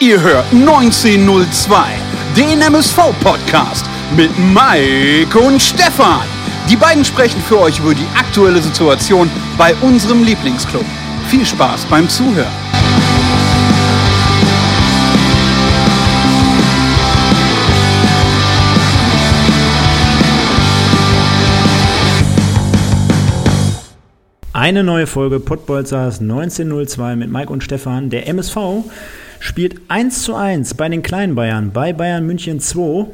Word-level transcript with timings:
Ihr 0.00 0.20
hört 0.20 0.44
1902, 0.52 1.82
den 2.36 2.60
MSV-Podcast 2.60 3.84
mit 4.16 4.30
Mike 4.38 5.36
und 5.36 5.60
Stefan. 5.60 6.20
Die 6.70 6.76
beiden 6.76 7.04
sprechen 7.04 7.40
für 7.40 7.58
euch 7.58 7.80
über 7.80 7.92
die 7.94 8.06
aktuelle 8.16 8.62
Situation 8.62 9.28
bei 9.56 9.74
unserem 9.80 10.22
Lieblingsclub. 10.22 10.84
Viel 11.26 11.44
Spaß 11.44 11.84
beim 11.86 12.08
Zuhören. 12.08 12.46
Eine 24.52 24.84
neue 24.84 25.08
Folge 25.08 25.40
Pottbolzers 25.40 26.20
1902 26.20 27.16
mit 27.16 27.32
Mike 27.32 27.52
und 27.52 27.64
Stefan. 27.64 28.10
Der 28.10 28.28
MSV 28.28 28.84
spielt 29.40 29.80
1 29.88 30.22
zu 30.22 30.34
1 30.34 30.74
bei 30.74 30.88
den 30.88 31.02
kleinen 31.02 31.34
Bayern, 31.34 31.72
bei 31.72 31.92
Bayern 31.92 32.26
München 32.26 32.60
2 32.60 33.06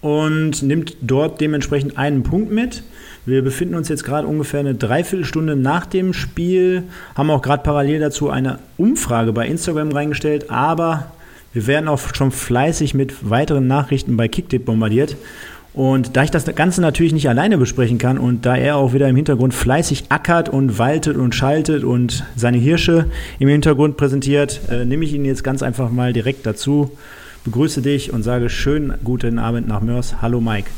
und 0.00 0.62
nimmt 0.62 0.96
dort 1.00 1.40
dementsprechend 1.40 1.98
einen 1.98 2.22
Punkt 2.22 2.50
mit. 2.50 2.82
Wir 3.24 3.42
befinden 3.42 3.74
uns 3.74 3.88
jetzt 3.88 4.04
gerade 4.04 4.26
ungefähr 4.26 4.60
eine 4.60 4.74
Dreiviertelstunde 4.74 5.56
nach 5.56 5.86
dem 5.86 6.12
Spiel, 6.12 6.84
haben 7.16 7.30
auch 7.30 7.42
gerade 7.42 7.62
parallel 7.62 7.98
dazu 7.98 8.30
eine 8.30 8.60
Umfrage 8.76 9.32
bei 9.32 9.46
Instagram 9.46 9.90
reingestellt, 9.90 10.50
aber 10.50 11.10
wir 11.52 11.66
werden 11.66 11.88
auch 11.88 12.14
schon 12.14 12.30
fleißig 12.30 12.94
mit 12.94 13.30
weiteren 13.30 13.66
Nachrichten 13.66 14.16
bei 14.16 14.28
Kicktip 14.28 14.66
bombardiert. 14.66 15.16
Und 15.76 16.16
da 16.16 16.24
ich 16.24 16.30
das 16.30 16.46
Ganze 16.54 16.80
natürlich 16.80 17.12
nicht 17.12 17.28
alleine 17.28 17.58
besprechen 17.58 17.98
kann 17.98 18.16
und 18.16 18.46
da 18.46 18.56
er 18.56 18.76
auch 18.76 18.94
wieder 18.94 19.10
im 19.10 19.14
Hintergrund 19.14 19.52
fleißig 19.52 20.04
ackert 20.08 20.48
und 20.48 20.78
waltet 20.78 21.18
und 21.18 21.34
schaltet 21.34 21.84
und 21.84 22.24
seine 22.34 22.56
Hirsche 22.56 23.10
im 23.38 23.48
Hintergrund 23.48 23.98
präsentiert, 23.98 24.62
äh, 24.70 24.86
nehme 24.86 25.04
ich 25.04 25.12
ihn 25.12 25.26
jetzt 25.26 25.44
ganz 25.44 25.62
einfach 25.62 25.90
mal 25.90 26.14
direkt 26.14 26.46
dazu, 26.46 26.96
begrüße 27.44 27.82
dich 27.82 28.10
und 28.10 28.22
sage 28.22 28.48
schönen 28.48 28.94
guten 29.04 29.38
Abend 29.38 29.68
nach 29.68 29.82
Mörs. 29.82 30.22
Hallo 30.22 30.40
Mike. 30.40 30.70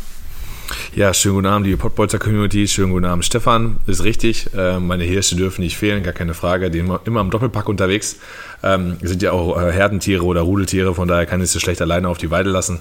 Ja, 0.96 1.14
schönen 1.14 1.36
guten 1.36 1.46
Abend, 1.46 1.68
die 1.68 1.76
Pottbolzer 1.76 2.18
Community. 2.18 2.66
Schönen 2.66 2.90
guten 2.90 3.04
Abend, 3.04 3.24
Stefan. 3.24 3.76
Ist 3.86 4.02
richtig. 4.02 4.52
Äh, 4.52 4.80
meine 4.80 5.04
Hirsche 5.04 5.36
dürfen 5.36 5.62
nicht 5.62 5.76
fehlen, 5.76 6.02
gar 6.02 6.12
keine 6.12 6.34
Frage. 6.34 6.72
Die 6.72 6.80
sind 6.80 6.90
immer 7.04 7.20
im 7.20 7.30
Doppelpack 7.30 7.68
unterwegs. 7.68 8.16
Ähm, 8.64 8.96
sind 9.00 9.22
ja 9.22 9.30
auch 9.30 9.62
äh, 9.62 9.70
Herdentiere 9.70 10.24
oder 10.24 10.40
Rudeltiere, 10.40 10.92
von 10.92 11.06
daher 11.06 11.26
kann 11.26 11.40
ich 11.40 11.50
sie 11.50 11.60
schlecht 11.60 11.80
alleine 11.80 12.08
auf 12.08 12.18
die 12.18 12.32
Weide 12.32 12.50
lassen. 12.50 12.80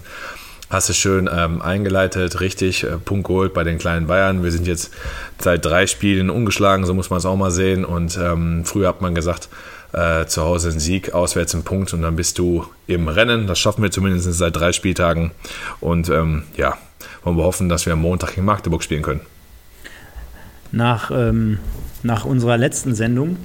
Hast 0.69 0.89
du 0.89 0.93
schön 0.93 1.29
ähm, 1.33 1.61
eingeleitet, 1.61 2.41
richtig, 2.41 2.83
äh, 2.83 2.97
Punkt 2.97 3.27
geholt 3.27 3.53
bei 3.53 3.63
den 3.63 3.77
kleinen 3.77 4.07
Bayern. 4.07 4.43
Wir 4.43 4.51
sind 4.51 4.67
jetzt 4.67 4.91
seit 5.39 5.63
drei 5.63 5.87
Spielen 5.87 6.29
ungeschlagen, 6.29 6.85
so 6.85 6.93
muss 6.93 7.09
man 7.09 7.19
es 7.19 7.25
auch 7.25 7.37
mal 7.37 7.51
sehen. 7.51 7.85
Und 7.85 8.19
ähm, 8.21 8.65
früher 8.65 8.89
hat 8.89 9.01
man 9.01 9.15
gesagt, 9.15 9.47
äh, 9.93 10.25
zu 10.25 10.43
Hause 10.43 10.69
ein 10.69 10.79
Sieg, 10.79 11.13
auswärts 11.13 11.55
ein 11.55 11.63
Punkt 11.63 11.93
und 11.93 12.01
dann 12.01 12.17
bist 12.17 12.37
du 12.37 12.65
im 12.85 13.07
Rennen. 13.07 13.47
Das 13.47 13.59
schaffen 13.59 13.81
wir 13.81 13.91
zumindest 13.91 14.31
seit 14.33 14.57
drei 14.57 14.73
Spieltagen. 14.73 15.31
Und 15.79 16.09
ähm, 16.09 16.43
ja, 16.57 16.77
wollen 17.23 17.37
wir 17.37 17.45
hoffen, 17.45 17.69
dass 17.69 17.85
wir 17.85 17.93
am 17.93 18.01
Montag 18.01 18.37
in 18.37 18.43
Magdeburg 18.43 18.83
spielen 18.83 19.03
können. 19.03 19.21
Nach, 20.73 21.11
ähm, 21.11 21.59
nach 22.03 22.25
unserer 22.25 22.57
letzten 22.57 22.93
Sendung, 22.93 23.37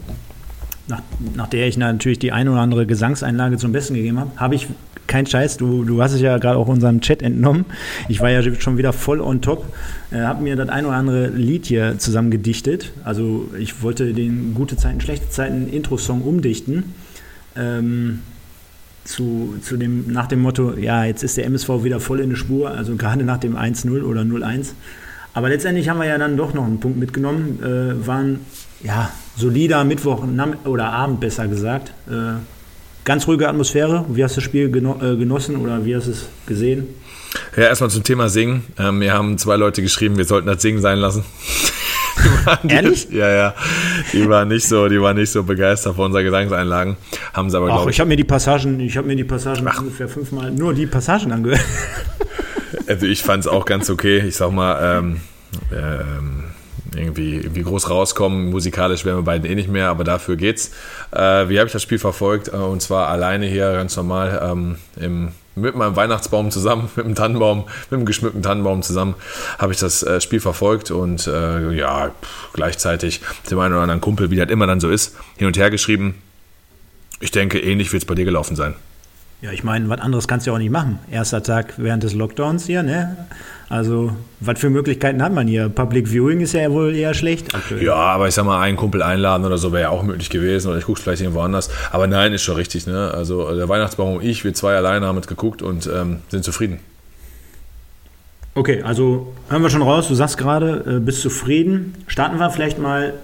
nach, 0.88 1.02
nach 1.36 1.46
der 1.46 1.68
ich 1.68 1.76
natürlich 1.76 2.18
die 2.18 2.32
eine 2.32 2.50
oder 2.50 2.62
andere 2.62 2.84
Gesangseinlage 2.84 3.58
zum 3.58 3.70
Besten 3.70 3.94
gegeben 3.94 4.18
habe, 4.18 4.32
habe 4.36 4.56
ich 4.56 4.66
kein 5.12 5.26
Scheiß, 5.26 5.58
du, 5.58 5.84
du 5.84 6.02
hast 6.02 6.14
es 6.14 6.22
ja 6.22 6.38
gerade 6.38 6.56
auch 6.56 6.68
unserem 6.68 7.02
Chat 7.02 7.20
entnommen. 7.20 7.66
Ich 8.08 8.20
war 8.20 8.30
ja 8.30 8.42
schon 8.58 8.78
wieder 8.78 8.94
voll 8.94 9.20
on 9.20 9.42
top. 9.42 9.66
Äh, 10.10 10.22
habe 10.22 10.42
mir 10.42 10.56
das 10.56 10.70
ein 10.70 10.86
oder 10.86 10.96
andere 10.96 11.26
Lied 11.28 11.66
hier 11.66 11.98
zusammen 11.98 12.30
gedichtet. 12.30 12.92
Also 13.04 13.50
ich 13.58 13.82
wollte 13.82 14.14
den 14.14 14.54
gute 14.54 14.78
Zeiten, 14.78 15.02
schlechte 15.02 15.28
Zeiten 15.28 15.68
Intro-Song 15.68 16.22
umdichten. 16.22 16.94
Ähm, 17.54 18.20
zu, 19.04 19.56
zu 19.60 19.76
dem, 19.76 20.10
nach 20.10 20.28
dem 20.28 20.40
Motto, 20.40 20.78
ja, 20.78 21.04
jetzt 21.04 21.22
ist 21.22 21.36
der 21.36 21.44
MSV 21.44 21.84
wieder 21.84 22.00
voll 22.00 22.20
in 22.20 22.30
der 22.30 22.36
Spur, 22.36 22.70
also 22.70 22.96
gerade 22.96 23.22
nach 23.22 23.38
dem 23.38 23.54
1-0 23.54 24.02
oder 24.04 24.22
0-1. 24.22 24.68
Aber 25.34 25.50
letztendlich 25.50 25.90
haben 25.90 25.98
wir 25.98 26.06
ja 26.06 26.16
dann 26.16 26.38
doch 26.38 26.54
noch 26.54 26.64
einen 26.64 26.80
Punkt 26.80 26.98
mitgenommen, 26.98 27.58
äh, 27.62 28.06
waren 28.06 28.40
ja 28.82 29.10
solider 29.36 29.84
Mittwoch 29.84 30.24
oder 30.64 30.90
Abend 30.90 31.20
besser 31.20 31.48
gesagt. 31.48 31.92
Äh, 32.08 32.36
ganz 33.04 33.26
ruhige 33.26 33.48
Atmosphäre. 33.48 34.04
Wie 34.08 34.22
hast 34.22 34.36
du 34.36 34.40
das 34.40 34.44
Spiel 34.44 34.66
äh, 34.66 35.16
genossen 35.16 35.56
oder 35.56 35.84
wie 35.84 35.96
hast 35.96 36.06
du 36.06 36.12
es 36.12 36.28
gesehen? 36.46 36.88
Ja, 37.56 37.64
erstmal 37.64 37.90
zum 37.90 38.02
Thema 38.02 38.28
Singen. 38.28 38.64
Ähm, 38.78 38.98
mir 38.98 39.12
haben 39.12 39.38
zwei 39.38 39.56
Leute 39.56 39.82
geschrieben, 39.82 40.16
wir 40.16 40.24
sollten 40.24 40.46
das 40.46 40.60
Singen 40.62 40.80
sein 40.80 40.98
lassen. 40.98 41.24
Ehrlich? 42.68 43.08
Ja, 43.10 43.30
ja. 43.30 43.54
Die 44.12 44.28
waren 44.28 44.48
nicht 44.48 44.66
so, 44.66 44.88
die 44.88 45.00
waren 45.00 45.16
nicht 45.16 45.30
so 45.30 45.42
begeistert 45.42 45.96
von 45.96 46.06
unseren 46.06 46.24
Gesangseinlagen. 46.24 46.96
Haben 47.32 47.50
sie 47.50 47.56
aber, 47.56 47.66
glaube 47.66 47.90
ich. 47.90 47.96
Ich 47.96 48.00
habe 48.00 48.08
mir 48.08 48.16
die 48.16 48.24
Passagen, 48.24 48.80
ich 48.80 48.96
habe 48.96 49.06
mir 49.06 49.16
die 49.16 49.24
Passagen 49.24 49.66
Ach. 49.66 49.80
ungefähr 49.80 50.08
fünfmal 50.08 50.50
nur 50.50 50.74
die 50.74 50.86
Passagen 50.86 51.32
angehört. 51.32 51.64
Also 52.86 53.06
ich 53.06 53.22
fand 53.22 53.44
es 53.44 53.48
auch 53.48 53.64
ganz 53.64 53.88
okay. 53.90 54.18
Ich 54.18 54.36
sag 54.36 54.50
mal, 54.50 54.98
ähm, 54.98 55.20
ähm, 55.72 56.41
irgendwie, 56.94 57.36
irgendwie 57.36 57.62
groß 57.62 57.90
rauskommen. 57.90 58.50
Musikalisch 58.50 59.04
wären 59.04 59.16
wir 59.18 59.22
beiden 59.22 59.50
eh 59.50 59.54
nicht 59.54 59.68
mehr, 59.68 59.88
aber 59.88 60.04
dafür 60.04 60.36
geht's. 60.36 60.70
Äh, 61.10 61.48
wie 61.48 61.58
habe 61.58 61.66
ich 61.66 61.72
das 61.72 61.82
Spiel 61.82 61.98
verfolgt? 61.98 62.48
Äh, 62.48 62.56
und 62.56 62.82
zwar 62.82 63.08
alleine 63.08 63.46
hier 63.46 63.72
ganz 63.72 63.96
normal 63.96 64.40
ähm, 64.42 64.76
im, 65.00 65.32
mit 65.54 65.74
meinem 65.74 65.96
Weihnachtsbaum 65.96 66.50
zusammen, 66.50 66.90
mit 66.96 67.06
dem 67.06 67.14
Tannenbaum, 67.14 67.64
mit 67.90 68.00
dem 68.00 68.06
geschmückten 68.06 68.42
Tannenbaum 68.42 68.82
zusammen, 68.82 69.14
habe 69.58 69.72
ich 69.72 69.78
das 69.78 70.02
äh, 70.02 70.20
Spiel 70.20 70.40
verfolgt 70.40 70.90
und 70.90 71.26
äh, 71.26 71.72
ja, 71.72 72.08
pff, 72.08 72.52
gleichzeitig 72.52 73.20
dem 73.50 73.58
einen 73.58 73.74
oder 73.74 73.82
anderen 73.82 74.00
Kumpel, 74.00 74.30
wie 74.30 74.36
das 74.36 74.50
immer 74.50 74.66
dann 74.66 74.80
so 74.80 74.90
ist, 74.90 75.16
hin 75.36 75.46
und 75.46 75.56
her 75.56 75.70
geschrieben. 75.70 76.14
Ich 77.20 77.30
denke, 77.30 77.58
ähnlich 77.60 77.92
wird 77.92 78.02
es 78.02 78.06
bei 78.06 78.14
dir 78.14 78.24
gelaufen 78.24 78.56
sein. 78.56 78.74
Ja, 79.42 79.50
ich 79.50 79.64
meine, 79.64 79.88
was 79.88 80.00
anderes 80.00 80.28
kannst 80.28 80.46
du 80.46 80.50
ja 80.50 80.54
auch 80.54 80.60
nicht 80.60 80.70
machen. 80.70 81.00
Erster 81.10 81.42
Tag 81.42 81.74
während 81.76 82.04
des 82.04 82.14
Lockdowns 82.14 82.64
hier, 82.64 82.84
ne? 82.84 83.26
Also, 83.68 84.12
was 84.38 84.60
für 84.60 84.70
Möglichkeiten 84.70 85.20
hat 85.20 85.32
man 85.32 85.48
hier? 85.48 85.68
Public 85.68 86.06
Viewing 86.06 86.40
ist 86.42 86.52
ja 86.52 86.70
wohl 86.70 86.94
eher 86.94 87.12
schlecht. 87.12 87.52
Aktuell. 87.52 87.82
Ja, 87.82 87.96
aber 87.96 88.28
ich 88.28 88.34
sag 88.34 88.44
mal, 88.44 88.60
einen 88.60 88.76
Kumpel 88.76 89.02
einladen 89.02 89.44
oder 89.44 89.58
so 89.58 89.72
wäre 89.72 89.82
ja 89.82 89.88
auch 89.88 90.04
möglich 90.04 90.30
gewesen. 90.30 90.68
Oder 90.68 90.78
ich 90.78 90.84
gucke 90.84 91.00
vielleicht 91.00 91.22
irgendwo 91.22 91.40
anders. 91.40 91.70
Aber 91.90 92.06
nein, 92.06 92.32
ist 92.32 92.42
schon 92.42 92.54
richtig, 92.54 92.86
ne? 92.86 93.10
Also, 93.12 93.52
der 93.52 93.68
Weihnachtsbaum 93.68 94.18
und 94.18 94.24
ich, 94.24 94.44
wir 94.44 94.54
zwei 94.54 94.76
alleine 94.76 95.06
haben 95.06 95.18
es 95.18 95.26
geguckt 95.26 95.60
und 95.60 95.90
ähm, 95.92 96.18
sind 96.28 96.44
zufrieden. 96.44 96.78
Okay, 98.54 98.82
also 98.82 99.32
hören 99.48 99.62
wir 99.62 99.70
schon 99.70 99.82
raus, 99.82 100.06
du 100.06 100.14
sagst 100.14 100.38
gerade, 100.38 100.84
äh, 100.86 101.00
bist 101.00 101.20
zufrieden. 101.20 101.96
Starten 102.06 102.38
wir 102.38 102.50
vielleicht 102.50 102.78
mal 102.78 103.14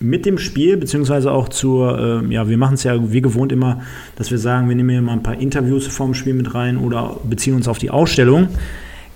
mit 0.00 0.26
dem 0.26 0.38
Spiel, 0.38 0.76
beziehungsweise 0.76 1.30
auch 1.32 1.48
zur, 1.48 2.22
äh, 2.24 2.32
ja, 2.32 2.48
wir 2.48 2.58
machen 2.58 2.74
es 2.74 2.84
ja 2.84 3.12
wie 3.12 3.20
gewohnt 3.20 3.52
immer, 3.52 3.82
dass 4.16 4.30
wir 4.30 4.38
sagen, 4.38 4.68
wir 4.68 4.76
nehmen 4.76 4.90
hier 4.90 5.02
mal 5.02 5.12
ein 5.12 5.22
paar 5.22 5.38
Interviews 5.38 5.86
vorm 5.86 6.14
Spiel 6.14 6.34
mit 6.34 6.54
rein 6.54 6.78
oder 6.78 7.16
beziehen 7.24 7.54
uns 7.54 7.68
auf 7.68 7.78
die 7.78 7.90
Ausstellung. 7.90 8.48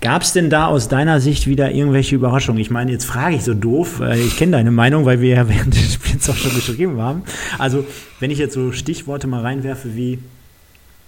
Gab 0.01 0.21
es 0.21 0.31
denn 0.31 0.49
da 0.49 0.67
aus 0.67 0.87
deiner 0.87 1.19
Sicht 1.19 1.45
wieder 1.45 1.71
irgendwelche 1.71 2.15
Überraschungen? 2.15 2.61
Ich 2.61 2.71
meine, 2.71 2.91
jetzt 2.91 3.03
frage 3.03 3.35
ich 3.35 3.43
so 3.43 3.53
doof, 3.53 3.99
äh, 3.99 4.19
ich 4.19 4.37
kenne 4.37 4.53
deine 4.53 4.71
Meinung, 4.71 5.05
weil 5.05 5.19
wir 5.19 5.35
ja 5.35 5.49
während 5.49 5.75
des 5.75 5.95
Spiels 5.95 6.29
auch 6.29 6.35
schon 6.35 6.55
geschrieben 6.55 7.01
haben. 7.01 7.23
Also, 7.57 7.85
wenn 8.19 8.31
ich 8.31 8.37
jetzt 8.39 8.53
so 8.53 8.71
Stichworte 8.71 9.27
mal 9.27 9.41
reinwerfe 9.41 9.95
wie 9.95 10.19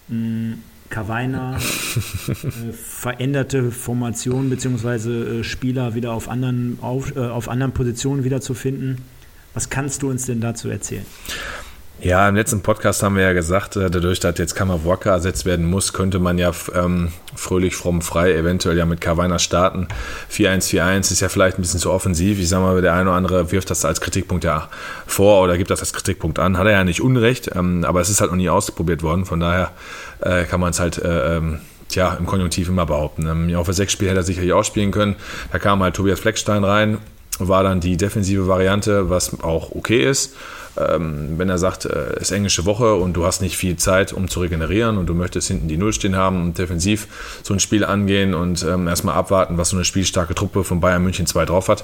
mh, 0.10 0.16
hm, 0.16 0.54
Kavaina, 0.90 1.56
äh, 1.56 2.74
veränderte 2.74 3.72
Formation 3.72 4.50
beziehungsweise 4.50 5.40
äh, 5.40 5.44
Spieler 5.46 5.96
wieder 5.96 6.12
auf 6.12 6.28
anderen, 6.28 6.78
auf, 6.82 7.16
äh, 7.16 7.20
auf 7.20 7.48
anderen 7.48 7.72
Positionen 7.72 8.26
wiederzufinden, 8.26 8.98
was 9.54 9.70
kannst 9.70 10.02
du 10.02 10.10
uns 10.10 10.26
denn 10.26 10.42
dazu 10.42 10.70
erzählen? 10.70 11.06
Ja, 12.04 12.28
im 12.28 12.36
letzten 12.36 12.62
Podcast 12.62 13.04
haben 13.04 13.16
wir 13.16 13.22
ja 13.22 13.34
gesagt, 13.34 13.76
äh, 13.76 13.92
dadurch, 13.92 14.20
dass 14.20 14.40
jetzt 14.40 14.56
Kammerworker 14.56 15.12
ersetzt 15.12 15.46
werden 15.46 15.70
muss, 15.70 15.94
könnte 15.94 16.18
man 16.18 16.40
ja 16.40 16.52
ähm, 16.74 17.12
fröhlich 17.36 17.76
fromm 17.76 18.02
frei 18.02 18.34
eventuell 18.34 18.76
ja 18.76 18.88
mit 18.88 19.02
Carvana 19.02 19.38
starten. 19.38 19.88
4-1-4-1 20.32 21.12
ist 21.12 21.20
ja 21.20 21.30
vielleicht 21.30 21.60
ein 21.60 21.62
bisschen 21.62 21.80
zu 21.80 21.92
offensiv. 21.92 22.40
Ich 22.40 22.50
sag 22.50 22.62
mal, 22.62 22.82
der 22.82 22.94
eine 22.94 23.04
oder 23.04 23.18
andere 23.18 23.52
wirft 23.52 23.70
das 23.70 23.86
als 23.86 24.02
Kritikpunkt 24.02 24.44
ja 24.44 24.68
vor 25.06 25.44
oder 25.44 25.60
gibt 25.60 25.70
das 25.70 25.82
als 25.82 25.94
Kritikpunkt 25.94 26.40
an. 26.40 26.58
Hat 26.58 26.66
er 26.66 26.72
ja 26.72 26.84
nicht 26.84 27.02
unrecht, 27.02 27.52
ähm, 27.54 27.86
aber 27.86 28.02
es 28.02 28.10
ist 28.10 28.20
halt 28.20 28.32
noch 28.32 28.38
nie 28.38 28.50
ausprobiert 28.50 29.04
worden. 29.04 29.26
Von 29.26 29.40
daher 29.40 29.70
äh, 30.22 30.46
kann 30.46 30.60
man 30.60 30.72
es 30.72 30.80
halt 30.80 30.98
äh, 30.98 31.38
ähm, 31.38 31.60
tja, 31.88 32.16
im 32.18 32.26
Konjunktiv 32.26 32.68
immer 32.68 32.88
behaupten. 32.88 33.28
Ähm, 33.28 33.56
auf 33.56 33.66
der 33.66 33.76
sechs 33.76 33.94
Spiel 33.94 34.08
hätte 34.08 34.22
er 34.22 34.24
sicherlich 34.24 34.54
auch 34.54 34.64
spielen 34.64 34.90
können. 34.90 35.18
Da 35.52 35.60
kam 35.60 35.84
halt 35.84 35.96
Tobias 35.96 36.20
Fleckstein 36.20 36.64
rein, 36.64 36.98
war 37.40 37.64
dann 37.64 37.80
die 37.80 37.98
defensive 37.98 38.48
Variante, 38.48 39.10
was 39.10 39.42
auch 39.42 39.72
okay 39.72 40.04
ist. 40.04 40.36
Ähm, 40.78 41.38
wenn 41.38 41.50
er 41.50 41.58
sagt, 41.58 41.86
es 41.86 41.92
äh, 41.92 42.22
ist 42.22 42.32
englische 42.32 42.66
Woche 42.66 42.96
und 42.96 43.14
du 43.14 43.26
hast 43.26 43.42
nicht 43.42 43.58
viel 43.58 43.76
Zeit, 43.76 44.14
um 44.14 44.28
zu 44.30 44.40
regenerieren 44.40 44.98
und 44.98 45.08
du 45.08 45.14
möchtest 45.14 45.48
hinten 45.50 45.68
die 45.68 45.78
Null 45.78 45.94
stehen 45.94 46.16
haben 46.16 46.42
und 46.42 46.58
defensiv 46.58 47.08
so 47.44 47.54
ein 47.54 47.60
Spiel 47.60 47.84
angehen 47.84 48.34
und 48.34 48.64
ähm, 48.64 48.88
erstmal 48.88 49.16
abwarten, 49.16 49.58
was 49.58 49.70
so 49.70 49.76
eine 49.76 49.86
spielstarke 49.86 50.34
Truppe 50.34 50.64
von 50.64 50.80
Bayern 50.80 51.04
München 51.04 51.26
2 51.26 51.46
drauf 51.46 51.68
hat, 51.68 51.84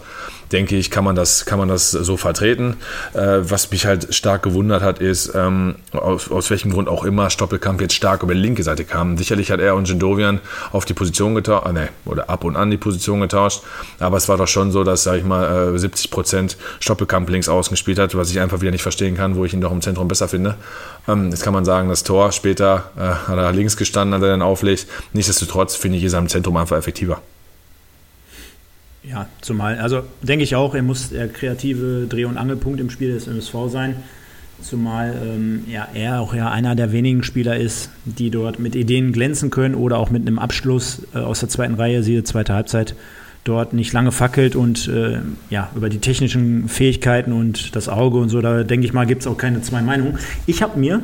denke 0.52 0.78
ich, 0.78 0.90
kann 0.90 1.04
man 1.04 1.16
das, 1.16 1.46
kann 1.46 1.60
man 1.60 1.68
das 1.68 1.92
so 1.92 2.18
vertreten. 2.18 2.78
Äh, 3.14 3.40
was 3.42 3.70
mich 3.72 3.86
halt 3.86 4.14
stark 4.14 4.44
gewundert 4.44 4.82
hat, 4.82 5.00
ist, 5.00 5.34
ähm, 5.36 5.76
aus, 5.92 6.32
aus 6.32 6.50
welchem 6.50 6.72
Grund 6.72 6.88
auch 6.88 7.04
immer 7.04 7.30
Stoppelkamp 7.30 7.82
jetzt 7.82 7.94
stark 7.94 8.24
über 8.24 8.34
die 8.34 8.40
linke 8.40 8.64
Seite 8.64 8.86
kam. 8.86 9.18
Sicherlich 9.18 9.52
hat 9.52 9.60
er 9.60 9.76
und 9.76 9.88
Jindovian 9.88 10.40
auf 10.72 10.86
die 10.86 10.94
Position 10.94 11.36
getauscht, 11.36 11.68
äh, 11.68 11.74
nee, 11.74 11.88
oder 12.06 12.30
ab 12.30 12.44
und 12.44 12.56
an 12.56 12.72
die 12.72 12.78
Position 12.78 13.20
getauscht, 13.20 13.64
aber 14.00 14.18
es 14.18 14.30
war 14.30 14.38
doch 14.38 14.48
schon 14.48 14.72
so, 14.72 14.84
dass, 14.84 15.04
sag 15.04 15.18
ich 15.18 15.24
mal, 15.24 15.78
70 15.78 16.06
äh, 16.06 16.10
Prozent 16.10 16.58
Stoppelkamp 16.80 17.30
links 17.30 17.50
außen 17.50 17.72
gespielt 17.72 18.00
hat, 18.00 18.16
was 18.16 18.30
ich 18.32 18.40
einfach 18.40 18.62
wieder 18.62 18.72
nicht 18.72 18.77
nicht 18.78 18.84
verstehen 18.84 19.16
kann, 19.16 19.36
wo 19.36 19.44
ich 19.44 19.54
ihn 19.54 19.62
doch 19.62 19.72
im 19.72 19.82
Zentrum 19.82 20.08
besser 20.08 20.28
finde. 20.28 20.56
Ähm, 21.08 21.32
jetzt 21.32 21.44
kann 21.44 21.54
man 21.54 21.66
sagen, 21.66 21.90
das 21.90 22.04
Tor 22.04 22.32
später 22.32 22.92
äh, 22.96 23.02
hat 23.02 23.38
er 23.38 23.52
links 23.52 23.76
gestanden, 23.76 24.14
als 24.14 24.24
er 24.24 24.30
dann 24.30 24.42
auflegt. 24.42 24.88
Nichtsdestotrotz 25.14 25.76
finde 25.76 25.98
ich, 25.98 26.04
ist 26.04 26.14
im 26.14 26.30
Zentrum 26.30 26.56
einfach 26.58 26.78
effektiver. 26.78 27.22
Ja, 29.04 29.28
zumal, 29.42 29.80
also 29.80 30.04
denke 30.22 30.44
ich 30.44 30.56
auch, 30.56 30.76
er 30.76 30.84
muss 30.84 31.10
der 31.10 31.28
kreative 31.28 32.08
Dreh- 32.08 32.26
und 32.26 32.38
Angelpunkt 32.38 32.80
im 32.80 32.90
Spiel 32.90 33.14
des 33.14 33.28
MSV 33.28 33.56
sein. 33.70 34.04
Zumal 34.62 35.16
ähm, 35.24 35.64
ja, 35.68 35.88
er 35.94 36.20
auch 36.20 36.34
ja 36.34 36.52
einer 36.52 36.76
der 36.76 36.92
wenigen 36.92 37.24
Spieler 37.24 37.58
ist, 37.58 37.90
die 38.06 38.32
dort 38.32 38.60
mit 38.60 38.76
Ideen 38.76 39.12
glänzen 39.12 39.50
können 39.50 39.76
oder 39.76 39.98
auch 39.98 40.10
mit 40.10 40.28
einem 40.28 40.40
Abschluss 40.40 41.04
äh, 41.14 41.20
aus 41.20 41.40
der 41.40 41.50
zweiten 41.50 41.76
Reihe, 41.76 42.04
siehe 42.04 42.24
zweite 42.24 42.54
Halbzeit, 42.54 42.96
dort 43.48 43.74
nicht 43.74 43.94
lange 43.94 44.12
fackelt 44.12 44.56
und 44.56 44.88
äh, 44.88 45.20
ja, 45.50 45.70
über 45.76 45.90
die 45.90 46.00
technischen 46.00 46.68
Fähigkeiten 46.68 47.32
und 47.32 47.76
das 47.76 47.90
Auge 47.90 48.18
und 48.18 48.30
so, 48.30 48.42
da 48.42 48.64
denke 48.64 48.86
ich 48.86 48.94
mal, 48.94 49.06
gibt 49.06 49.22
es 49.22 49.28
auch 49.28 49.38
keine 49.38 49.62
zwei 49.62 49.82
Meinungen. 49.82 50.18
Ich 50.46 50.62
habe 50.62 50.80
mir 50.80 51.02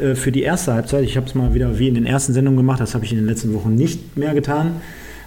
äh, 0.00 0.14
für 0.14 0.32
die 0.32 0.42
erste 0.42 0.74
Halbzeit, 0.74 1.04
ich 1.04 1.16
habe 1.16 1.26
es 1.26 1.34
mal 1.34 1.54
wieder 1.54 1.78
wie 1.78 1.88
in 1.88 1.94
den 1.94 2.06
ersten 2.06 2.32
Sendungen 2.32 2.58
gemacht, 2.58 2.80
das 2.80 2.94
habe 2.94 3.04
ich 3.04 3.12
in 3.12 3.18
den 3.18 3.26
letzten 3.26 3.54
Wochen 3.54 3.74
nicht 3.74 4.16
mehr 4.16 4.34
getan, 4.34 4.76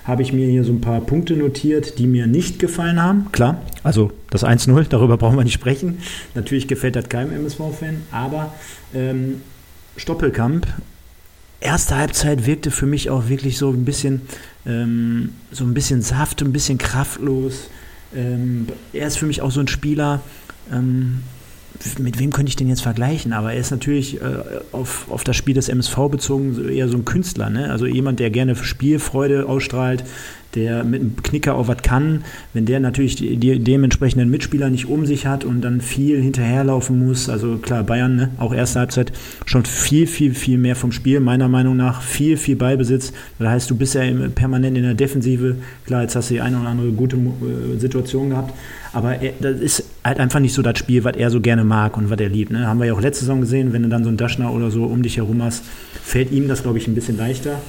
habe 0.04 0.22
ich 0.22 0.34
mir 0.34 0.48
hier 0.48 0.64
so 0.64 0.72
ein 0.72 0.82
paar 0.82 1.02
Punkte 1.02 1.36
notiert, 1.36 2.00
die 2.00 2.08
mir 2.08 2.28
nicht 2.28 2.60
gefallen 2.60 3.02
haben. 3.02 3.32
Klar, 3.32 3.62
also 3.84 4.12
das 4.30 4.44
1-0, 4.44 4.88
darüber 4.90 5.18
brauchen 5.18 5.38
wir 5.38 5.44
nicht 5.44 5.54
sprechen. 5.54 6.00
Natürlich 6.36 6.68
gefällt 6.68 6.96
das 6.96 7.10
keinem 7.10 7.34
MSV-Fan, 7.34 7.98
aber 8.12 8.54
ähm, 8.94 9.42
Stoppelkamp, 9.98 10.68
erste 11.62 11.96
Halbzeit 11.96 12.46
wirkte 12.46 12.72
für 12.72 12.86
mich 12.86 13.10
auch 13.10 13.30
wirklich 13.30 13.58
so 13.58 13.70
ein 13.70 13.86
bisschen, 13.86 14.22
ähm, 14.66 15.30
so 15.52 15.64
ein 15.64 15.74
bisschen 15.74 16.02
saft, 16.02 16.42
ein 16.42 16.52
bisschen 16.52 16.78
kraftlos. 16.78 17.70
Ähm, 18.14 18.68
er 18.92 19.08
ist 19.08 19.18
für 19.18 19.26
mich 19.26 19.42
auch 19.42 19.52
so 19.52 19.62
ein 19.62 19.68
Spieler, 19.68 20.22
ähm, 20.72 21.24
mit 21.98 22.20
wem 22.20 22.32
könnte 22.32 22.50
ich 22.50 22.56
den 22.56 22.68
jetzt 22.68 22.82
vergleichen? 22.82 23.34
Aber 23.34 23.54
er 23.54 23.60
ist 23.60 23.72
natürlich 23.72 24.22
äh, 24.22 24.26
auf, 24.72 25.10
auf 25.10 25.24
das 25.24 25.36
Spiel 25.36 25.56
des 25.56 25.70
MSV 25.70 25.96
bezogen 26.12 26.70
eher 26.70 26.88
so 26.88 26.98
ein 26.98 27.06
Künstler, 27.06 27.50
ne? 27.50 27.72
Also 27.72 27.86
jemand, 27.86 28.20
der 28.20 28.30
gerne 28.30 28.56
Spielfreude 28.56 29.48
ausstrahlt, 29.48 30.04
der 30.56 30.84
mit 30.84 31.02
einem 31.02 31.16
Knicker 31.18 31.56
auch 31.56 31.68
was 31.68 31.82
kann, 31.82 32.24
wenn 32.54 32.66
der 32.66 32.80
natürlich 32.80 33.16
die, 33.16 33.38
die 33.38 33.60
dementsprechenden 33.60 34.30
Mitspieler 34.30 34.70
nicht 34.70 34.88
um 34.88 35.06
sich 35.06 35.26
hat 35.26 35.44
und 35.44 35.62
dann 35.62 35.82
viel 35.82 36.22
hinterherlaufen 36.22 37.00
muss, 37.00 37.30
also 37.30 37.58
klar, 37.58 37.84
Bayern, 37.84 38.16
ne, 38.16 38.32
auch 38.38 38.54
erste 38.54 38.80
Halbzeit, 38.80 39.12
schon 39.46 39.66
viel, 39.66 40.08
viel, 40.08 40.34
viel 40.34 40.58
mehr 40.58 40.76
vom 40.76 40.92
Spiel, 40.92 41.20
meiner 41.20 41.48
Meinung 41.48 41.78
nach, 41.78 42.02
viel, 42.02 42.38
viel 42.38 42.56
Ballbesitz. 42.56 43.14
Das 43.40 43.48
heißt, 43.48 43.70
du 43.70 43.76
bist 43.76 43.96
ja 43.96 44.02
permanent 44.34 44.78
in 44.78 44.84
der 44.84 44.94
Defensive, 44.94 45.56
klar, 45.86 46.04
jetzt 46.04 46.16
hast 46.16 46.30
du 46.30 46.36
die 46.36 46.42
eine 46.42 46.60
oder 46.60 46.70
andere 46.70 46.92
gute 46.92 47.16
äh, 47.16 47.78
Situation 47.78 48.30
gehabt, 48.30 48.54
aber 48.94 49.22
er, 49.22 49.34
das 49.40 49.60
ist 49.60 49.86
halt 50.04 50.20
einfach 50.20 50.40
nicht 50.40 50.54
so 50.54 50.62
das 50.62 50.78
Spiel, 50.78 51.04
was 51.04 51.16
er 51.16 51.30
so 51.30 51.40
gerne 51.40 51.64
mag 51.64 51.98
und 51.98 52.10
was 52.10 52.20
er 52.20 52.30
liebt. 52.30 52.52
Ne? 52.52 52.68
Haben 52.68 52.80
wir 52.80 52.88
ja 52.88 52.94
auch 52.94 53.02
letzte 53.02 53.26
Saison 53.26 53.42
gesehen, 53.42 53.74
wenn 53.74 53.84
du 53.84 53.90
dann 53.90 54.04
so 54.04 54.10
einen 54.10 54.18
Daschner 54.18 54.54
oder 54.54 54.72
so 54.72 54.84
um 54.84 55.02
dich 55.02 55.18
herum 55.18 55.42
hast, 55.42 55.64
fällt 56.04 56.32
ihm 56.32 56.48
das, 56.48 56.64
glaube 56.64 56.78
ich, 56.78 56.88
ein 56.88 56.96
bisschen 56.96 57.18
leichter. 57.18 57.62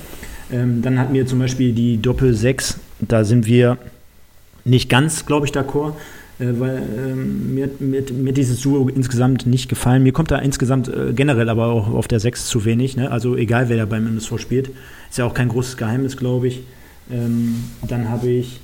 Ähm, 0.50 0.83
dann 0.83 0.99
hatten 0.99 1.15
wir 1.15 1.27
zum 1.27 1.39
Beispiel 1.39 1.73
die 1.73 2.00
Doppel 2.00 2.35
6, 2.35 2.79
da 3.00 3.25
sind 3.25 3.47
wir 3.47 3.79
nicht 4.65 4.89
ganz, 4.89 5.27
glaube 5.27 5.47
ich, 5.47 5.53
d'accord, 5.53 5.94
äh, 6.39 6.47
weil 6.59 6.83
ähm, 6.97 7.55
mir, 7.55 7.71
mir, 7.79 8.03
mir, 8.12 8.33
dieses 8.33 8.61
Duo 8.61 8.89
insgesamt 8.89 9.47
nicht 9.47 9.69
gefallen. 9.69 10.03
Mir 10.03 10.12
kommt 10.12 10.31
da 10.31 10.39
insgesamt 10.39 10.89
äh, 10.89 11.12
generell 11.12 11.49
aber 11.49 11.67
auch 11.67 11.89
auf 11.89 12.09
der 12.09 12.21
6 12.21 12.47
zu 12.47 12.65
wenig. 12.65 12.97
Ne? 12.97 13.11
Also 13.11 13.37
egal, 13.37 13.69
wer 13.69 13.77
da 13.77 13.85
beim 13.85 14.06
MSV 14.06 14.39
spielt. 14.39 14.71
Ist 15.11 15.19
ja 15.19 15.25
auch 15.25 15.35
kein 15.35 15.49
großes 15.49 15.77
Geheimnis, 15.77 16.17
glaube 16.17 16.49
ich. 16.49 16.62
Ähm, 17.11 17.65
dann 17.87 18.09
habe 18.09 18.29
ich 18.29 18.61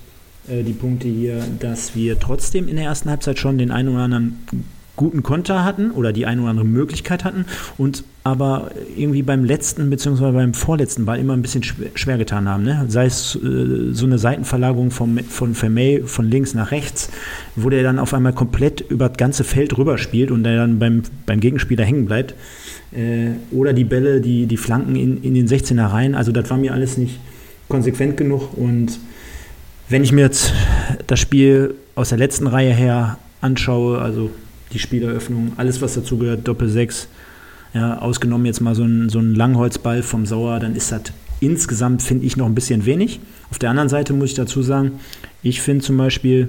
äh, 0.49 0.63
die 0.63 0.73
Punkte 0.73 1.09
hier, 1.09 1.43
dass 1.59 1.95
wir 1.95 2.19
trotzdem 2.19 2.69
in 2.69 2.77
der 2.77 2.87
ersten 2.87 3.11
Halbzeit 3.11 3.39
schon 3.39 3.59
den 3.59 3.71
einen 3.71 3.91
oder 3.91 4.05
anderen 4.05 4.39
guten 4.99 5.23
Konter 5.23 5.65
hatten 5.65 5.91
oder 5.93 6.13
die 6.13 6.27
eine 6.27 6.43
oder 6.43 6.51
andere 6.51 6.67
Möglichkeit 6.67 7.25
hatten 7.25 7.47
und 7.79 8.05
aber 8.25 8.73
irgendwie 8.95 9.23
beim 9.23 9.45
letzten 9.45 9.89
bzw. 9.89 10.33
beim 10.33 10.53
vorletzten 10.53 11.07
Ball 11.07 11.19
immer 11.19 11.33
ein 11.33 11.41
bisschen 11.41 11.63
schwer, 11.63 12.19
getan 12.19 12.47
haben. 12.47 12.65
Ne? 12.65 12.85
Sei 12.89 13.07
es 13.07 13.35
äh, 13.37 13.93
so 13.93 14.05
eine 14.05 14.19
Seitenverlagerung 14.19 14.91
vom, 14.91 15.19
von 15.19 15.55
Vermey 15.55 16.03
von 16.05 16.29
links 16.29 16.53
nach 16.53 16.71
rechts, 16.73 17.11
wo 17.57 17.71
der 17.71 17.83
dann 17.83 17.99
auf 17.99 18.13
einmal 18.13 18.35
komplett 18.35 18.83
über 18.83 19.09
das 19.09 19.17
ganze 19.17 19.45
Feld 19.45 19.79
rüberspielt 19.79 20.31
und 20.31 20.43
der 20.43 20.57
dann 20.57 20.79
beim, 20.79 21.03
beim 21.25 21.41
Gegenspieler 21.41 21.85
hängen 21.85 22.05
bleibt. 22.05 22.35
Äh, 22.93 23.31
oder 23.51 23.73
die 23.73 23.85
Bälle, 23.85 24.21
die, 24.21 24.47
die 24.47 24.59
Flanken 24.59 24.97
in, 24.97 25.23
in 25.23 25.33
den 25.33 25.49
16er 25.49 25.87
rein. 25.87 26.15
Also 26.15 26.33
das 26.33 26.51
war 26.51 26.59
mir 26.59 26.75
alles 26.75 26.99
nicht 26.99 27.19
konsequent 27.69 28.19
genug 28.19 28.57
und 28.57 28.99
wenn 29.89 30.05
ich 30.05 30.13
mir 30.13 30.23
jetzt 30.23 30.53
das 31.07 31.19
Spiel 31.19 31.75
aus 31.95 32.11
der 32.11 32.19
letzten 32.19 32.47
Reihe 32.47 32.75
her 32.75 33.19
anschaue, 33.41 34.01
also 34.01 34.31
die 34.73 34.79
Spieleröffnung, 34.79 35.53
alles 35.57 35.81
was 35.81 35.95
dazugehört, 35.95 36.47
Doppel 36.47 36.69
6, 36.69 37.09
ja, 37.75 37.99
ausgenommen 37.99 38.47
jetzt 38.47 38.61
mal 38.61 38.75
so 38.75 38.85
ein, 38.85 39.09
so 39.09 39.19
ein 39.19 39.35
Langholzball 39.35 40.03
vom 40.03 40.27
Sauer, 40.27 40.59
dann 40.61 40.75
ist 40.75 40.93
das 40.93 41.03
insgesamt, 41.41 42.03
finde 42.03 42.27
ich, 42.27 42.37
noch 42.37 42.47
ein 42.47 42.55
bisschen 42.55 42.87
wenig. 42.87 43.21
Auf 43.51 43.59
der 43.59 43.71
anderen 43.71 43.89
Seite 43.89 44.13
muss 44.13 44.31
ich 44.31 44.35
dazu 44.35 44.63
sagen, 44.63 44.93
ich 45.43 45.61
finde 45.61 45.85
zum 45.85 45.97
Beispiel 45.97 46.49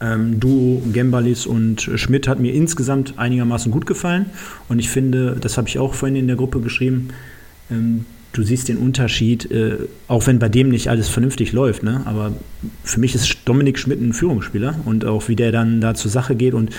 ähm, 0.00 0.38
Duo 0.38 0.82
Gembalis 0.92 1.46
und 1.46 1.82
Schmidt 1.94 2.28
hat 2.28 2.38
mir 2.38 2.52
insgesamt 2.52 3.14
einigermaßen 3.18 3.72
gut 3.72 3.86
gefallen 3.86 4.26
und 4.68 4.78
ich 4.78 4.88
finde, 4.90 5.36
das 5.40 5.56
habe 5.56 5.68
ich 5.68 5.78
auch 5.78 5.94
vorhin 5.94 6.16
in 6.16 6.26
der 6.26 6.36
Gruppe 6.36 6.60
geschrieben, 6.60 7.08
ähm, 7.70 8.04
du 8.32 8.42
siehst 8.42 8.68
den 8.68 8.76
Unterschied, 8.76 9.50
äh, 9.50 9.78
auch 10.06 10.26
wenn 10.26 10.38
bei 10.38 10.48
dem 10.48 10.68
nicht 10.68 10.88
alles 10.88 11.08
vernünftig 11.08 11.52
läuft, 11.52 11.82
ne? 11.82 12.02
aber 12.04 12.32
für 12.84 13.00
mich 13.00 13.14
ist 13.14 13.38
Dominik 13.44 13.78
Schmidt 13.78 14.00
ein 14.00 14.12
Führungsspieler 14.12 14.76
und 14.84 15.04
auch 15.04 15.28
wie 15.28 15.36
der 15.36 15.52
dann 15.52 15.80
da 15.80 15.94
zur 15.94 16.10
Sache 16.10 16.34
geht 16.34 16.54
und 16.54 16.70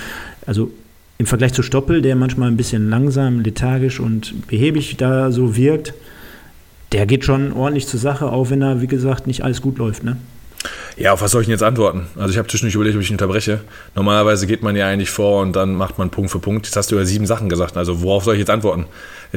also 0.45 0.71
im 1.17 1.25
Vergleich 1.25 1.53
zu 1.53 1.63
Stoppel, 1.63 2.01
der 2.01 2.15
manchmal 2.15 2.49
ein 2.49 2.57
bisschen 2.57 2.89
langsam, 2.89 3.41
lethargisch 3.41 3.99
und 3.99 4.47
behäbig 4.47 4.95
da 4.97 5.31
so 5.31 5.57
wirkt, 5.57 5.93
der 6.91 7.05
geht 7.05 7.25
schon 7.25 7.51
ordentlich 7.51 7.87
zur 7.87 7.99
Sache, 7.99 8.31
auch 8.31 8.49
wenn 8.49 8.61
da, 8.61 8.81
wie 8.81 8.87
gesagt, 8.87 9.27
nicht 9.27 9.43
alles 9.43 9.61
gut 9.61 9.77
läuft. 9.77 10.03
Ne? 10.03 10.17
Ja, 10.97 11.13
auf 11.13 11.21
was 11.21 11.31
soll 11.31 11.41
ich 11.41 11.47
denn 11.47 11.53
jetzt 11.53 11.63
antworten? 11.63 12.07
Also 12.17 12.31
ich 12.31 12.37
habe 12.37 12.47
zwischendurch 12.49 12.75
überlegt, 12.75 12.95
ob 12.97 13.01
ich 13.01 13.09
ihn 13.09 13.13
unterbreche. 13.13 13.61
Normalerweise 13.95 14.47
geht 14.47 14.61
man 14.61 14.75
ja 14.75 14.87
eigentlich 14.87 15.09
vor 15.09 15.41
und 15.41 15.55
dann 15.55 15.73
macht 15.73 15.97
man 15.97 16.09
Punkt 16.09 16.29
für 16.29 16.39
Punkt. 16.39 16.65
Jetzt 16.65 16.75
hast 16.75 16.91
du 16.91 16.97
ja 16.97 17.05
sieben 17.05 17.25
Sachen 17.25 17.47
gesagt. 17.47 17.77
Also 17.77 18.01
worauf 18.01 18.25
soll 18.25 18.33
ich 18.33 18.39
jetzt 18.39 18.49
antworten? 18.49 18.85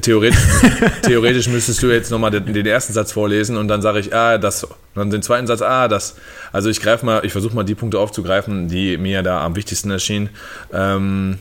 Theoretisch, 0.01 0.41
theoretisch 1.03 1.49
müsstest 1.49 1.83
du 1.83 1.87
jetzt 1.89 2.11
nochmal 2.11 2.33
den, 2.33 2.53
den 2.53 2.67
ersten 2.67 2.93
Satz 2.93 3.13
vorlesen 3.13 3.57
und 3.57 3.69
dann 3.69 3.83
sage 3.83 4.01
ich, 4.01 4.13
ah, 4.13 4.39
das. 4.39 4.65
Und 4.65 4.75
dann 4.95 5.11
den 5.11 5.23
zweiten 5.23 5.47
Satz, 5.47 5.63
ah, 5.63 5.87
das. 5.87 6.17
Also 6.51 6.69
ich 6.69 6.81
greife 6.81 7.07
mal, 7.07 7.25
ich 7.25 7.33
versuche 7.33 7.55
mal 7.55 7.65
die 7.65 7.77
Punkte 7.77 8.01
aufzugreifen, 8.01 8.69
die 8.69 8.97
mir 8.97 9.23
da 9.23 9.45
am 9.45 9.55
wichtigsten 9.55 9.91
erschienen. 9.91 10.31
Ähm, 10.73 11.39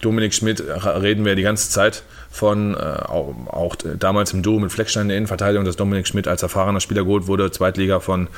Dominik 0.00 0.34
Schmidt 0.34 0.62
reden 0.62 1.24
wir 1.24 1.34
die 1.34 1.42
ganze 1.42 1.70
Zeit 1.70 2.04
von, 2.30 2.74
äh, 2.74 2.78
auch, 2.78 3.34
auch, 3.48 3.74
damals 3.76 4.32
im 4.32 4.42
Duo 4.42 4.60
mit 4.60 4.70
Fleckstein 4.70 5.02
in 5.02 5.08
der 5.08 5.16
Innenverteidigung, 5.16 5.64
dass 5.64 5.74
Dominik 5.74 6.06
Schmidt 6.06 6.28
als 6.28 6.42
erfahrener 6.42 6.80
Spieler 6.80 7.02
geholt 7.02 7.26
wurde, 7.26 7.50
Zweitliga 7.50 7.98
von 7.98 8.28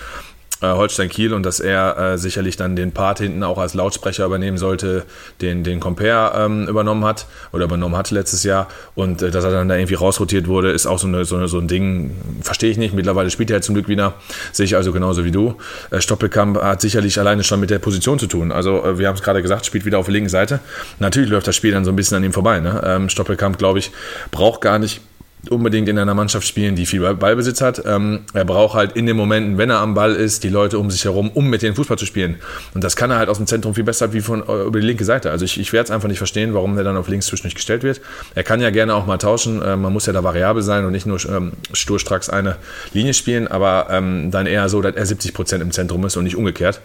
Holstein 0.69 1.09
Kiel 1.09 1.33
und 1.33 1.45
dass 1.45 1.61
er 1.61 1.97
äh, 1.97 2.19
sicherlich 2.19 2.57
dann 2.57 2.77
den 2.77 2.93
Part 2.93 3.19
hinten 3.19 3.43
auch 3.43 3.59
als 3.59 3.75
Lautsprecher 3.75 4.27
übernehmen 4.27 4.59
sollte, 4.59 5.05
den 5.41 5.65
den 5.65 5.81
Compare 5.81 6.45
ähm, 6.45 6.69
übernommen 6.69 7.05
hat 7.05 7.27
oder 7.53 7.65
übernommen 7.65 7.97
hatte 7.97 8.15
letztes 8.15 8.45
Jahr 8.45 8.69
und 8.95 9.23
äh, 9.23 9.31
dass 9.31 9.45
er 9.45 9.51
dann 9.51 9.69
da 9.69 9.77
irgendwie 9.77 9.95
rausrotiert 9.95 10.49
wurde, 10.49 10.71
ist 10.71 10.87
auch 10.87 10.99
so, 10.99 11.07
eine, 11.07 11.25
so, 11.25 11.37
eine, 11.37 11.49
so 11.49 11.59
ein 11.59 11.69
Ding, 11.69 12.17
verstehe 12.43 12.71
ich 12.71 12.79
nicht. 12.79 12.95
Mittlerweile 12.95 13.31
spielt 13.31 13.51
er 13.51 13.57
ja 13.57 13.63
zum 13.63 13.75
Glück 13.75 13.89
wieder, 13.89 14.15
sehe 14.53 14.65
ich 14.65 14.77
also 14.77 14.93
genauso 14.93 15.25
wie 15.25 15.31
du. 15.31 15.55
Äh, 15.91 16.01
Stoppelkamp 16.01 16.61
hat 16.61 16.81
sicherlich 16.81 17.19
alleine 17.19 17.45
schon 17.45 17.61
mit 17.61 17.71
der 17.71 17.79
Position 17.79 18.19
zu 18.19 18.27
tun. 18.27 18.53
Also 18.53 18.85
äh, 18.85 18.99
wir 18.99 19.09
haben 19.09 19.17
es 19.17 19.23
gerade 19.23 19.43
gesagt, 19.43 19.67
spielt 19.67 19.85
wieder 19.85 19.99
auf 19.99 20.07
der 20.07 20.13
linken 20.13 20.29
Seite. 20.29 20.61
Natürlich 20.99 21.31
läuft 21.31 21.47
das 21.47 21.57
Spiel 21.57 21.73
dann 21.73 21.85
so 21.85 21.91
ein 21.91 21.97
bisschen 21.97 22.17
an 22.17 22.25
ihm 22.25 22.33
vorbei. 22.33 22.61
Ne? 22.61 22.83
Ähm, 22.85 23.09
Stoppelkamp, 23.09 23.59
glaube 23.59 23.79
ich, 23.79 23.91
braucht 24.31 24.61
gar 24.61 24.79
nicht 24.79 25.01
unbedingt 25.49 25.89
in 25.89 25.99
einer 25.99 26.15
Mannschaft 26.15 26.47
spielen, 26.47 26.77
die 26.77 26.85
viel 26.85 27.01
Ballbesitz 27.15 27.61
hat. 27.61 27.83
Ähm, 27.87 28.21
er 28.35 28.45
braucht 28.45 28.75
halt 28.75 28.93
in 28.93 29.07
den 29.07 29.17
Momenten, 29.17 29.57
wenn 29.57 29.71
er 29.71 29.79
am 29.79 29.95
Ball 29.95 30.13
ist, 30.15 30.45
die 30.45 30.49
Leute 30.49 30.79
um 30.79 30.91
sich 30.91 31.05
herum, 31.05 31.31
um 31.31 31.49
mit 31.49 31.63
dem 31.63 31.75
Fußball 31.75 31.97
zu 31.97 32.05
spielen. 32.05 32.37
Und 32.75 32.85
das 32.85 32.97
kann 32.97 33.11
er 33.11 33.19
halt 33.19 33.29
aus 33.29 33.39
dem 33.39 33.47
Zentrum 33.47 33.75
viel 33.75 33.85
besser 33.85 34.13
wie 34.13 34.21
von 34.21 34.47
äh, 34.47 34.65
über 34.65 34.81
die 34.81 34.87
linke 34.87 35.05
Seite. 35.05 35.31
Also 35.31 35.45
ich, 35.45 35.59
ich 35.59 35.73
werde 35.73 35.85
es 35.85 35.91
einfach 35.91 36.09
nicht 36.09 36.19
verstehen, 36.19 36.53
warum 36.53 36.77
er 36.77 36.85
dann 36.85 36.97
auf 36.97 37.09
links 37.09 37.27
zwischendurch 37.27 37.55
gestellt 37.55 37.83
wird. 37.83 38.01
Er 38.35 38.43
kann 38.43 38.61
ja 38.61 38.71
gerne 38.71 38.95
auch 38.95 39.07
mal 39.07 39.19
tauschen. 39.19 39.63
Äh, 39.63 39.77
man 39.77 39.93
muss 39.93 40.07
ja 40.07 40.13
da 40.13 40.23
variabel 40.23 40.63
sein 40.63 40.85
und 40.85 40.93
nicht 40.93 41.07
nur 41.07 41.19
ähm, 41.29 41.53
sturstracks 41.73 42.29
eine 42.29 42.57
Linie 42.93 43.15
spielen, 43.15 43.49
aber 43.49 43.87
ähm, 43.91 44.31
dann 44.31 44.47
eher 44.47 44.69
so, 44.69 44.83
dass 44.83 44.95
er 44.95 45.07
70 45.07 45.33
Prozent 45.33 45.63
im 45.63 45.71
Zentrum 45.71 46.05
ist 46.05 46.17
und 46.17 46.25
nicht 46.25 46.37
umgekehrt. 46.37 46.81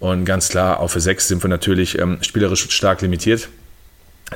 Und 0.00 0.24
ganz 0.24 0.48
klar, 0.48 0.80
auf 0.80 0.92
für 0.92 1.00
6 1.00 1.28
sind 1.28 1.42
wir 1.42 1.48
natürlich 1.48 1.98
ähm, 1.98 2.18
spielerisch 2.22 2.70
stark 2.70 3.02
limitiert. 3.02 3.48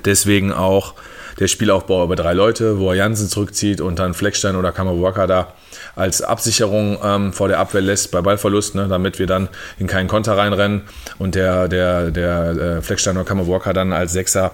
Deswegen 0.04 0.52
auch 0.52 0.94
der 1.38 1.48
Spielaufbau 1.48 2.04
über 2.04 2.16
drei 2.16 2.32
Leute, 2.32 2.78
wo 2.78 2.90
er 2.90 2.96
Jansen 2.96 3.28
zurückzieht 3.28 3.80
und 3.80 3.98
dann 3.98 4.14
Fleckstein 4.14 4.56
oder 4.56 4.72
Kammerwalker 4.72 5.26
da 5.26 5.54
als 5.96 6.22
Absicherung 6.22 6.98
ähm, 7.02 7.32
vor 7.32 7.48
der 7.48 7.58
Abwehr 7.58 7.80
lässt 7.80 8.10
bei 8.10 8.20
Ballverlust, 8.20 8.74
ne, 8.74 8.88
damit 8.88 9.18
wir 9.18 9.26
dann 9.26 9.48
in 9.78 9.86
keinen 9.86 10.08
Konter 10.08 10.36
reinrennen 10.36 10.82
und 11.18 11.34
der, 11.34 11.68
der, 11.68 12.10
der 12.10 12.48
äh, 12.50 12.82
Fleckstein 12.82 13.16
oder 13.16 13.26
Kammerwalker 13.26 13.72
dann 13.72 13.92
als 13.92 14.12
Sechser 14.12 14.52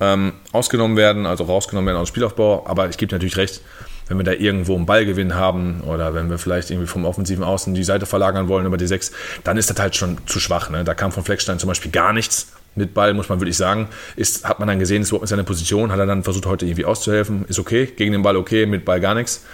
ähm, 0.00 0.34
ausgenommen 0.52 0.96
werden, 0.96 1.26
also 1.26 1.44
rausgenommen 1.44 1.86
werden 1.86 1.98
aus 1.98 2.08
dem 2.08 2.12
Spielaufbau. 2.12 2.66
Aber 2.66 2.88
ich 2.88 2.98
gebe 2.98 3.14
natürlich 3.14 3.36
recht, 3.36 3.62
wenn 4.08 4.18
wir 4.18 4.24
da 4.24 4.32
irgendwo 4.32 4.76
einen 4.76 4.86
Ballgewinn 4.86 5.34
haben 5.34 5.80
oder 5.82 6.14
wenn 6.14 6.30
wir 6.30 6.38
vielleicht 6.38 6.70
irgendwie 6.70 6.86
vom 6.86 7.04
offensiven 7.04 7.42
Außen 7.42 7.74
die 7.74 7.84
Seite 7.84 8.06
verlagern 8.06 8.48
wollen 8.48 8.66
über 8.66 8.76
die 8.76 8.86
Sechs, 8.86 9.12
dann 9.42 9.56
ist 9.56 9.70
das 9.70 9.78
halt 9.78 9.96
schon 9.96 10.18
zu 10.26 10.38
schwach. 10.38 10.70
Ne? 10.70 10.84
Da 10.84 10.94
kam 10.94 11.12
von 11.12 11.24
Fleckstein 11.24 11.58
zum 11.58 11.68
Beispiel 11.68 11.90
gar 11.90 12.12
nichts 12.12 12.52
mit 12.76 12.94
Ball, 12.94 13.14
muss 13.14 13.28
man 13.28 13.40
wirklich 13.40 13.56
sagen. 13.56 13.88
Ist, 14.16 14.44
hat 14.44 14.58
man 14.58 14.68
dann 14.68 14.78
gesehen, 14.78 15.02
ist 15.02 15.08
überhaupt 15.08 15.24
in 15.24 15.28
seiner 15.28 15.44
Position, 15.44 15.92
hat 15.92 15.98
er 15.98 16.06
dann 16.06 16.22
versucht, 16.22 16.46
heute 16.46 16.66
irgendwie 16.66 16.84
auszuhelfen. 16.84 17.44
Ist 17.48 17.58
okay, 17.58 17.86
gegen 17.86 18.12
den 18.12 18.22
Ball 18.22 18.36
okay, 18.36 18.66
mit 18.66 18.84
Ball 18.84 19.00
gar 19.00 19.14
nichts. 19.14 19.44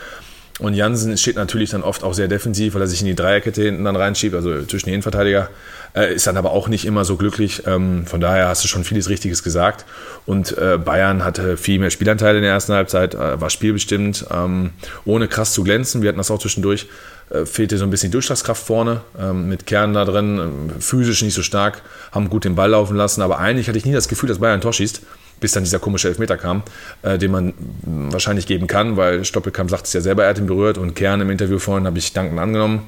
Und 0.59 0.75
Jansen 0.75 1.17
steht 1.17 1.37
natürlich 1.37 1.71
dann 1.71 1.83
oft 1.83 2.05
auch 2.05 2.15
sehr 2.15 2.29
defensiv, 2.29 2.75
weil 2.75 2.83
er 2.83 2.87
sich 2.87 3.01
in 3.01 3.07
die 3.07 3.15
Dreierkette 3.15 3.63
hinten 3.63 3.85
dann 3.85 3.97
reinschiebt, 3.97 4.35
also 4.35 4.63
zwischen 4.65 4.87
den 4.87 4.95
Innenverteidiger. 4.95 5.49
Äh, 5.95 6.15
ist 6.15 6.27
dann 6.27 6.37
aber 6.37 6.53
auch 6.53 6.69
nicht 6.69 6.85
immer 6.85 7.05
so 7.05 7.17
glücklich. 7.17 7.63
Ähm, 7.67 8.07
von 8.07 8.21
daher 8.21 8.49
hast 8.49 8.63
du 8.63 8.69
schon 8.69 8.85
vieles 8.85 9.09
Richtiges 9.09 9.43
gesagt. 9.43 9.85
Und 10.27 10.57
äh, 10.57 10.79
Bayern 10.79 11.25
hatte 11.25 11.57
viel 11.57 11.79
mehr 11.79 11.91
Spielanteile 11.91 12.39
in 12.39 12.45
der 12.45 12.53
ersten 12.53 12.75
Halbzeit, 12.75 13.15
äh, 13.15 13.41
war 13.41 13.51
spielbestimmt, 13.51 14.27
ähm, 14.31 14.71
ohne 15.05 15.27
krass 15.27 15.53
zu 15.53 15.65
glänzen. 15.65 16.03
Wir 16.03 16.09
hatten 16.09 16.19
das 16.19 16.31
auch 16.31 16.39
zwischendurch. 16.39 16.87
Äh, 17.33 17.47
fehlte 17.47 17.79
so 17.79 17.85
ein 17.85 17.91
bisschen 17.91 18.13
Durchschlagskraft 18.13 18.65
vorne, 18.65 19.01
ähm, 19.19 19.49
mit 19.49 19.67
Kern 19.67 19.95
da 19.95 20.05
drin, 20.05 20.39
ähm, 20.39 20.81
physisch 20.81 21.23
nicht 21.23 21.35
so 21.35 21.43
stark, 21.43 21.83
haben 22.11 22.29
gut 22.29 22.45
den 22.45 22.55
Ball 22.55 22.71
laufen 22.71 22.97
lassen. 22.97 23.23
Aber 23.23 23.39
eigentlich 23.39 23.69
hatte 23.69 23.79
ich 23.79 23.87
nie 23.87 23.93
das 23.93 24.09
Gefühl, 24.09 24.29
dass 24.29 24.39
Bayern 24.39 24.55
ein 24.55 24.61
Tor 24.61 24.73
schießt 24.73 25.03
bis 25.41 25.51
dann 25.51 25.65
dieser 25.65 25.81
komische 25.81 26.07
Elfmeter 26.07 26.37
kam, 26.37 26.63
äh, 27.03 27.19
den 27.19 27.33
man 27.33 27.53
wahrscheinlich 27.83 28.47
geben 28.47 28.69
kann, 28.69 28.97
weil 28.97 29.25
Stoppelkamp 29.25 29.71
sagt 29.71 29.87
es 29.87 29.93
ja 29.93 30.01
selber, 30.01 30.23
er 30.23 30.31
hat 30.31 30.39
ihn 30.39 30.47
berührt 30.47 30.79
und 30.79 30.95
Kern 30.95 31.21
im 31.21 31.31
Interview 31.31 31.59
vorhin 31.59 31.85
habe 31.85 31.99
ich 31.99 32.13
dankend 32.13 32.39
angenommen. 32.39 32.83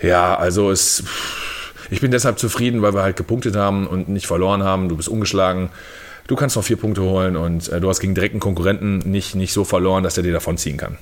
Ja, 0.00 0.36
also 0.36 0.70
es, 0.70 1.02
ich 1.90 2.02
bin 2.02 2.10
deshalb 2.10 2.38
zufrieden, 2.38 2.82
weil 2.82 2.92
wir 2.92 3.02
halt 3.02 3.16
gepunktet 3.16 3.56
haben 3.56 3.86
und 3.86 4.10
nicht 4.10 4.26
verloren 4.26 4.62
haben. 4.62 4.90
Du 4.90 4.96
bist 4.96 5.08
ungeschlagen. 5.08 5.70
Du 6.26 6.36
kannst 6.36 6.54
noch 6.54 6.64
vier 6.64 6.76
Punkte 6.76 7.00
holen 7.00 7.34
und 7.34 7.70
äh, 7.70 7.80
du 7.80 7.88
hast 7.88 8.00
gegen 8.00 8.14
direkten 8.14 8.40
Konkurrenten 8.40 8.98
nicht, 8.98 9.34
nicht 9.34 9.54
so 9.54 9.64
verloren, 9.64 10.04
dass 10.04 10.18
er 10.18 10.22
dir 10.22 10.34
davonziehen 10.34 10.76
kann. 10.76 10.98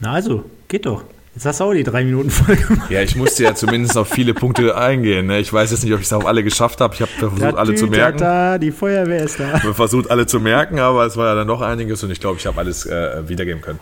Na 0.00 0.12
also, 0.12 0.44
geht 0.68 0.86
doch. 0.86 1.04
Jetzt 1.34 1.44
hast 1.44 1.60
du 1.60 1.64
auch 1.64 1.74
die 1.74 1.82
drei 1.82 2.02
Minuten 2.02 2.30
voll 2.30 2.56
gemacht. 2.56 2.90
Ja, 2.90 3.02
ich 3.02 3.14
musste 3.14 3.44
ja 3.44 3.54
zumindest 3.54 3.98
auf 3.98 4.08
viele 4.08 4.32
Punkte 4.32 4.74
eingehen. 4.74 5.26
Ne? 5.26 5.38
Ich 5.38 5.52
weiß 5.52 5.70
jetzt 5.70 5.84
nicht, 5.84 5.92
ob 5.92 6.00
ich 6.00 6.06
es 6.06 6.12
auf 6.14 6.24
alle 6.24 6.42
geschafft 6.42 6.80
habe. 6.80 6.94
Ich 6.94 7.02
habe 7.02 7.10
versucht, 7.10 7.42
da, 7.42 7.50
alle 7.50 7.74
zu 7.74 7.88
merken. 7.88 8.18
Da, 8.18 8.56
die 8.56 8.70
Feuerwehr 8.70 9.22
ist 9.22 9.38
da. 9.38 9.56
Ich 9.56 9.62
habe 9.62 9.74
versucht, 9.74 10.10
alle 10.10 10.26
zu 10.26 10.40
merken, 10.40 10.78
aber 10.78 11.04
es 11.04 11.14
war 11.18 11.26
ja 11.26 11.34
dann 11.34 11.46
noch 11.46 11.60
einiges 11.60 12.02
und 12.02 12.10
ich 12.10 12.20
glaube, 12.20 12.38
ich 12.38 12.46
habe 12.46 12.58
alles 12.58 12.86
äh, 12.86 13.28
wiedergeben 13.28 13.60
können. 13.60 13.80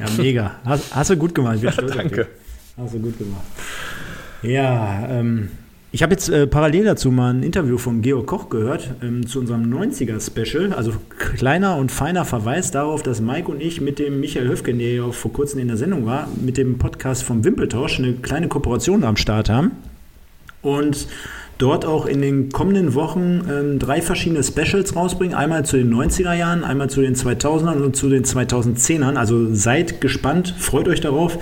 Ja, 0.00 0.06
mega. 0.16 0.56
Hast, 0.64 0.94
hast 0.94 1.10
du 1.10 1.16
gut 1.16 1.34
gemacht. 1.34 1.58
Ja, 1.60 1.70
danke. 1.70 2.28
Hast 2.78 2.94
du 2.94 2.98
gut 2.98 3.18
gemacht. 3.18 3.44
Ja, 4.40 5.06
ähm, 5.10 5.50
ich 5.96 6.02
habe 6.02 6.12
jetzt 6.12 6.28
äh, 6.28 6.46
parallel 6.46 6.84
dazu 6.84 7.10
mal 7.10 7.32
ein 7.32 7.42
Interview 7.42 7.78
von 7.78 8.02
Georg 8.02 8.26
Koch 8.26 8.50
gehört 8.50 8.90
ähm, 9.02 9.26
zu 9.26 9.40
unserem 9.40 9.72
90er-Special. 9.72 10.74
Also 10.74 10.92
kleiner 11.38 11.78
und 11.78 11.90
feiner 11.90 12.26
Verweis 12.26 12.70
darauf, 12.70 13.02
dass 13.02 13.22
Mike 13.22 13.50
und 13.50 13.62
ich 13.62 13.80
mit 13.80 13.98
dem 13.98 14.20
Michael 14.20 14.46
Höfgen, 14.46 14.78
der 14.78 14.92
ja 14.92 15.04
auch 15.04 15.14
vor 15.14 15.32
kurzem 15.32 15.58
in 15.58 15.68
der 15.68 15.78
Sendung 15.78 16.04
war, 16.04 16.28
mit 16.38 16.58
dem 16.58 16.76
Podcast 16.76 17.22
vom 17.22 17.44
Wimpeltausch 17.44 17.98
eine 17.98 18.12
kleine 18.12 18.48
Kooperation 18.48 19.04
am 19.04 19.16
Start 19.16 19.48
haben. 19.48 19.70
Und 20.60 21.08
dort 21.56 21.86
auch 21.86 22.04
in 22.04 22.20
den 22.20 22.50
kommenden 22.52 22.92
Wochen 22.92 23.48
ähm, 23.50 23.78
drei 23.78 24.02
verschiedene 24.02 24.44
Specials 24.44 24.94
rausbringen. 24.94 25.34
Einmal 25.34 25.64
zu 25.64 25.78
den 25.78 25.90
90er 25.90 26.34
Jahren, 26.34 26.62
einmal 26.62 26.90
zu 26.90 27.00
den 27.00 27.14
2000ern 27.14 27.80
und 27.80 27.96
zu 27.96 28.10
den 28.10 28.26
2010ern. 28.26 29.16
Also 29.16 29.54
seid 29.54 30.02
gespannt, 30.02 30.54
freut 30.58 30.88
euch 30.88 31.00
darauf. 31.00 31.38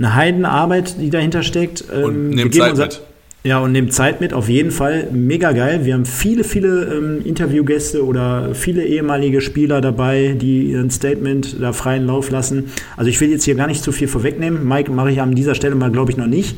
Eine 0.00 0.16
Heidenarbeit, 0.16 1.00
die 1.00 1.10
dahinter 1.10 1.44
steckt. 1.44 1.84
Ähm, 1.94 2.04
und 2.04 2.30
nehmt 2.30 2.52
Zeit 2.52 2.76
mit. 2.76 3.00
Ja, 3.46 3.60
und 3.60 3.70
nehmt 3.70 3.92
Zeit 3.92 4.20
mit, 4.20 4.32
auf 4.32 4.48
jeden 4.48 4.72
Fall. 4.72 5.06
Mega 5.12 5.52
geil. 5.52 5.84
Wir 5.84 5.94
haben 5.94 6.04
viele, 6.04 6.42
viele 6.42 6.92
ähm, 6.92 7.20
Interviewgäste 7.24 8.04
oder 8.04 8.56
viele 8.56 8.84
ehemalige 8.84 9.40
Spieler 9.40 9.80
dabei, 9.80 10.34
die 10.36 10.74
ein 10.74 10.90
Statement 10.90 11.62
da 11.62 11.72
freien 11.72 12.08
Lauf 12.08 12.30
lassen. 12.30 12.72
Also 12.96 13.08
ich 13.08 13.20
will 13.20 13.30
jetzt 13.30 13.44
hier 13.44 13.54
gar 13.54 13.68
nicht 13.68 13.84
zu 13.84 13.92
viel 13.92 14.08
vorwegnehmen. 14.08 14.66
Mike 14.66 14.90
mache 14.90 15.12
ich 15.12 15.20
an 15.20 15.36
dieser 15.36 15.54
Stelle 15.54 15.76
mal, 15.76 15.92
glaube 15.92 16.10
ich, 16.10 16.16
noch 16.16 16.26
nicht. 16.26 16.56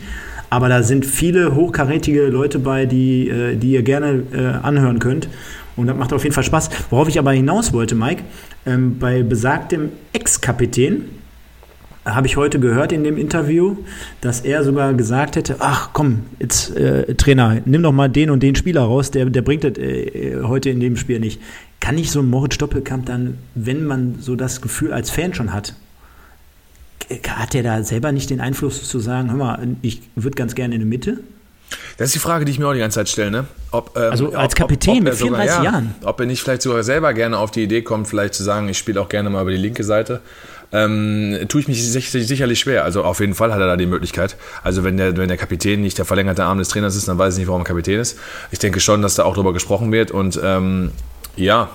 Aber 0.49 0.71
da 0.71 0.83
sind 0.83 1.05
viele 1.05 1.55
hochkarätige 1.55 2.29
Leute 2.29 2.59
bei, 2.59 2.87
die, 2.87 3.29
äh, 3.29 3.55
die 3.55 3.73
ihr 3.73 3.83
gerne 3.83 4.23
äh, 4.33 4.39
anhören 4.67 4.99
könnt. 4.99 5.29
Und 5.77 5.89
das 5.89 5.97
macht 5.99 6.15
auf 6.15 6.23
jeden 6.23 6.35
Fall 6.35 6.45
Spaß. 6.45 6.71
Worauf 6.89 7.07
ich 7.07 7.19
aber 7.19 7.33
hinaus 7.33 7.75
wollte, 7.75 7.97
Mike, 7.97 8.23
ähm, 8.65 8.99
bei 8.99 9.23
besagtem 9.23 9.91
Ex-Kapitän, 10.15 11.05
habe 12.15 12.27
ich 12.27 12.37
heute 12.37 12.61
gehört 12.61 12.93
in 12.93 13.05
dem 13.05 13.17
Interview, 13.17 13.77
dass 14.21 14.41
er 14.41 14.65
sogar 14.65 14.95
gesagt 14.95 15.37
hätte, 15.37 15.57
ach 15.61 15.91
komm, 15.93 16.27
jetzt 16.39 16.77
äh, 16.77 17.15
Trainer, 17.15 17.61
nimm 17.65 17.83
doch 17.83 17.93
mal 17.93 18.09
den 18.09 18.31
und 18.31 18.43
den 18.43 18.55
Spieler 18.55 18.83
raus, 18.83 19.11
der, 19.11 19.27
der 19.27 19.43
bringt 19.43 19.65
das 19.65 19.77
äh, 19.79 20.41
heute 20.43 20.71
in 20.71 20.81
dem 20.81 20.97
Spiel 20.97 21.21
nicht. 21.21 21.41
Kann 21.81 21.95
nicht 21.95 22.11
so 22.11 22.21
ein 22.21 22.29
Moritz 22.29 22.55
Stoppelkamp 22.55 23.07
dann, 23.07 23.39
wenn 23.55 23.85
man 23.85 24.17
so 24.21 24.37
das 24.37 24.61
Gefühl 24.61 24.93
als 24.93 25.11
Fan 25.11 25.35
schon 25.35 25.53
hat, 25.53 25.75
hat 27.27 27.55
er 27.55 27.63
da 27.63 27.83
selber 27.83 28.13
nicht 28.13 28.31
den 28.31 28.41
Einfluss 28.41 28.89
zu 28.89 28.99
sagen, 28.99 29.31
hör 29.31 29.37
mal, 29.37 29.69
ich 29.83 30.03
würde 30.15 30.37
ganz 30.37 30.55
gerne 30.55 30.75
in 30.75 30.81
der 30.81 30.89
Mitte? 30.89 31.19
Das 31.97 32.07
ist 32.07 32.15
die 32.15 32.21
Frage, 32.21 32.45
die 32.45 32.53
ich 32.53 32.59
mir 32.59 32.67
auch 32.67 32.73
die 32.73 32.79
ganze 32.79 32.97
Zeit 32.97 33.09
stelle. 33.09 33.31
Ne? 33.31 33.47
Ob, 33.73 33.97
ähm, 33.97 34.11
also 34.11 34.33
als 34.33 34.55
Kapitän 34.55 34.99
ob, 34.99 34.99
ob, 34.99 35.03
ob 35.03 35.11
mit 35.11 35.15
34 35.17 35.51
sogar, 35.51 35.65
ja, 35.65 35.71
Jahren. 35.71 35.95
Ob 36.03 36.21
er 36.21 36.27
nicht 36.27 36.43
vielleicht 36.43 36.63
sogar 36.63 36.83
selber 36.83 37.13
gerne 37.13 37.39
auf 37.39 37.51
die 37.51 37.63
Idee 37.63 37.83
kommt, 37.83 38.09
vielleicht 38.09 38.35
zu 38.35 38.43
sagen, 38.43 38.69
ich 38.69 38.79
spiele 38.79 39.01
auch 39.01 39.09
gerne 39.09 39.31
mal 39.31 39.43
über 39.43 39.51
die 39.51 39.59
linke 39.59 39.85
Seite 39.85 40.21
ähm, 40.73 41.39
tue 41.49 41.61
ich 41.61 41.69
mich 41.69 41.91
sicherlich 41.91 42.59
schwer. 42.59 42.85
Also 42.85 43.05
auf 43.05 43.21
jeden 43.21 43.35
Fall 43.35 43.53
hat 43.53 43.61
er 43.61 43.67
da 43.67 43.77
die 43.77 43.87
Möglichkeit. 43.87 44.37
Also 44.63 44.85
wenn 44.85 44.97
der, 44.97 45.17
wenn 45.17 45.29
der 45.29 45.39
Kapitän 45.39 45.81
nicht 45.81 45.99
der 45.99 46.05
verlängerte 46.05 46.45
Arm 46.45 46.59
des 46.59 46.69
Trainers 46.69 46.97
ist, 46.97 47.09
dann 47.09 47.19
weiß 47.19 47.35
ich 47.35 47.39
nicht, 47.41 47.49
warum 47.49 47.63
er 47.63 47.65
Kapitän 47.65 48.01
ist. 48.01 48.19
Ich 48.51 48.59
denke 48.59 48.81
schon, 48.81 49.03
dass 49.03 49.15
da 49.15 49.25
auch 49.25 49.35
drüber 49.35 49.53
gesprochen 49.53 49.93
wird 49.93 50.11
und 50.11 50.39
ähm, 50.43 50.93
ja, 51.37 51.71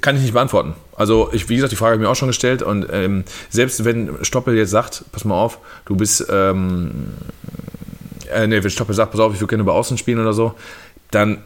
kann 0.00 0.16
ich 0.16 0.22
nicht 0.22 0.34
beantworten. 0.34 0.74
Also, 0.94 1.30
ich, 1.32 1.48
wie 1.48 1.56
gesagt, 1.56 1.72
die 1.72 1.76
Frage 1.76 1.92
habe 1.92 2.02
ich 2.02 2.06
mir 2.06 2.10
auch 2.10 2.16
schon 2.16 2.28
gestellt. 2.28 2.62
Und 2.62 2.86
ähm, 2.90 3.24
selbst 3.50 3.84
wenn 3.84 4.24
Stoppel 4.24 4.56
jetzt 4.56 4.70
sagt, 4.70 5.04
pass 5.12 5.24
mal 5.24 5.34
auf, 5.34 5.58
du 5.84 5.96
bist, 5.96 6.26
ähm, 6.30 7.08
äh, 8.32 8.46
nee, 8.46 8.62
wenn 8.62 8.70
Stoppel 8.70 8.94
sagt, 8.94 9.12
pass 9.12 9.20
auf, 9.20 9.34
ich 9.34 9.40
würde 9.40 9.50
gerne 9.50 9.62
über 9.62 9.74
Außen 9.74 9.98
spielen 9.98 10.18
oder 10.18 10.32
so, 10.32 10.54
dann 11.10 11.38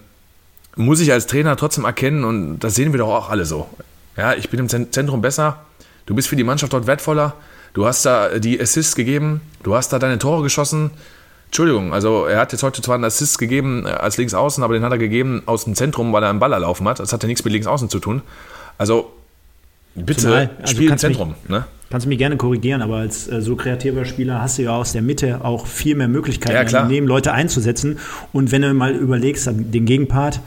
muss 0.77 1.01
ich 1.01 1.13
als 1.13 1.27
Trainer 1.27 1.57
trotzdem 1.57 1.85
erkennen, 1.85 2.25
und 2.25 2.61
das 2.61 2.75
sehen 2.75 2.93
wir 2.93 2.99
doch 2.99 3.09
auch 3.09 3.31
alle 3.31 3.45
so. 3.45 3.69
Ja, 4.17 4.35
ich 4.35 4.49
bin 4.51 4.61
im 4.61 4.69
Zentrum 4.69 5.21
besser, 5.21 5.65
Du 6.07 6.15
bist 6.15 6.29
für 6.29 6.37
die 6.37 6.45
Mannschaft 6.45 6.73
dort 6.73 6.87
wertvoller. 6.87 7.35
Du 7.73 7.87
hast 7.87 8.05
da 8.05 8.39
die 8.39 8.61
Assists 8.61 8.97
gegeben. 8.97 9.41
Du 9.63 9.75
hast 9.75 9.93
da 9.93 9.99
deine 9.99 10.19
Tore 10.19 10.43
geschossen. 10.43 10.91
Entschuldigung, 11.47 11.93
also 11.93 12.27
er 12.27 12.39
hat 12.39 12.53
jetzt 12.53 12.63
heute 12.63 12.81
zwar 12.81 12.95
einen 12.95 13.05
Assist 13.05 13.37
gegeben 13.37 13.85
äh, 13.85 13.89
als 13.89 14.17
Linksaußen, 14.19 14.63
aber 14.63 14.75
den 14.75 14.85
hat 14.85 14.93
er 14.93 14.99
gegeben 14.99 15.43
aus 15.47 15.65
dem 15.65 15.75
Zentrum, 15.75 16.13
weil 16.13 16.23
er 16.23 16.31
einen 16.31 16.39
Ball 16.39 16.53
erlaufen 16.53 16.87
hat. 16.87 17.01
Das 17.01 17.13
hat 17.13 17.25
ja 17.25 17.27
nichts 17.27 17.45
mit 17.45 17.53
Linksaußen 17.53 17.89
zu 17.89 17.99
tun. 17.99 18.23
Also 18.79 19.13
bitte 19.97 20.23
Zumal, 20.23 20.51
also 20.61 20.75
spiel 20.75 20.91
im 20.91 20.99
Zentrum. 20.99 21.31
Mich, 21.31 21.49
ne? 21.49 21.65
Kannst 21.91 22.05
du 22.05 22.09
mich 22.09 22.19
gerne 22.19 22.37
korrigieren, 22.37 22.83
aber 22.83 22.99
als 22.99 23.27
äh, 23.27 23.43
so 23.43 23.57
kreativer 23.57 24.05
Spieler 24.05 24.41
hast 24.41 24.59
du 24.59 24.63
ja 24.63 24.77
aus 24.77 24.93
der 24.93 25.03
Mitte 25.03 25.45
auch 25.45 25.67
viel 25.67 25.97
mehr 25.97 26.07
Möglichkeiten, 26.07 26.71
ja, 26.71 26.85
neben 26.85 27.09
Leute 27.09 27.33
einzusetzen. 27.33 27.99
Und 28.33 28.53
wenn 28.53 28.63
du 28.63 28.73
mal 28.73 28.93
überlegst, 28.93 29.51
den 29.53 29.87
Gegenpart, 29.87 30.39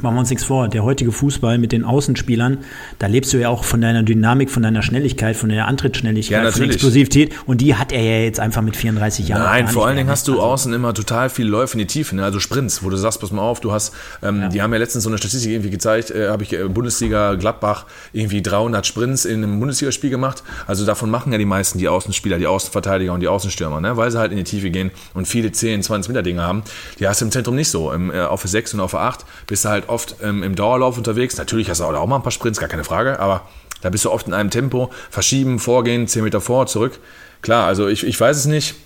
Machen 0.00 0.14
wir 0.14 0.20
uns 0.20 0.30
nichts 0.30 0.44
vor, 0.44 0.68
der 0.68 0.84
heutige 0.84 1.12
Fußball 1.12 1.58
mit 1.58 1.70
den 1.70 1.84
Außenspielern, 1.84 2.58
da 2.98 3.06
lebst 3.08 3.32
du 3.32 3.38
ja 3.38 3.50
auch 3.50 3.62
von 3.62 3.80
deiner 3.82 4.02
Dynamik, 4.02 4.50
von 4.50 4.62
deiner 4.62 4.82
Schnelligkeit, 4.82 5.36
von 5.36 5.50
der 5.50 5.66
Antrittsschnelligkeit, 5.68 6.44
ja, 6.44 6.50
von 6.50 6.62
der 6.62 6.70
Explosivität 6.70 7.34
und 7.44 7.60
die 7.60 7.74
hat 7.74 7.92
er 7.92 8.02
ja 8.02 8.24
jetzt 8.24 8.40
einfach 8.40 8.62
mit 8.62 8.74
34 8.74 9.28
Jahren. 9.28 9.42
Nein, 9.42 9.68
vor 9.68 9.86
allen 9.86 9.96
Dingen 9.96 10.08
hast 10.08 10.28
du 10.28 10.32
also 10.32 10.44
außen 10.44 10.72
immer 10.72 10.94
total 10.94 11.28
viel 11.28 11.46
Läufe 11.46 11.74
in 11.74 11.80
die 11.80 11.86
Tiefe, 11.86 12.16
ne? 12.16 12.24
also 12.24 12.40
Sprints, 12.40 12.82
wo 12.82 12.88
du 12.88 12.96
sagst, 12.96 13.20
pass 13.20 13.32
mal 13.32 13.42
auf, 13.42 13.60
du 13.60 13.72
hast, 13.72 13.94
ähm, 14.22 14.40
ja. 14.40 14.48
die 14.48 14.62
haben 14.62 14.72
ja 14.72 14.78
letztens 14.78 15.04
so 15.04 15.10
eine 15.10 15.18
Statistik 15.18 15.50
irgendwie 15.50 15.70
gezeigt, 15.70 16.10
äh, 16.10 16.28
habe 16.28 16.42
ich 16.42 16.54
äh, 16.54 16.68
Bundesliga 16.68 17.34
Gladbach 17.34 17.84
irgendwie 18.14 18.40
300 18.40 18.86
Sprints 18.86 19.26
in 19.26 19.44
einem 19.44 19.60
Bundesligaspiel 19.60 20.08
gemacht, 20.08 20.42
also 20.66 20.86
davon 20.86 21.10
machen 21.10 21.32
ja 21.32 21.38
die 21.38 21.44
meisten 21.44 21.78
die 21.78 21.88
Außenspieler, 21.88 22.38
die 22.38 22.46
Außenverteidiger 22.46 23.12
und 23.12 23.20
die 23.20 23.28
Außenstürmer, 23.28 23.82
ne? 23.82 23.96
weil 23.98 24.10
sie 24.10 24.18
halt 24.18 24.32
in 24.32 24.38
die 24.38 24.44
Tiefe 24.44 24.70
gehen 24.70 24.90
und 25.12 25.28
viele 25.28 25.52
10, 25.52 25.82
20 25.82 26.08
Meter 26.08 26.22
Dinge 26.22 26.40
haben, 26.40 26.62
die 26.98 27.06
hast 27.06 27.20
du 27.20 27.26
im 27.26 27.30
Zentrum 27.30 27.56
nicht 27.56 27.68
so, 27.68 27.92
Im, 27.92 28.10
äh, 28.10 28.20
auf 28.20 28.42
6 28.42 28.72
und 28.74 28.80
auf 28.80 28.94
8 28.94 29.26
bist 29.46 29.66
du 29.66 29.68
halt 29.68 29.81
oft 29.88 30.16
ähm, 30.22 30.42
im 30.42 30.54
Dauerlauf 30.54 30.98
unterwegs. 30.98 31.36
Natürlich 31.38 31.70
hast 31.70 31.80
du 31.80 31.84
auch 31.84 32.06
mal 32.06 32.16
ein 32.16 32.22
paar 32.22 32.32
Sprints, 32.32 32.58
gar 32.58 32.68
keine 32.68 32.84
Frage, 32.84 33.18
aber 33.20 33.42
da 33.82 33.90
bist 33.90 34.04
du 34.04 34.10
oft 34.10 34.26
in 34.26 34.34
einem 34.34 34.50
Tempo. 34.50 34.90
Verschieben, 35.10 35.58
vorgehen, 35.58 36.06
10 36.06 36.24
Meter 36.24 36.40
vor, 36.40 36.66
zurück. 36.66 36.98
Klar, 37.42 37.66
also 37.66 37.88
ich, 37.88 38.06
ich 38.06 38.18
weiß 38.18 38.36
es 38.36 38.46
nicht. 38.46 38.76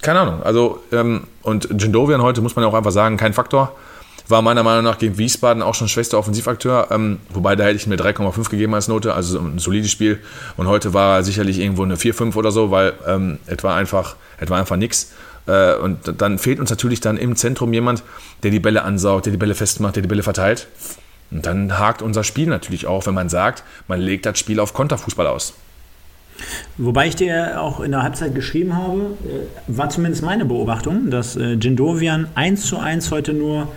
Keine 0.00 0.20
Ahnung. 0.20 0.42
Also, 0.42 0.82
ähm, 0.92 1.24
und 1.42 1.68
Jindovian 1.80 2.22
heute, 2.22 2.40
muss 2.40 2.54
man 2.56 2.62
ja 2.62 2.68
auch 2.68 2.74
einfach 2.74 2.92
sagen, 2.92 3.16
kein 3.16 3.32
Faktor. 3.32 3.74
War 4.28 4.40
meiner 4.40 4.62
Meinung 4.62 4.84
nach 4.84 4.98
gegen 4.98 5.18
Wiesbaden 5.18 5.62
auch 5.62 5.74
schon 5.74 5.88
schwächster 5.88 6.18
Offensivakteur. 6.18 6.88
Ähm, 6.90 7.18
wobei 7.30 7.56
da 7.56 7.64
hätte 7.64 7.76
ich 7.76 7.86
mir 7.86 7.96
3,5 7.96 8.48
gegeben 8.48 8.74
als 8.74 8.88
Note, 8.88 9.12
also 9.12 9.38
ein 9.38 9.58
solides 9.58 9.90
Spiel. 9.90 10.20
Und 10.56 10.66
heute 10.66 10.94
war 10.94 11.22
sicherlich 11.22 11.58
irgendwo 11.58 11.82
eine 11.82 11.96
4, 11.96 12.14
5 12.14 12.36
oder 12.36 12.50
so, 12.50 12.70
weil 12.70 12.94
ähm, 13.06 13.38
etwa 13.46 13.74
einfach, 13.74 14.16
etwa 14.38 14.56
einfach 14.56 14.76
nichts. 14.76 15.12
Äh, 15.46 15.76
und 15.76 16.20
dann 16.20 16.38
fehlt 16.38 16.60
uns 16.60 16.70
natürlich 16.70 17.00
dann 17.00 17.16
im 17.16 17.36
Zentrum 17.36 17.72
jemand, 17.72 18.02
der 18.42 18.50
die 18.50 18.60
Bälle 18.60 18.82
ansaugt, 18.82 19.26
der 19.26 19.32
die 19.32 19.38
Bälle 19.38 19.54
festmacht, 19.54 19.96
der 19.96 20.02
die 20.02 20.08
Bälle 20.08 20.22
verteilt. 20.22 20.68
Und 21.30 21.46
dann 21.46 21.78
hakt 21.78 22.02
unser 22.02 22.24
Spiel 22.24 22.46
natürlich 22.46 22.86
auch, 22.86 23.06
wenn 23.06 23.14
man 23.14 23.28
sagt, 23.28 23.64
man 23.88 24.00
legt 24.00 24.26
das 24.26 24.38
Spiel 24.38 24.60
auf 24.60 24.74
Konterfußball 24.74 25.26
aus. 25.26 25.54
Wobei 26.76 27.06
ich 27.06 27.16
dir 27.16 27.60
auch 27.60 27.80
in 27.80 27.92
der 27.92 28.02
Halbzeit 28.02 28.34
geschrieben 28.34 28.76
habe, 28.76 29.16
äh, 29.24 29.46
war 29.66 29.88
zumindest 29.90 30.22
meine 30.22 30.44
Beobachtung, 30.44 31.10
dass 31.10 31.36
äh, 31.36 31.52
Jindovian 31.52 32.28
1 32.34 32.66
zu 32.66 32.78
1 32.78 33.10
heute 33.10 33.32
nur 33.32 33.68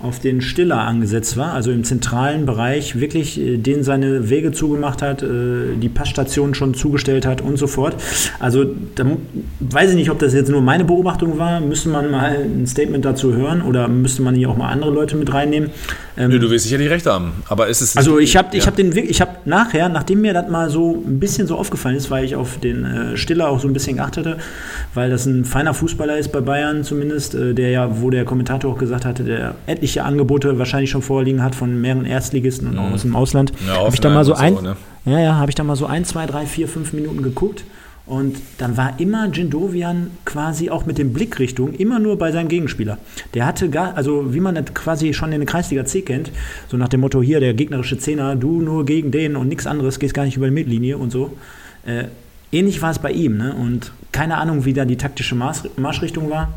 auf 0.00 0.20
den 0.20 0.40
Stiller 0.40 0.78
angesetzt 0.78 1.36
war, 1.36 1.54
also 1.54 1.72
im 1.72 1.82
zentralen 1.82 2.46
Bereich 2.46 3.00
wirklich 3.00 3.40
äh, 3.40 3.56
den 3.56 3.82
seine 3.82 4.30
Wege 4.30 4.52
zugemacht 4.52 5.02
hat, 5.02 5.24
äh, 5.24 5.74
die 5.76 5.88
Passstation 5.88 6.54
schon 6.54 6.74
zugestellt 6.74 7.26
hat 7.26 7.40
und 7.40 7.56
so 7.56 7.66
fort. 7.66 7.96
Also 8.38 8.64
da 8.94 9.04
weiß 9.58 9.90
ich 9.90 9.96
nicht, 9.96 10.10
ob 10.10 10.20
das 10.20 10.34
jetzt 10.34 10.50
nur 10.50 10.60
meine 10.60 10.84
Beobachtung 10.84 11.38
war, 11.38 11.58
müsste 11.60 11.88
man 11.88 12.12
mal 12.12 12.36
ein 12.44 12.66
Statement 12.68 13.04
dazu 13.04 13.34
hören 13.34 13.60
oder 13.60 13.88
müsste 13.88 14.22
man 14.22 14.36
hier 14.36 14.50
auch 14.50 14.56
mal 14.56 14.70
andere 14.70 14.92
Leute 14.92 15.16
mit 15.16 15.34
reinnehmen. 15.34 15.70
Ähm, 16.16 16.30
du 16.30 16.48
wirst 16.48 16.64
sicherlich 16.64 16.90
recht 16.90 17.06
haben, 17.06 17.32
aber 17.48 17.66
ist 17.66 17.80
es 17.80 17.96
Also 17.96 18.20
ich 18.20 18.36
habe 18.36 18.56
ja. 18.56 18.64
hab 18.64 18.76
den 18.76 18.96
ich 18.96 19.20
habe 19.20 19.32
nachher, 19.46 19.88
nachdem 19.88 20.20
mir 20.20 20.32
das 20.32 20.48
mal 20.48 20.70
so 20.70 21.02
ein 21.04 21.18
bisschen 21.18 21.48
so 21.48 21.56
aufgefallen 21.56 21.96
ist, 21.96 22.08
weil 22.08 22.24
ich 22.24 22.36
auf 22.36 22.58
den 22.58 22.84
äh, 22.84 23.16
Stiller 23.16 23.48
auch 23.48 23.58
so 23.58 23.66
ein 23.66 23.72
bisschen 23.72 23.96
geachtet 23.96 24.26
hatte, 24.26 24.38
weil 24.94 25.10
das 25.10 25.26
ein 25.26 25.44
feiner 25.44 25.74
Fußballer 25.74 26.18
ist 26.18 26.30
bei 26.30 26.40
Bayern 26.40 26.84
zumindest, 26.84 27.34
äh, 27.34 27.52
der 27.52 27.70
ja, 27.70 28.00
wo 28.00 28.10
der 28.10 28.24
Kommentator 28.24 28.72
auch 28.72 28.78
gesagt 28.78 29.04
hatte, 29.04 29.24
der 29.24 29.56
etliche 29.66 29.87
etliche 29.88 30.04
Angebote 30.04 30.58
wahrscheinlich 30.58 30.90
schon 30.90 31.00
vorliegen 31.00 31.42
hat 31.42 31.54
von 31.54 31.80
mehreren 31.80 32.04
Erstligisten 32.04 32.68
und 32.68 32.74
mhm. 32.74 32.80
auch 32.80 32.92
aus 32.92 33.02
dem 33.02 33.16
Ausland. 33.16 33.52
Ja, 33.66 33.78
habe 33.78 33.94
ich 33.94 34.00
da 34.00 34.10
mal 34.10 34.24
so 34.24 34.34
ein, 34.34 34.56
so, 34.56 34.60
ne? 34.60 34.76
ja, 35.06 35.18
ja, 35.18 35.34
habe 35.36 35.50
ich 35.50 35.54
da 35.54 35.64
mal 35.64 35.76
so 35.76 35.86
ein, 35.86 36.04
zwei, 36.04 36.26
drei, 36.26 36.44
vier, 36.44 36.68
fünf 36.68 36.92
Minuten 36.92 37.22
geguckt. 37.22 37.64
Und 38.04 38.36
dann 38.56 38.78
war 38.78 38.98
immer 38.98 39.28
Jindovian 39.30 40.10
quasi 40.24 40.70
auch 40.70 40.86
mit 40.86 40.96
dem 40.96 41.12
Blickrichtung 41.12 41.74
immer 41.74 41.98
nur 41.98 42.16
bei 42.16 42.32
seinem 42.32 42.48
Gegenspieler. 42.48 42.96
Der 43.34 43.44
hatte 43.44 43.68
gar, 43.68 43.96
also 43.98 44.32
wie 44.32 44.40
man 44.40 44.54
das 44.54 44.72
quasi 44.72 45.12
schon 45.12 45.30
in 45.32 45.40
der 45.40 45.46
Kreisliga 45.46 45.84
C 45.84 46.00
kennt, 46.00 46.30
so 46.68 46.78
nach 46.78 46.88
dem 46.88 47.00
Motto 47.00 47.20
hier, 47.20 47.38
der 47.40 47.52
gegnerische 47.52 47.98
Zehner, 47.98 48.34
du 48.34 48.62
nur 48.62 48.86
gegen 48.86 49.10
den 49.10 49.36
und 49.36 49.48
nichts 49.48 49.66
anderes, 49.66 49.98
gehst 49.98 50.14
gar 50.14 50.24
nicht 50.24 50.38
über 50.38 50.46
die 50.46 50.54
Mittellinie 50.54 50.96
und 50.96 51.10
so. 51.10 51.36
Äh, 51.84 52.04
ähnlich 52.50 52.80
war 52.80 52.90
es 52.90 52.98
bei 52.98 53.10
ihm, 53.10 53.36
ne? 53.36 53.54
Und 53.54 53.92
keine 54.10 54.38
Ahnung, 54.38 54.64
wie 54.64 54.72
da 54.72 54.86
die 54.86 54.96
taktische 54.96 55.34
Marschrichtung 55.34 56.30
war. 56.30 56.48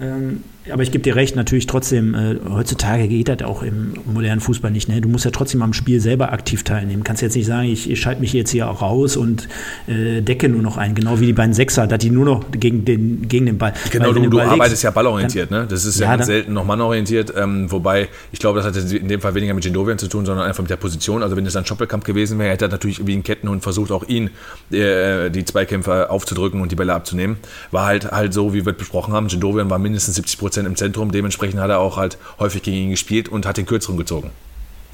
Ähm, 0.00 0.42
aber 0.72 0.82
ich 0.82 0.90
gebe 0.90 1.02
dir 1.02 1.16
recht, 1.16 1.36
natürlich 1.36 1.66
trotzdem, 1.66 2.14
äh, 2.14 2.36
heutzutage 2.48 3.08
geht 3.08 3.28
das 3.28 3.42
auch 3.42 3.62
im 3.62 3.94
modernen 4.04 4.40
Fußball 4.40 4.70
nicht. 4.70 4.88
Ne? 4.88 5.00
Du 5.00 5.08
musst 5.08 5.24
ja 5.24 5.30
trotzdem 5.30 5.62
am 5.62 5.72
Spiel 5.72 6.00
selber 6.00 6.32
aktiv 6.32 6.64
teilnehmen. 6.64 7.04
Kannst 7.04 7.22
jetzt 7.22 7.36
nicht 7.36 7.46
sagen, 7.46 7.68
ich, 7.68 7.90
ich 7.90 8.00
schalte 8.00 8.20
mich 8.20 8.32
jetzt 8.32 8.50
hier 8.50 8.68
auch 8.68 8.82
raus 8.82 9.16
und 9.16 9.48
äh, 9.86 10.20
decke 10.22 10.48
nur 10.48 10.62
noch 10.62 10.76
ein, 10.76 10.94
genau 10.94 11.20
wie 11.20 11.26
die 11.26 11.32
beiden 11.32 11.54
Sechser, 11.54 11.86
dass 11.86 11.98
die 11.98 12.10
nur 12.10 12.24
noch 12.24 12.44
gegen 12.50 12.84
den, 12.84 13.28
gegen 13.28 13.46
den 13.46 13.58
Ball. 13.58 13.72
Genau, 13.90 14.12
du, 14.12 14.28
du 14.28 14.40
arbeitest 14.40 14.82
ja 14.82 14.90
ballorientiert, 14.90 15.50
ne? 15.50 15.66
Das 15.68 15.84
ist 15.84 16.00
ja, 16.00 16.06
ja 16.06 16.16
ganz 16.16 16.26
selten 16.26 16.52
noch 16.52 16.64
mannorientiert, 16.64 17.32
ähm, 17.36 17.70
wobei 17.70 18.08
ich 18.32 18.38
glaube, 18.38 18.60
das 18.60 18.66
hat 18.66 18.92
in 18.92 19.08
dem 19.08 19.20
Fall 19.20 19.34
weniger 19.34 19.54
mit 19.54 19.62
Gendovian 19.62 19.98
zu 19.98 20.08
tun, 20.08 20.26
sondern 20.26 20.46
einfach 20.46 20.62
mit 20.62 20.70
der 20.70 20.76
Position. 20.76 21.22
Also 21.22 21.36
wenn 21.36 21.46
es 21.46 21.54
ein 21.56 21.64
Schoppelkampf 21.64 22.04
gewesen 22.04 22.38
wäre, 22.38 22.50
hätte 22.50 22.66
er 22.66 22.70
natürlich 22.70 23.06
wie 23.06 23.14
ein 23.14 23.22
Kettenhund 23.22 23.62
versucht, 23.62 23.92
auch 23.92 24.06
ihn 24.08 24.30
äh, 24.70 25.30
die 25.30 25.44
Zweikämpfer 25.44 26.10
aufzudrücken 26.10 26.60
und 26.60 26.72
die 26.72 26.76
Bälle 26.76 26.94
abzunehmen. 26.94 27.36
War 27.70 27.86
halt 27.86 28.10
halt 28.10 28.34
so, 28.34 28.52
wie 28.52 28.66
wir 28.66 28.72
besprochen 28.72 29.14
haben. 29.14 29.28
Gendovian 29.28 29.70
war 29.70 29.78
mindestens 29.78 30.16
70 30.16 30.38
Prozent 30.38 30.55
Prozent 30.56 30.68
im 30.68 30.76
Zentrum. 30.76 31.12
Dementsprechend 31.12 31.60
hat 31.60 31.70
er 31.70 31.78
auch 31.80 31.96
halt 31.96 32.18
häufig 32.38 32.62
gegen 32.62 32.76
ihn 32.76 32.90
gespielt 32.90 33.28
und 33.28 33.46
hat 33.46 33.56
den 33.56 33.66
kürzeren 33.66 33.96
gezogen. 33.96 34.30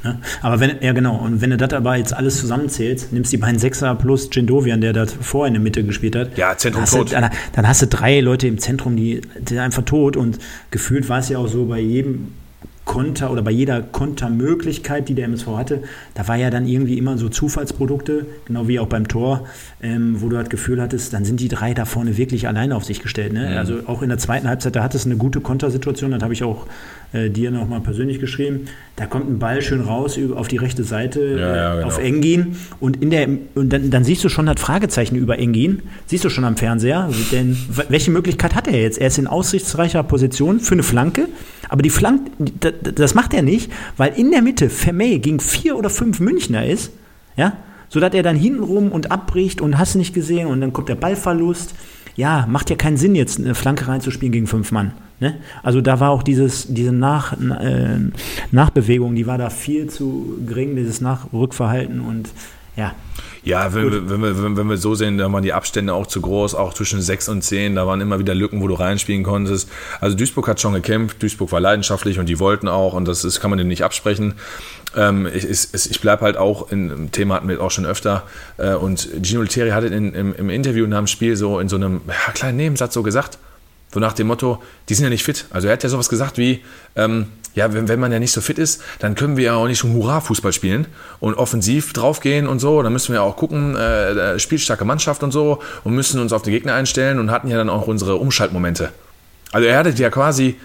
Ja, 0.04 0.19
aber 0.40 0.59
wenn, 0.59 0.83
ja 0.83 0.92
genau, 0.92 1.14
und 1.14 1.40
wenn 1.40 1.50
du 1.50 1.57
das 1.57 1.73
aber 1.73 1.95
jetzt 1.95 2.12
alles 2.12 2.40
zusammenzählst, 2.40 3.12
nimmst 3.12 3.33
die 3.33 3.37
beiden 3.37 3.61
Sechser 3.61 3.95
plus 3.95 4.28
Jindovian, 4.33 4.81
der 4.81 4.92
das 4.92 5.12
vorher 5.21 5.47
in 5.47 5.54
der 5.54 5.62
Mitte 5.62 5.85
gespielt 5.85 6.16
hat. 6.16 6.37
Ja, 6.37 6.57
Zentrum 6.57 6.85
dann 6.85 6.92
tot. 6.92 7.12
Du, 7.12 7.31
dann, 7.52 7.69
hast 7.69 7.83
du 7.83 7.87
drei 7.87 8.19
Leute 8.19 8.49
im 8.49 8.59
Zentrum, 8.59 8.97
die, 8.97 9.21
die 9.38 9.54
sind 9.54 9.61
einfach 9.61 9.85
tot 9.85 10.16
und 10.16 10.40
gefühlt 10.73 11.09
war 11.09 11.21
es 11.21 11.28
ja 11.28 11.38
auch 11.38 11.47
so 11.47 11.66
bei 11.66 11.78
jedem 11.78 12.33
Konter 12.85 13.31
oder 13.31 13.43
bei 13.43 13.53
jeder 13.53 13.81
Kontermöglichkeit, 13.81 15.09
die 15.09 15.15
der 15.15 15.27
MSV 15.27 15.47
hatte, 15.57 15.83
da 16.15 16.27
war 16.27 16.37
ja 16.37 16.51
dann 16.51 16.67
irgendwie 16.67 16.99
immer 16.99 17.17
so 17.17 17.29
Zufallsprodukte, 17.29 18.27
genau 18.45 18.67
wie 18.67 18.81
auch 18.81 18.89
beim 18.89 19.07
Tor, 19.07 19.47
ähm, 19.81 20.17
wo 20.21 20.29
du 20.29 20.37
das 20.37 20.49
Gefühl 20.49 20.81
hattest, 20.81 21.12
dann 21.12 21.25
sind 21.25 21.41
die 21.41 21.49
drei 21.49 21.75
da 21.75 21.85
vorne 21.85 22.17
wirklich 22.17 22.49
alleine 22.49 22.75
auf 22.75 22.85
sich 22.85 23.01
gestellt. 23.01 23.33
Ne? 23.33 23.51
Mhm. 23.51 23.57
Also 23.57 23.75
auch 23.87 24.03
in 24.03 24.09
der 24.09 24.19
zweiten 24.19 24.49
Halbzeit, 24.49 24.75
da 24.75 24.83
hat 24.83 24.95
es 24.95 25.07
eine 25.07 25.17
gute 25.17 25.41
Kontersituation, 25.41 26.11
das 26.11 26.23
habe 26.23 26.33
ich 26.33 26.43
auch 26.43 26.67
äh, 27.12 27.31
dir 27.31 27.51
nochmal 27.51 27.81
persönlich 27.81 28.21
geschrieben. 28.21 28.67
Da 28.97 29.07
kommt 29.07 29.31
ein 29.31 29.39
Ball 29.39 29.62
schön 29.62 29.81
raus 29.81 30.19
auf 30.35 30.49
die 30.49 30.57
rechte 30.57 30.83
Seite 30.83 31.21
ja, 31.39 31.57
ja, 31.57 31.75
genau. 31.77 31.87
auf 31.87 31.99
Engin 31.99 32.57
und, 32.81 33.03
in 33.03 33.11
der, 33.11 33.29
und 33.55 33.71
dann, 33.73 33.91
dann, 33.91 34.05
siehst 34.05 34.25
du 34.25 34.29
schon 34.29 34.47
das 34.47 34.61
Fragezeichen 34.61 35.17
über 35.17 35.39
Engin, 35.39 35.83
siehst 36.07 36.25
du 36.25 36.31
schon 36.31 36.45
am 36.45 36.57
Fernseher, 36.57 37.11
denn 37.31 37.57
welche 37.89 38.11
Möglichkeit 38.11 38.55
hat 38.55 38.67
er 38.67 38.81
jetzt? 38.81 38.99
Er 38.99 39.09
ist 39.09 39.19
in 39.19 39.27
aussichtsreicher 39.27 40.03
Position 40.03 40.61
für 40.61 40.73
eine 40.73 40.83
Flanke, 40.83 41.29
aber 41.69 41.83
die 41.83 41.91
Flanke, 41.91 42.31
das 42.83 43.14
macht 43.14 43.35
er 43.35 43.43
nicht, 43.43 43.71
weil 43.97 44.12
in 44.14 44.31
der 44.31 44.43
Mitte 44.43 44.71
Vermey 44.71 45.19
gegen 45.19 45.41
vier 45.41 45.76
oder 45.76 45.91
fünf 45.91 46.21
Münchner 46.21 46.67
ist, 46.67 46.93
ja, 47.37 47.57
sodass 47.88 48.14
er 48.14 48.23
dann 48.23 48.37
hintenrum 48.37 48.91
und 48.91 49.11
abbricht 49.11 49.61
und 49.61 49.79
hast 49.79 49.95
nicht 49.97 50.14
gesehen 50.14 50.47
und 50.47 50.61
dann 50.61 50.73
kommt 50.73 50.88
der 50.88 50.95
Ballverlust. 50.95 51.75
Ja, 52.14 52.46
macht 52.46 52.68
ja 52.68 52.77
keinen 52.77 52.99
Sinn, 52.99 53.14
jetzt 53.14 53.38
eine 53.38 53.55
Flanke 53.55 53.88
reinzuspielen 53.88 54.33
gegen 54.33 54.46
fünf 54.46 54.70
Mann. 54.70 54.92
Ne? 55.18 55.37
Also 55.62 55.81
da 55.81 55.99
war 55.99 56.11
auch 56.11 56.23
dieses, 56.23 56.66
diese 56.68 56.92
Nach, 56.92 57.33
äh, 57.33 57.99
Nachbewegung, 58.51 59.14
die 59.14 59.27
war 59.27 59.38
da 59.38 59.49
viel 59.51 59.88
zu 59.88 60.38
gering, 60.46 60.77
dieses 60.77 61.01
Nachrückverhalten 61.01 62.01
und 62.01 62.29
ja. 62.76 62.94
Ja, 63.44 63.74
wenn 63.74 63.90
wir, 63.90 64.08
wenn, 64.08 64.22
wir, 64.22 64.56
wenn 64.56 64.70
wir 64.70 64.76
so 64.76 64.94
sehen, 64.94 65.18
da 65.18 65.30
waren 65.32 65.42
die 65.42 65.52
Abstände 65.52 65.92
auch 65.92 66.06
zu 66.06 66.20
groß, 66.20 66.54
auch 66.54 66.74
zwischen 66.74 67.02
6 67.02 67.28
und 67.28 67.42
10, 67.42 67.74
da 67.74 67.88
waren 67.88 68.00
immer 68.00 68.20
wieder 68.20 68.37
Lücken, 68.37 68.62
wo 68.62 68.68
du 68.68 68.74
reinspielen 68.74 69.24
konntest. 69.24 69.68
Also 70.00 70.16
Duisburg 70.16 70.46
hat 70.46 70.61
schon 70.61 70.74
gekämpft, 70.74 71.20
Duisburg 71.20 71.50
war 71.50 71.58
leidenschaftlich 71.58 72.20
und 72.20 72.26
die 72.26 72.38
wollten 72.38 72.68
auch 72.68 72.94
und 72.94 73.06
das 73.06 73.24
ist, 73.24 73.40
kann 73.40 73.50
man 73.50 73.58
denen 73.58 73.68
nicht 73.68 73.82
absprechen. 73.82 74.35
Ähm, 74.96 75.26
ich 75.26 75.44
ich 75.74 76.00
bleibe 76.00 76.22
halt 76.22 76.37
auch, 76.37 76.70
in, 76.70 77.11
Thema 77.11 77.35
hatten 77.35 77.48
wir 77.48 77.61
auch 77.61 77.72
schon 77.72 77.85
öfter 77.85 78.22
äh, 78.58 78.74
und 78.74 79.08
Gino 79.22 79.42
Lettieri 79.42 79.70
hat 79.70 79.82
in, 79.85 80.14
im, 80.14 80.35
im 80.35 80.48
Interview 80.48 80.87
nach 80.87 80.98
dem 80.98 81.06
Spiel 81.08 81.35
so 81.35 81.58
in 81.58 81.68
so 81.68 81.76
einem 81.76 82.02
ja, 82.06 82.32
kleinen 82.32 82.58
Nebensatz 82.58 82.94
so 82.94 83.02
gesagt, 83.02 83.38
so 83.92 83.98
nach 83.98 84.12
dem 84.12 84.28
Motto, 84.28 84.62
die 84.88 84.94
sind 84.94 85.04
ja 85.04 85.11
nicht 85.11 85.24
fit. 85.24 85.46
Also 85.50 85.66
er 85.66 85.74
hat 85.74 85.82
ja 85.82 85.88
sowas 85.88 86.08
gesagt 86.08 86.38
wie, 86.38 86.62
ähm, 86.94 87.26
ja, 87.55 87.73
wenn, 87.73 87.88
wenn 87.88 88.01
man 88.01 88.12
ja 88.12 88.19
nicht 88.19 88.33
so 88.33 88.41
fit 88.41 88.59
ist, 88.59 88.83
dann 88.99 89.15
können 89.15 89.37
wir 89.37 89.45
ja 89.45 89.55
auch 89.55 89.67
nicht 89.67 89.79
schon 89.79 89.93
Hurra-Fußball 89.95 90.53
spielen 90.53 90.87
und 91.21 91.35
offensiv 91.35 91.93
draufgehen 91.93 92.47
und 92.47 92.59
so. 92.59 92.83
Dann 92.83 92.93
müssen 92.93 93.12
wir 93.12 93.23
auch 93.23 93.37
gucken, 93.37 93.77
äh, 93.77 94.38
spielstarke 94.38 94.85
Mannschaft 94.85 95.23
und 95.23 95.33
so 95.33 95.61
und 95.85 95.95
müssen 95.95 96.21
uns 96.21 96.33
auf 96.33 96.43
die 96.43 96.51
Gegner 96.51 96.75
einstellen 96.75 97.19
und 97.19 97.31
hatten 97.31 97.49
ja 97.49 97.57
dann 97.57 97.69
auch 97.69 97.87
unsere 97.87 98.17
Umschaltmomente. 98.17 98.91
Also 99.53 99.69
er 99.69 99.79
hatte 99.79 99.91
ja 99.91 100.11
quasi 100.11 100.57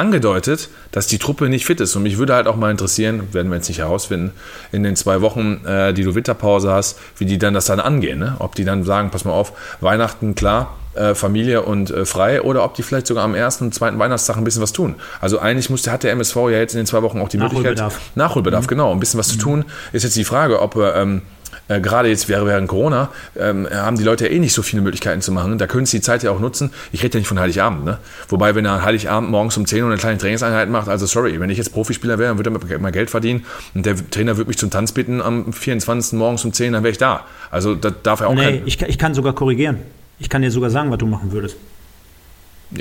angedeutet, 0.00 0.70
dass 0.90 1.06
die 1.06 1.18
Truppe 1.18 1.48
nicht 1.48 1.66
fit 1.66 1.80
ist. 1.80 1.94
Und 1.94 2.02
mich 2.02 2.18
würde 2.18 2.34
halt 2.34 2.46
auch 2.46 2.56
mal 2.56 2.70
interessieren, 2.70 3.32
werden 3.32 3.50
wir 3.50 3.56
jetzt 3.56 3.68
nicht 3.68 3.78
herausfinden, 3.78 4.32
in 4.72 4.82
den 4.82 4.96
zwei 4.96 5.20
Wochen, 5.20 5.64
äh, 5.66 5.92
die 5.92 6.02
du 6.02 6.14
Winterpause 6.14 6.72
hast, 6.72 6.98
wie 7.18 7.26
die 7.26 7.38
dann 7.38 7.54
das 7.54 7.66
dann 7.66 7.80
angehen. 7.80 8.18
Ne? 8.18 8.36
Ob 8.38 8.54
die 8.54 8.64
dann 8.64 8.82
sagen, 8.82 9.10
pass 9.10 9.24
mal 9.24 9.32
auf, 9.32 9.52
Weihnachten, 9.80 10.34
klar, 10.34 10.76
äh, 10.94 11.14
Familie 11.14 11.62
und 11.62 11.90
äh, 11.90 12.04
frei 12.04 12.42
oder 12.42 12.64
ob 12.64 12.74
die 12.74 12.82
vielleicht 12.82 13.06
sogar 13.06 13.24
am 13.24 13.34
ersten 13.34 13.66
und 13.66 13.74
zweiten 13.74 13.98
Weihnachtstag 13.98 14.36
ein 14.36 14.44
bisschen 14.44 14.62
was 14.62 14.72
tun. 14.72 14.96
Also 15.20 15.38
eigentlich 15.38 15.70
musste, 15.70 15.92
hat 15.92 16.02
der 16.02 16.12
MSV 16.12 16.36
ja 16.36 16.58
jetzt 16.58 16.74
in 16.74 16.80
den 16.80 16.86
zwei 16.86 17.02
Wochen 17.02 17.20
auch 17.20 17.28
die 17.28 17.36
Nachholbedarf. 17.36 17.92
Möglichkeit, 17.92 18.16
Nachholbedarf, 18.16 18.64
mhm. 18.64 18.68
genau, 18.68 18.92
ein 18.92 19.00
bisschen 19.00 19.20
was 19.20 19.28
mhm. 19.28 19.32
zu 19.32 19.38
tun. 19.38 19.64
Ist 19.92 20.02
jetzt 20.02 20.16
die 20.16 20.24
Frage, 20.24 20.60
ob 20.60 20.76
ähm, 20.76 21.22
äh, 21.70 21.80
gerade 21.80 22.08
jetzt 22.08 22.28
wäre 22.28 22.46
während 22.46 22.68
Corona, 22.68 23.10
ähm, 23.38 23.68
haben 23.72 23.96
die 23.96 24.02
Leute 24.02 24.26
ja 24.26 24.32
eh 24.32 24.38
nicht 24.40 24.52
so 24.52 24.62
viele 24.62 24.82
Möglichkeiten 24.82 25.22
zu 25.22 25.30
machen. 25.30 25.56
Da 25.56 25.66
können 25.68 25.86
sie 25.86 25.98
die 25.98 26.02
Zeit 26.02 26.24
ja 26.24 26.32
auch 26.32 26.40
nutzen. 26.40 26.70
Ich 26.90 27.02
rede 27.02 27.14
ja 27.14 27.20
nicht 27.20 27.28
von 27.28 27.38
Heiligabend. 27.38 27.84
Ne? 27.84 27.98
Wobei, 28.28 28.56
wenn 28.56 28.64
er 28.64 28.82
Heiligabend 28.82 29.30
morgens 29.30 29.56
um 29.56 29.66
10 29.66 29.84
Uhr 29.84 29.88
eine 29.88 29.96
kleine 29.96 30.18
Trainingseinheit 30.18 30.68
macht, 30.68 30.88
also 30.88 31.06
sorry, 31.06 31.38
wenn 31.38 31.48
ich 31.48 31.58
jetzt 31.58 31.72
Profispieler 31.72 32.18
wäre, 32.18 32.36
würde 32.38 32.50
er 32.68 32.78
mal 32.80 32.90
Geld 32.90 33.10
verdienen 33.10 33.44
und 33.74 33.86
der 33.86 33.94
Trainer 34.10 34.36
würde 34.36 34.48
mich 34.48 34.58
zum 34.58 34.70
Tanz 34.70 34.90
bitten 34.90 35.22
am 35.22 35.52
24. 35.52 36.18
morgens 36.18 36.44
um 36.44 36.52
10, 36.52 36.72
dann 36.72 36.82
wäre 36.82 36.90
ich 36.90 36.98
da. 36.98 37.24
Also 37.52 37.76
da 37.76 37.90
darf 37.90 38.20
er 38.20 38.28
auch 38.28 38.34
Nee, 38.34 38.62
ich, 38.66 38.82
ich 38.82 38.98
kann 38.98 39.14
sogar 39.14 39.34
korrigieren. 39.34 39.78
Ich 40.18 40.28
kann 40.28 40.42
dir 40.42 40.50
sogar 40.50 40.70
sagen, 40.70 40.90
was 40.90 40.98
du 40.98 41.06
machen 41.06 41.30
würdest. 41.30 41.56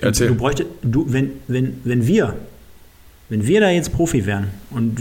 Erzähl. 0.01 0.29
Du 0.29 0.35
bräuchte, 0.35 0.65
du, 0.81 1.05
wenn, 1.07 1.31
wenn, 1.47 1.81
wenn 1.83 2.07
wir, 2.07 2.35
wenn 3.29 3.45
wir 3.45 3.61
da 3.61 3.69
jetzt 3.69 3.93
Profi 3.93 4.25
wären, 4.25 4.47
und 4.71 4.97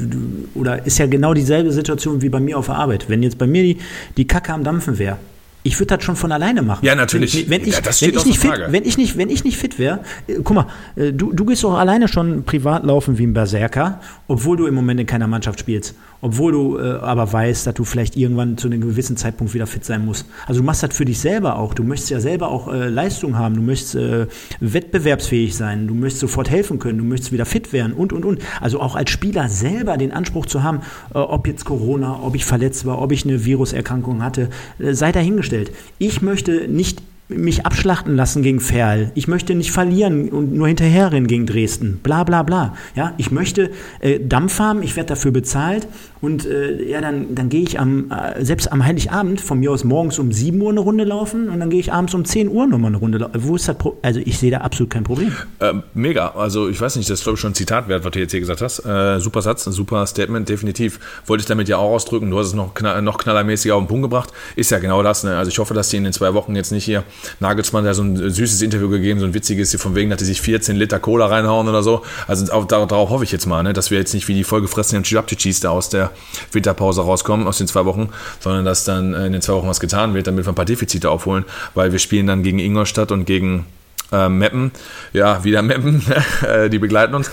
oder 0.54 0.84
ist 0.86 0.98
ja 0.98 1.06
genau 1.06 1.34
dieselbe 1.34 1.72
Situation 1.72 2.22
wie 2.22 2.28
bei 2.28 2.40
mir 2.40 2.58
auf 2.58 2.66
der 2.66 2.76
Arbeit, 2.76 3.08
wenn 3.08 3.22
jetzt 3.22 3.38
bei 3.38 3.46
mir 3.46 3.62
die, 3.62 3.78
die 4.16 4.26
Kacke 4.26 4.52
am 4.52 4.64
Dampfen 4.64 4.98
wäre, 4.98 5.16
ich 5.62 5.78
würde 5.78 5.96
das 5.96 6.04
schon 6.04 6.16
von 6.16 6.32
alleine 6.32 6.62
machen. 6.62 6.84
Ja, 6.84 6.94
natürlich. 6.94 7.48
Wenn, 7.48 7.60
wenn 7.62 7.68
ich, 7.68 7.74
ja, 7.74 7.84
wenn 7.84 8.14
ich 8.14 8.24
nicht 8.24 8.38
fit, 8.38 8.52
wenn 8.68 8.84
ich 8.84 8.96
nicht, 8.96 9.18
wenn 9.18 9.28
ich 9.28 9.44
nicht 9.44 9.56
fit 9.56 9.78
wäre, 9.78 10.00
äh, 10.26 10.36
guck 10.42 10.54
mal, 10.54 10.66
äh, 10.96 11.12
du, 11.12 11.32
du 11.32 11.44
gehst 11.44 11.64
doch 11.64 11.76
alleine 11.76 12.08
schon 12.08 12.44
privat 12.44 12.84
laufen 12.84 13.18
wie 13.18 13.26
ein 13.26 13.34
Berserker, 13.34 14.00
obwohl 14.28 14.56
du 14.56 14.66
im 14.66 14.74
Moment 14.74 15.00
in 15.00 15.06
keiner 15.06 15.26
Mannschaft 15.26 15.60
spielst 15.60 15.94
obwohl 16.20 16.52
du 16.52 16.78
äh, 16.78 16.98
aber 17.00 17.33
weißt, 17.33 17.66
dass 17.66 17.74
du 17.74 17.85
vielleicht 17.85 18.16
irgendwann 18.16 18.59
zu 18.59 18.68
einem 18.68 18.81
gewissen 18.81 19.16
Zeitpunkt 19.16 19.54
wieder 19.54 19.66
fit 19.66 19.85
sein 19.85 20.04
musst. 20.04 20.26
Also 20.46 20.61
du 20.61 20.66
machst 20.66 20.83
das 20.83 20.94
für 20.94 21.04
dich 21.04 21.20
selber 21.20 21.59
auch. 21.59 21.74
Du 21.74 21.85
möchtest 21.85 22.11
ja 22.11 22.20
selber 22.20 22.50
auch 22.50 22.72
äh, 22.72 22.88
Leistung 22.88 23.37
haben, 23.37 23.54
du 23.54 23.62
möchtest 23.62 23.94
äh, 23.94 24.26
wettbewerbsfähig 24.61 25.57
sein, 25.57 25.87
du 25.87 25.94
möchtest 25.94 26.20
sofort 26.20 26.50
helfen 26.50 26.78
können, 26.78 26.98
du 26.98 27.04
möchtest 27.04 27.33
wieder 27.33 27.46
fit 27.46 27.72
werden 27.72 27.92
und 27.92 28.12
und 28.12 28.24
und. 28.24 28.40
Also 28.61 28.81
auch 28.81 28.96
als 28.96 29.11
Spieler 29.11 29.48
selber 29.48 29.96
den 29.96 30.12
Anspruch 30.12 30.46
zu 30.46 30.62
haben, 30.62 30.81
äh, 31.14 31.18
ob 31.18 31.46
jetzt 31.46 31.64
Corona, 31.64 32.20
ob 32.22 32.35
ich 32.35 32.44
verletzt 32.44 32.87
war, 32.87 33.00
ob 33.00 33.12
ich 33.12 33.24
eine 33.24 33.44
Viruserkrankung 33.44 34.22
hatte, 34.22 34.48
äh, 34.78 34.92
sei 34.94 35.12
dahingestellt. 35.12 35.72
Ich 35.98 36.22
möchte 36.22 36.68
nicht 36.68 37.02
mich 37.28 37.66
abschlachten 37.66 38.16
lassen 38.16 38.42
gegen 38.42 38.60
Ferl. 38.60 39.12
Ich 39.14 39.28
möchte 39.28 39.54
nicht 39.54 39.70
verlieren 39.70 40.30
und 40.30 40.52
nur 40.52 40.66
hinterherrennen 40.66 41.26
gegen 41.26 41.46
Dresden. 41.46 42.00
Bla 42.02 42.24
bla 42.24 42.42
bla. 42.42 42.74
Ja, 42.94 43.14
ich 43.18 43.30
möchte 43.30 43.70
äh, 44.00 44.18
Dampf 44.18 44.58
haben, 44.58 44.82
ich 44.82 44.96
werde 44.96 45.08
dafür 45.08 45.30
bezahlt 45.30 45.86
Und 46.20 46.46
äh, 46.46 46.83
ja, 46.88 47.00
dann, 47.00 47.35
dann 47.35 47.48
gehe 47.48 47.62
ich 47.62 47.78
am, 47.78 48.11
äh, 48.11 48.44
selbst 48.44 48.70
am 48.72 48.85
Heiligabend 48.85 49.40
von 49.40 49.61
mir 49.61 49.70
aus 49.70 49.85
morgens 49.85 50.18
um 50.18 50.33
7 50.33 50.61
Uhr 50.61 50.70
eine 50.70 50.81
Runde 50.81 51.04
laufen 51.04 51.48
und 51.48 51.61
dann 51.61 51.70
gehe 51.70 51.81
ich 51.81 51.92
abends 51.92 52.14
um 52.14 52.24
10 52.24 52.48
Uhr 52.48 52.66
nochmal 52.66 52.88
eine 52.88 52.96
Runde 52.96 53.18
laufen. 53.18 53.35
Wo 53.37 53.57
ist 53.57 53.68
das 53.68 53.78
Pro 53.78 53.96
Also 54.02 54.20
ich 54.24 54.38
sehe 54.38 54.50
da 54.50 54.59
absolut 54.59 54.90
kein 54.90 55.04
Problem. 55.04 55.33
Ähm, 55.61 55.83
mega. 55.94 56.31
Also 56.31 56.68
ich 56.68 56.81
weiß 56.81 56.96
nicht, 56.96 57.09
das 57.09 57.20
ist 57.20 57.24
glaube 57.24 57.35
ich 57.37 57.40
schon 57.40 57.52
ein 57.52 57.54
Zitat 57.54 57.88
wert, 57.88 58.04
was 58.04 58.12
du 58.12 58.18
jetzt 58.18 58.33
hier 58.33 58.40
gesagt 58.40 58.61
hast. 58.61 58.85
Äh, 58.85 59.20
super 59.20 59.42
Satz, 59.42 59.66
ein 59.66 59.72
super 59.72 60.07
Statement, 60.07 60.48
definitiv. 60.48 60.98
Wollte 61.26 61.42
ich 61.42 61.46
damit 61.46 61.68
ja 61.68 61.76
auch 61.76 61.92
ausdrücken. 61.92 62.31
Du 62.31 62.38
hast 62.38 62.48
es 62.48 62.54
noch, 62.54 62.74
knall, 62.74 63.00
noch 63.02 63.18
knallermäßig 63.18 63.72
auf 63.72 63.83
den 63.83 63.88
Punkt 63.88 64.02
gebracht. 64.02 64.33
Ist 64.57 64.70
ja 64.70 64.78
genau 64.78 65.02
das. 65.02 65.24
Ne? 65.24 65.37
Also 65.37 65.50
ich 65.50 65.59
hoffe, 65.59 65.74
dass 65.74 65.88
die 65.88 65.98
in 65.98 66.04
den 66.04 66.12
zwei 66.12 66.35
Wochen 66.35 66.57
jetzt 66.57 66.72
nicht 66.72 66.85
hier 66.85 67.04
Nagelsmann 67.40 67.85
da 67.85 67.94
so 67.94 68.02
ein 68.02 68.16
süßes 68.16 68.62
Interview 68.62 68.88
gegeben, 68.88 69.20
so 69.20 69.26
ein 69.26 69.35
witziges, 69.35 69.74
von 69.81 69.94
wegen, 69.94 70.11
dass 70.11 70.18
die 70.18 70.24
sich 70.24 70.40
14 70.40 70.76
Liter 70.76 70.98
Cola 70.98 71.26
reinhauen 71.26 71.68
oder 71.68 71.83
so. 71.83 72.02
Also 72.26 72.52
auf, 72.52 72.66
darauf 72.66 73.11
hoffe 73.11 73.24
ich 73.24 73.33
jetzt 73.33 73.46
mal, 73.46 73.62
ne? 73.62 73.72
dass 73.72 73.90
wir 73.90 73.98
jetzt 73.98 74.14
nicht 74.14 74.28
wie 74.28 74.35
die 74.35 74.44
vollgefressenen 74.44 75.04
Chilapchichis 75.04 75.61
da 75.61 75.70
aus 75.70 75.88
der 75.88 76.08
Winterpause 76.53 77.03
rauskommen, 77.03 77.47
aus 77.47 77.59
den 77.59 77.66
zwei 77.66 77.85
Wochen, 77.85 78.11
sondern 78.40 78.64
dass 78.64 78.85
dann 78.85 79.14
in 79.14 79.33
den 79.33 79.42
zwei 79.42 79.55
Wochen 79.55 79.68
was 79.68 79.81
getan 79.81 80.14
wird, 80.14 80.27
damit 80.27 80.47
wir 80.47 80.53
ein 80.53 80.57
paar 80.57 80.64
Defizite 80.64 81.11
aufholen, 81.11 81.44
weil 81.75 81.92
wir 81.92 81.99
spielen 81.99 82.27
dann 82.27 82.42
gegen 82.42 82.59
Ingolstadt 82.59 83.12
und 83.12 83.25
gegen 83.25 83.66
äh, 84.12 84.29
Meppen, 84.29 84.73
ja, 85.12 85.44
wieder 85.44 85.62
Meppen, 85.62 86.03
äh, 86.47 86.71
die 86.71 86.79
begleiten 86.79 87.14
uns. 87.14 87.31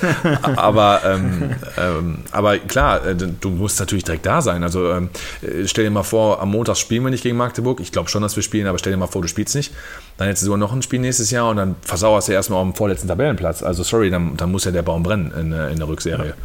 aber, 0.56 1.02
ähm, 1.06 1.56
ähm, 1.78 2.18
aber 2.32 2.58
klar, 2.60 3.06
äh, 3.06 3.16
du 3.16 3.50
musst 3.50 3.80
natürlich 3.80 4.04
direkt 4.04 4.26
da 4.26 4.42
sein. 4.42 4.64
Also 4.64 4.92
ähm, 4.92 5.10
äh, 5.42 5.68
stell 5.68 5.86
dir 5.86 5.92
mal 5.92 6.04
vor, 6.04 6.42
am 6.42 6.52
Montag 6.52 6.78
spielen 6.78 7.04
wir 7.04 7.12
nicht 7.12 7.24
gegen 7.24 7.38
Magdeburg. 7.38 7.80
Ich 7.80 7.92
glaube 7.92 8.10
schon, 8.10 8.22
dass 8.22 8.36
wir 8.36 8.44
spielen, 8.44 8.68
aber 8.68 8.78
stell 8.78 8.92
dir 8.92 8.98
mal 8.98 9.08
vor, 9.08 9.22
du 9.22 9.28
spielst 9.28 9.56
nicht. 9.56 9.74
Dann 10.18 10.28
hättest 10.28 10.44
du 10.44 10.46
sogar 10.46 10.58
noch 10.58 10.72
ein 10.72 10.82
Spiel 10.82 11.00
nächstes 11.00 11.30
Jahr 11.32 11.50
und 11.50 11.58
dann 11.58 11.76
versauerst 11.82 12.30
du 12.30 12.32
erstmal 12.32 12.60
auf 12.60 12.68
dem 12.68 12.74
vorletzten 12.74 13.08
Tabellenplatz. 13.10 13.64
Also 13.64 13.84
sorry, 13.84 14.10
dann, 14.10 14.38
dann 14.38 14.50
muss 14.50 14.64
ja 14.64 14.72
der 14.72 14.82
Baum 14.82 15.04
brennen 15.04 15.32
in, 15.38 15.52
äh, 15.52 15.72
in 15.72 15.78
der 15.78 15.90
Rückserie. 15.90 16.36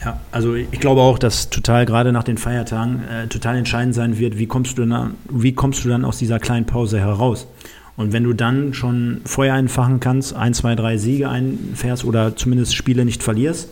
Ja. 0.00 0.06
ja. 0.06 0.20
also 0.30 0.54
ich 0.54 0.78
glaube 0.78 1.00
auch, 1.00 1.18
dass 1.18 1.50
total 1.50 1.86
gerade 1.86 2.12
nach 2.12 2.22
den 2.22 2.38
Feiertagen 2.38 3.02
äh, 3.08 3.26
total 3.26 3.56
entscheidend 3.56 3.96
sein 3.96 4.18
wird, 4.18 4.38
wie 4.38 4.46
kommst 4.46 4.78
du 4.78 4.86
dann, 4.86 5.14
wie 5.28 5.52
kommst 5.52 5.84
du 5.84 5.88
dann 5.88 6.04
aus 6.04 6.18
dieser 6.18 6.38
kleinen 6.38 6.66
Pause 6.66 7.00
heraus? 7.00 7.48
Und 7.96 8.12
wenn 8.12 8.24
du 8.24 8.32
dann 8.32 8.74
schon 8.74 9.22
Feuer 9.24 9.54
einfachen 9.54 10.00
kannst, 10.00 10.34
ein, 10.34 10.54
zwei, 10.54 10.74
drei 10.74 10.98
Siege 10.98 11.28
einfährst 11.28 12.04
oder 12.04 12.36
zumindest 12.36 12.76
Spiele 12.76 13.04
nicht 13.04 13.22
verlierst, 13.22 13.70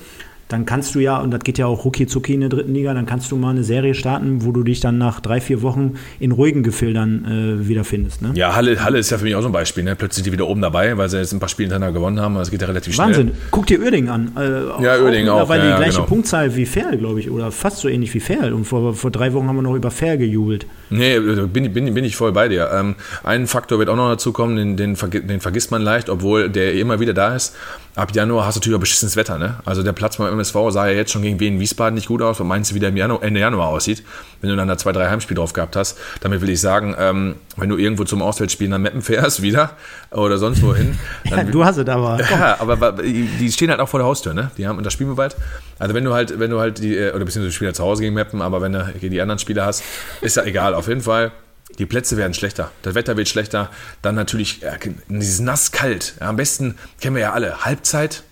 dann 0.48 0.66
kannst 0.66 0.94
du 0.94 0.98
ja, 0.98 1.18
und 1.18 1.30
das 1.30 1.40
geht 1.40 1.59
ja 1.59 1.66
auch 1.66 1.85
rucki 1.85 2.07
zucki 2.07 2.35
in 2.35 2.40
der 2.40 2.48
dritten 2.48 2.74
Liga, 2.74 2.92
dann 2.92 3.07
kannst 3.07 3.30
du 3.33 3.37
mal 3.37 3.50
eine 3.50 3.64
Serie 3.64 3.94
starten, 3.94 4.44
wo 4.44 4.52
du 4.52 4.62
dich 4.62 4.80
dann 4.80 4.98
nach 4.98 5.20
drei, 5.20 5.40
vier 5.40 5.62
Wochen 5.62 5.94
in 6.20 6.33
ruhigen 6.33 6.62
Gefildern 6.62 7.24
äh, 7.62 7.68
wiederfindest. 7.68 8.22
Ne? 8.22 8.33
Ja, 8.35 8.54
Halle, 8.54 8.83
Halle 8.85 8.98
ist 8.98 9.11
ja 9.11 9.18
für 9.18 9.24
mich 9.24 9.35
auch 9.35 9.42
so 9.42 9.48
ein 9.48 9.52
Beispiel. 9.52 9.85
Ne? 9.85 9.96
Plötzlich 9.96 10.16
sind 10.16 10.26
die 10.26 10.33
wieder 10.33 10.46
oben 10.46 10.61
dabei, 10.61 10.96
weil 10.98 11.09
sie 11.09 11.18
jetzt 11.18 11.33
ein 11.33 11.40
paar 11.40 11.48
Spiele 11.48 11.66
hintereinander 11.66 11.98
gewonnen 11.98 12.20
haben. 12.20 12.35
Das 12.35 12.50
geht 12.50 12.61
ja 12.61 12.66
relativ 12.66 12.94
schnell. 12.94 13.09
Wahnsinn. 13.09 13.33
Guck 13.50 13.66
dir 13.66 13.80
Uerdingen 13.80 14.11
an. 14.11 14.33
Äh, 14.37 14.83
ja, 14.83 15.00
Uerdingen 15.00 15.30
auch. 15.30 15.48
Weil 15.48 15.61
ja, 15.61 15.72
die 15.72 15.76
gleiche 15.76 15.96
genau. 15.96 16.07
Punktzahl 16.07 16.54
wie 16.57 16.66
Ferl, 16.66 16.98
glaube 16.98 17.20
ich, 17.20 17.30
oder 17.30 17.50
fast 17.50 17.78
so 17.78 17.88
ähnlich 17.88 18.12
wie 18.14 18.20
Ferl. 18.20 18.52
Und 18.52 18.64
vor, 18.64 18.94
vor 18.94 19.11
drei 19.11 19.33
Wochen 19.33 19.48
haben 19.48 19.57
wir 19.57 19.62
noch 19.62 19.74
über 19.74 19.90
Ferl 19.90 20.18
gejubelt. 20.18 20.66
Nee, 20.90 21.18
bin, 21.18 21.72
bin, 21.72 21.94
bin 21.94 22.04
ich 22.04 22.16
voll 22.16 22.33
bei 22.33 22.48
dir. 22.48 22.70
Ähm, 22.72 22.96
ein 23.22 23.46
Faktor 23.46 23.78
wird 23.78 23.88
auch 23.88 23.96
noch 23.96 24.11
dazu 24.11 24.33
kommen, 24.33 24.57
den, 24.57 24.76
den, 24.76 24.96
den 25.26 25.40
vergisst 25.40 25.70
man 25.70 25.83
leicht, 25.83 26.11
obwohl 26.11 26.50
der 26.50 26.74
immer 26.74 27.00
wieder 27.00 27.14
da 27.14 27.35
ist 27.35 27.54
ab 27.94 28.14
Januar 28.14 28.46
hast 28.46 28.57
du 28.57 28.59
natürlich 28.61 28.76
auch 28.76 28.80
beschissenes 28.80 29.16
Wetter. 29.16 29.38
Ne? 29.38 29.57
Also 29.64 29.83
der 29.83 29.92
Platz 29.92 30.16
beim 30.16 30.33
MSV 30.34 30.54
sah 30.70 30.86
ja 30.86 30.94
jetzt 30.94 31.12
schon 31.12 31.22
gegen 31.22 31.40
Wien 31.40 31.58
Wiesbaden 31.58 31.94
nicht 31.94 32.08
gut 32.08 32.22
aus, 32.22 32.38
weil 32.40 32.46
meinst 32.46 32.70
du, 32.70 32.74
wie 32.74 32.80
der 32.80 32.90
Januar, 32.90 33.22
Ende 33.22 33.40
Januar 33.40 33.68
aussieht, 33.68 34.04
wenn 34.40 34.50
du 34.50 34.56
dann 34.56 34.68
da 34.68 34.76
zwei, 34.76 34.92
drei 34.92 35.08
Heimspiele 35.08 35.38
drauf 35.38 35.52
gehabt 35.52 35.76
hast. 35.76 35.98
Damit 36.20 36.40
will 36.40 36.50
ich 36.50 36.60
sagen, 36.60 36.94
ähm, 36.98 37.36
wenn 37.56 37.68
du 37.68 37.76
irgendwo 37.76 38.04
zum 38.04 38.22
Auswärtsspiel 38.22 38.68
nach 38.68 38.78
Meppen 38.78 39.02
fährst, 39.02 39.42
wieder 39.42 39.70
oder 40.10 40.38
sonst 40.38 40.62
wohin. 40.62 40.98
ja, 41.24 41.42
du 41.44 41.64
hast 41.64 41.78
es 41.78 41.88
aber. 41.88 42.20
Ja, 42.20 42.56
aber 42.60 42.92
die 42.92 43.50
stehen 43.50 43.70
halt 43.70 43.80
auch 43.80 43.88
vor 43.88 44.00
der 44.00 44.06
Haustür, 44.06 44.34
ne? 44.34 44.50
Die 44.58 44.66
haben 44.66 44.82
das 44.82 44.92
Spiel 44.92 45.06
bald. 45.14 45.36
Also 45.78 45.94
wenn 45.94 46.04
du 46.04 46.12
halt, 46.12 46.38
wenn 46.38 46.50
du 46.50 46.60
halt 46.60 46.78
die, 46.78 46.96
äh, 46.96 47.12
oder 47.12 47.24
beziehungsweise 47.24 47.54
Spieler 47.54 47.74
zu 47.74 47.82
Hause 47.82 48.02
gegen 48.02 48.14
Meppen, 48.14 48.42
aber 48.42 48.60
wenn 48.60 48.72
du 48.72 48.94
die 49.00 49.20
anderen 49.20 49.38
Spieler 49.38 49.66
hast, 49.66 49.82
ist 50.20 50.36
ja 50.36 50.44
egal. 50.44 50.74
Auf 50.74 50.88
jeden 50.88 51.00
Fall 51.00 51.32
die 51.78 51.86
Plätze 51.86 52.16
werden 52.16 52.34
schlechter, 52.34 52.70
das 52.82 52.94
Wetter 52.94 53.16
wird 53.16 53.28
schlechter, 53.28 53.70
dann 54.02 54.14
natürlich 54.14 54.62
äh, 54.62 54.78
dieses 55.08 55.40
nass 55.40 55.72
kalt. 55.72 56.14
Ja, 56.20 56.28
am 56.28 56.36
besten 56.36 56.76
kennen 57.00 57.16
wir 57.16 57.22
ja 57.22 57.32
alle 57.32 57.64
Halbzeit, 57.64 58.22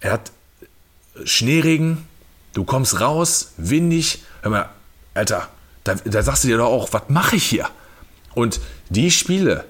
er 0.00 0.12
hat 0.12 0.32
Schneeregen, 1.24 2.06
du 2.54 2.64
kommst 2.64 3.00
raus, 3.00 3.52
windig. 3.56 4.22
Hör 4.42 4.50
mal, 4.50 4.68
Alter, 5.14 5.48
da, 5.84 5.94
da 6.04 6.22
sagst 6.22 6.44
du 6.44 6.48
dir 6.48 6.58
doch 6.58 6.66
auch, 6.66 6.92
was 6.92 7.02
mache 7.08 7.36
ich 7.36 7.44
hier? 7.44 7.68
Und 8.34 8.60
die 8.90 9.10
Spiele 9.10 9.64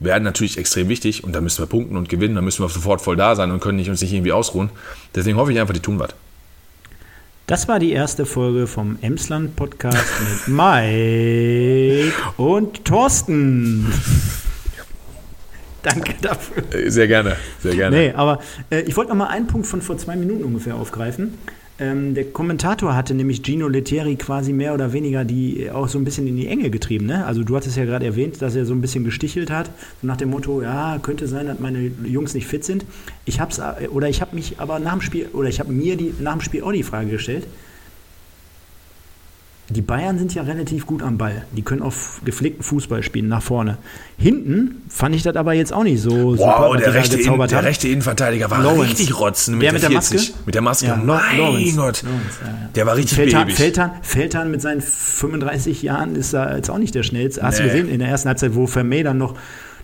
werden 0.00 0.24
natürlich 0.24 0.58
extrem 0.58 0.88
wichtig 0.88 1.24
und 1.24 1.32
da 1.32 1.40
müssen 1.40 1.60
wir 1.60 1.66
punkten 1.66 1.96
und 1.96 2.08
gewinnen, 2.08 2.34
da 2.34 2.42
müssen 2.42 2.62
wir 2.62 2.68
sofort 2.68 3.00
voll 3.00 3.16
da 3.16 3.36
sein 3.36 3.50
und 3.50 3.60
können 3.60 3.76
nicht, 3.76 3.90
uns 3.90 4.00
nicht 4.00 4.12
irgendwie 4.12 4.32
ausruhen. 4.32 4.70
Deswegen 5.14 5.36
hoffe 5.36 5.52
ich 5.52 5.60
einfach, 5.60 5.74
die 5.74 5.80
tun 5.80 5.98
was. 5.98 6.10
Das 7.46 7.68
war 7.68 7.78
die 7.78 7.92
erste 7.92 8.24
Folge 8.24 8.66
vom 8.66 8.98
Emsland 9.02 9.54
Podcast 9.56 10.06
mit 10.20 10.48
Mike 10.56 12.12
und 12.38 12.84
Thorsten. 12.84 13.92
Danke 15.84 16.14
dafür. 16.20 16.64
Äh, 16.72 16.90
sehr 16.90 17.06
gerne, 17.06 17.36
sehr 17.60 17.76
gerne. 17.76 17.96
Nee, 17.96 18.12
aber 18.12 18.40
äh, 18.70 18.80
ich 18.80 18.96
wollte 18.96 19.10
noch 19.10 19.16
mal 19.16 19.28
einen 19.28 19.46
Punkt 19.46 19.66
von 19.66 19.82
vor 19.82 19.96
zwei 19.98 20.16
Minuten 20.16 20.42
ungefähr 20.42 20.74
aufgreifen. 20.74 21.34
Ähm, 21.78 22.14
der 22.14 22.26
Kommentator 22.26 22.94
hatte 22.94 23.14
nämlich 23.14 23.42
Gino 23.42 23.66
Lettieri 23.66 24.14
quasi 24.14 24.52
mehr 24.52 24.74
oder 24.74 24.92
weniger 24.92 25.24
die 25.24 25.70
auch 25.72 25.88
so 25.88 25.98
ein 25.98 26.04
bisschen 26.04 26.26
in 26.28 26.36
die 26.36 26.46
Enge 26.46 26.70
getrieben. 26.70 27.06
Ne? 27.06 27.26
Also 27.26 27.42
du 27.42 27.56
hattest 27.56 27.76
ja 27.76 27.84
gerade 27.84 28.06
erwähnt, 28.06 28.40
dass 28.40 28.54
er 28.54 28.64
so 28.64 28.72
ein 28.72 28.80
bisschen 28.80 29.02
gestichelt 29.04 29.50
hat, 29.50 29.70
nach 30.00 30.16
dem 30.16 30.30
Motto, 30.30 30.62
ja, 30.62 30.98
könnte 31.02 31.26
sein, 31.26 31.48
dass 31.48 31.58
meine 31.58 31.90
Jungs 32.04 32.32
nicht 32.34 32.46
fit 32.46 32.64
sind. 32.64 32.84
Ich 33.24 33.40
hab's, 33.40 33.58
äh, 33.58 33.88
oder 33.88 34.08
ich 34.08 34.20
habe 34.20 34.36
mich 34.36 34.60
aber 34.60 34.78
nach 34.78 34.92
dem 34.92 35.00
Spiel, 35.00 35.26
oder 35.32 35.48
ich 35.48 35.58
habe 35.58 35.72
mir 35.72 35.96
die, 35.96 36.14
nach 36.20 36.32
dem 36.32 36.40
Spiel 36.42 36.62
auch 36.62 36.72
die 36.72 36.84
Frage 36.84 37.10
gestellt, 37.10 37.46
die 39.74 39.82
Bayern 39.82 40.18
sind 40.18 40.34
ja 40.34 40.42
relativ 40.42 40.86
gut 40.86 41.02
am 41.02 41.18
Ball. 41.18 41.44
Die 41.52 41.62
können 41.62 41.82
auf 41.82 42.20
gepflegten 42.24 42.62
Fußball 42.62 43.02
spielen, 43.02 43.28
nach 43.28 43.42
vorne. 43.42 43.76
Hinten 44.16 44.82
fand 44.88 45.14
ich 45.16 45.22
das 45.22 45.36
aber 45.36 45.52
jetzt 45.52 45.72
auch 45.72 45.82
nicht 45.82 46.00
so 46.00 46.10
wow, 46.38 46.38
super, 46.38 46.76
der, 46.78 46.94
rechte 46.94 47.18
in, 47.20 47.38
der 47.48 47.64
rechte 47.64 47.88
Innenverteidiger 47.88 48.50
war 48.50 48.62
Lawrence. 48.62 48.90
richtig 48.90 49.18
rotzen 49.18 49.58
mit 49.58 49.62
der, 49.64 49.72
der, 49.72 49.80
mit 49.80 49.82
der 49.82 49.90
40. 50.02 50.16
Maske? 50.30 50.32
Mit 50.46 50.54
der 50.54 50.62
Maske. 50.62 50.86
Ja, 50.86 50.96
mein 50.96 51.38
Lawrence. 51.38 51.76
Gott. 51.76 52.02
Lawrence, 52.02 52.38
ja, 52.42 52.48
ja. 52.48 52.68
Der 52.74 52.86
war 52.86 52.96
richtig 52.96 53.16
Feldtan, 53.16 53.40
babyig. 53.42 53.56
Feldtan, 53.56 53.90
Feldtan 54.02 54.50
mit 54.50 54.62
seinen 54.62 54.80
35 54.80 55.82
Jahren 55.82 56.14
ist 56.16 56.32
da 56.32 56.54
jetzt 56.56 56.70
auch 56.70 56.78
nicht 56.78 56.94
der 56.94 57.02
schnellste. 57.02 57.42
Hast 57.42 57.58
Nee. 57.58 57.64
du 57.64 57.70
gesehen, 57.72 57.88
in 57.88 57.98
der 57.98 58.08
ersten 58.08 58.28
Halbzeit, 58.28 58.54
wo 58.54 58.66
Vermey 58.66 59.02
dann 59.02 59.18
noch 59.18 59.34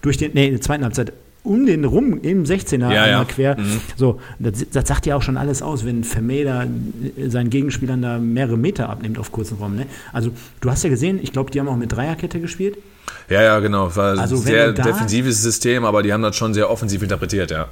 durch 0.02 0.16
den, 0.16 0.30
nee, 0.34 0.46
in 0.46 0.52
der 0.52 0.60
zweiten 0.60 0.84
Halbzeit 0.84 1.12
um 1.42 1.64
den 1.66 1.84
rum, 1.84 2.20
im 2.22 2.44
16er 2.44 2.92
Ja, 2.92 3.02
einmal 3.04 3.26
quer. 3.26 3.58
Mhm. 3.58 3.80
So, 3.96 4.20
das, 4.38 4.64
das 4.72 4.86
sagt 4.88 5.06
ja 5.06 5.16
auch 5.16 5.22
schon 5.22 5.36
alles 5.36 5.62
aus, 5.62 5.84
wenn 5.84 6.04
Vermey 6.04 6.44
da 6.44 6.64
äh, 6.64 7.28
seinen 7.28 7.50
Gegenspielern 7.50 8.02
da 8.02 8.18
mehrere 8.18 8.56
Meter 8.58 8.88
abnimmt 8.88 9.18
auf 9.18 9.32
kurzen 9.32 9.56
Raum. 9.58 9.76
Ne? 9.76 9.86
Also, 10.12 10.30
du 10.60 10.70
hast 10.70 10.84
ja 10.84 10.90
gesehen, 10.90 11.18
ich 11.22 11.32
glaube, 11.32 11.50
die 11.50 11.58
haben 11.60 11.68
auch 11.68 11.76
mit 11.76 11.92
Dreierkette 11.92 12.40
gespielt. 12.40 12.76
Ja, 13.28 13.42
ja, 13.42 13.58
genau. 13.60 13.94
War 13.96 14.18
Also, 14.18 14.36
sehr 14.36 14.72
da- 14.72 14.82
defensives 14.82 15.42
System, 15.42 15.84
aber 15.84 16.02
die 16.02 16.12
haben 16.12 16.22
das 16.22 16.36
schon 16.36 16.52
sehr 16.54 16.70
offensiv 16.70 17.02
interpretiert, 17.02 17.50
ja. 17.50 17.68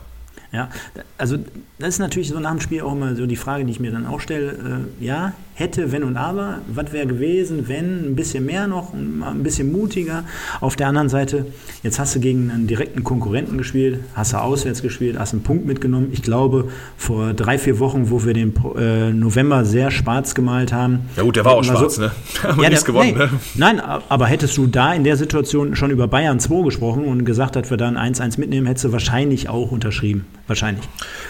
Ja, 0.50 0.70
also 1.18 1.37
das 1.78 1.90
ist 1.90 1.98
natürlich 1.98 2.28
so 2.31 2.40
nach 2.40 2.52
dem 2.52 2.61
Spiel 2.61 2.81
auch 2.81 2.92
immer 2.92 3.14
so 3.14 3.26
die 3.26 3.37
Frage, 3.37 3.66
die 3.66 3.70
ich 3.70 3.81
mir 3.81 3.90
dann 3.92 4.07
auch 4.07 4.18
stelle. 4.18 4.87
Äh, 5.00 5.04
ja, 5.04 5.35
hätte, 5.58 5.90
wenn 5.92 6.04
und 6.04 6.16
aber, 6.16 6.58
was 6.72 6.92
wäre 6.92 7.06
gewesen, 7.06 7.68
wenn 7.68 8.10
ein 8.12 8.16
bisschen 8.16 8.46
mehr 8.46 8.66
noch, 8.66 8.92
ein 8.94 9.42
bisschen 9.42 9.72
mutiger. 9.72 10.24
Auf 10.60 10.76
der 10.76 10.86
anderen 10.88 11.08
Seite, 11.08 11.46
jetzt 11.82 11.98
hast 11.98 12.14
du 12.14 12.20
gegen 12.20 12.50
einen 12.50 12.66
direkten 12.66 13.02
Konkurrenten 13.04 13.58
gespielt, 13.58 14.00
hast 14.14 14.32
du 14.32 14.36
auswärts 14.38 14.82
gespielt, 14.82 15.18
hast 15.18 15.32
einen 15.32 15.42
Punkt 15.42 15.66
mitgenommen. 15.66 16.08
Ich 16.12 16.22
glaube, 16.22 16.68
vor 16.96 17.34
drei, 17.34 17.58
vier 17.58 17.78
Wochen, 17.80 18.10
wo 18.10 18.24
wir 18.24 18.34
den 18.34 18.54
äh, 18.76 19.10
November 19.12 19.64
sehr 19.64 19.90
schwarz 19.90 20.34
gemalt 20.34 20.72
haben. 20.72 21.00
Ja 21.16 21.22
gut, 21.24 21.36
der 21.36 21.44
war 21.44 21.52
auch 21.54 21.64
schwarz, 21.64 21.98
ne? 21.98 22.12
Haben 22.42 22.62
Ja, 22.62 22.68
nichts 22.68 22.84
der, 22.84 22.92
gewonnen, 22.94 23.12
nee, 23.16 23.24
ne? 23.24 23.30
Nein, 23.56 23.80
aber 23.80 24.26
hättest 24.26 24.56
du 24.56 24.66
da 24.66 24.94
in 24.94 25.04
der 25.04 25.16
Situation 25.16 25.74
schon 25.74 25.90
über 25.90 26.06
Bayern 26.08 26.38
2 26.40 26.62
gesprochen 26.64 27.04
und 27.04 27.24
gesagt, 27.24 27.56
dass 27.56 27.70
wir 27.70 27.76
dann 27.76 27.96
1-1 27.96 28.38
mitnehmen, 28.38 28.66
hättest 28.66 28.84
du 28.84 28.92
wahrscheinlich 28.92 29.48
auch 29.48 29.70
unterschrieben. 29.72 30.26
Wahrscheinlich. 30.46 30.84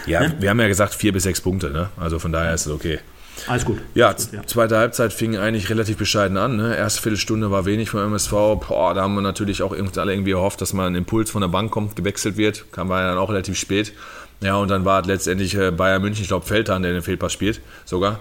Ja, 0.05 0.19
Ne? 0.21 0.33
wir 0.39 0.49
haben 0.49 0.59
ja 0.59 0.67
gesagt 0.67 0.93
vier 0.93 1.13
bis 1.13 1.23
sechs 1.23 1.41
Punkte, 1.41 1.69
ne? 1.71 1.89
Also 1.97 2.19
von 2.19 2.31
daher 2.31 2.53
ist 2.53 2.65
es 2.65 2.71
okay. 2.71 2.99
Alles 3.47 3.65
gut. 3.65 3.79
Ja, 3.95 4.09
Alles 4.09 4.31
gut, 4.31 4.39
ja. 4.39 4.45
zweite 4.45 4.77
Halbzeit 4.77 5.13
fing 5.13 5.37
eigentlich 5.37 5.69
relativ 5.69 5.97
bescheiden 5.97 6.37
an. 6.37 6.57
Ne? 6.57 6.75
Erste 6.75 7.01
Viertelstunde 7.01 7.51
war 7.51 7.65
wenig 7.65 7.89
vom 7.89 8.01
MSV. 8.01 8.31
Boah, 8.31 8.93
da 8.93 9.01
haben 9.01 9.15
wir 9.15 9.21
natürlich 9.21 9.61
auch 9.63 9.71
alle 9.71 10.13
irgendwie 10.13 10.31
gehofft, 10.31 10.61
dass 10.61 10.73
mal 10.73 10.87
ein 10.87 10.95
Impuls 10.95 11.31
von 11.31 11.41
der 11.41 11.49
Bank 11.49 11.71
kommt, 11.71 11.95
gewechselt 11.95 12.37
wird. 12.37 12.71
Kam 12.71 12.89
war 12.89 13.01
ja 13.01 13.09
dann 13.09 13.17
auch 13.17 13.29
relativ 13.29 13.57
spät. 13.57 13.93
Ja, 14.41 14.55
und 14.55 14.69
dann 14.69 14.85
war 14.85 15.01
es 15.01 15.07
letztendlich 15.07 15.55
äh, 15.55 15.71
Bayern 15.71 16.01
München, 16.01 16.21
ich 16.21 16.29
glaube 16.29 16.45
Feldhahn, 16.45 16.81
der 16.81 16.93
den 16.93 17.01
Fehlpass 17.01 17.33
spielt, 17.33 17.61
sogar. 17.85 18.19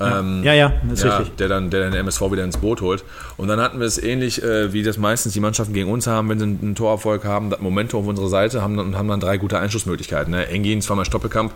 Ähm, 0.00 0.42
Ja, 0.44 0.54
ja, 0.54 0.72
das 0.88 1.00
ist 1.00 1.04
ja, 1.04 1.16
richtig. 1.18 1.36
der 1.36 1.48
dann, 1.48 1.70
der 1.70 1.80
dann 1.80 1.92
den 1.92 2.00
MSV 2.00 2.20
wieder 2.30 2.44
ins 2.44 2.56
Boot 2.56 2.80
holt. 2.80 3.04
Und 3.36 3.48
dann 3.48 3.60
hatten 3.60 3.80
wir 3.80 3.86
es 3.86 4.02
ähnlich, 4.02 4.42
äh, 4.42 4.72
wie 4.72 4.82
das 4.82 4.96
meistens 4.96 5.32
die 5.32 5.40
Mannschaften 5.40 5.74
gegen 5.74 5.90
uns 5.90 6.06
haben, 6.06 6.28
wenn 6.28 6.38
sie 6.38 6.44
einen 6.44 6.74
Torerfolg 6.74 7.24
haben, 7.24 7.50
das 7.50 7.60
Momentum 7.60 8.02
auf 8.02 8.06
unserer 8.08 8.28
Seite, 8.28 8.62
haben 8.62 8.76
dann, 8.76 8.96
haben 8.96 9.08
dann 9.08 9.20
drei 9.20 9.38
gute 9.38 9.58
Einschussmöglichkeiten. 9.58 10.30
Ne? 10.32 10.46
Engin, 10.48 10.80
zweimal 10.82 11.04
Stoppelkamp, 11.04 11.52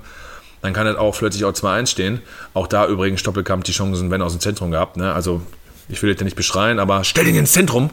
dann 0.62 0.72
kann 0.72 0.87
das 0.87 0.96
auch 0.96 1.16
plötzlich 1.16 1.44
auch 1.44 1.53
2-1 1.53 1.87
stehen. 1.87 2.22
Auch 2.55 2.66
da 2.66 2.87
übrigens 2.87 3.20
Stoppelkamp 3.20 3.64
die 3.64 3.72
Chancen, 3.72 4.11
wenn 4.11 4.22
aus 4.22 4.33
dem 4.33 4.40
Zentrum 4.40 4.70
gehabt. 4.70 4.96
Ne? 4.96 5.12
Also 5.12 5.42
ich 5.88 6.03
will 6.03 6.11
jetzt 6.11 6.22
nicht 6.22 6.37
beschreien, 6.37 6.79
aber 6.79 7.05
stell 7.05 7.27
ihn 7.27 7.35
ins 7.35 7.53
Zentrum 7.53 7.90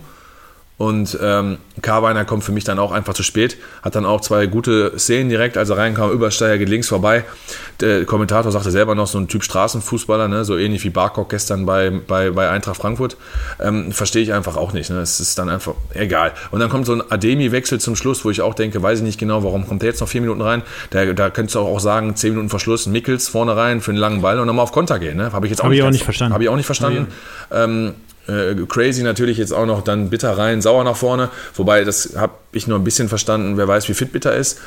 Und 0.80 1.20
ähm, 1.22 1.58
Carweiner 1.82 2.24
kommt 2.24 2.46
für 2.46 2.54
mich 2.54 2.64
dann 2.64 2.80
auch 2.80 2.94
einfach 2.94 3.14
zu 3.14 3.22
spät. 3.22 3.58
Hat 3.82 3.96
dann 3.96 4.06
auch 4.06 4.22
zwei 4.22 4.46
gute 4.46 4.98
Szenen 4.98 5.28
direkt, 5.28 5.58
als 5.58 5.70
er 5.70 5.78
reinkam. 5.78 6.10
Übersteiger 6.10 6.58
geht 6.58 6.70
links 6.70 6.88
vorbei. 6.88 7.26
Der 7.82 8.06
Kommentator 8.06 8.50
sagte 8.50 8.72
selber 8.72 8.96
noch, 8.96 9.08
so 9.08 9.18
ein 9.18 9.28
Typ 9.28 9.44
Straßenfußballer, 9.44 10.30
ne? 10.30 10.46
so 10.46 10.58
ähnlich 10.58 10.86
wie 10.86 10.90
Barkok 10.90 11.32
gestern 11.32 11.66
bei, 11.66 11.90
bei, 11.90 12.32
bei 12.32 12.50
Eintracht 12.50 12.78
Frankfurt. 12.78 13.18
Ähm, 13.60 13.92
Verstehe 13.92 14.24
ich 14.24 14.32
einfach 14.32 14.56
auch 14.56 14.72
nicht. 14.72 14.90
Ne? 14.90 15.02
Es 15.02 15.20
ist 15.20 15.38
dann 15.38 15.50
einfach 15.50 15.74
egal. 15.94 16.32
Und 16.50 16.62
dann 16.62 16.70
kommt 16.70 16.86
so 16.86 16.94
ein 16.94 17.04
Ademi-Wechsel 17.12 17.82
zum 17.82 17.98
Schluss, 17.98 18.24
wo 18.24 18.30
ich 18.30 18.42
auch 18.42 18.54
denke, 18.54 18.82
weiß 18.82 19.00
ich 19.00 19.04
nicht 19.04 19.20
genau, 19.20 19.44
warum 19.44 19.68
kommt 19.68 19.82
der 19.82 19.90
jetzt 19.90 20.00
noch 20.00 20.08
vier 20.08 20.22
Minuten 20.22 20.40
rein. 20.40 20.62
Da, 20.92 21.12
da 21.12 21.30
könntest 21.30 21.56
du 21.56 21.60
auch 21.60 21.82
sagen, 21.82 22.16
zehn 22.16 22.30
Minuten 22.30 22.48
Verschluss, 22.48 22.88
Mickels 22.88 23.28
vorne 23.28 23.54
rein 23.58 23.82
für 23.82 23.92
einen 23.92 24.00
langen 24.00 24.22
Ball 24.22 24.40
und 24.40 24.48
nochmal 24.48 24.64
auf 24.64 24.72
Konter 24.72 24.98
gehen. 24.98 25.18
Ne? 25.18 25.34
Habe 25.34 25.46
ich 25.46 25.50
jetzt 25.50 25.60
auch, 25.60 25.66
Hab 25.66 25.72
nicht, 25.72 25.80
ich 25.80 25.86
auch 25.86 25.92
nicht 25.92 26.06
verstanden. 26.06 26.34
Habe 26.34 26.44
ich 26.46 26.50
auch 26.50 26.56
nicht 26.56 26.66
verstanden. 26.66 27.08
Ähm, 27.52 27.96
äh, 28.30 28.56
crazy 28.68 29.04
natürlich 29.04 29.38
jetzt 29.38 29.52
auch 29.52 29.66
noch 29.66 29.84
dann 29.84 30.10
bitter 30.10 30.38
rein, 30.38 30.62
sauer 30.62 30.84
nach 30.84 30.96
vorne. 30.96 31.30
Wobei, 31.56 31.84
das 31.84 32.16
habe 32.16 32.34
ich 32.52 32.68
nur 32.68 32.78
ein 32.78 32.84
bisschen 32.84 33.10
verstanden, 33.10 33.58
wer 33.58 33.68
weiß, 33.68 33.90
wie 33.90 33.94
fit 33.94 34.12
bitter 34.12 34.36
ist. 34.36 34.60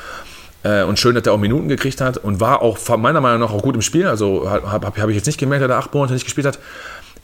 Äh, 0.63 0.83
und 0.83 0.99
schön, 0.99 1.15
dass 1.15 1.25
er 1.25 1.33
auch 1.33 1.39
Minuten 1.39 1.67
gekriegt 1.67 2.01
hat 2.01 2.17
und 2.17 2.39
war 2.39 2.61
auch 2.61 2.77
meiner 2.97 3.21
Meinung 3.21 3.41
nach 3.41 3.51
auch 3.51 3.61
gut 3.61 3.75
im 3.75 3.81
Spiel. 3.81 4.07
Also 4.07 4.49
habe 4.49 4.71
hab, 4.71 4.97
hab 4.97 5.09
ich 5.09 5.15
jetzt 5.15 5.25
nicht 5.25 5.39
gemerkt, 5.39 5.63
dass 5.63 5.69
er 5.69 5.77
acht 5.77 5.93
Monate 5.93 6.13
nicht 6.13 6.25
gespielt 6.25 6.47
hat. 6.47 6.59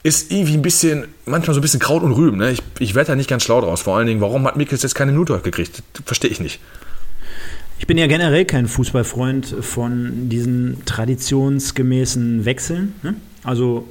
Ist 0.02 0.32
irgendwie 0.32 0.54
ein 0.54 0.62
bisschen, 0.62 1.08
manchmal 1.26 1.54
so 1.54 1.60
ein 1.60 1.62
bisschen 1.62 1.82
Kraut 1.82 2.04
und 2.04 2.14
Rüben. 2.14 2.38
Ne? 2.38 2.52
Ich, 2.52 2.62
ich 2.80 2.96
werde 2.96 3.08
da 3.10 3.16
nicht 3.16 3.30
ganz 3.30 3.44
schlau 3.44 3.60
draus. 3.60 3.82
Vor 3.82 3.98
allen 3.98 4.08
Dingen, 4.08 4.22
warum 4.22 4.48
hat 4.48 4.56
Mikkels 4.56 4.82
jetzt 4.82 4.96
keine 4.96 5.12
Minute 5.12 5.40
gekriegt? 5.44 5.84
Verstehe 6.06 6.32
ich 6.32 6.40
nicht. 6.40 6.60
Ich 7.80 7.88
bin 7.88 7.98
ja 7.98 8.08
generell 8.08 8.46
kein 8.46 8.68
Fußballfreund 8.68 9.56
von 9.62 10.30
diesen 10.30 10.84
traditionsgemäßen 10.86 12.46
Wechseln. 12.46 12.94
Ne? 13.04 13.16
Also 13.44 13.88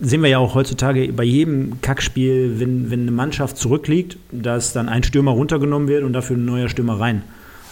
sehen 0.00 0.22
wir 0.22 0.30
ja 0.30 0.38
auch 0.38 0.54
heutzutage 0.54 1.12
bei 1.12 1.24
jedem 1.24 1.80
Kackspiel, 1.80 2.58
wenn, 2.58 2.90
wenn 2.90 3.02
eine 3.02 3.10
Mannschaft 3.10 3.56
zurückliegt, 3.56 4.16
dass 4.30 4.72
dann 4.72 4.88
ein 4.88 5.02
Stürmer 5.02 5.32
runtergenommen 5.32 5.88
wird 5.88 6.04
und 6.04 6.12
dafür 6.12 6.36
ein 6.36 6.44
neuer 6.44 6.68
Stürmer 6.68 7.00
rein. 7.00 7.22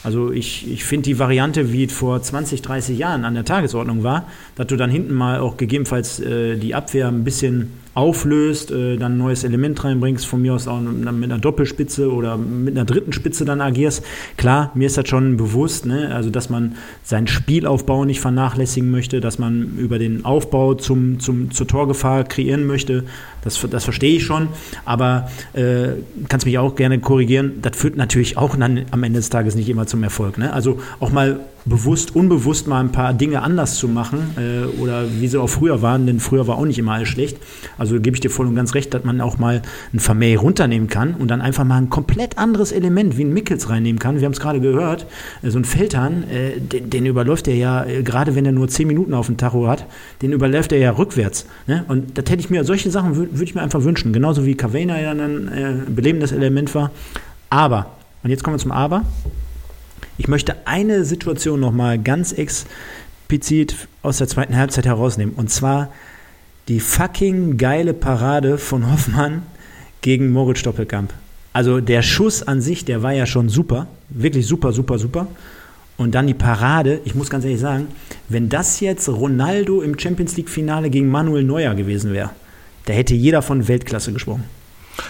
Also 0.02 0.30
ich, 0.30 0.70
ich 0.70 0.84
finde 0.84 1.04
die 1.04 1.18
Variante, 1.18 1.72
wie 1.72 1.84
es 1.84 1.92
vor 1.92 2.22
20, 2.22 2.62
30 2.62 2.96
Jahren 2.96 3.24
an 3.24 3.34
der 3.34 3.44
Tagesordnung 3.44 4.02
war, 4.02 4.28
dass 4.54 4.68
du 4.68 4.76
dann 4.76 4.90
hinten 4.90 5.14
mal 5.14 5.40
auch 5.40 5.56
gegebenenfalls 5.56 6.20
äh, 6.20 6.56
die 6.56 6.74
Abwehr 6.74 7.08
ein 7.08 7.24
bisschen 7.24 7.72
auflöst, 7.96 8.70
äh, 8.70 8.98
dann 8.98 9.12
ein 9.14 9.18
neues 9.18 9.42
Element 9.42 9.82
reinbringst, 9.82 10.26
von 10.26 10.42
mir 10.42 10.54
aus 10.54 10.68
auch 10.68 10.80
mit 10.80 11.08
einer 11.08 11.38
Doppelspitze 11.38 12.12
oder 12.12 12.36
mit 12.36 12.76
einer 12.76 12.84
dritten 12.84 13.14
Spitze 13.14 13.46
dann 13.46 13.62
agierst. 13.62 14.04
Klar, 14.36 14.70
mir 14.74 14.86
ist 14.86 14.98
das 14.98 15.08
schon 15.08 15.38
bewusst, 15.38 15.86
ne? 15.86 16.14
also 16.14 16.28
dass 16.28 16.50
man 16.50 16.76
seinen 17.02 17.26
Spielaufbau 17.26 18.04
nicht 18.04 18.20
vernachlässigen 18.20 18.90
möchte, 18.90 19.20
dass 19.20 19.38
man 19.38 19.78
über 19.78 19.98
den 19.98 20.26
Aufbau 20.26 20.74
zum, 20.74 21.20
zum, 21.20 21.50
zur 21.50 21.66
Torgefahr 21.66 22.24
kreieren 22.24 22.66
möchte. 22.66 23.04
Das, 23.46 23.64
das 23.70 23.84
verstehe 23.84 24.16
ich 24.16 24.24
schon, 24.24 24.48
aber 24.84 25.30
äh, 25.54 25.88
kannst 26.28 26.44
mich 26.44 26.58
auch 26.58 26.74
gerne 26.74 26.98
korrigieren. 26.98 27.60
Das 27.62 27.76
führt 27.76 27.96
natürlich 27.96 28.36
auch 28.36 28.56
dann 28.56 28.84
am 28.90 29.02
Ende 29.02 29.18
des 29.18 29.30
Tages 29.30 29.54
nicht 29.54 29.68
immer 29.68 29.86
zum 29.86 30.02
Erfolg. 30.02 30.36
Ne? 30.36 30.52
Also 30.52 30.80
auch 31.00 31.10
mal 31.10 31.40
bewusst, 31.66 32.14
unbewusst 32.14 32.68
mal 32.68 32.80
ein 32.80 32.92
paar 32.92 33.12
Dinge 33.12 33.42
anders 33.42 33.76
zu 33.76 33.88
machen 33.88 34.34
äh, 34.36 34.80
oder 34.80 35.04
wie 35.20 35.26
sie 35.26 35.38
auch 35.38 35.48
früher 35.48 35.82
waren, 35.82 36.06
denn 36.06 36.20
früher 36.20 36.46
war 36.46 36.58
auch 36.58 36.64
nicht 36.64 36.78
immer 36.78 36.92
alles 36.92 37.08
schlecht. 37.08 37.38
Also 37.76 38.00
gebe 38.00 38.16
ich 38.16 38.20
dir 38.20 38.30
voll 38.30 38.46
und 38.46 38.54
ganz 38.54 38.74
recht, 38.74 38.94
dass 38.94 39.02
man 39.02 39.20
auch 39.20 39.38
mal 39.38 39.62
ein 39.92 39.98
Vermeer 39.98 40.38
runternehmen 40.38 40.88
kann 40.88 41.14
und 41.14 41.28
dann 41.28 41.40
einfach 41.40 41.64
mal 41.64 41.78
ein 41.78 41.90
komplett 41.90 42.38
anderes 42.38 42.70
Element 42.70 43.18
wie 43.18 43.24
ein 43.24 43.32
Mickels 43.32 43.68
reinnehmen 43.68 43.98
kann. 43.98 44.20
Wir 44.20 44.26
haben 44.26 44.32
es 44.32 44.40
gerade 44.40 44.60
gehört, 44.60 45.06
äh, 45.42 45.50
so 45.50 45.58
ein 45.58 45.64
Feldhahn, 45.64 46.24
äh, 46.30 46.60
den, 46.60 46.88
den 46.88 47.06
überläuft 47.06 47.48
er 47.48 47.56
ja, 47.56 47.84
äh, 47.84 48.02
gerade 48.04 48.36
wenn 48.36 48.46
er 48.46 48.52
nur 48.52 48.68
10 48.68 48.86
Minuten 48.86 49.12
auf 49.12 49.26
dem 49.26 49.36
Tacho 49.36 49.66
hat, 49.66 49.86
den 50.22 50.32
überläuft 50.32 50.70
er 50.70 50.78
ja 50.78 50.92
rückwärts. 50.92 51.46
Ne? 51.66 51.84
Und 51.88 52.16
das 52.16 52.26
hätte 52.30 52.40
ich 52.40 52.50
mir, 52.50 52.62
solche 52.62 52.92
Sachen 52.92 53.35
würde 53.36 53.40
würd 53.40 53.50
ich 53.50 53.54
mir 53.54 53.62
einfach 53.62 53.82
wünschen. 53.82 54.12
Genauso 54.12 54.44
wie 54.44 54.54
Cavena 54.54 55.00
ja 55.00 55.12
äh, 55.12 55.22
ein 55.22 55.94
belebendes 55.94 56.32
Element 56.32 56.74
war. 56.74 56.90
Aber, 57.50 57.90
und 58.22 58.30
jetzt 58.30 58.42
kommen 58.42 58.56
wir 58.56 58.62
zum 58.62 58.72
Aber. 58.72 59.04
Ich 60.18 60.28
möchte 60.28 60.66
eine 60.66 61.04
Situation 61.04 61.60
nochmal 61.60 61.98
ganz 61.98 62.32
explizit 62.32 63.88
aus 64.02 64.18
der 64.18 64.28
zweiten 64.28 64.56
Halbzeit 64.56 64.86
herausnehmen. 64.86 65.34
Und 65.34 65.50
zwar 65.50 65.90
die 66.68 66.80
fucking 66.80 67.58
geile 67.58 67.94
Parade 67.94 68.58
von 68.58 68.90
Hoffmann 68.90 69.42
gegen 70.00 70.32
Moritz 70.32 70.62
Doppelkamp. 70.62 71.12
Also 71.52 71.80
der 71.80 72.02
Schuss 72.02 72.42
an 72.42 72.60
sich, 72.60 72.84
der 72.84 73.02
war 73.02 73.12
ja 73.12 73.26
schon 73.26 73.48
super. 73.48 73.86
Wirklich 74.08 74.46
super, 74.46 74.72
super, 74.72 74.98
super. 74.98 75.26
Und 75.96 76.14
dann 76.14 76.26
die 76.26 76.34
Parade, 76.34 77.00
ich 77.04 77.14
muss 77.14 77.30
ganz 77.30 77.44
ehrlich 77.44 77.60
sagen, 77.60 77.88
wenn 78.28 78.48
das 78.48 78.80
jetzt 78.80 79.08
Ronaldo 79.08 79.80
im 79.80 79.98
Champions 79.98 80.36
League-Finale 80.36 80.90
gegen 80.90 81.08
Manuel 81.08 81.44
Neuer 81.44 81.74
gewesen 81.74 82.12
wäre, 82.12 82.30
da 82.86 82.92
hätte 82.92 83.14
jeder 83.14 83.42
von 83.42 83.68
Weltklasse 83.68 84.12
gesprochen. 84.12 84.44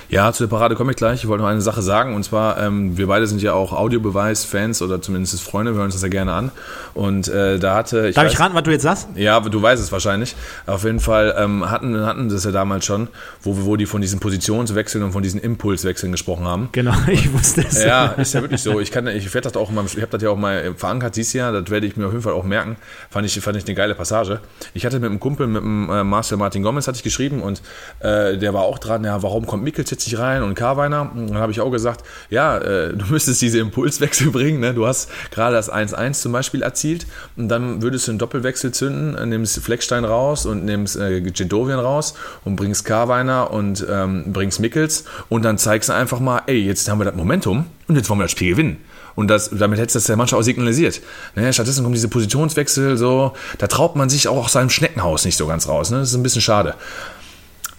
Ja, 0.09 0.33
zu 0.33 0.45
der 0.45 0.49
Parade 0.51 0.75
komme 0.75 0.93
ich 0.93 0.97
gleich. 0.97 1.23
Ich 1.23 1.29
wollte 1.29 1.43
noch 1.43 1.51
eine 1.51 1.61
Sache 1.61 1.83
sagen. 1.83 2.15
Und 2.15 2.25
zwar, 2.25 2.59
ähm, 2.61 2.97
wir 2.97 3.07
beide 3.07 3.27
sind 3.27 3.43
ja 3.43 3.53
auch 3.53 3.73
Audiobeweis-Fans 3.73 4.83
oder 4.83 5.01
zumindest 5.03 5.41
Freunde. 5.43 5.73
Wir 5.73 5.79
hören 5.79 5.87
uns 5.87 5.95
das 5.95 6.03
ja 6.03 6.09
gerne 6.09 6.33
an. 6.33 6.51
Und 6.95 7.29
äh, 7.29 7.59
da 7.59 7.75
hatte... 7.75 8.13
Darf 8.13 8.25
weiß- 8.27 8.33
ich 8.33 8.41
raten, 8.41 8.55
was 8.55 8.63
du 8.63 8.71
jetzt 8.71 8.83
sagst? 8.83 9.09
Ja, 9.15 9.41
du 9.41 9.61
weißt 9.63 9.83
es 9.83 9.93
wahrscheinlich. 9.93 10.35
Auf 10.67 10.85
jeden 10.85 11.01
Fall 11.01 11.35
ähm, 11.39 11.71
hatten, 11.71 12.05
hatten 12.07 12.29
das 12.29 12.45
ja 12.45 12.53
damals 12.53 12.85
schon, 12.85 13.09
wo, 13.43 13.65
wo 13.65 13.77
die 13.77 13.87
von 13.87 14.01
diesen 14.01 14.21
Positionswechseln 14.21 15.05
und 15.05 15.13
von 15.13 15.23
diesen 15.23 15.41
Impulswechseln 15.41 16.13
gesprochen 16.13 16.47
haben. 16.47 16.69
Genau, 16.73 16.95
ich 17.07 17.33
wusste 17.33 17.65
es. 17.69 17.83
Ja, 17.83 18.07
ist 18.07 18.35
ja 18.35 18.41
wirklich 18.41 18.63
so. 18.63 18.81
Ich, 18.81 18.91
kann, 18.91 19.07
ich 19.07 19.33
werde 19.35 19.49
das 19.49 19.57
auch 19.57 19.71
mal, 19.71 19.85
ich 19.87 19.97
habe 19.97 20.11
das 20.11 20.23
ja 20.23 20.31
auch 20.31 20.37
mal 20.37 20.75
verankert 20.77 21.17
dieses 21.17 21.33
Jahr, 21.33 21.53
das 21.53 21.71
werde 21.71 21.87
ich 21.87 21.97
mir 21.97 22.07
auf 22.07 22.13
jeden 22.13 22.23
Fall 22.23 22.33
auch 22.33 22.45
merken. 22.45 22.77
Fand 23.11 23.27
ich, 23.27 23.41
fand 23.41 23.57
ich 23.57 23.67
eine 23.67 23.75
geile 23.75 23.95
Passage. 23.95 24.41
Ich 24.75 24.85
hatte 24.87 24.99
mit 25.01 25.11
einem 25.11 25.21
Kumpel, 25.21 25.47
mit 25.47 25.63
dem 25.63 25.91
äh, 25.91 26.05
Marcel 26.05 26.39
Martin 26.39 26.63
Gomez, 26.63 26.87
hatte 26.87 26.97
ich 26.97 27.03
geschrieben 27.03 27.43
und 27.43 27.63
äh, 28.01 28.37
der 28.37 28.55
war 28.55 28.63
auch 28.63 28.79
dran, 28.79 29.05
ja, 29.05 29.23
warum 29.23 29.47
kommt 29.47 29.65
Mikkels 29.77 29.91
jetzt 29.91 30.07
nicht 30.07 30.19
rein 30.19 30.43
und 30.43 30.55
Carweiner? 30.55 31.11
Und 31.15 31.29
dann 31.29 31.39
habe 31.39 31.53
ich 31.53 31.61
auch 31.61 31.71
gesagt, 31.71 32.03
ja, 32.31 32.57
äh, 32.59 32.95
du 32.95 33.05
müsstest 33.11 33.43
diese 33.43 33.59
Impulswechsel 33.59 34.31
bringen. 34.31 34.61
Ne? 34.61 34.73
Du 34.73 34.87
hast 34.87 35.11
gerade 35.31 35.55
das 35.55 35.71
1-1 35.71 36.15
zum 36.15 36.33
Beispiel 36.33 36.63
erzielt 36.63 37.07
und 37.37 37.49
dann 37.49 37.83
würdest 37.83 38.07
du 38.07 38.13
einen 38.13 38.19
Doppelwechsel 38.19 38.73
zünden, 38.73 39.15
äh, 39.15 39.27
nimmst 39.27 39.59
Fleckstein 39.59 40.05
raus 40.05 40.47
und 40.47 40.65
nimmst 40.65 40.97
äh, 40.97 41.21
Gendovian 41.21 41.79
raus 41.79 42.15
und 42.45 42.57
bringst 42.57 42.85
Carweiner 42.85 43.51
und 43.51 43.87
ähm, 43.89 44.33
bringst 44.33 44.61
Mikkels 44.61 45.05
und 45.29 45.45
dann 45.45 45.59
zeigst 45.59 45.91
du 45.91 45.93
einfach 45.93 46.21
mal, 46.21 46.43
ey, 46.47 46.59
jetzt 46.65 46.89
haben 46.89 46.99
wir 46.99 47.05
das 47.05 47.15
Momentum 47.15 47.67
und 47.89 47.97
jetzt 47.97 48.09
wollen 48.09 48.21
wir 48.21 48.25
das 48.25 48.33
Spiel 48.33 48.53
gewinnen. 48.53 48.79
Und 49.15 49.29
das, 49.29 49.51
damit 49.51 49.79
hättest 49.79 49.95
du 49.95 49.99
das 49.99 50.07
der 50.07 50.17
Mannschaft 50.17 50.39
auch 50.39 50.45
signalisiert. 50.45 51.01
Ne, 51.35 51.51
stattdessen 51.53 51.83
kommen 51.83 51.95
diese 51.95 52.09
Positionswechsel, 52.09 52.97
so, 52.99 53.33
da 53.59 53.67
traut 53.67 53.97
man 53.97 54.11
sich 54.11 54.29
auch 54.29 54.45
aus 54.45 54.53
seinem 54.53 54.69
Schneckenhaus 54.69 55.25
nicht 55.25 55.37
so 55.37 55.47
ganz 55.47 55.69
raus. 55.69 55.91
Ne? 55.91 56.01
Das 56.01 56.11
ist 56.11 56.15
ein 56.15 56.23
bisschen 56.23 56.43
schade. 56.43 56.75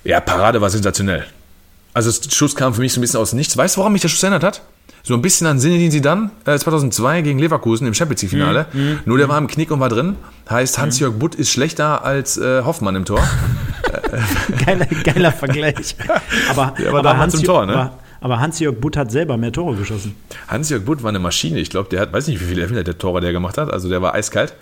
Ja, 0.03 0.19
Parade 0.19 0.61
war 0.61 0.69
sensationell. 0.69 1.25
Also 1.93 2.11
der 2.11 2.29
Schuss 2.29 2.55
kam 2.55 2.73
für 2.73 2.81
mich 2.81 2.93
so 2.93 2.99
ein 2.99 3.01
bisschen 3.01 3.19
aus 3.19 3.31
dem 3.31 3.37
Nichts. 3.37 3.57
Weißt 3.57 3.75
du, 3.75 3.79
woran 3.79 3.91
mich 3.93 4.01
der 4.01 4.09
Schuss 4.09 4.23
erinnert 4.23 4.43
hat? 4.43 4.61
So 5.03 5.13
ein 5.13 5.21
bisschen 5.21 5.47
an 5.47 5.57
Zinedine 5.57 5.89
Zidane 5.89 6.31
äh, 6.45 6.57
2002 6.57 7.21
gegen 7.21 7.39
Leverkusen 7.39 7.87
im 7.87 7.93
Champions 7.93 8.21
League 8.23 8.31
Finale. 8.31 8.65
Nur 9.05 9.17
der 9.17 9.29
war 9.29 9.37
im 9.37 9.47
Knick 9.47 9.71
und 9.71 9.79
war 9.79 9.87
drin. 9.89 10.15
Heißt, 10.49 10.77
Hans-Jörg 10.77 11.13
Butt 11.17 11.33
ist 11.35 11.49
schlechter 11.49 12.03
als 12.03 12.37
äh, 12.37 12.61
Hoffmann 12.63 12.95
im 12.97 13.05
Tor. 13.05 13.21
Geiler, 14.65 14.85
geiler 15.03 15.31
Vergleich. 15.31 15.95
Aber, 16.49 16.73
Der 16.77 16.91
war 16.91 17.01
damals 17.03 17.33
im 17.35 17.39
Hans- 17.39 17.47
Tor, 17.47 17.65
ne? 17.65 17.73
aber, 17.73 17.99
aber 18.21 18.39
Hans-Jörg 18.39 18.75
Butt 18.79 18.97
hat 18.97 19.11
selber 19.11 19.37
mehr 19.37 19.51
Tore 19.51 19.75
geschossen. 19.77 20.15
Hans-Jörg 20.49 20.83
Butt 20.83 21.03
war 21.03 21.09
eine 21.09 21.19
Maschine. 21.19 21.59
Ich 21.59 21.69
glaube, 21.69 21.89
der 21.89 22.01
hat, 22.01 22.11
weiß 22.13 22.27
nicht, 22.27 22.41
wie 22.41 22.45
viele 22.45 22.83
der 22.83 22.97
Tore 22.97 23.21
der 23.21 23.31
gemacht 23.31 23.57
hat. 23.57 23.71
Also 23.71 23.87
der 23.89 24.01
war 24.01 24.13
eiskalt. 24.13 24.53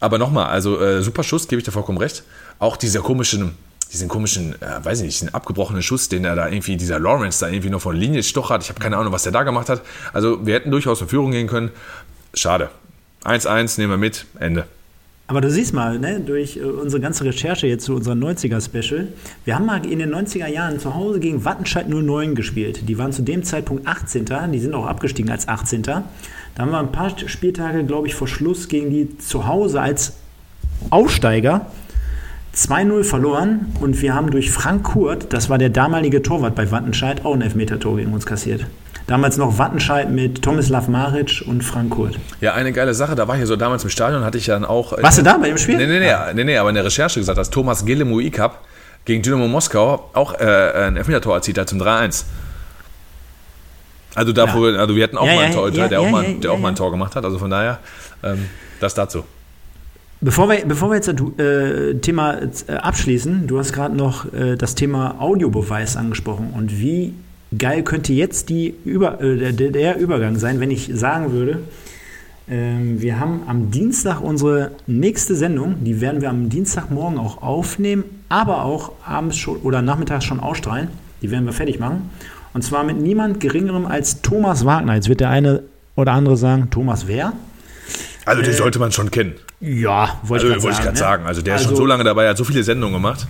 Aber 0.00 0.18
nochmal, 0.18 0.46
also 0.46 0.80
äh, 0.80 1.00
super 1.02 1.22
Schuss, 1.22 1.46
gebe 1.46 1.60
ich 1.60 1.64
dir 1.64 1.70
vollkommen 1.72 1.98
recht. 1.98 2.24
Auch 2.58 2.76
dieser 2.76 3.00
komischen, 3.00 3.52
diesen 3.92 4.08
komischen, 4.08 4.54
äh, 4.62 4.84
weiß 4.84 5.00
ich 5.00 5.06
nicht, 5.06 5.20
diesen 5.20 5.34
abgebrochenen 5.34 5.82
Schuss, 5.82 6.08
den 6.08 6.24
er 6.24 6.34
da 6.34 6.48
irgendwie, 6.48 6.76
dieser 6.76 6.98
Lawrence 6.98 7.40
da 7.40 7.50
irgendwie 7.50 7.70
noch 7.70 7.82
von 7.82 7.94
Linie 7.94 8.22
stochert. 8.22 8.62
Ich 8.62 8.68
habe 8.70 8.80
keine 8.80 8.96
Ahnung, 8.96 9.12
was 9.12 9.24
der 9.24 9.32
da 9.32 9.42
gemacht 9.42 9.68
hat. 9.68 9.82
Also 10.12 10.46
wir 10.46 10.54
hätten 10.54 10.70
durchaus 10.70 11.00
in 11.00 11.08
Führung 11.08 11.30
gehen 11.30 11.46
können. 11.46 11.70
Schade. 12.34 12.70
1-1, 13.24 13.78
nehmen 13.78 13.92
wir 13.92 13.98
mit, 13.98 14.26
Ende. 14.40 14.66
Aber 15.28 15.40
du 15.40 15.50
siehst 15.50 15.72
mal, 15.72 15.98
ne, 15.98 16.20
durch 16.20 16.56
äh, 16.56 16.62
unsere 16.62 17.00
ganze 17.00 17.24
Recherche 17.24 17.66
jetzt 17.66 17.84
zu 17.84 17.94
unserem 17.94 18.22
90er-Special, 18.22 19.08
wir 19.44 19.54
haben 19.54 19.66
mal 19.66 19.84
in 19.86 19.98
den 19.98 20.12
90er 20.12 20.46
Jahren 20.46 20.80
zu 20.80 20.94
Hause 20.94 21.20
gegen 21.20 21.44
Wattenscheid 21.44 21.88
09 21.88 22.34
gespielt. 22.34 22.88
Die 22.88 22.98
waren 22.98 23.12
zu 23.12 23.22
dem 23.22 23.44
Zeitpunkt 23.44 23.86
18. 23.86 24.26
Die 24.52 24.58
sind 24.58 24.74
auch 24.74 24.86
abgestiegen 24.86 25.30
als 25.30 25.48
18. 25.48 25.82
Da 25.82 26.04
haben 26.58 26.70
wir 26.70 26.78
ein 26.78 26.92
paar 26.92 27.16
Spieltage, 27.18 27.84
glaube 27.84 28.08
ich, 28.08 28.14
vor 28.14 28.26
Schluss 28.26 28.68
gegen 28.68 28.90
die 28.90 29.18
zu 29.18 29.46
Hause 29.46 29.80
als 29.80 30.14
Aufsteiger 30.90 31.66
2-0 32.54 33.04
verloren 33.04 33.72
und 33.80 34.00
wir 34.02 34.14
haben 34.14 34.30
durch 34.30 34.50
Frank 34.50 34.82
Kurt, 34.84 35.32
das 35.32 35.48
war 35.48 35.58
der 35.58 35.70
damalige 35.70 36.22
Torwart 36.22 36.54
bei 36.54 36.70
Wattenscheid, 36.70 37.24
auch 37.24 37.34
ein 37.34 37.40
Elfmeter-Tor 37.40 37.96
gegen 37.96 38.12
uns 38.12 38.26
kassiert. 38.26 38.66
Damals 39.06 39.36
noch 39.36 39.58
Wattenscheid 39.58 40.10
mit 40.10 40.42
Tomislav 40.42 40.86
Maric 40.88 41.42
und 41.46 41.62
Frank 41.62 41.90
Kurt. 41.90 42.18
Ja, 42.40 42.54
eine 42.54 42.72
geile 42.72 42.94
Sache, 42.94 43.14
da 43.14 43.26
war 43.26 43.34
ich 43.34 43.40
ja 43.40 43.46
so 43.46 43.56
damals 43.56 43.84
im 43.84 43.90
Stadion, 43.90 44.24
hatte 44.24 44.38
ich 44.38 44.46
dann 44.46 44.64
auch. 44.64 44.92
Warst 45.02 45.18
du 45.18 45.22
da 45.22 45.38
bei 45.38 45.48
dem 45.48 45.58
Spiel? 45.58 45.76
Nee, 45.76 45.86
nee, 45.86 45.98
nee, 45.98 46.14
nee, 46.34 46.44
nee 46.44 46.56
aber 46.58 46.68
in 46.68 46.74
der 46.74 46.84
Recherche 46.84 47.18
gesagt, 47.18 47.38
dass 47.38 47.50
Thomas 47.50 47.84
Gillemui 47.84 48.30
Cup 48.30 48.60
gegen 49.04 49.22
Dynamo 49.22 49.48
Moskau 49.48 50.10
auch 50.12 50.38
äh, 50.38 50.72
ein 50.86 50.96
Elfmeter-Tor 50.96 51.34
erzielt 51.34 51.58
hat 51.58 51.68
zum 51.68 51.80
3-1. 51.80 52.24
Also, 54.14 54.32
da, 54.32 54.44
Ja. 54.44 54.78
also 54.78 54.94
wir 54.94 55.02
hatten 55.04 55.16
auch 55.16 55.26
Ja, 55.26 55.34
mal 55.34 55.40
ja, 55.40 55.46
einen 55.46 55.54
Torhüter, 55.54 55.78
ja, 55.78 55.88
der, 55.88 56.00
auch 56.00 56.04
ja, 56.04 56.10
mal, 56.10 56.24
ja, 56.24 56.30
der 56.34 56.50
ja, 56.50 56.50
auch 56.50 56.58
mal 56.60 56.68
ein 56.68 56.74
ja. 56.74 56.78
Tor 56.78 56.90
gemacht 56.90 57.16
hat. 57.16 57.24
Also 57.24 57.38
von 57.38 57.50
daher, 57.50 57.78
ähm, 58.22 58.48
das 58.78 58.94
dazu. 58.94 59.24
Bevor 60.24 60.48
wir, 60.48 60.64
bevor 60.64 60.90
wir 60.90 60.94
jetzt 60.94 61.08
das 61.08 61.16
äh, 61.38 61.94
Thema 61.96 62.38
äh, 62.68 62.74
abschließen, 62.74 63.48
du 63.48 63.58
hast 63.58 63.72
gerade 63.72 63.96
noch 63.96 64.32
äh, 64.32 64.54
das 64.56 64.76
Thema 64.76 65.20
Audiobeweis 65.20 65.96
angesprochen 65.96 66.54
und 66.56 66.78
wie 66.78 67.14
geil 67.58 67.82
könnte 67.82 68.12
jetzt 68.12 68.48
die 68.48 68.72
Über, 68.84 69.20
äh, 69.20 69.52
der, 69.52 69.70
der 69.72 69.98
Übergang 69.98 70.38
sein, 70.38 70.60
wenn 70.60 70.70
ich 70.70 70.88
sagen 70.94 71.32
würde, 71.32 71.58
ähm, 72.48 73.02
wir 73.02 73.18
haben 73.18 73.42
am 73.48 73.72
Dienstag 73.72 74.20
unsere 74.20 74.70
nächste 74.86 75.34
Sendung, 75.34 75.82
die 75.82 76.00
werden 76.00 76.20
wir 76.20 76.30
am 76.30 76.48
Dienstagmorgen 76.48 77.18
auch 77.18 77.42
aufnehmen, 77.42 78.04
aber 78.28 78.64
auch 78.64 78.92
abends 79.04 79.36
schon 79.36 79.56
oder 79.58 79.82
nachmittags 79.82 80.24
schon 80.24 80.38
ausstrahlen. 80.38 80.86
Die 81.20 81.32
werden 81.32 81.46
wir 81.46 81.52
fertig 81.52 81.80
machen. 81.80 82.10
Und 82.54 82.62
zwar 82.62 82.84
mit 82.84 83.00
niemand 83.00 83.40
Geringerem 83.40 83.86
als 83.86 84.22
Thomas 84.22 84.64
Wagner. 84.64 84.94
Jetzt 84.94 85.08
wird 85.08 85.18
der 85.18 85.30
eine 85.30 85.64
oder 85.96 86.12
andere 86.12 86.36
sagen, 86.36 86.68
Thomas 86.70 87.08
wer? 87.08 87.32
Also 88.24 88.42
den 88.42 88.52
äh, 88.52 88.56
sollte 88.56 88.78
man 88.78 88.92
schon 88.92 89.10
kennen. 89.10 89.34
Ja, 89.60 90.20
wollte 90.22 90.52
also, 90.52 90.68
ich 90.68 90.76
gerade 90.76 90.90
ne? 90.90 90.96
sagen. 90.96 91.26
Also 91.26 91.42
der 91.42 91.54
also, 91.54 91.62
ist 91.62 91.68
schon 91.68 91.74
also 91.74 91.82
so 91.82 91.86
lange 91.86 92.04
dabei, 92.04 92.28
hat 92.28 92.36
so 92.36 92.44
viele 92.44 92.62
Sendungen 92.62 92.94
gemacht. 92.94 93.26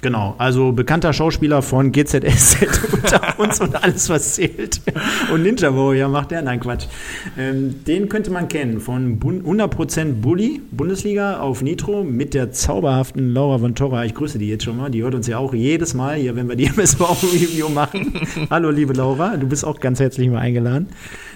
Genau, 0.00 0.36
also 0.38 0.70
bekannter 0.70 1.12
Schauspieler 1.12 1.60
von 1.60 1.90
GZSZ 1.90 2.92
unter 2.92 3.40
uns 3.40 3.60
und 3.60 3.82
alles, 3.82 4.08
was 4.08 4.34
zählt. 4.34 4.80
Und 5.32 5.42
Ninja 5.42 5.74
Warrior 5.74 6.08
macht 6.08 6.30
der? 6.30 6.40
Nein, 6.40 6.60
Quatsch. 6.60 6.86
Ähm, 7.36 7.84
den 7.84 8.08
könnte 8.08 8.30
man 8.30 8.46
kennen 8.46 8.80
von 8.80 9.18
100% 9.18 10.20
Bully, 10.20 10.62
Bundesliga 10.70 11.40
auf 11.40 11.62
Nitro 11.62 12.04
mit 12.04 12.34
der 12.34 12.52
zauberhaften 12.52 13.34
Laura 13.34 13.58
von 13.58 13.74
Torra. 13.74 14.04
Ich 14.04 14.14
grüße 14.14 14.38
die 14.38 14.48
jetzt 14.48 14.62
schon 14.62 14.76
mal. 14.76 14.88
Die 14.88 15.02
hört 15.02 15.16
uns 15.16 15.26
ja 15.26 15.38
auch 15.38 15.52
jedes 15.52 15.94
Mal 15.94 16.14
hier, 16.14 16.36
wenn 16.36 16.48
wir 16.48 16.54
die 16.54 16.66
MSV-Review 16.66 17.68
machen. 17.68 18.20
Hallo, 18.50 18.70
liebe 18.70 18.92
Laura, 18.92 19.36
du 19.36 19.48
bist 19.48 19.64
auch 19.64 19.80
ganz 19.80 19.98
herzlich 19.98 20.28
mal 20.30 20.38
eingeladen. 20.38 20.90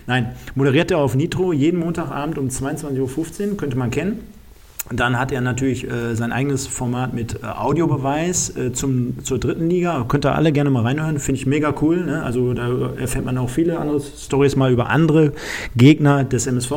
Nein, 0.07 0.33
moderiert 0.55 0.91
er 0.91 0.99
auf 0.99 1.15
Nitro 1.15 1.53
jeden 1.53 1.81
Montagabend 1.81 2.39
um 2.39 2.49
22.15 2.49 3.51
Uhr, 3.51 3.57
könnte 3.57 3.77
man 3.77 3.91
kennen. 3.91 4.21
Dann 4.91 5.19
hat 5.19 5.31
er 5.33 5.41
natürlich 5.41 5.89
äh, 5.89 6.15
sein 6.17 6.33
eigenes 6.33 6.67
Format 6.67 7.15
mit 7.15 7.43
äh, 7.43 7.47
Audiobeweis 7.47 8.57
äh, 8.57 8.73
zum, 8.73 9.23
zur 9.23 9.39
dritten 9.39 9.71
Liga. 9.71 10.05
Könnt 10.09 10.27
ihr 10.27 10.35
alle 10.35 10.53
gerne 10.53 10.71
mal 10.71 10.83
reinhören. 10.83 11.19
Finde 11.19 11.41
ich 11.41 11.47
mega 11.47 11.73
cool. 11.81 12.05
Ne? 12.05 12.23
Also 12.23 12.53
da 12.53 12.91
erfährt 12.99 13.25
man 13.25 13.39
auch 13.39 13.49
viele 13.49 13.79
andere 13.79 14.01
Stories 14.01 14.57
mal 14.57 14.73
über 14.73 14.91
andere 14.91 15.33
Gegner 15.77 16.25
des 16.25 16.47
MSV. 16.47 16.73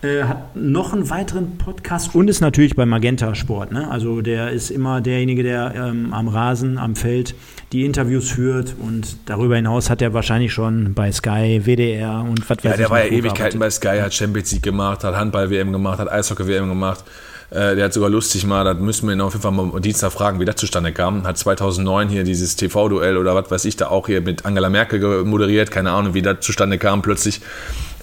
Äh, 0.00 0.22
hat 0.22 0.56
noch 0.56 0.92
einen 0.92 1.10
weiteren 1.10 1.58
Podcast 1.58 2.14
und 2.14 2.28
ist 2.28 2.40
natürlich 2.40 2.76
bei 2.76 2.86
Magenta 2.86 3.34
Sport. 3.34 3.72
Ne? 3.72 3.90
Also 3.90 4.22
der 4.22 4.50
ist 4.50 4.70
immer 4.70 5.00
derjenige, 5.00 5.42
der 5.42 5.74
ähm, 5.74 6.14
am 6.14 6.28
Rasen, 6.28 6.78
am 6.78 6.96
Feld 6.96 7.34
die 7.72 7.84
Interviews 7.84 8.30
führt 8.30 8.74
und 8.80 9.16
darüber 9.26 9.56
hinaus 9.56 9.90
hat 9.90 10.00
er 10.00 10.14
wahrscheinlich 10.14 10.52
schon 10.52 10.94
bei 10.94 11.12
Sky, 11.12 11.62
WDR 11.64 12.24
und 12.26 12.40
was 12.48 12.58
weiß 12.58 12.64
ich. 12.64 12.70
Ja, 12.70 12.76
der 12.76 12.90
war 12.90 13.04
ja 13.04 13.10
Ewigkeiten 13.10 13.58
bei 13.58 13.70
Sky, 13.70 13.98
hat 14.00 14.14
Champions 14.14 14.52
League 14.52 14.62
gemacht, 14.62 15.04
hat 15.04 15.14
Handball-WM 15.14 15.72
gemacht, 15.72 15.98
hat 15.98 16.10
Eishockey-WM 16.10 16.68
gemacht. 16.68 17.04
Äh, 17.50 17.76
der 17.76 17.86
hat 17.86 17.92
sogar 17.94 18.10
lustig 18.10 18.44
mal, 18.44 18.64
da 18.64 18.74
müssen 18.74 19.06
wir 19.06 19.14
ihn 19.14 19.20
auf 19.20 19.32
jeden 19.32 19.42
Fall 19.42 19.52
mal 19.52 19.80
Dienstag 19.80 20.12
fragen, 20.12 20.38
wie 20.40 20.44
das 20.44 20.56
zustande 20.56 20.92
kam. 20.92 21.26
Hat 21.26 21.38
2009 21.38 22.08
hier 22.08 22.24
dieses 22.24 22.56
TV-Duell 22.56 23.16
oder 23.16 23.34
was 23.34 23.50
weiß 23.50 23.64
ich 23.64 23.76
da 23.76 23.88
auch 23.88 24.06
hier 24.06 24.20
mit 24.20 24.44
Angela 24.44 24.68
Merkel 24.68 25.24
moderiert. 25.24 25.70
Keine 25.70 25.92
Ahnung, 25.92 26.14
wie 26.14 26.22
das 26.22 26.40
zustande 26.40 26.78
kam 26.78 27.00
plötzlich. 27.00 27.40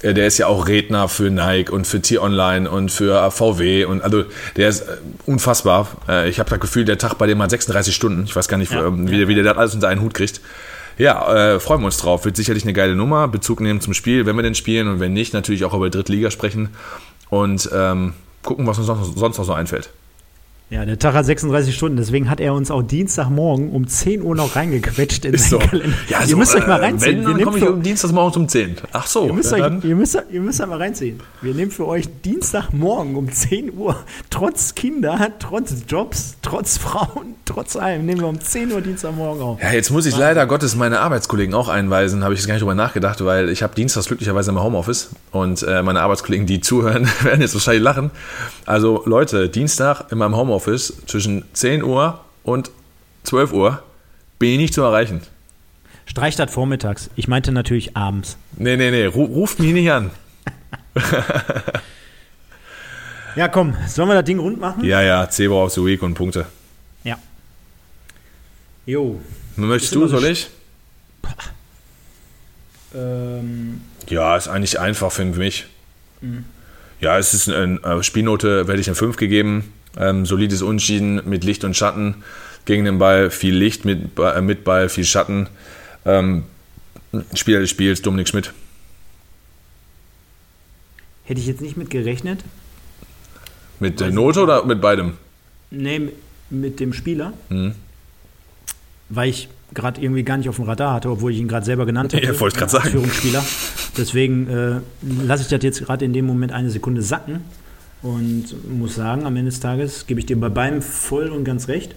Äh, 0.05 0.13
der 0.13 0.27
ist 0.27 0.37
ja 0.37 0.47
auch 0.47 0.67
Redner 0.67 1.09
für 1.09 1.29
Nike 1.29 1.71
und 1.71 1.87
für 1.87 2.01
T-Online 2.01 2.69
und 2.69 2.91
für 2.91 3.31
VW 3.31 3.85
und 3.85 4.01
also 4.01 4.25
der 4.55 4.69
ist 4.69 4.81
äh, 4.81 4.97
unfassbar. 5.25 5.87
Äh, 6.07 6.29
ich 6.29 6.39
habe 6.39 6.49
das 6.49 6.59
Gefühl, 6.59 6.85
der 6.85 6.97
Tag 6.97 7.17
bei 7.17 7.27
dem 7.27 7.41
hat 7.41 7.49
36 7.49 7.95
Stunden. 7.95 8.23
Ich 8.25 8.35
weiß 8.35 8.47
gar 8.47 8.57
nicht, 8.57 8.71
ja, 8.71 8.91
wie, 8.95 9.21
ja. 9.21 9.27
wie 9.27 9.35
der 9.35 9.43
das 9.43 9.57
alles 9.57 9.73
unter 9.73 9.87
einen 9.87 10.01
Hut 10.01 10.13
kriegt. 10.13 10.41
Ja, 10.97 11.55
äh, 11.55 11.59
freuen 11.59 11.81
wir 11.81 11.87
uns 11.87 11.97
drauf. 11.97 12.23
Wird 12.23 12.37
sicherlich 12.37 12.63
eine 12.63 12.73
geile 12.73 12.95
Nummer. 12.95 13.27
Bezug 13.27 13.59
nehmen 13.59 13.81
zum 13.81 13.93
Spiel, 13.93 14.25
wenn 14.25 14.35
wir 14.35 14.43
denn 14.43 14.55
spielen 14.55 14.87
und 14.87 14.99
wenn 14.99 15.11
nicht, 15.11 15.33
natürlich 15.33 15.65
auch 15.65 15.73
über 15.73 15.89
Drittliga 15.89 16.31
sprechen 16.31 16.69
und 17.29 17.69
ähm, 17.73 18.13
gucken, 18.43 18.65
was 18.65 18.77
uns 18.77 18.87
sonst 18.87 19.37
noch 19.37 19.45
so 19.45 19.53
einfällt. 19.53 19.89
Ja, 20.71 20.83
der 20.83 20.97
Tag 20.97 21.13
hat 21.13 21.25
36 21.25 21.75
Stunden, 21.75 21.95
deswegen 21.95 22.27
hat 22.27 22.39
er 22.39 22.55
uns 22.55 22.71
auch 22.71 22.81
Dienstagmorgen 22.81 23.69
um 23.69 23.87
10 23.87 24.23
Uhr 24.23 24.35
noch 24.35 24.55
reingequetscht 24.55 25.23
in 25.23 25.35
Ist 25.35 25.51
so. 25.51 25.59
Kalender. 25.59 25.95
Ja, 26.09 26.21
ihr 26.21 26.27
so, 26.27 26.37
müsst 26.37 26.55
euch 26.55 26.65
mal 26.65 26.79
äh, 26.79 26.85
reinziehen. 26.85 27.23
Wenn, 27.23 27.33
dann 27.33 27.43
komme 27.43 27.59
ich 27.59 27.67
um 27.67 27.83
Dienstagmorgen 27.83 28.41
um 28.41 28.49
10. 28.49 28.77
Ach 28.91 29.05
so. 29.05 29.27
Ihr 29.27 29.33
müsst, 29.33 29.53
euch, 29.53 29.83
ihr, 29.83 29.95
müsst, 29.95 30.23
ihr 30.31 30.41
müsst 30.41 30.65
mal 30.65 30.77
reinziehen. 30.77 31.19
Wir 31.43 31.53
nehmen 31.53 31.69
für 31.69 31.85
euch 31.85 32.09
Dienstagmorgen 32.23 33.15
um 33.15 33.31
10 33.31 33.77
Uhr, 33.77 33.95
trotz 34.31 34.73
Kinder, 34.73 35.29
trotz 35.37 35.83
Jobs, 35.87 36.37
trotz 36.41 36.79
Frauen, 36.79 37.35
trotz 37.45 37.75
allem, 37.75 38.07
nehmen 38.07 38.21
wir 38.21 38.27
um 38.27 38.41
10 38.41 38.71
Uhr 38.71 38.81
Dienstagmorgen 38.81 39.43
auf. 39.43 39.61
Ja, 39.61 39.71
jetzt 39.71 39.91
muss 39.91 40.07
ich 40.07 40.17
leider 40.17 40.47
Gottes 40.47 40.75
meine 40.75 40.99
Arbeitskollegen 40.99 41.53
auch 41.53 41.69
einweisen, 41.69 42.23
habe 42.23 42.33
ich 42.33 42.39
jetzt 42.39 42.47
gar 42.47 42.55
nicht 42.55 42.63
drüber 42.63 42.73
nachgedacht, 42.73 43.23
weil 43.23 43.49
ich 43.49 43.61
habe 43.61 43.75
Dienstags 43.75 44.07
glücklicherweise 44.07 44.49
im 44.49 44.61
Homeoffice 44.63 45.11
und 45.31 45.61
äh, 45.61 45.83
meine 45.83 46.01
Arbeitskollegen, 46.01 46.47
die 46.47 46.59
zuhören, 46.59 47.07
werden 47.21 47.41
jetzt 47.41 47.53
wahrscheinlich 47.53 47.83
lachen. 47.83 48.09
Also 48.65 49.03
Leute, 49.05 49.47
Dienstag 49.47 50.11
in 50.11 50.17
meinem 50.17 50.35
Homeoffice 50.35 50.54
zwischen 50.59 51.45
10 51.53 51.83
Uhr 51.83 52.19
und 52.43 52.71
12 53.23 53.53
Uhr 53.53 53.83
bin 54.39 54.51
ich 54.51 54.57
nicht 54.57 54.73
zu 54.73 54.81
erreichen. 54.81 55.21
Streich 56.05 56.35
das 56.35 56.51
vormittags. 56.51 57.09
Ich 57.15 57.27
meinte 57.27 57.51
natürlich 57.51 57.97
abends. 57.97 58.37
Nee, 58.57 58.77
nee, 58.77 58.91
nee, 58.91 59.05
ruft 59.05 59.59
mich 59.59 59.73
nicht 59.73 59.91
an. 59.91 60.11
ja, 63.35 63.47
komm, 63.47 63.75
sollen 63.87 64.09
wir 64.09 64.15
das 64.15 64.25
Ding 64.25 64.39
rund 64.39 64.59
machen? 64.59 64.83
Ja, 64.85 65.01
ja, 65.01 65.29
Zebra 65.29 65.63
of 65.63 65.73
the 65.73 65.83
Week 65.83 66.01
und 66.03 66.13
Punkte. 66.13 66.45
Ja. 67.03 67.17
Jo. 68.85 69.19
Möchtest 69.55 69.95
du, 69.95 70.07
soll 70.07 70.25
ich? 70.25 70.49
Ähm. 72.93 73.81
Ja, 74.07 74.37
ist 74.37 74.47
eigentlich 74.47 74.79
einfach 74.79 75.11
für 75.11 75.25
mich. 75.25 75.65
Mhm. 76.21 76.45
Ja, 77.01 77.17
es 77.17 77.33
ist 77.33 77.49
eine 77.49 77.79
äh, 77.83 78.03
Spielnote, 78.03 78.67
werde 78.67 78.79
ich 78.79 78.87
eine 78.87 78.95
5 78.95 79.17
gegeben. 79.17 79.73
Ähm, 79.97 80.25
solides 80.25 80.61
Unschieden 80.61 81.21
mit 81.25 81.43
Licht 81.43 81.63
und 81.63 81.75
Schatten 81.75 82.15
gegen 82.65 82.85
den 82.85 82.97
Ball, 82.97 83.29
viel 83.29 83.55
Licht 83.55 83.85
mit, 83.85 84.17
äh, 84.19 84.41
mit 84.41 84.63
Ball, 84.63 84.89
viel 84.89 85.05
Schatten. 85.05 85.47
Ähm, 86.05 86.43
Spieler 87.33 87.59
des 87.59 87.69
Spiels, 87.69 88.01
Dominik 88.01 88.27
Schmidt. 88.27 88.53
Hätte 91.23 91.39
ich 91.39 91.47
jetzt 91.47 91.61
nicht 91.61 91.77
mit 91.77 91.89
gerechnet. 91.89 92.43
Mit 93.79 93.99
der 93.99 94.11
Note 94.11 94.41
oder 94.41 94.65
mit 94.65 94.81
beidem? 94.81 95.13
Nee, 95.71 96.09
mit 96.49 96.79
dem 96.79 96.93
Spieler. 96.93 97.33
Mhm. 97.49 97.73
Weil 99.09 99.29
ich 99.29 99.49
gerade 99.73 100.01
irgendwie 100.01 100.23
gar 100.23 100.37
nicht 100.37 100.49
auf 100.49 100.55
dem 100.55 100.65
Radar 100.65 100.93
hatte, 100.93 101.09
obwohl 101.09 101.31
ich 101.31 101.39
ihn 101.39 101.47
gerade 101.47 101.65
selber 101.65 101.85
genannt 101.85 102.13
habe. 102.13 102.25
Ja, 102.25 102.39
wollte 102.39 102.55
ich 102.55 102.59
gerade 102.59 102.71
sagen. 102.71 102.89
Führungsspieler. 102.89 103.43
Deswegen 103.97 104.47
äh, 104.47 104.79
lasse 105.25 105.43
ich 105.43 105.49
das 105.49 105.63
jetzt 105.63 105.83
gerade 105.83 106.05
in 106.05 106.13
dem 106.13 106.25
Moment 106.25 106.51
eine 106.51 106.69
Sekunde 106.69 107.01
sacken 107.01 107.41
und 108.05 108.77
muss 108.79 108.95
sagen, 108.95 109.25
am 109.25 109.35
Ende 109.35 109.49
des 109.49 109.59
Tages 109.59 110.05
gebe 110.05 110.19
ich 110.19 110.27
dir 110.27 110.39
bei 110.39 110.49
beidem 110.49 110.81
voll 110.81 111.29
und 111.29 111.43
ganz 111.43 111.67
recht. 111.67 111.95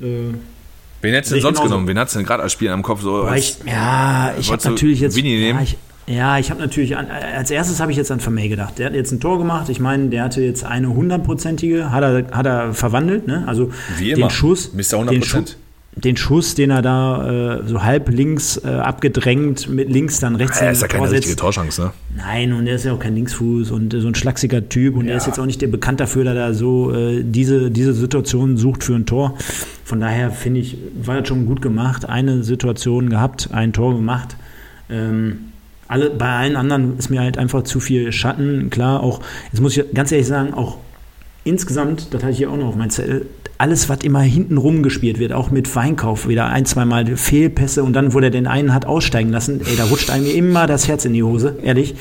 Äh, 0.00 0.34
Wen 1.02 1.14
hättest 1.14 1.30
du 1.30 1.36
denn 1.36 1.42
sonst 1.42 1.62
genommen? 1.62 1.88
Wen 1.88 1.98
hast 1.98 2.14
du 2.14 2.18
denn 2.18 2.26
gerade 2.26 2.42
als 2.42 2.52
Spieler 2.52 2.74
im 2.74 2.82
Kopf 2.82 3.00
so? 3.00 3.26
Ich, 3.32 3.56
ja, 3.66 4.34
ich 4.38 4.52
habe 4.52 4.62
natürlich 4.68 5.00
jetzt. 5.00 5.16
Winnie 5.16 5.38
nehmen? 5.38 5.58
Ja, 5.58 5.64
ich, 5.64 5.76
ja, 6.06 6.38
ich 6.38 6.50
habe 6.50 6.60
natürlich, 6.60 6.94
an, 6.96 7.06
als 7.10 7.50
erstes 7.50 7.80
habe 7.80 7.90
ich 7.90 7.96
jetzt 7.96 8.10
an 8.10 8.20
Vermey 8.20 8.50
gedacht. 8.50 8.78
Der 8.78 8.86
hat 8.86 8.94
jetzt 8.94 9.12
ein 9.12 9.20
Tor 9.20 9.38
gemacht. 9.38 9.70
Ich 9.70 9.80
meine, 9.80 10.08
der 10.10 10.24
hatte 10.24 10.42
jetzt 10.42 10.62
eine 10.64 10.88
hundertprozentige, 10.92 11.90
hat 11.90 12.02
er, 12.02 12.36
hat 12.36 12.44
er 12.44 12.74
verwandelt. 12.74 13.26
Ne? 13.26 13.44
Also 13.46 13.70
Wie 13.96 14.10
immer. 14.10 14.26
den 14.26 14.30
Schuss. 14.30 14.74
Mr. 14.74 14.98
100%. 14.98 15.08
Den 15.08 15.22
Schuss, 15.22 15.56
den 15.96 16.16
Schuss, 16.16 16.54
den 16.54 16.70
er 16.70 16.82
da 16.82 17.58
äh, 17.58 17.66
so 17.66 17.82
halb 17.82 18.08
links 18.10 18.56
äh, 18.64 18.68
abgedrängt, 18.68 19.68
mit 19.68 19.90
links 19.90 20.20
dann 20.20 20.36
rechts. 20.36 20.60
Ja, 20.60 20.66
er 20.66 20.72
ist 20.72 20.82
ja 20.82 20.88
keine 20.88 21.10
richtige 21.10 21.36
Torchance, 21.36 21.82
ne? 21.82 21.92
Nein, 22.16 22.52
und 22.52 22.66
er 22.66 22.76
ist 22.76 22.84
ja 22.84 22.92
auch 22.92 22.98
kein 22.98 23.14
Linksfuß 23.16 23.72
und 23.72 23.92
äh, 23.92 24.00
so 24.00 24.08
ein 24.08 24.14
schlachsiger 24.14 24.68
Typ 24.68 24.96
und 24.96 25.06
ja. 25.06 25.12
er 25.12 25.16
ist 25.16 25.26
jetzt 25.26 25.40
auch 25.40 25.46
nicht 25.46 25.60
der 25.60 25.66
bekannt 25.66 26.00
dafür, 26.00 26.24
dass 26.24 26.36
er 26.36 26.54
so 26.54 26.94
äh, 26.94 27.24
diese, 27.24 27.70
diese 27.70 27.92
Situation 27.92 28.56
sucht 28.56 28.84
für 28.84 28.94
ein 28.94 29.04
Tor. 29.04 29.36
Von 29.84 30.00
daher 30.00 30.30
finde 30.30 30.60
ich, 30.60 30.78
war 31.02 31.18
das 31.18 31.28
schon 31.28 31.46
gut 31.46 31.60
gemacht. 31.60 32.08
Eine 32.08 32.44
Situation 32.44 33.10
gehabt, 33.10 33.48
ein 33.52 33.72
Tor 33.72 33.94
gemacht. 33.94 34.36
Ähm, 34.88 35.50
alle, 35.88 36.10
bei 36.10 36.28
allen 36.28 36.54
anderen 36.54 36.96
ist 36.98 37.10
mir 37.10 37.20
halt 37.20 37.36
einfach 37.36 37.64
zu 37.64 37.80
viel 37.80 38.12
Schatten. 38.12 38.70
Klar, 38.70 39.02
auch, 39.02 39.20
jetzt 39.50 39.60
muss 39.60 39.76
ich 39.76 39.84
ganz 39.92 40.12
ehrlich 40.12 40.28
sagen, 40.28 40.54
auch 40.54 40.78
insgesamt, 41.42 42.14
das 42.14 42.22
hatte 42.22 42.32
ich 42.32 42.38
hier 42.38 42.50
auch 42.50 42.56
noch 42.56 42.68
auf 42.68 42.76
meinem 42.76 42.90
Zettel, 42.90 43.26
alles, 43.60 43.90
was 43.90 43.98
immer 44.00 44.20
hinten 44.20 44.56
rum 44.56 44.82
gespielt 44.82 45.18
wird, 45.18 45.32
auch 45.32 45.50
mit 45.50 45.74
Weinkauf, 45.76 46.26
wieder 46.26 46.46
ein, 46.46 46.64
zweimal 46.64 47.04
Fehlpässe 47.16 47.84
und 47.84 47.92
dann, 47.92 48.14
wo 48.14 48.20
der 48.20 48.30
den 48.30 48.46
einen 48.46 48.72
hat 48.72 48.86
aussteigen 48.86 49.30
lassen, 49.30 49.60
ey, 49.60 49.76
da 49.76 49.84
rutscht 49.84 50.08
einem 50.08 50.26
immer 50.26 50.66
das 50.66 50.88
Herz 50.88 51.04
in 51.04 51.12
die 51.12 51.22
Hose, 51.22 51.58
ehrlich. 51.62 51.94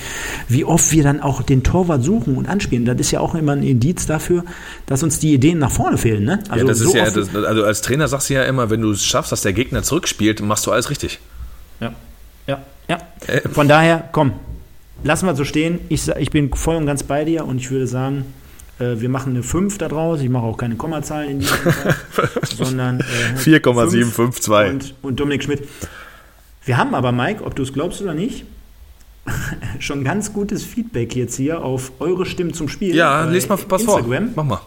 Wie 0.48 0.64
oft 0.64 0.92
wir 0.94 1.04
dann 1.04 1.20
auch 1.20 1.42
den 1.42 1.62
Torwart 1.62 2.02
suchen 2.02 2.38
und 2.38 2.48
anspielen, 2.48 2.86
das 2.86 2.98
ist 3.00 3.12
ja 3.12 3.20
auch 3.20 3.36
immer 3.36 3.52
ein 3.52 3.64
Indiz 3.64 4.06
dafür, 4.06 4.46
dass 4.86 5.04
uns 5.04 5.20
die 5.20 5.34
Ideen 5.34 5.60
nach 5.60 5.72
vorne 5.72 5.98
fehlen, 5.98 6.24
ne? 6.24 6.40
Also, 6.48 6.66
ja, 6.66 6.70
das 6.70 6.78
so 6.80 6.90
ist 6.90 6.96
ja, 6.96 7.12
das, 7.12 7.36
also 7.36 7.64
als 7.66 7.82
Trainer 7.82 8.08
sagst 8.08 8.30
du 8.30 8.36
ja 8.36 8.44
immer, 8.44 8.70
wenn 8.70 8.82
du 8.82 8.92
es 8.92 9.04
schaffst, 9.04 9.34
dass 9.34 9.42
der 9.42 9.52
Gegner 9.52 9.84
zurückspielt, 9.84 10.42
machst 10.42 10.66
du 10.66 10.72
alles 10.72 10.90
richtig. 10.90 11.20
Ja, 11.82 11.94
ja, 12.48 12.62
ja. 12.88 12.98
Äh, 13.28 13.42
Von 13.50 13.68
daher, 13.68 14.08
komm, 14.14 14.32
lassen 15.04 15.26
wir 15.26 15.36
so 15.36 15.44
stehen. 15.44 15.80
Ich, 15.90 16.08
ich 16.08 16.32
bin 16.32 16.54
voll 16.54 16.78
und 16.78 16.86
ganz 16.86 17.04
bei 17.04 17.26
dir 17.26 17.46
und 17.46 17.58
ich 17.58 17.70
würde 17.70 17.86
sagen, 17.86 18.26
äh, 18.80 19.00
wir 19.00 19.10
machen 19.10 19.34
eine 19.34 19.44
5 19.44 19.78
daraus. 19.78 20.22
Ich 20.22 20.30
mache 20.30 20.44
auch 20.44 20.58
keine 20.58 20.76
Kommazahlen 20.76 21.30
in 21.30 21.40
diesem 21.40 21.58
Fall, 21.72 21.96
sondern 22.44 23.02
äh, 23.02 23.38
4,752. 23.38 24.94
Und, 25.02 25.10
und 25.10 25.20
Dominik 25.20 25.44
Schmidt. 25.44 25.68
Wir 26.66 26.78
haben 26.78 26.94
aber, 26.94 27.12
Mike, 27.12 27.44
ob 27.44 27.56
du 27.56 27.64
es 27.64 27.74
glaubst 27.74 28.02
oder 28.02 28.14
nicht, 28.14 28.46
schon 29.80 30.04
ganz 30.04 30.34
gutes 30.34 30.64
Feedback 30.64 31.16
jetzt 31.16 31.36
hier 31.36 31.64
auf 31.64 31.92
eure 32.00 32.26
Stimmen 32.26 32.54
zum 32.54 32.70
Spiel. 32.70 32.96
Ja, 32.96 33.26
lest 33.26 33.50
mal 33.50 33.58
was 33.68 33.82
Instagram. 33.82 34.34
vor. 34.34 34.44
Mach 34.44 34.44
mal. 34.44 34.62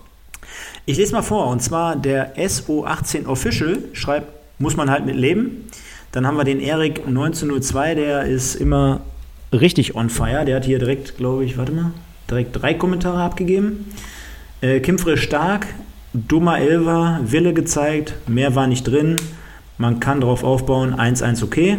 Ich 0.84 0.96
lese 0.96 1.12
mal 1.12 1.22
vor, 1.22 1.46
und 1.46 1.62
zwar 1.62 1.94
der 1.94 2.36
SO18 2.36 3.26
Official 3.26 3.78
schreibt, 3.92 4.26
muss 4.58 4.76
man 4.76 4.90
halt 4.90 5.06
mit 5.06 5.14
leben. 5.16 5.68
Dann 6.10 6.26
haben 6.26 6.36
wir 6.36 6.44
den 6.44 6.60
Erik 6.60 7.06
1902, 7.06 7.94
der 7.94 8.24
ist 8.24 8.56
immer 8.56 9.00
richtig 9.52 9.94
on 9.94 10.10
fire. 10.10 10.44
Der 10.44 10.56
hat 10.56 10.64
hier 10.64 10.78
direkt, 10.78 11.16
glaube 11.16 11.44
ich, 11.44 11.56
warte 11.56 11.72
mal, 11.72 11.92
direkt 12.30 12.60
drei 12.60 12.74
Kommentare 12.74 13.20
abgegeben. 13.20 13.86
Äh, 14.60 14.80
Kimfre 14.80 15.16
stark, 15.16 15.66
dummer 16.12 16.58
Elver, 16.58 17.20
Wille 17.24 17.52
gezeigt, 17.52 18.14
mehr 18.26 18.54
war 18.54 18.66
nicht 18.66 18.84
drin. 18.84 19.16
Man 19.78 20.00
kann 20.00 20.20
drauf 20.20 20.44
aufbauen, 20.44 20.94
1-1 20.94 21.42
okay. 21.42 21.78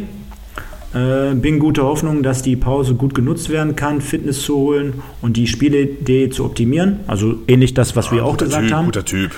Äh, 0.94 1.34
bin 1.34 1.58
guter 1.60 1.84
Hoffnung, 1.84 2.22
dass 2.22 2.42
die 2.44 2.56
Pause 2.56 2.94
gut 2.94 3.16
genutzt 3.16 3.50
werden 3.50 3.76
kann, 3.76 4.02
Fitness 4.02 4.42
zu 4.42 4.56
holen 4.56 5.02
und 5.22 5.38
die 5.38 5.48
Spielidee 5.48 6.30
zu 6.30 6.46
optimieren. 6.46 7.00
Also 7.08 7.36
ähnlich 7.48 7.74
das, 7.74 7.96
was 7.96 8.12
wir 8.12 8.24
auch 8.26 8.38
gesagt 8.38 8.66
typ, 8.66 8.74
haben. 8.74 8.86
Guter 8.86 9.06
Typ. 9.06 9.32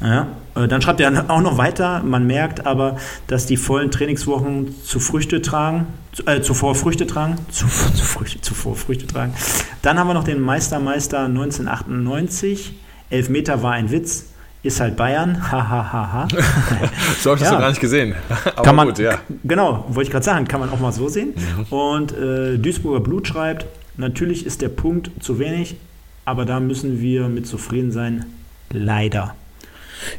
Ja, 0.00 0.28
dann 0.54 0.82
schreibt 0.82 1.00
er 1.00 1.30
auch 1.30 1.40
noch 1.40 1.56
weiter, 1.58 2.02
man 2.02 2.26
merkt 2.26 2.66
aber, 2.66 2.96
dass 3.26 3.46
die 3.46 3.56
vollen 3.56 3.90
Trainingswochen 3.90 4.74
zu 4.84 5.00
Früchte 5.00 5.40
tragen, 5.42 5.86
äh, 6.26 6.40
zuvor 6.42 6.74
Früchte 6.74 7.06
tragen, 7.06 7.36
zu, 7.50 7.66
zu 7.66 8.04
Früchte, 8.04 8.40
zuvor 8.40 8.76
Früchte 8.76 9.06
tragen. 9.06 9.32
Dann 9.80 9.98
haben 9.98 10.08
wir 10.08 10.14
noch 10.14 10.24
den 10.24 10.40
Meister 10.40 10.78
Meister 10.78 11.24
1998, 11.24 12.74
Elfmeter 13.10 13.62
war 13.62 13.72
ein 13.72 13.90
Witz, 13.90 14.26
ist 14.62 14.80
halt 14.80 14.96
Bayern, 14.96 15.50
hahaha. 15.50 15.82
Ha, 15.92 15.92
ha, 15.92 16.12
ha. 16.12 16.28
so 17.20 17.30
habe 17.30 17.38
ich 17.38 17.40
das 17.40 17.48
Ja. 17.48 17.52
noch 17.52 17.60
gar 17.60 17.68
nicht 17.70 17.80
gesehen. 17.80 18.14
Aber 18.44 18.62
kann 18.62 18.76
man, 18.76 18.88
gut, 18.88 18.98
ja. 18.98 19.18
Genau, 19.44 19.84
wollte 19.88 20.08
ich 20.08 20.10
gerade 20.12 20.24
sagen, 20.24 20.46
kann 20.46 20.60
man 20.60 20.70
auch 20.70 20.78
mal 20.78 20.92
so 20.92 21.08
sehen. 21.08 21.34
Mhm. 21.34 21.64
Und 21.76 22.12
äh, 22.12 22.58
Duisburger 22.58 23.00
Blut 23.00 23.26
schreibt, 23.26 23.66
natürlich 23.96 24.46
ist 24.46 24.62
der 24.62 24.68
Punkt 24.68 25.10
zu 25.20 25.38
wenig, 25.38 25.76
aber 26.24 26.44
da 26.44 26.60
müssen 26.60 27.00
wir 27.00 27.28
mit 27.28 27.46
zufrieden 27.46 27.90
sein. 27.90 28.26
Leider. 28.70 29.34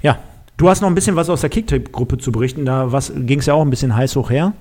Ja, 0.01 0.19
du 0.57 0.69
hast 0.69 0.81
noch 0.81 0.87
ein 0.87 0.95
bisschen 0.95 1.15
was 1.15 1.29
aus 1.29 1.41
der 1.41 1.49
Kicktipp-Gruppe 1.49 2.17
zu 2.17 2.31
berichten. 2.31 2.65
Da 2.65 2.89
ging 3.15 3.39
es 3.39 3.45
ja 3.45 3.53
auch 3.53 3.61
ein 3.61 3.69
bisschen 3.69 3.95
heiß 3.95 4.15
hoch 4.15 4.29
her. 4.29 4.53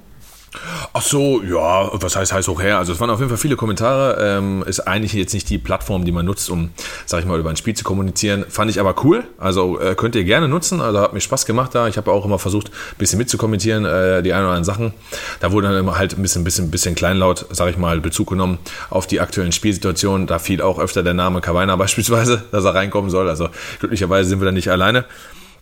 Ach 0.93 1.03
so, 1.03 1.43
ja, 1.43 1.91
was 1.93 2.15
heißt 2.15 2.33
heiß 2.33 2.49
hoch 2.49 2.61
her? 2.61 2.79
Also 2.79 2.93
es 2.93 3.01
waren 3.01 3.09
auf 3.09 3.19
jeden 3.19 3.31
Fall 3.31 3.39
viele 3.39 3.57
Kommentare. 3.57 4.19
Ähm, 4.21 4.63
ist 4.67 4.81
eigentlich 4.81 5.15
jetzt 5.15 5.33
nicht 5.33 5.49
die 5.49 5.59
Plattform, 5.59 6.05
die 6.05 6.13
man 6.13 6.27
nutzt, 6.27 6.51
um, 6.51 6.71
sag 7.07 7.21
ich 7.21 7.27
mal, 7.27 7.39
über 7.41 7.51
ein 7.51 7.57
Spiel 7.57 7.75
zu 7.75 7.85
kommunizieren. 7.85 8.45
Fand 8.49 8.71
ich 8.71 8.79
aber 8.79 8.95
cool. 9.05 9.25
Also 9.39 9.81
äh, 9.81 9.95
könnt 9.95 10.15
ihr 10.15 10.25
gerne 10.25 10.49
nutzen. 10.49 10.81
Also 10.81 11.01
hat 11.01 11.15
mir 11.15 11.21
Spaß 11.21 11.47
gemacht 11.47 11.75
da. 11.75 11.89
Ich 11.89 11.97
habe 11.97 12.11
auch 12.11 12.25
immer 12.25 12.39
versucht, 12.39 12.69
ein 12.69 12.99
bisschen 12.99 13.19
mitzukommentieren, 13.19 13.85
äh, 13.85 14.23
die 14.23 14.33
ein 14.33 14.41
oder 14.41 14.51
anderen 14.51 14.65
Sachen. 14.65 14.95
Da 15.41 15.53
wurde 15.53 15.69
dann 15.69 15.77
immer 15.79 15.97
halt 15.97 16.17
ein 16.19 16.23
bisschen, 16.23 16.45
bisschen, 16.45 16.71
bisschen 16.71 16.95
kleinlaut, 16.95 17.47
sag 17.51 17.71
ich 17.71 17.79
mal, 17.79 18.01
Bezug 18.01 18.29
genommen 18.29 18.59
auf 18.91 19.07
die 19.07 19.21
aktuellen 19.21 19.53
Spielsituationen. 19.53 20.27
Da 20.27 20.39
fiel 20.39 20.61
auch 20.61 20.79
öfter 20.79 21.03
der 21.03 21.15
Name 21.15 21.41
Kavaina 21.41 21.77
beispielsweise, 21.83 22.45
dass 22.53 22.65
er 22.65 22.75
reinkommen 22.75 23.11
soll. 23.11 23.29
Also 23.29 23.49
glücklicherweise 23.81 24.29
sind 24.29 24.41
wir 24.41 24.47
da 24.47 24.53
nicht 24.53 24.71
alleine 24.71 25.07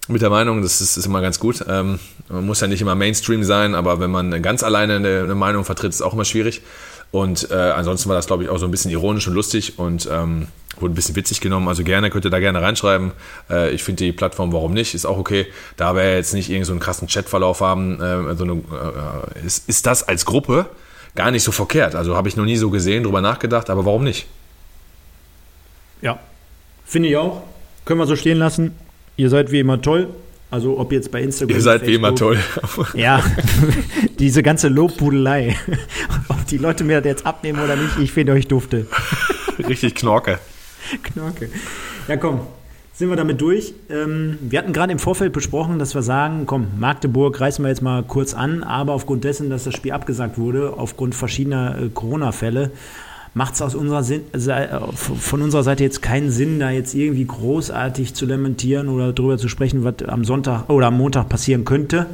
mit 0.08 0.22
der 0.22 0.30
Meinung, 0.30 0.62
das 0.62 0.80
ist, 0.80 0.96
ist 0.96 1.06
immer 1.06 1.20
ganz 1.20 1.38
gut. 1.38 1.64
Ähm, 1.68 1.98
man 2.28 2.46
muss 2.46 2.60
ja 2.60 2.66
nicht 2.66 2.80
immer 2.80 2.94
Mainstream 2.94 3.44
sein, 3.44 3.74
aber 3.74 4.00
wenn 4.00 4.10
man 4.10 4.42
ganz 4.42 4.62
alleine 4.62 4.96
eine, 4.96 5.20
eine 5.24 5.34
Meinung 5.34 5.64
vertritt, 5.64 5.90
ist 5.90 6.02
auch 6.02 6.14
immer 6.14 6.24
schwierig. 6.24 6.62
Und 7.12 7.50
äh, 7.50 7.54
ansonsten 7.54 8.08
war 8.08 8.16
das, 8.16 8.26
glaube 8.26 8.44
ich, 8.44 8.48
auch 8.48 8.58
so 8.58 8.66
ein 8.66 8.70
bisschen 8.70 8.90
ironisch 8.90 9.26
und 9.26 9.34
lustig 9.34 9.78
und 9.78 10.08
ähm, 10.10 10.46
wurde 10.78 10.92
ein 10.92 10.94
bisschen 10.94 11.16
witzig 11.16 11.40
genommen. 11.40 11.66
Also 11.66 11.82
gerne, 11.82 12.08
könnt 12.08 12.24
ihr 12.24 12.30
da 12.30 12.38
gerne 12.38 12.62
reinschreiben. 12.62 13.12
Äh, 13.50 13.70
ich 13.70 13.82
finde 13.82 14.04
die 14.04 14.12
Plattform, 14.12 14.52
warum 14.52 14.72
nicht, 14.72 14.94
ist 14.94 15.06
auch 15.06 15.18
okay. 15.18 15.46
Da 15.76 15.96
wir 15.96 16.14
jetzt 16.14 16.34
nicht 16.34 16.50
irgend 16.50 16.66
so 16.66 16.76
krassen 16.76 17.08
Chatverlauf 17.08 17.60
haben, 17.60 18.00
äh, 18.00 18.36
so 18.36 18.44
eine, 18.44 18.52
äh, 18.52 19.46
ist, 19.46 19.68
ist 19.68 19.86
das 19.86 20.06
als 20.06 20.24
Gruppe 20.24 20.66
gar 21.16 21.32
nicht 21.32 21.42
so 21.42 21.50
verkehrt. 21.50 21.96
Also 21.96 22.16
habe 22.16 22.28
ich 22.28 22.36
noch 22.36 22.44
nie 22.44 22.56
so 22.56 22.70
gesehen, 22.70 23.02
drüber 23.02 23.20
nachgedacht, 23.20 23.70
aber 23.70 23.84
warum 23.84 24.04
nicht? 24.04 24.26
Ja, 26.02 26.20
finde 26.84 27.08
ich 27.08 27.16
auch. 27.16 27.42
Können 27.84 27.98
wir 27.98 28.06
so 28.06 28.14
stehen 28.14 28.38
lassen. 28.38 28.76
Ihr 29.20 29.28
seid 29.28 29.52
wie 29.52 29.60
immer 29.60 29.82
toll. 29.82 30.08
Also 30.50 30.78
ob 30.78 30.92
jetzt 30.92 31.12
bei 31.12 31.20
Instagram. 31.20 31.54
Ihr 31.54 31.60
seid 31.60 31.86
wie 31.86 31.94
immer 31.94 32.14
toll. 32.14 32.38
Ja, 32.94 33.22
diese 34.18 34.42
ganze 34.42 34.68
Lobbudelei. 34.68 35.56
Ob 36.28 36.46
die 36.46 36.56
Leute 36.56 36.84
mir 36.84 37.02
das 37.02 37.06
jetzt 37.06 37.26
abnehmen 37.26 37.62
oder 37.62 37.76
nicht, 37.76 37.98
ich 37.98 38.12
finde 38.12 38.32
euch 38.32 38.48
dufte. 38.48 38.86
Richtig 39.68 39.94
Knorke. 39.94 40.38
Knorke. 41.02 41.50
Ja, 42.08 42.16
komm, 42.16 42.40
sind 42.94 43.10
wir 43.10 43.16
damit 43.16 43.42
durch. 43.42 43.74
Ähm, 43.90 44.38
wir 44.40 44.58
hatten 44.58 44.72
gerade 44.72 44.90
im 44.90 44.98
Vorfeld 44.98 45.34
besprochen, 45.34 45.78
dass 45.78 45.94
wir 45.94 46.00
sagen, 46.00 46.46
komm, 46.46 46.68
Magdeburg 46.78 47.38
reißen 47.38 47.62
wir 47.62 47.68
jetzt 47.68 47.82
mal 47.82 48.02
kurz 48.02 48.32
an, 48.32 48.62
aber 48.62 48.94
aufgrund 48.94 49.24
dessen, 49.24 49.50
dass 49.50 49.64
das 49.64 49.74
Spiel 49.74 49.92
abgesagt 49.92 50.38
wurde, 50.38 50.72
aufgrund 50.78 51.14
verschiedener 51.14 51.76
äh, 51.78 51.88
Corona-Fälle, 51.90 52.70
macht 53.34 53.54
es 53.54 53.62
aus 53.62 53.74
unserer 53.74 54.02
Sinn, 54.02 54.22
äh, 54.32 54.68
von 54.94 55.42
unserer 55.42 55.62
Seite 55.62 55.84
jetzt 55.84 56.02
keinen 56.02 56.30
Sinn, 56.30 56.58
da 56.58 56.70
jetzt 56.70 56.94
irgendwie 56.94 57.24
großartig 57.24 58.14
zu 58.14 58.26
lamentieren 58.26 58.88
oder 58.88 59.12
darüber 59.12 59.38
zu 59.38 59.48
sprechen, 59.48 59.84
was 59.84 60.02
am 60.06 60.24
Sonntag 60.24 60.68
oder 60.68 60.88
am 60.88 60.96
Montag 60.96 61.28
passieren 61.28 61.64
könnte. 61.64 62.06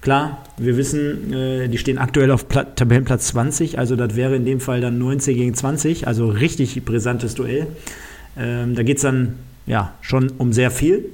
Klar, 0.00 0.44
wir 0.56 0.76
wissen, 0.76 1.32
äh, 1.32 1.68
die 1.68 1.78
stehen 1.78 1.98
aktuell 1.98 2.30
auf 2.30 2.48
Pla 2.48 2.64
Tabellenplatz 2.64 3.28
20, 3.28 3.78
also 3.78 3.96
das 3.96 4.16
wäre 4.16 4.36
in 4.36 4.44
dem 4.44 4.60
Fall 4.60 4.80
dann 4.80 4.98
19 4.98 5.36
gegen 5.36 5.54
20, 5.54 6.06
also 6.06 6.28
richtig 6.28 6.82
brisantes 6.84 7.34
Duell. 7.34 7.66
Ähm, 8.38 8.74
da 8.74 8.82
geht 8.82 8.96
es 8.96 9.02
dann 9.02 9.34
ja 9.66 9.94
schon 10.00 10.30
um 10.38 10.52
sehr 10.52 10.70
viel. 10.70 11.04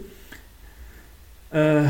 Äh, 1.53 1.85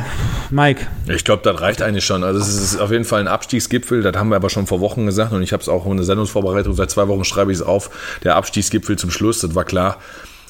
Mike. 0.51 0.87
Ich 1.09 1.25
glaube, 1.25 1.43
das 1.43 1.61
reicht 1.61 1.83
eigentlich 1.83 2.05
schon. 2.05 2.23
Also 2.25 2.41
es 2.41 2.49
ist 2.49 2.79
auf 2.79 2.91
jeden 2.91 3.05
Fall 3.05 3.21
ein 3.21 3.29
Abstiegsgipfel, 3.29 4.03
das 4.03 4.17
haben 4.17 4.29
wir 4.29 4.37
aber 4.37 4.51
schon 4.51 4.67
vor 4.67 4.81
Wochen 4.81 5.07
gesagt 5.07 5.33
und 5.33 5.43
ich 5.43 5.53
habe 5.53 5.63
es 5.63 5.69
auch 5.69 5.87
in 5.87 5.97
der 5.97 6.05
Sendungsvorbereitung, 6.05 6.75
seit 6.75 6.91
zwei 6.91 7.09
Wochen 7.09 7.25
schreibe 7.25 7.53
ich 7.53 7.59
es 7.59 7.65
auf, 7.65 7.91
der 8.23 8.37
Abstiegsgipfel 8.37 8.97
zum 8.97 9.11
Schluss, 9.11 9.41
das 9.41 9.55
war 9.55 9.65
klar. 9.65 9.97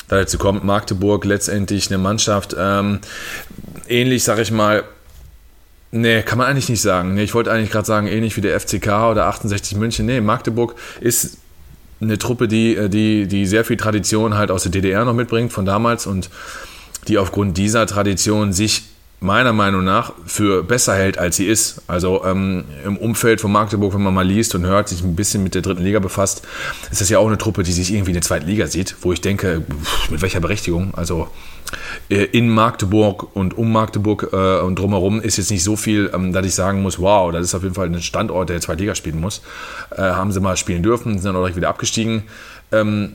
Da 0.09 0.19
dazu 0.19 0.39
kommt 0.39 0.65
Magdeburg 0.65 1.25
letztendlich 1.25 1.89
eine 1.89 1.99
Mannschaft, 1.99 2.55
ähm, 2.59 3.01
ähnlich, 3.89 4.25
sag 4.25 4.39
ich 4.39 4.51
mal, 4.51 4.85
Nee, 5.93 6.23
kann 6.23 6.37
man 6.37 6.49
eigentlich 6.49 6.69
nicht 6.69 6.83
sagen. 6.83 7.15
Nee, 7.15 7.23
ich 7.23 7.33
wollte 7.33 7.51
eigentlich 7.51 7.71
gerade 7.71 7.87
sagen, 7.87 8.07
ähnlich 8.09 8.37
wie 8.37 8.41
der 8.41 8.59
FCK 8.59 9.11
oder 9.11 9.27
68 9.27 9.79
München. 9.79 10.05
Nee, 10.05 10.21
Magdeburg 10.21 10.75
ist 11.01 11.39
eine 12.01 12.19
Truppe, 12.19 12.49
die, 12.49 12.91
die, 12.91 13.27
die 13.27 13.47
sehr 13.47 13.65
viel 13.65 13.77
Tradition 13.77 14.35
halt 14.35 14.51
aus 14.51 14.65
der 14.65 14.73
DDR 14.73 15.05
noch 15.05 15.15
mitbringt 15.15 15.53
von 15.53 15.65
damals 15.65 16.07
und 16.07 16.29
die 17.09 17.19
aufgrund 17.19 17.57
dieser 17.57 17.87
Tradition 17.87 18.53
sich 18.53 18.83
meiner 19.21 19.53
Meinung 19.53 19.83
nach 19.85 20.13
für 20.27 20.63
besser 20.63 20.95
hält, 20.95 21.19
als 21.19 21.37
sie 21.37 21.47
ist. 21.47 21.83
Also 21.87 22.25
ähm, 22.25 22.65
im 22.85 22.97
Umfeld 22.97 23.41
von 23.41 23.51
Magdeburg, 23.51 23.95
wenn 23.95 24.03
man 24.03 24.15
mal 24.15 24.27
liest 24.27 24.55
und 24.55 24.67
hört, 24.67 24.89
sich 24.89 25.03
ein 25.03 25.17
bisschen 25.17 25.43
mit 25.43 25.55
der 25.55 25.63
dritten 25.63 25.83
Liga 25.83 26.01
befasst, 26.01 26.47
ist 26.91 27.01
das 27.01 27.09
ja 27.09 27.19
auch 27.19 27.27
eine 27.27 27.39
Truppe, 27.39 27.63
die 27.63 27.73
sich 27.73 27.93
irgendwie 27.93 28.11
in 28.11 28.17
der 28.17 28.23
zweiten 28.23 28.47
Liga 28.47 28.67
sieht, 28.67 28.97
wo 29.01 29.13
ich 29.13 29.21
denke, 29.21 29.63
mit 30.11 30.21
welcher 30.21 30.41
Berechtigung? 30.41 30.93
Also 30.95 31.29
äh, 32.11 32.25
in 32.25 32.51
Magdeburg 32.51 33.35
und 33.35 33.57
um 33.57 33.73
Magdeburg 33.73 34.29
äh, 34.33 34.61
und 34.61 34.79
drumherum 34.79 35.21
ist 35.21 35.39
jetzt 35.39 35.51
nicht 35.51 35.65
so 35.65 35.77
viel, 35.77 36.11
ähm, 36.15 36.33
dass 36.33 36.45
ich 36.45 36.55
sagen 36.55 36.83
muss, 36.83 36.99
wow, 36.99 37.33
das 37.33 37.45
ist 37.45 37.55
auf 37.55 37.63
jeden 37.63 37.75
Fall 37.75 37.87
ein 37.87 38.03
Standort, 38.03 38.51
der 38.51 38.61
zweite 38.61 38.81
Liga 38.81 38.95
spielen 38.95 39.21
muss. 39.21 39.41
Äh, 39.97 40.03
haben 40.03 40.31
sie 40.31 40.41
mal 40.41 40.57
spielen 40.57 40.83
dürfen, 40.83 41.15
sind 41.15 41.25
dann 41.25 41.37
auch 41.37 41.41
direkt 41.41 41.57
wieder 41.57 41.71
abgestiegen. 41.71 42.25
Ähm, 42.71 43.15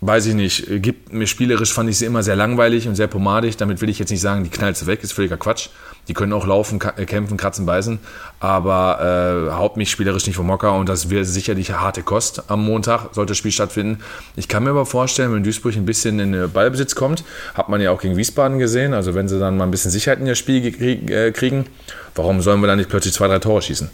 weiß 0.00 0.26
ich 0.26 0.34
nicht, 0.34 0.66
gibt 0.82 1.12
mir 1.12 1.26
spielerisch 1.26 1.72
fand 1.72 1.90
ich 1.90 1.98
sie 1.98 2.04
immer 2.04 2.22
sehr 2.22 2.36
langweilig 2.36 2.86
und 2.86 2.94
sehr 2.94 3.08
pomadig. 3.08 3.56
Damit 3.56 3.80
will 3.80 3.88
ich 3.88 3.98
jetzt 3.98 4.10
nicht 4.10 4.20
sagen, 4.20 4.44
die 4.44 4.50
knallt 4.50 4.76
sie 4.76 4.86
weg, 4.86 5.02
ist 5.02 5.12
völliger 5.12 5.36
Quatsch. 5.36 5.70
Die 6.06 6.14
können 6.14 6.32
auch 6.32 6.46
laufen, 6.46 6.78
kämpfen, 6.78 7.36
kratzen, 7.36 7.66
beißen, 7.66 7.98
aber 8.40 9.50
äh, 9.50 9.52
haut 9.52 9.76
mich 9.76 9.90
spielerisch 9.90 10.26
nicht 10.26 10.36
vom 10.36 10.46
Mocker 10.46 10.72
und 10.74 10.88
das 10.88 11.10
wird 11.10 11.26
sicherlich 11.26 11.72
harte 11.72 12.02
Kost 12.02 12.44
am 12.50 12.64
Montag, 12.64 13.10
sollte 13.12 13.32
das 13.32 13.36
Spiel 13.36 13.52
stattfinden. 13.52 14.02
Ich 14.34 14.48
kann 14.48 14.64
mir 14.64 14.70
aber 14.70 14.86
vorstellen, 14.86 15.34
wenn 15.34 15.44
Duisburg 15.44 15.76
ein 15.76 15.84
bisschen 15.84 16.18
in 16.18 16.32
den 16.32 16.50
Ballbesitz 16.50 16.94
kommt, 16.94 17.24
hat 17.52 17.68
man 17.68 17.82
ja 17.82 17.90
auch 17.90 18.00
gegen 18.00 18.16
Wiesbaden 18.16 18.58
gesehen, 18.58 18.94
also 18.94 19.14
wenn 19.14 19.28
sie 19.28 19.38
dann 19.38 19.58
mal 19.58 19.64
ein 19.64 19.70
bisschen 19.70 19.90
Sicherheit 19.90 20.18
in 20.18 20.24
das 20.24 20.38
Spiel 20.38 20.72
kriegen, 21.32 21.66
warum 22.14 22.40
sollen 22.40 22.62
wir 22.62 22.68
dann 22.68 22.78
nicht 22.78 22.88
plötzlich 22.88 23.12
zwei, 23.12 23.28
drei 23.28 23.38
Tore 23.38 23.60
schießen? 23.60 23.90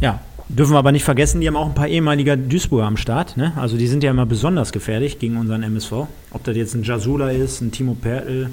Ja, 0.00 0.20
Dürfen 0.48 0.74
wir 0.74 0.78
aber 0.78 0.92
nicht 0.92 1.04
vergessen, 1.04 1.40
die 1.40 1.48
haben 1.48 1.56
auch 1.56 1.66
ein 1.66 1.74
paar 1.74 1.88
ehemaliger 1.88 2.36
Duisburger 2.36 2.86
am 2.86 2.96
Start. 2.96 3.36
Ne? 3.36 3.52
Also 3.56 3.76
die 3.76 3.88
sind 3.88 4.04
ja 4.04 4.12
immer 4.12 4.26
besonders 4.26 4.70
gefährlich 4.70 5.18
gegen 5.18 5.36
unseren 5.36 5.64
MSV. 5.64 5.92
Ob 6.30 6.44
das 6.44 6.56
jetzt 6.56 6.74
ein 6.74 6.84
Jasula 6.84 7.30
ist, 7.30 7.60
ein 7.60 7.72
Timo 7.72 7.94
Pertl. 7.94 8.50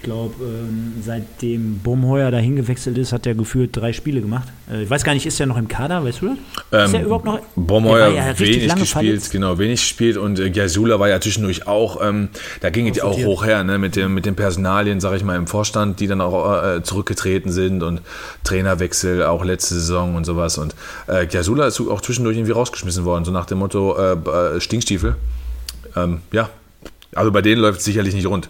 Ich 0.00 0.04
glaube, 0.04 0.34
ähm, 0.42 0.94
seitdem 1.04 1.78
Bomheuer 1.80 2.30
dahin 2.30 2.56
gewechselt 2.56 2.96
ist, 2.96 3.12
hat 3.12 3.26
er 3.26 3.34
gefühlt 3.34 3.76
drei 3.76 3.92
Spiele 3.92 4.22
gemacht. 4.22 4.48
Äh, 4.72 4.84
ich 4.84 4.88
weiß 4.88 5.04
gar 5.04 5.12
nicht, 5.12 5.26
ist 5.26 5.38
er 5.38 5.44
noch 5.44 5.58
im 5.58 5.68
Kader, 5.68 6.02
weißt 6.02 6.22
du 6.22 6.28
das? 6.28 6.38
Ähm, 6.72 6.86
ist 6.86 6.94
er 6.94 7.02
überhaupt 7.04 7.26
noch? 7.26 7.40
Bomheuer 7.54 8.08
ja 8.08 8.38
wenig 8.38 8.66
gespielt, 8.66 8.88
verletzt. 8.88 9.30
genau, 9.30 9.58
wenig 9.58 9.80
gespielt 9.80 10.16
und 10.16 10.38
äh, 10.38 10.46
Jasula 10.46 10.98
war 10.98 11.10
ja 11.10 11.20
zwischendurch 11.20 11.66
auch, 11.66 12.00
ähm, 12.02 12.30
da 12.62 12.70
ging 12.70 12.88
es 12.88 12.98
auch 13.00 13.18
hoch 13.18 13.44
her, 13.44 13.62
ne, 13.62 13.76
mit 13.76 13.94
dem, 13.94 14.14
mit 14.14 14.24
den 14.24 14.36
Personalien, 14.36 15.00
sag 15.00 15.14
ich 15.16 15.22
mal, 15.22 15.36
im 15.36 15.46
Vorstand, 15.46 16.00
die 16.00 16.06
dann 16.06 16.22
auch 16.22 16.64
äh, 16.64 16.82
zurückgetreten 16.82 17.52
sind 17.52 17.82
und 17.82 18.00
Trainerwechsel 18.42 19.24
auch 19.24 19.44
letzte 19.44 19.74
Saison 19.74 20.14
und 20.14 20.24
sowas 20.24 20.56
und 20.56 20.74
äh, 21.08 21.26
Jasula 21.30 21.66
ist 21.66 21.78
auch 21.78 22.00
zwischendurch 22.00 22.38
irgendwie 22.38 22.52
rausgeschmissen 22.52 23.04
worden, 23.04 23.26
so 23.26 23.32
nach 23.32 23.44
dem 23.44 23.58
Motto 23.58 23.98
äh, 23.98 24.60
Stinkstiefel. 24.62 25.16
Ähm, 25.94 26.22
ja, 26.32 26.48
also 27.14 27.30
bei 27.30 27.42
denen 27.42 27.60
läuft 27.60 27.80
es 27.80 27.84
sicherlich 27.84 28.14
nicht 28.14 28.26
rund. 28.26 28.48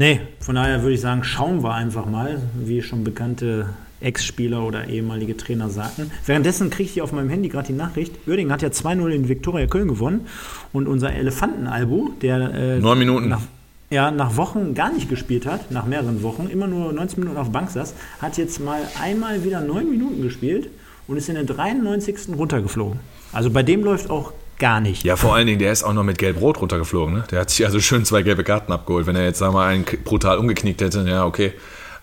Nee, 0.00 0.18
von 0.38 0.54
daher 0.54 0.80
würde 0.80 0.94
ich 0.94 1.02
sagen, 1.02 1.24
schauen 1.24 1.62
wir 1.62 1.74
einfach 1.74 2.06
mal, 2.06 2.40
wie 2.54 2.80
schon 2.80 3.04
bekannte 3.04 3.66
Ex-Spieler 4.00 4.62
oder 4.62 4.88
ehemalige 4.88 5.36
Trainer 5.36 5.68
sagten. 5.68 6.10
Währenddessen 6.24 6.70
kriege 6.70 6.84
ich 6.84 6.92
hier 6.94 7.04
auf 7.04 7.12
meinem 7.12 7.28
Handy 7.28 7.50
gerade 7.50 7.66
die 7.66 7.74
Nachricht, 7.74 8.14
Uerdingen 8.26 8.50
hat 8.50 8.62
ja 8.62 8.70
2-0 8.70 9.10
in 9.10 9.28
Viktoria 9.28 9.66
Köln 9.66 9.88
gewonnen 9.88 10.26
und 10.72 10.88
unser 10.88 11.12
Elefantenalbo, 11.12 12.12
der... 12.22 12.54
Äh, 12.54 12.78
Neun 12.78 12.98
Minuten. 12.98 13.28
Nach, 13.28 13.42
ja 13.90 14.10
nach 14.10 14.38
Wochen 14.38 14.72
gar 14.72 14.90
nicht 14.90 15.10
gespielt 15.10 15.44
hat, 15.44 15.70
nach 15.70 15.84
mehreren 15.84 16.22
Wochen, 16.22 16.48
immer 16.50 16.66
nur 16.66 16.94
19 16.94 17.20
Minuten 17.20 17.36
auf 17.36 17.52
Bank 17.52 17.70
saß, 17.70 17.92
hat 18.22 18.38
jetzt 18.38 18.58
mal 18.58 18.80
einmal 19.02 19.44
wieder 19.44 19.60
9 19.60 19.86
Minuten 19.86 20.22
gespielt 20.22 20.70
und 21.08 21.18
ist 21.18 21.28
in 21.28 21.34
der 21.34 21.44
93. 21.44 22.34
runtergeflogen. 22.38 23.00
Also 23.34 23.50
bei 23.50 23.62
dem 23.62 23.84
läuft 23.84 24.08
auch 24.08 24.32
gar 24.60 24.80
nicht. 24.80 25.02
Ja, 25.02 25.16
vor 25.16 25.34
allen 25.34 25.46
Dingen, 25.46 25.58
der 25.58 25.72
ist 25.72 25.82
auch 25.82 25.92
noch 25.92 26.04
mit 26.04 26.18
Gelb-Rot 26.18 26.60
runtergeflogen. 26.60 27.14
Ne? 27.14 27.24
Der 27.30 27.40
hat 27.40 27.50
sich 27.50 27.66
also 27.66 27.80
schön 27.80 28.04
zwei 28.04 28.22
gelbe 28.22 28.44
Karten 28.44 28.70
abgeholt. 28.70 29.06
Wenn 29.06 29.16
er 29.16 29.24
jetzt, 29.24 29.38
sagen 29.38 29.54
wir 29.54 29.58
mal, 29.58 29.68
einen 29.68 29.84
brutal 30.04 30.38
umgeknickt 30.38 30.80
hätte, 30.80 31.00
ja, 31.08 31.24
okay. 31.24 31.52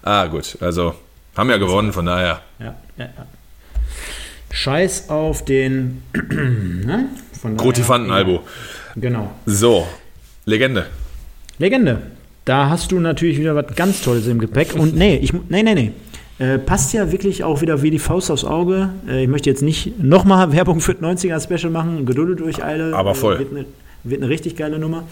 Ah, 0.03 0.26
gut. 0.28 0.58
Also, 0.60 0.93
haben 1.38 1.49
ja 1.49 1.58
gewonnen, 1.58 1.93
von 1.93 2.05
daher. 2.05 2.41
Ja, 2.60 2.76
ja, 2.97 3.05
ja. 3.05 3.26
Scheiß 4.51 5.10
auf 5.10 5.45
den 5.45 6.03
ne? 6.14 7.10
Grotifanten-Albo. 7.55 8.41
Genau. 8.95 9.32
So, 9.45 9.88
Legende. 10.45 10.88
Legende. 11.60 12.01
Da 12.45 12.70
hast 12.70 12.93
du 12.93 12.99
natürlich 13.01 13.38
wieder 13.38 13.53
was 13.55 13.76
ganz 13.76 14.01
Tolles 14.01 14.28
im 14.28 14.39
Gepäck. 14.39 14.74
Und 14.76 14.95
nee, 14.95 15.18
ich, 15.18 15.34
nee, 15.34 15.62
nee, 15.64 15.76
nee. 15.76 15.91
Äh, 16.40 16.60
passt 16.60 16.94
ja 16.94 17.12
wirklich 17.12 17.44
auch 17.44 17.62
wieder 17.62 17.82
wie 17.82 17.90
die 17.90 18.00
Faust 18.00 18.30
aufs 18.30 18.46
Auge. 18.46 18.90
Äh, 19.08 19.24
ich 19.24 19.30
möchte 19.30 19.50
jetzt 19.50 19.64
nicht 19.64 20.02
nochmal 20.02 20.52
Werbung 20.54 20.80
für 20.82 20.94
das 20.94 21.02
90er-Special 21.02 21.72
machen. 21.72 22.06
Geduldet 22.06 22.40
durch 22.40 22.64
alle. 22.64 22.96
Aber 22.96 23.16
voll. 23.16 23.36
Äh, 23.36 23.40
wird, 23.40 23.52
eine, 23.52 23.66
wird 24.04 24.22
eine 24.22 24.30
richtig 24.30 24.56
geile 24.56 24.78
Nummer. 24.78 25.04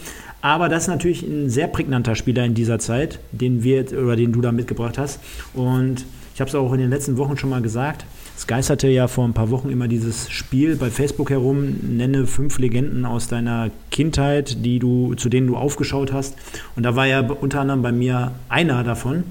Aber 0.42 0.70
das 0.70 0.84
ist 0.84 0.90
natürlich 0.90 1.24
ein 1.24 1.50
sehr 1.50 1.68
prägnanter 1.68 2.16
Spieler 2.16 2.46
in 2.46 2.54
dieser 2.54 2.78
Zeit, 2.78 3.20
den 3.32 3.64
wir 3.64 3.86
oder 3.92 4.16
den 4.16 4.32
du 4.32 4.42
da 4.42 4.52
mitgebracht 4.52 5.00
hast. 5.00 5.20
Und 5.56 6.06
ich 6.36 6.42
habe 6.42 6.50
es 6.50 6.56
auch 6.56 6.72
in 6.74 6.80
den 6.80 6.90
letzten 6.92 7.18
Wochen 7.18 7.38
schon 7.38 7.50
mal 7.50 7.62
gesagt. 7.62 8.06
Es 8.38 8.46
geisterte 8.46 8.90
ja 8.90 9.08
vor 9.08 9.24
ein 9.26 9.34
paar 9.34 9.50
Wochen 9.50 9.70
immer 9.70 9.88
dieses 9.88 10.30
Spiel 10.30 10.76
bei 10.76 10.90
Facebook 10.90 11.30
herum, 11.30 11.78
nenne 11.82 12.28
fünf 12.28 12.60
Legenden 12.60 13.06
aus 13.06 13.30
deiner 13.30 13.72
Kindheit, 13.90 14.64
die 14.66 14.78
du, 14.78 15.16
zu 15.16 15.30
denen 15.30 15.48
du 15.48 15.56
aufgeschaut 15.56 16.12
hast. 16.12 16.36
Und 16.76 16.84
da 16.84 16.96
war 16.96 17.08
ja 17.08 17.22
unter 17.22 17.62
anderem 17.62 17.82
bei 17.82 17.94
mir 17.94 18.34
einer 18.50 18.84
davon. 18.84 19.24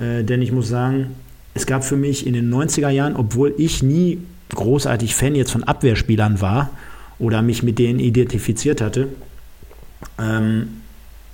Äh, 0.00 0.24
denn 0.24 0.42
ich 0.42 0.52
muss 0.52 0.68
sagen, 0.68 1.16
es 1.54 1.66
gab 1.66 1.84
für 1.84 1.96
mich 1.96 2.26
in 2.26 2.34
den 2.34 2.52
90er 2.52 2.90
Jahren, 2.90 3.16
obwohl 3.16 3.54
ich 3.58 3.82
nie 3.82 4.18
großartig 4.54 5.14
Fan 5.14 5.34
jetzt 5.34 5.50
von 5.50 5.64
Abwehrspielern 5.64 6.40
war 6.40 6.70
oder 7.18 7.42
mich 7.42 7.62
mit 7.62 7.78
denen 7.78 7.98
identifiziert 7.98 8.80
hatte, 8.80 9.08
ähm, 10.18 10.68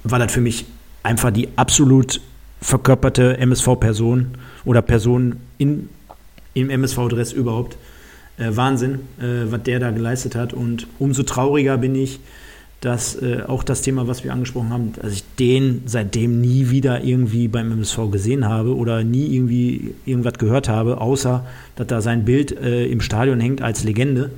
war 0.03 0.19
das 0.19 0.33
für 0.33 0.41
mich 0.41 0.67
einfach 1.03 1.31
die 1.31 1.49
absolut 1.57 2.21
verkörperte 2.61 3.37
MSV-Person 3.39 4.29
oder 4.65 4.83
Person 4.83 5.37
in, 5.59 5.91
im 6.55 6.71
MSV-Dress 6.71 7.33
überhaupt. 7.33 7.77
Äh, 8.37 8.57
Wahnsinn, 8.57 9.01
äh, 9.21 9.51
was 9.51 9.63
der 9.63 9.79
da 9.79 9.91
geleistet 9.91 10.35
hat. 10.35 10.53
Und 10.53 10.87
umso 10.99 11.23
trauriger 11.23 11.79
bin 11.79 11.95
ich, 11.95 12.21
dass 12.85 13.15
äh, 13.17 13.43
auch 13.47 13.63
das 13.63 13.81
Thema, 13.81 14.07
was 14.09 14.25
wir 14.25 14.33
angesprochen 14.33 14.71
haben, 14.71 14.93
dass 15.01 15.13
ich 15.13 15.25
den 15.39 15.83
seitdem 15.87 16.41
nie 16.41 16.69
wieder 16.71 17.03
irgendwie 17.03 17.49
beim 17.49 17.73
MSV 17.73 18.11
gesehen 18.11 18.47
habe 18.47 18.77
oder 18.77 19.03
nie 19.05 19.35
irgendwie 19.35 19.95
irgendwas 20.05 20.35
gehört 20.35 20.69
habe, 20.69 21.01
außer 21.01 21.47
dass 21.77 21.87
da 21.87 22.01
sein 22.03 22.25
Bild 22.25 22.53
äh, 22.53 22.87
im 22.87 23.01
Stadion 23.01 23.41
hängt 23.41 23.63
als 23.63 23.85
Legende. 23.85 24.31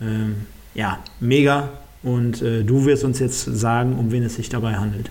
Ähm, 0.00 0.46
ja, 0.74 0.98
mega. 1.18 1.70
Und 2.02 2.42
äh, 2.42 2.62
du 2.62 2.84
wirst 2.84 3.04
uns 3.04 3.18
jetzt 3.18 3.44
sagen, 3.44 3.98
um 3.98 4.12
wen 4.12 4.22
es 4.22 4.34
sich 4.34 4.48
dabei 4.50 4.74
handelt. 4.74 5.10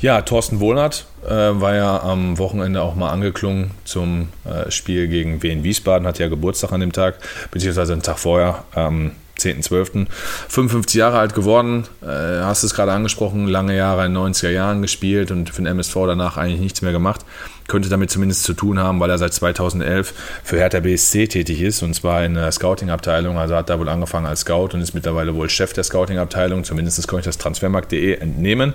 Ja, 0.00 0.22
Thorsten 0.22 0.60
Wohlert 0.60 1.06
äh, 1.24 1.30
war 1.30 1.74
ja 1.74 2.02
am 2.02 2.38
Wochenende 2.38 2.82
auch 2.82 2.94
mal 2.94 3.10
angeklungen 3.10 3.72
zum 3.84 4.28
äh, 4.44 4.70
Spiel 4.70 5.08
gegen 5.08 5.42
Wien 5.42 5.64
Wiesbaden, 5.64 6.06
hat 6.06 6.18
ja 6.18 6.28
Geburtstag 6.28 6.72
an 6.72 6.80
dem 6.80 6.92
Tag, 6.92 7.18
beziehungsweise 7.50 7.92
einen 7.92 8.02
Tag 8.02 8.18
vorher. 8.18 8.64
Ähm, 8.74 9.12
10.12. 9.42 10.06
55 10.48 10.98
Jahre 10.98 11.18
alt 11.18 11.34
geworden, 11.34 11.84
äh, 12.02 12.06
hast 12.06 12.62
es 12.62 12.74
gerade 12.74 12.92
angesprochen, 12.92 13.46
lange 13.46 13.76
Jahre 13.76 14.06
in 14.06 14.14
den 14.14 14.22
90er 14.22 14.50
Jahren 14.50 14.82
gespielt 14.82 15.30
und 15.30 15.50
für 15.50 15.62
den 15.62 15.66
MSV 15.66 15.94
danach 16.06 16.36
eigentlich 16.36 16.60
nichts 16.60 16.82
mehr 16.82 16.92
gemacht. 16.92 17.24
Könnte 17.68 17.88
damit 17.88 18.10
zumindest 18.10 18.42
zu 18.42 18.54
tun 18.54 18.78
haben, 18.78 19.00
weil 19.00 19.10
er 19.10 19.18
seit 19.18 19.32
2011 19.32 20.12
für 20.42 20.58
Hertha 20.58 20.80
BSC 20.80 21.28
tätig 21.28 21.62
ist 21.62 21.82
und 21.82 21.94
zwar 21.94 22.24
in 22.24 22.34
der 22.34 22.50
Scouting-Abteilung. 22.50 23.38
Also 23.38 23.54
hat 23.54 23.70
da 23.70 23.78
wohl 23.78 23.88
angefangen 23.88 24.26
als 24.26 24.40
Scout 24.40 24.70
und 24.72 24.80
ist 24.80 24.94
mittlerweile 24.94 25.34
wohl 25.34 25.48
Chef 25.48 25.72
der 25.72 25.84
Scouting-Abteilung. 25.84 26.64
Zumindest 26.64 27.06
konnte 27.08 27.20
ich 27.20 27.26
das 27.26 27.38
Transfermarkt.de 27.38 28.14
entnehmen. 28.14 28.74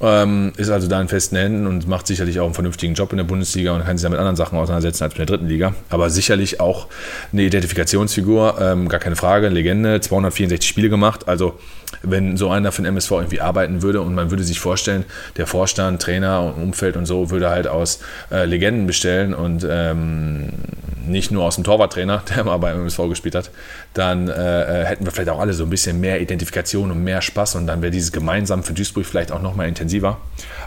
Ähm, 0.00 0.52
ist 0.56 0.70
also 0.70 0.86
da 0.86 1.00
in 1.00 1.08
festen 1.08 1.36
Händen 1.36 1.66
und 1.66 1.88
macht 1.88 2.06
sicherlich 2.06 2.38
auch 2.38 2.44
einen 2.44 2.54
vernünftigen 2.54 2.94
Job 2.94 3.10
in 3.12 3.18
der 3.18 3.24
Bundesliga 3.24 3.74
und 3.74 3.84
kann 3.84 3.96
sich 3.96 4.04
ja 4.04 4.10
mit 4.10 4.18
anderen 4.18 4.36
Sachen 4.36 4.58
auseinandersetzen 4.58 5.04
als 5.04 5.14
in 5.14 5.18
der 5.18 5.26
dritten 5.26 5.48
Liga. 5.48 5.74
Aber 5.90 6.08
sicherlich 6.10 6.60
auch 6.60 6.86
eine 7.32 7.42
Identifikationsfigur, 7.42 8.58
ähm, 8.60 8.88
gar 8.88 9.00
keine 9.00 9.16
Frage, 9.16 9.48
Legende, 9.48 10.00
264 10.00 10.68
Spiele 10.68 10.88
gemacht. 10.88 11.26
Also 11.26 11.58
wenn 12.02 12.36
so 12.36 12.50
einer 12.50 12.72
für 12.72 12.82
den 12.82 12.88
MSV 12.88 13.10
irgendwie 13.12 13.40
arbeiten 13.40 13.82
würde 13.82 14.00
und 14.00 14.14
man 14.14 14.30
würde 14.30 14.44
sich 14.44 14.60
vorstellen, 14.60 15.04
der 15.36 15.46
Vorstand, 15.46 16.02
Trainer 16.02 16.42
und 16.42 16.62
Umfeld 16.62 16.96
und 16.96 17.06
so 17.06 17.30
würde 17.30 17.50
halt 17.50 17.66
aus 17.66 18.00
äh, 18.30 18.44
Legenden 18.44 18.86
bestellen 18.86 19.34
und 19.34 19.66
ähm, 19.68 20.50
nicht 21.08 21.30
nur 21.30 21.44
aus 21.44 21.56
dem 21.56 21.64
Torwarttrainer, 21.64 22.22
der 22.34 22.44
mal 22.44 22.58
beim 22.58 22.80
MSV 22.80 23.08
gespielt 23.08 23.34
hat, 23.34 23.50
dann 23.94 24.28
äh, 24.28 24.82
äh, 24.82 24.84
hätten 24.84 25.04
wir 25.04 25.12
vielleicht 25.12 25.30
auch 25.30 25.40
alle 25.40 25.52
so 25.52 25.64
ein 25.64 25.70
bisschen 25.70 26.00
mehr 26.00 26.20
Identifikation 26.20 26.90
und 26.90 27.02
mehr 27.02 27.22
Spaß 27.22 27.56
und 27.56 27.66
dann 27.66 27.82
wäre 27.82 27.90
dieses 27.90 28.12
gemeinsam 28.12 28.62
für 28.62 28.74
Duisburg 28.74 29.06
vielleicht 29.06 29.32
auch 29.32 29.42
nochmal 29.42 29.68
intensiver. 29.68 30.18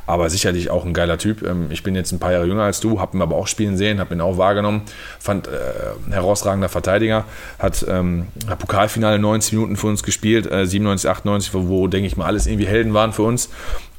Aber 0.07 0.29
sicherlich 0.29 0.69
auch 0.69 0.83
ein 0.85 0.93
geiler 0.93 1.17
Typ. 1.17 1.43
Ähm, 1.43 1.67
ich 1.69 1.83
bin 1.83 1.95
jetzt 1.95 2.11
ein 2.11 2.19
paar 2.19 2.31
Jahre 2.31 2.45
jünger 2.45 2.63
als 2.63 2.79
du, 2.79 2.99
habe 2.99 3.17
ihn 3.17 3.21
aber 3.21 3.35
auch 3.35 3.47
spielen 3.47 3.77
sehen, 3.77 3.99
habe 3.99 4.13
ihn 4.15 4.21
auch 4.21 4.37
wahrgenommen, 4.37 4.81
fand 5.19 5.47
äh, 5.47 5.51
herausragender 6.11 6.69
Verteidiger, 6.69 7.25
hat 7.59 7.85
ähm, 7.87 8.27
Pokalfinale 8.59 9.19
90 9.19 9.53
Minuten 9.53 9.75
für 9.77 9.87
uns 9.87 10.03
gespielt, 10.03 10.51
äh, 10.51 10.65
97, 10.65 11.09
98, 11.11 11.53
wo, 11.53 11.67
wo 11.67 11.87
denke 11.87 12.07
ich 12.07 12.17
mal 12.17 12.25
alles 12.25 12.47
irgendwie 12.47 12.67
Helden 12.67 12.93
waren 12.93 13.13
für 13.13 13.23
uns 13.23 13.49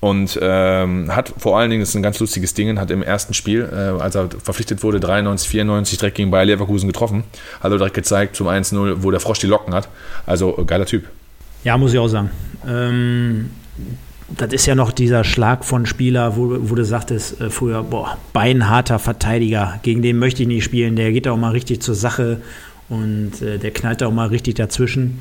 und 0.00 0.36
ähm, 0.42 1.14
hat 1.14 1.32
vor 1.38 1.58
allen 1.58 1.70
Dingen, 1.70 1.80
das 1.80 1.90
ist 1.90 1.94
ein 1.94 2.02
ganz 2.02 2.18
lustiges 2.18 2.54
Ding, 2.54 2.78
hat 2.80 2.90
im 2.90 3.02
ersten 3.02 3.34
Spiel, 3.34 3.68
äh, 3.72 4.02
als 4.02 4.16
er 4.16 4.28
verpflichtet 4.30 4.82
wurde, 4.82 4.98
93, 4.98 5.48
94 5.48 5.98
direkt 5.98 6.16
gegen 6.16 6.32
Bayer 6.32 6.44
Leverkusen 6.44 6.88
getroffen, 6.88 7.22
hat 7.60 7.70
er 7.70 7.78
direkt 7.78 7.94
gezeigt 7.94 8.34
zum 8.34 8.48
1-0, 8.48 8.96
wo 8.98 9.12
der 9.12 9.20
Frosch 9.20 9.38
die 9.38 9.46
Locken 9.46 9.72
hat. 9.74 9.88
Also 10.26 10.58
äh, 10.58 10.64
geiler 10.64 10.86
Typ. 10.86 11.04
Ja, 11.62 11.78
muss 11.78 11.92
ich 11.92 12.00
auch 12.00 12.08
sagen. 12.08 12.30
Ähm, 12.66 13.50
das 14.28 14.52
ist 14.52 14.66
ja 14.66 14.74
noch 14.74 14.92
dieser 14.92 15.24
Schlag 15.24 15.64
von 15.64 15.86
Spieler, 15.86 16.36
wo, 16.36 16.56
wo 16.68 16.74
du 16.74 16.84
sagtest 16.84 17.40
äh, 17.40 17.50
früher, 17.50 17.82
boah, 17.82 18.18
beinharter 18.32 18.98
Verteidiger, 18.98 19.78
gegen 19.82 20.02
den 20.02 20.18
möchte 20.18 20.42
ich 20.42 20.48
nicht 20.48 20.64
spielen, 20.64 20.96
der 20.96 21.12
geht 21.12 21.28
auch 21.28 21.36
mal 21.36 21.50
richtig 21.50 21.80
zur 21.80 21.94
Sache 21.94 22.40
und 22.88 23.40
äh, 23.40 23.58
der 23.58 23.70
knallt 23.70 24.02
auch 24.02 24.12
mal 24.12 24.28
richtig 24.28 24.56
dazwischen. 24.56 25.20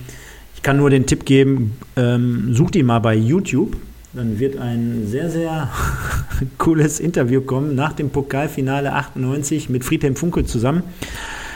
Ich 0.62 0.64
kann 0.64 0.78
nur 0.78 0.92
den 0.92 1.08
Tipp 1.08 1.26
geben, 1.26 1.76
ähm, 1.96 2.54
sucht 2.54 2.76
ihn 2.76 2.86
mal 2.86 3.00
bei 3.00 3.16
YouTube 3.16 3.76
dann 4.14 4.40
wird 4.40 4.58
ein 4.58 5.08
sehr, 5.08 5.30
sehr 5.30 5.70
cooles 6.58 7.00
Interview 7.00 7.42
kommen 7.42 7.76
nach 7.76 7.94
dem 7.94 8.10
Pokalfinale 8.10 8.94
98 8.94 9.70
mit 9.70 9.86
Friedhelm 9.86 10.16
Funkel 10.16 10.46
zusammen 10.46 10.84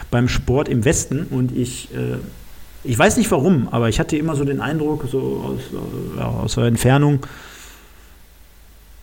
beim 0.10 0.30
Sport 0.30 0.70
im 0.70 0.86
Westen. 0.86 1.28
Und 1.30 1.56
ich, 1.56 1.94
äh, 1.94 2.18
ich 2.86 2.98
weiß 2.98 3.18
nicht 3.18 3.30
warum, 3.32 3.68
aber 3.70 3.90
ich 3.90 4.00
hatte 4.00 4.16
immer 4.16 4.36
so 4.36 4.46
den 4.46 4.62
Eindruck, 4.62 5.06
so 5.12 5.44
aus, 5.46 5.60
äh, 6.18 6.22
aus 6.22 6.56
der 6.56 6.66
Entfernung, 6.66 7.20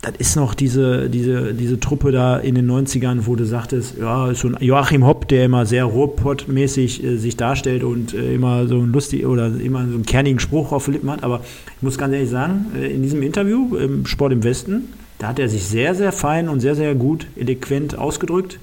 das 0.02 0.14
ist 0.18 0.36
noch 0.36 0.54
diese, 0.54 1.08
diese, 1.08 1.54
diese 1.54 1.78
Truppe 1.78 2.10
da 2.10 2.36
in 2.36 2.56
den 2.56 2.68
90ern, 2.68 3.20
wo 3.26 3.36
du 3.36 3.46
sagtest, 3.46 3.96
ja, 3.98 4.26
ein 4.26 4.56
Joachim 4.58 5.06
Hopp, 5.06 5.28
der 5.28 5.44
immer 5.44 5.64
sehr 5.64 5.84
Ruhrpott-mäßig 5.84 7.04
äh, 7.04 7.16
sich 7.16 7.36
darstellt 7.36 7.84
und 7.84 8.12
äh, 8.12 8.34
immer 8.34 8.66
so 8.66 8.78
ein 8.78 8.92
lustig 8.92 9.24
oder 9.24 9.46
immer 9.46 9.86
so 9.86 9.94
einen 9.94 10.04
kernigen 10.04 10.40
Spruch 10.40 10.72
auf 10.72 10.86
den 10.86 10.94
Lippen 10.94 11.10
hat. 11.10 11.22
Aber 11.22 11.40
ich 11.76 11.82
muss 11.82 11.98
ganz 11.98 12.12
ehrlich 12.14 12.30
sagen, 12.30 12.72
äh, 12.76 12.92
in 12.92 13.04
diesem 13.04 13.22
Interview 13.22 13.76
im 13.76 14.04
Sport 14.04 14.32
im 14.32 14.42
Westen, 14.42 14.88
da 15.20 15.28
hat 15.28 15.38
er 15.38 15.48
sich 15.48 15.64
sehr, 15.64 15.94
sehr 15.94 16.10
fein 16.10 16.48
und 16.48 16.58
sehr, 16.58 16.74
sehr 16.74 16.96
gut, 16.96 17.28
eloquent 17.36 17.96
ausgedrückt. 17.96 18.58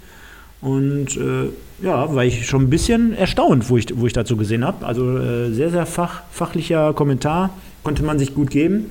Und 0.59 1.15
äh, 1.15 1.51
ja, 1.81 2.13
war 2.13 2.25
ich 2.25 2.47
schon 2.47 2.63
ein 2.63 2.69
bisschen 2.69 3.13
erstaunt, 3.13 3.69
wo 3.69 3.77
ich, 3.77 3.87
wo 3.97 4.05
ich 4.05 4.11
dazu 4.11 4.35
gesehen 4.35 4.65
habe. 4.65 4.85
Also 4.85 5.17
äh, 5.17 5.51
sehr, 5.53 5.69
sehr 5.69 5.85
fach, 5.85 6.23
fachlicher 6.31 6.91
Kommentar, 6.91 7.51
konnte 7.81 8.03
man 8.03 8.19
sich 8.19 8.35
gut 8.35 8.49
geben. 8.49 8.87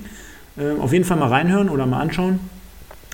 Äh, 0.59 0.81
auf 0.81 0.93
jeden 0.93 1.05
Fall 1.05 1.17
mal 1.17 1.29
reinhören 1.29 1.69
oder 1.69 1.87
mal 1.87 2.01
anschauen. 2.01 2.41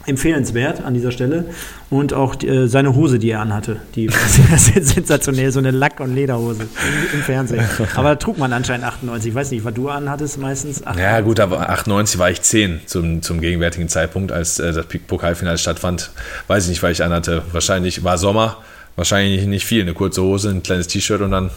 Empfehlenswert 0.06 0.84
an 0.84 0.92
dieser 0.92 1.12
Stelle. 1.12 1.46
Und 1.88 2.12
auch 2.12 2.34
die, 2.34 2.46
äh, 2.46 2.66
seine 2.66 2.94
Hose, 2.94 3.18
die 3.18 3.30
er 3.30 3.40
anhatte. 3.40 3.76
Die 3.94 4.12
war 4.12 4.18
sehr 4.58 4.82
sensationell, 4.82 5.50
so 5.50 5.60
eine 5.60 5.70
Lack- 5.70 6.00
und 6.00 6.14
Lederhose 6.14 6.64
im, 6.64 7.18
im, 7.18 7.22
Fernsehen. 7.22 7.64
Aber 7.94 8.18
trug 8.18 8.36
man 8.36 8.52
anscheinend 8.52 8.84
98. 8.84 9.30
Ich 9.30 9.34
weiß 9.34 9.50
nicht, 9.50 9.64
was 9.64 9.72
du 9.72 9.88
anhattest 9.88 10.38
meistens. 10.38 10.84
98. 10.86 11.02
Ja, 11.02 11.20
gut, 11.20 11.40
aber 11.40 11.70
98 11.70 12.18
war 12.18 12.30
ich 12.30 12.42
10 12.42 12.82
zum, 12.86 13.22
zum 13.22 13.40
gegenwärtigen 13.40 13.88
Zeitpunkt, 13.88 14.30
als 14.30 14.58
äh, 14.58 14.72
das 14.72 14.86
Pokalfinale 14.86 15.56
stattfand. 15.56 16.10
Weiß 16.48 16.64
ich 16.64 16.70
nicht, 16.70 16.82
weil 16.82 16.92
ich 16.92 17.02
anhatte. 17.02 17.42
Wahrscheinlich 17.52 18.04
war 18.04 18.18
Sommer, 18.18 18.58
wahrscheinlich 18.96 19.46
nicht 19.46 19.64
viel. 19.64 19.82
Eine 19.82 19.94
kurze 19.94 20.22
Hose, 20.22 20.50
ein 20.50 20.62
kleines 20.62 20.86
T-Shirt 20.88 21.22
und 21.22 21.30
dann 21.30 21.50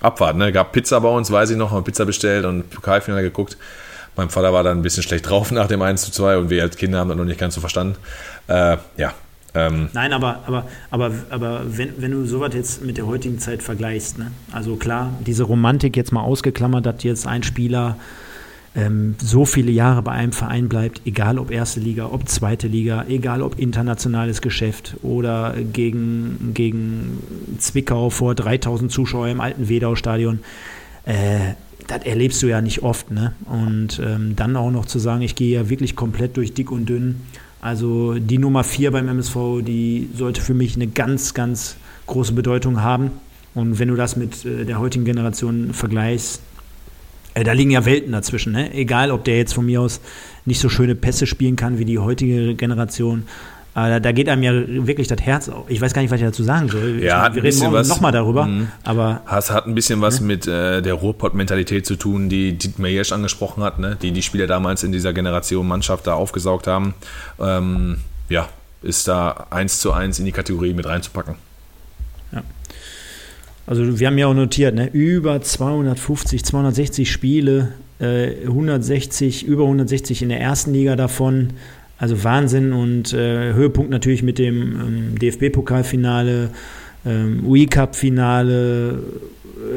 Abfahrt. 0.00 0.36
Ne? 0.36 0.52
Gab 0.52 0.70
Pizza 0.72 1.00
bei 1.00 1.08
uns, 1.08 1.30
weiß 1.30 1.50
ich 1.50 1.56
noch, 1.56 1.72
haben 1.72 1.82
Pizza 1.82 2.04
bestellt 2.04 2.44
und 2.44 2.70
Pokalfinale 2.70 3.22
geguckt. 3.22 3.56
Mein 4.18 4.30
Vater 4.30 4.52
war 4.52 4.64
dann 4.64 4.78
ein 4.78 4.82
bisschen 4.82 5.04
schlecht 5.04 5.30
drauf 5.30 5.50
nach 5.52 5.68
dem 5.68 5.80
1 5.80 6.02
zu 6.02 6.10
2 6.10 6.38
und 6.38 6.50
wir 6.50 6.62
als 6.62 6.76
Kinder 6.76 6.98
haben 6.98 7.08
das 7.08 7.16
noch 7.16 7.24
nicht 7.24 7.38
ganz 7.38 7.54
so 7.54 7.60
verstanden. 7.60 7.96
Äh, 8.48 8.76
ja. 8.96 9.14
Ähm. 9.54 9.88
Nein, 9.92 10.12
aber, 10.12 10.42
aber, 10.44 10.66
aber, 10.90 11.12
aber 11.30 11.62
wenn, 11.66 12.02
wenn 12.02 12.10
du 12.10 12.26
sowas 12.26 12.52
jetzt 12.52 12.84
mit 12.84 12.98
der 12.98 13.06
heutigen 13.06 13.38
Zeit 13.38 13.62
vergleichst, 13.62 14.18
ne? 14.18 14.32
also 14.52 14.74
klar, 14.74 15.12
diese 15.24 15.44
Romantik 15.44 15.96
jetzt 15.96 16.12
mal 16.12 16.20
ausgeklammert, 16.20 16.84
dass 16.84 17.02
jetzt 17.04 17.28
ein 17.28 17.44
Spieler 17.44 17.96
ähm, 18.74 19.14
so 19.22 19.44
viele 19.44 19.70
Jahre 19.70 20.02
bei 20.02 20.12
einem 20.12 20.32
Verein 20.32 20.68
bleibt, 20.68 21.02
egal 21.06 21.38
ob 21.38 21.52
erste 21.52 21.78
Liga, 21.78 22.08
ob 22.12 22.28
zweite 22.28 22.66
Liga, 22.66 23.04
egal 23.08 23.40
ob 23.40 23.58
internationales 23.58 24.42
Geschäft 24.42 24.96
oder 25.02 25.54
gegen, 25.72 26.50
gegen 26.54 27.22
Zwickau 27.58 28.10
vor 28.10 28.34
3000 28.34 28.90
Zuschauern 28.90 29.30
im 29.30 29.40
alten 29.40 29.68
Wedau-Stadion. 29.68 30.40
Äh, 31.06 31.54
das 31.88 32.04
erlebst 32.04 32.42
du 32.42 32.46
ja 32.46 32.60
nicht 32.60 32.82
oft. 32.82 33.10
Ne? 33.10 33.32
Und 33.46 34.00
ähm, 34.04 34.36
dann 34.36 34.56
auch 34.56 34.70
noch 34.70 34.86
zu 34.86 34.98
sagen, 34.98 35.22
ich 35.22 35.34
gehe 35.34 35.54
ja 35.54 35.68
wirklich 35.68 35.96
komplett 35.96 36.36
durch 36.36 36.54
dick 36.54 36.70
und 36.70 36.86
dünn. 36.86 37.22
Also 37.60 38.14
die 38.14 38.38
Nummer 38.38 38.62
4 38.62 38.92
beim 38.92 39.08
MSV, 39.08 39.62
die 39.62 40.08
sollte 40.14 40.40
für 40.40 40.54
mich 40.54 40.76
eine 40.76 40.86
ganz, 40.86 41.34
ganz 41.34 41.76
große 42.06 42.32
Bedeutung 42.32 42.82
haben. 42.82 43.10
Und 43.54 43.78
wenn 43.78 43.88
du 43.88 43.96
das 43.96 44.16
mit 44.16 44.44
äh, 44.44 44.64
der 44.64 44.78
heutigen 44.78 45.04
Generation 45.04 45.72
vergleichst, 45.72 46.42
äh, 47.34 47.42
da 47.42 47.52
liegen 47.52 47.70
ja 47.70 47.84
Welten 47.84 48.12
dazwischen. 48.12 48.52
Ne? 48.52 48.72
Egal, 48.74 49.10
ob 49.10 49.24
der 49.24 49.38
jetzt 49.38 49.54
von 49.54 49.66
mir 49.66 49.80
aus 49.80 50.00
nicht 50.44 50.60
so 50.60 50.68
schöne 50.68 50.94
Pässe 50.94 51.26
spielen 51.26 51.56
kann 51.56 51.78
wie 51.78 51.84
die 51.84 51.98
heutige 51.98 52.54
Generation. 52.54 53.24
Aber 53.78 54.00
da 54.00 54.10
geht 54.10 54.28
einem 54.28 54.42
ja 54.42 54.52
wirklich 54.86 55.06
das 55.06 55.20
Herz 55.20 55.48
auf. 55.48 55.66
Ich 55.68 55.80
weiß 55.80 55.92
gar 55.92 56.02
nicht, 56.02 56.10
was 56.10 56.18
ich 56.18 56.26
dazu 56.26 56.42
sagen 56.42 56.68
soll. 56.68 57.00
Ja, 57.00 57.28
ich, 57.28 57.36
wir 57.36 57.44
reden 57.44 57.58
morgen 57.60 57.86
nochmal 57.86 58.10
darüber. 58.10 58.44
Mhm. 58.46 58.68
Aber 58.82 59.22
Has 59.24 59.52
hat 59.52 59.66
ein 59.66 59.74
bisschen 59.76 60.00
was 60.00 60.20
ne? 60.20 60.26
mit 60.26 60.48
äh, 60.48 60.82
der 60.82 60.94
Ruhrpott-Mentalität 60.94 61.86
zu 61.86 61.94
tun, 61.94 62.28
die 62.28 62.58
Dietmar 62.58 62.88
Jesch 62.88 63.12
angesprochen 63.12 63.62
hat, 63.62 63.78
ne? 63.78 63.96
die 64.02 64.10
die 64.10 64.22
Spieler 64.22 64.48
damals 64.48 64.82
in 64.82 64.90
dieser 64.90 65.12
Generation 65.12 65.68
Mannschaft 65.68 66.08
da 66.08 66.14
aufgesaugt 66.14 66.66
haben. 66.66 66.94
Ähm, 67.38 67.98
ja, 68.28 68.48
ist 68.82 69.06
da 69.06 69.46
eins 69.50 69.78
zu 69.78 69.92
eins 69.92 70.18
in 70.18 70.24
die 70.24 70.32
Kategorie 70.32 70.74
mit 70.74 70.86
reinzupacken. 70.86 71.36
Ja. 72.32 72.42
Also 73.68 74.00
wir 74.00 74.08
haben 74.08 74.18
ja 74.18 74.26
auch 74.26 74.34
notiert, 74.34 74.74
ne? 74.74 74.88
über 74.88 75.40
250, 75.40 76.44
260 76.44 77.08
Spiele, 77.08 77.74
äh, 78.00 78.44
160, 78.44 79.46
über 79.46 79.62
160 79.62 80.22
in 80.22 80.30
der 80.30 80.40
ersten 80.40 80.72
Liga 80.72 80.96
davon. 80.96 81.50
Also 81.98 82.22
Wahnsinn 82.22 82.72
und 82.72 83.12
äh, 83.12 83.52
Höhepunkt 83.52 83.90
natürlich 83.90 84.22
mit 84.22 84.38
dem 84.38 84.56
ähm, 84.56 85.18
DFB-Pokalfinale, 85.18 86.50
ähm, 87.04 87.44
UI-Cup-Finale, 87.44 89.02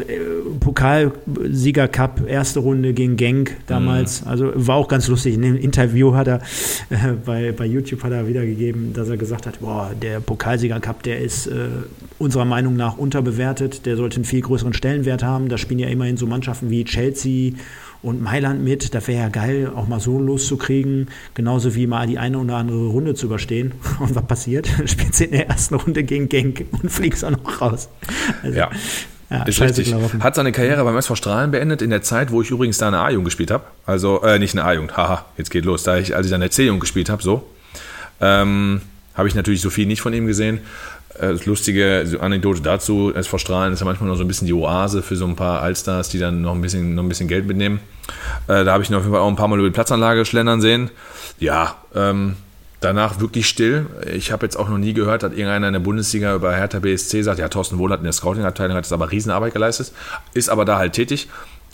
äh, 0.07 0.19
Pokalsieger-Cup, 0.59 2.27
erste 2.27 2.59
Runde 2.59 2.93
gegen 2.93 3.17
Genk 3.17 3.57
damals. 3.65 4.21
Mhm. 4.21 4.27
Also 4.27 4.51
war 4.53 4.75
auch 4.75 4.87
ganz 4.87 5.07
lustig. 5.07 5.33
In 5.33 5.41
dem 5.41 5.57
Interview 5.57 6.13
hat 6.13 6.27
er 6.27 6.41
äh, 6.89 7.13
bei, 7.25 7.51
bei 7.51 7.65
YouTube 7.65 8.03
hat 8.03 8.11
er 8.11 8.27
wiedergegeben, 8.27 8.93
dass 8.93 9.09
er 9.09 9.17
gesagt 9.17 9.47
hat, 9.47 9.59
boah, 9.59 9.91
der 9.99 10.19
Pokalsieger-Cup, 10.19 11.01
der 11.01 11.19
ist 11.19 11.47
äh, 11.47 11.69
unserer 12.19 12.45
Meinung 12.45 12.75
nach 12.75 12.97
unterbewertet. 12.97 13.87
Der 13.87 13.97
sollte 13.97 14.17
einen 14.17 14.25
viel 14.25 14.41
größeren 14.41 14.73
Stellenwert 14.73 15.23
haben. 15.23 15.49
Da 15.49 15.57
spielen 15.57 15.79
ja 15.79 15.87
immerhin 15.87 16.17
so 16.17 16.27
Mannschaften 16.27 16.69
wie 16.69 16.83
Chelsea 16.83 17.53
und 18.03 18.21
Mailand 18.21 18.63
mit. 18.63 18.93
Da 18.93 19.05
wäre 19.07 19.23
ja 19.23 19.29
geil, 19.29 19.71
auch 19.75 19.87
mal 19.87 19.99
so 19.99 20.19
loszukriegen. 20.19 21.09
Genauso 21.33 21.75
wie 21.75 21.87
mal 21.87 22.07
die 22.07 22.17
eine 22.17 22.37
oder 22.37 22.55
andere 22.57 22.87
Runde 22.87 23.15
zu 23.15 23.27
überstehen. 23.27 23.73
Und 23.99 24.15
was 24.15 24.25
passiert? 24.25 24.67
Spielst 24.85 25.19
du 25.19 25.25
in 25.25 25.31
der 25.31 25.49
ersten 25.49 25.75
Runde 25.75 26.03
gegen 26.03 26.29
Genk 26.29 26.65
und 26.71 26.89
fliegst 26.91 27.23
auch 27.23 27.31
noch 27.31 27.61
raus. 27.61 27.89
Also, 28.43 28.57
ja. 28.57 28.69
Ja, 29.29 29.43
ist 29.43 29.61
richtig. 29.61 29.89
Gelaufen. 29.89 30.21
Hat 30.21 30.35
seine 30.35 30.51
Karriere 30.51 30.83
beim 30.83 30.97
SV 30.97 31.15
Strahlen 31.15 31.51
beendet 31.51 31.81
in 31.81 31.89
der 31.89 32.01
Zeit, 32.01 32.31
wo 32.31 32.41
ich 32.41 32.51
übrigens 32.51 32.77
da 32.79 32.89
eine 32.89 32.99
A-Jugend 32.99 33.25
gespielt 33.25 33.49
habe. 33.49 33.63
Also, 33.85 34.21
äh, 34.23 34.39
nicht 34.39 34.53
eine 34.53 34.65
A-Jugend, 34.65 34.97
haha, 34.97 35.25
jetzt 35.37 35.51
geht 35.51 35.63
los. 35.63 35.83
Da 35.83 35.97
ich, 35.97 36.13
als 36.15 36.25
ich 36.25 36.31
dann 36.31 36.41
eine 36.41 36.49
C-Jugend 36.49 36.81
gespielt 36.81 37.09
habe, 37.09 37.23
so, 37.23 37.49
ähm, 38.19 38.81
habe 39.15 39.29
ich 39.29 39.35
natürlich 39.35 39.61
so 39.61 39.69
viel 39.69 39.85
nicht 39.85 40.01
von 40.01 40.13
ihm 40.13 40.27
gesehen. 40.27 40.59
Äh, 41.19 41.33
das 41.33 41.45
lustige 41.45 42.17
Anekdote 42.19 42.61
dazu, 42.61 43.13
SV 43.13 43.37
Strahlen 43.37 43.73
ist 43.73 43.79
ja 43.79 43.85
manchmal 43.85 44.09
noch 44.09 44.17
so 44.17 44.23
ein 44.23 44.27
bisschen 44.27 44.47
die 44.47 44.53
Oase 44.53 45.01
für 45.01 45.15
so 45.15 45.25
ein 45.25 45.35
paar 45.35 45.61
Allstars, 45.61 46.09
die 46.09 46.19
dann 46.19 46.41
noch 46.41 46.53
ein 46.53 46.61
bisschen, 46.61 46.95
noch 46.95 47.03
ein 47.03 47.09
bisschen 47.09 47.27
Geld 47.27 47.47
mitnehmen. 47.47 47.79
Äh, 48.47 48.63
da 48.65 48.73
habe 48.73 48.83
ich 48.83 48.89
ihn 48.89 48.95
auf 48.95 49.03
jeden 49.03 49.13
Fall 49.13 49.21
auch 49.21 49.29
ein 49.29 49.35
paar 49.35 49.47
Mal 49.47 49.59
über 49.59 49.67
die 49.67 49.73
Platzanlage 49.73 50.25
schlendern 50.25 50.61
sehen. 50.61 50.89
Ja, 51.39 51.75
ähm, 51.95 52.35
danach 52.79 53.19
wirklich 53.19 53.47
still. 53.47 53.85
Ich 54.13 54.31
habe 54.31 54.45
jetzt 54.45 54.57
auch 54.57 54.69
noch 54.69 54.77
nie 54.77 54.93
gehört, 54.93 55.23
dass 55.23 55.31
irgendeiner 55.31 55.67
in 55.67 55.73
der 55.73 55.79
Bundesliga 55.79 56.35
über 56.35 56.53
Hertha 56.55 56.79
BSC 56.79 57.21
sagt, 57.23 57.39
ja, 57.39 57.47
Thorsten 57.47 57.77
Wohlert 57.77 57.99
in 57.99 58.05
der 58.05 58.13
Scouting-Abteilung 58.13 58.75
hat 58.75 58.85
jetzt 58.85 58.93
aber 58.93 59.11
Riesenarbeit 59.11 59.53
geleistet, 59.53 59.91
ist 60.33 60.49
aber 60.49 60.65
da 60.65 60.77
halt 60.77 60.93
tätig. 60.93 61.29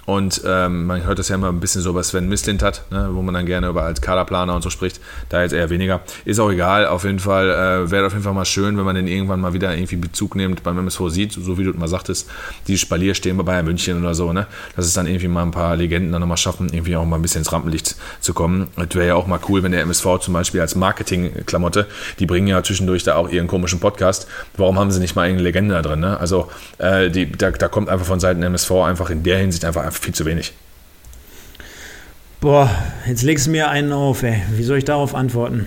Und 0.08 0.42
ähm, 0.46 0.86
man 0.86 1.04
hört 1.04 1.20
das 1.20 1.28
ja 1.28 1.36
immer 1.36 1.50
ein 1.50 1.60
bisschen 1.60 1.82
so, 1.82 1.94
was 1.94 2.08
Sven 2.08 2.30
Mislint 2.30 2.64
hat, 2.64 2.86
ne, 2.92 3.10
wo 3.12 3.22
man 3.22 3.34
dann 3.34 3.46
gerne 3.46 3.68
über 3.68 3.84
als 3.84 4.00
Kaderplaner 4.00 4.56
und 4.56 4.62
so 4.62 4.70
spricht. 4.70 5.02
Da 5.28 5.44
jetzt 5.44 5.52
eher 5.52 5.70
weniger. 5.70 6.00
Ist 6.24 6.40
auch 6.40 6.50
egal. 6.50 6.88
Auf 6.88 7.04
jeden 7.04 7.20
Fall 7.20 7.50
äh, 7.50 7.92
wäre 7.92 8.06
auf 8.06 8.14
jeden 8.14 8.24
Fall 8.24 8.34
mal 8.34 8.46
schön, 8.46 8.78
wenn 8.78 8.86
man 8.86 8.96
den 8.96 9.06
irgendwann 9.06 9.42
mal 9.42 9.52
wieder 9.52 9.76
irgendwie 9.76 9.98
Bezug 9.98 10.38
nimmt 10.38 10.64
beim 10.64 10.78
MSV 10.78 11.10
sieht, 11.10 11.34
so 11.34 11.58
wie 11.58 11.66
du 11.66 11.74
mal 11.74 11.90
sagtest, 11.90 12.30
die 12.68 12.78
Spalier 12.78 13.16
stehen 13.16 13.36
bei 13.36 13.44
Bayern 13.44 13.66
München 13.66 14.00
oder 14.00 14.16
so, 14.16 14.32
ne? 14.32 14.48
Dass 14.78 14.86
es 14.86 14.94
dann 14.94 15.08
irgendwie 15.08 15.28
mal 15.28 15.44
ein 15.44 15.52
paar 15.52 15.76
Legenden 15.76 16.14
dann 16.14 16.22
nochmal 16.22 16.38
schaffen, 16.38 16.70
irgendwie 16.72 16.96
auch 16.96 17.04
mal 17.04 17.18
ein 17.18 17.22
bisschen 17.22 17.40
ins 17.40 17.52
Rampenlicht 17.52 17.98
zu 18.22 18.34
kommen. 18.34 18.70
Es 18.78 18.96
wäre 18.96 19.08
ja 19.08 19.16
auch 19.16 19.28
mal 19.28 19.42
cool, 19.50 19.62
wenn 19.64 19.74
der 19.74 19.82
MSV 19.82 20.20
zum 20.22 20.34
Beispiel 20.34 20.62
als 20.62 20.76
Marketingklamotte, 20.76 21.86
die 22.20 22.26
bringen 22.26 22.48
ja 22.48 22.64
zwischendurch 22.64 23.04
da 23.04 23.16
auch 23.16 23.28
ihren 23.28 23.48
komischen 23.48 23.82
Podcast. 23.82 24.26
Warum 24.56 24.80
haben 24.80 24.90
sie 24.90 25.02
nicht 25.02 25.18
mal 25.18 25.24
eine 25.24 25.42
Legende 25.42 25.76
da 25.76 25.82
drin? 25.82 26.00
Ne? 26.00 26.18
Also 26.18 26.50
äh, 26.78 27.10
die, 27.10 27.30
da, 27.30 27.52
da 27.52 27.68
kommt 27.68 27.90
einfach 27.90 28.06
von 28.06 28.22
Seiten 28.22 28.42
MSV 28.42 28.72
einfach 28.72 29.10
in 29.10 29.24
der 29.24 29.40
Hinsicht 29.40 29.66
einfach 29.66 29.84
viel 30.00 30.14
zu 30.14 30.26
wenig. 30.26 30.54
Boah, 32.40 32.70
jetzt 33.08 33.24
legst 33.24 33.48
du 33.48 33.52
mir 33.52 33.70
einen 33.70 33.92
auf, 33.92 34.24
ey. 34.24 34.42
Wie 34.56 34.64
soll 34.64 34.78
ich 34.78 34.86
darauf 34.86 35.16
antworten? 35.16 35.66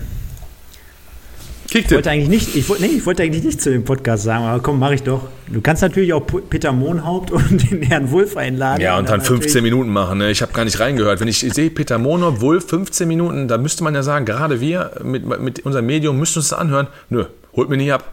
Ich 1.73 1.89
wollte 1.89 2.11
eigentlich 2.11 2.27
nicht, 2.27 2.55
ich 2.55 2.67
wollte, 2.67 2.83
nee, 2.83 2.89
ich 2.89 3.05
wollte 3.05 3.23
eigentlich 3.23 3.45
nicht 3.45 3.61
zu 3.61 3.71
dem 3.71 3.85
Podcast 3.85 4.23
sagen, 4.23 4.43
aber 4.43 4.61
komm, 4.61 4.77
mache 4.77 4.95
ich 4.95 5.03
doch. 5.03 5.29
Du 5.47 5.61
kannst 5.61 5.81
natürlich 5.81 6.11
auch 6.11 6.21
Peter 6.49 6.73
Mohnhaupt 6.73 7.31
und 7.31 7.71
den 7.71 7.81
Herrn 7.81 8.11
Wulff 8.11 8.35
einladen. 8.35 8.81
Ja, 8.81 8.97
und 8.97 9.07
dann 9.07 9.21
15 9.21 9.63
Minuten 9.63 9.89
machen. 9.89 10.17
Ne? 10.17 10.31
Ich 10.31 10.41
habe 10.41 10.51
gar 10.51 10.65
nicht 10.65 10.79
reingehört. 10.79 11.21
Wenn 11.21 11.29
ich 11.29 11.39
sehe, 11.39 11.69
Peter 11.69 11.97
Mohnhaupt, 11.97 12.41
Wulff, 12.41 12.67
15 12.67 13.07
Minuten, 13.07 13.47
da 13.47 13.57
müsste 13.57 13.83
man 13.83 13.95
ja 13.95 14.03
sagen, 14.03 14.25
gerade 14.25 14.59
wir 14.59 14.91
mit, 15.03 15.25
mit 15.39 15.65
unserem 15.65 15.85
Medium 15.85 16.19
müssten 16.19 16.39
uns 16.39 16.49
das 16.49 16.59
anhören. 16.59 16.87
Nö, 17.09 17.25
holt 17.55 17.69
mir 17.69 17.77
nicht 17.77 17.93
ab. 17.93 18.03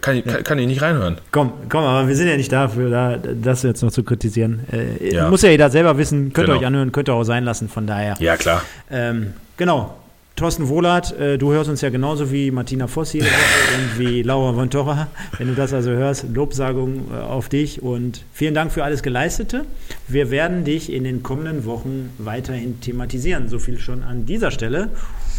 Kann 0.00 0.16
ich, 0.16 0.24
kann, 0.24 0.44
kann 0.44 0.58
ich 0.58 0.66
nicht 0.66 0.82
reinhören. 0.82 1.18
Komm, 1.30 1.52
komm, 1.68 1.84
aber 1.84 2.08
wir 2.08 2.16
sind 2.16 2.28
ja 2.28 2.36
nicht 2.36 2.52
dafür, 2.52 2.90
da, 2.90 3.16
das 3.16 3.62
jetzt 3.62 3.82
noch 3.82 3.90
zu 3.90 4.02
kritisieren. 4.02 4.60
Äh, 4.72 5.14
ja. 5.14 5.28
Muss 5.28 5.42
ja 5.42 5.50
jeder 5.50 5.70
selber 5.70 5.98
wissen, 5.98 6.32
könnt 6.32 6.48
ihr 6.48 6.52
genau. 6.52 6.60
euch 6.60 6.66
anhören, 6.66 6.92
könnt 6.92 7.08
ihr 7.08 7.14
auch 7.14 7.24
sein 7.24 7.44
lassen, 7.44 7.68
von 7.68 7.86
daher. 7.86 8.14
Ja, 8.20 8.36
klar. 8.36 8.62
Ähm, 8.90 9.34
genau. 9.56 9.94
Thorsten 10.38 10.68
Wohlert, 10.68 11.18
äh, 11.18 11.36
du 11.36 11.52
hörst 11.52 11.68
uns 11.68 11.80
ja 11.80 11.90
genauso 11.90 12.30
wie 12.30 12.52
Martina 12.52 12.86
Voss 12.86 13.10
hier 13.10 13.24
und 13.24 13.98
wie 13.98 14.22
Laura 14.22 14.52
von 14.52 14.70
Torra. 14.70 15.08
Wenn 15.36 15.48
du 15.48 15.54
das 15.54 15.72
also 15.72 15.90
hörst, 15.90 16.26
Lobsagung 16.32 17.08
äh, 17.12 17.16
auf 17.16 17.48
dich 17.48 17.82
und 17.82 18.24
vielen 18.32 18.54
Dank 18.54 18.70
für 18.70 18.84
alles 18.84 19.02
Geleistete. 19.02 19.64
Wir 20.06 20.30
werden 20.30 20.62
dich 20.62 20.92
in 20.92 21.02
den 21.02 21.24
kommenden 21.24 21.64
Wochen 21.64 22.10
weiterhin 22.18 22.80
thematisieren. 22.80 23.48
So 23.48 23.58
viel 23.58 23.80
schon 23.80 24.04
an 24.04 24.26
dieser 24.26 24.52
Stelle. 24.52 24.90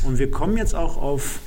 Und 0.03 0.19
wir 0.19 0.31
kommen 0.31 0.57
jetzt 0.57 0.75
auch 0.75 0.97
auf 0.97 1.39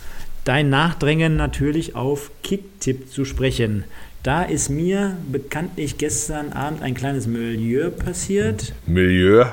dein 0.45 0.70
Nachdrängen 0.70 1.36
natürlich 1.36 1.95
auf 1.95 2.30
Kicktipp 2.43 3.11
zu 3.11 3.24
sprechen. 3.24 3.84
Da 4.22 4.43
ist 4.43 4.68
mir 4.68 5.16
bekanntlich 5.30 5.99
gestern 5.99 6.53
Abend 6.53 6.82
ein 6.82 6.95
kleines 6.95 7.26
Milieu 7.26 7.90
passiert. 7.90 8.72
Milieu? 8.86 9.47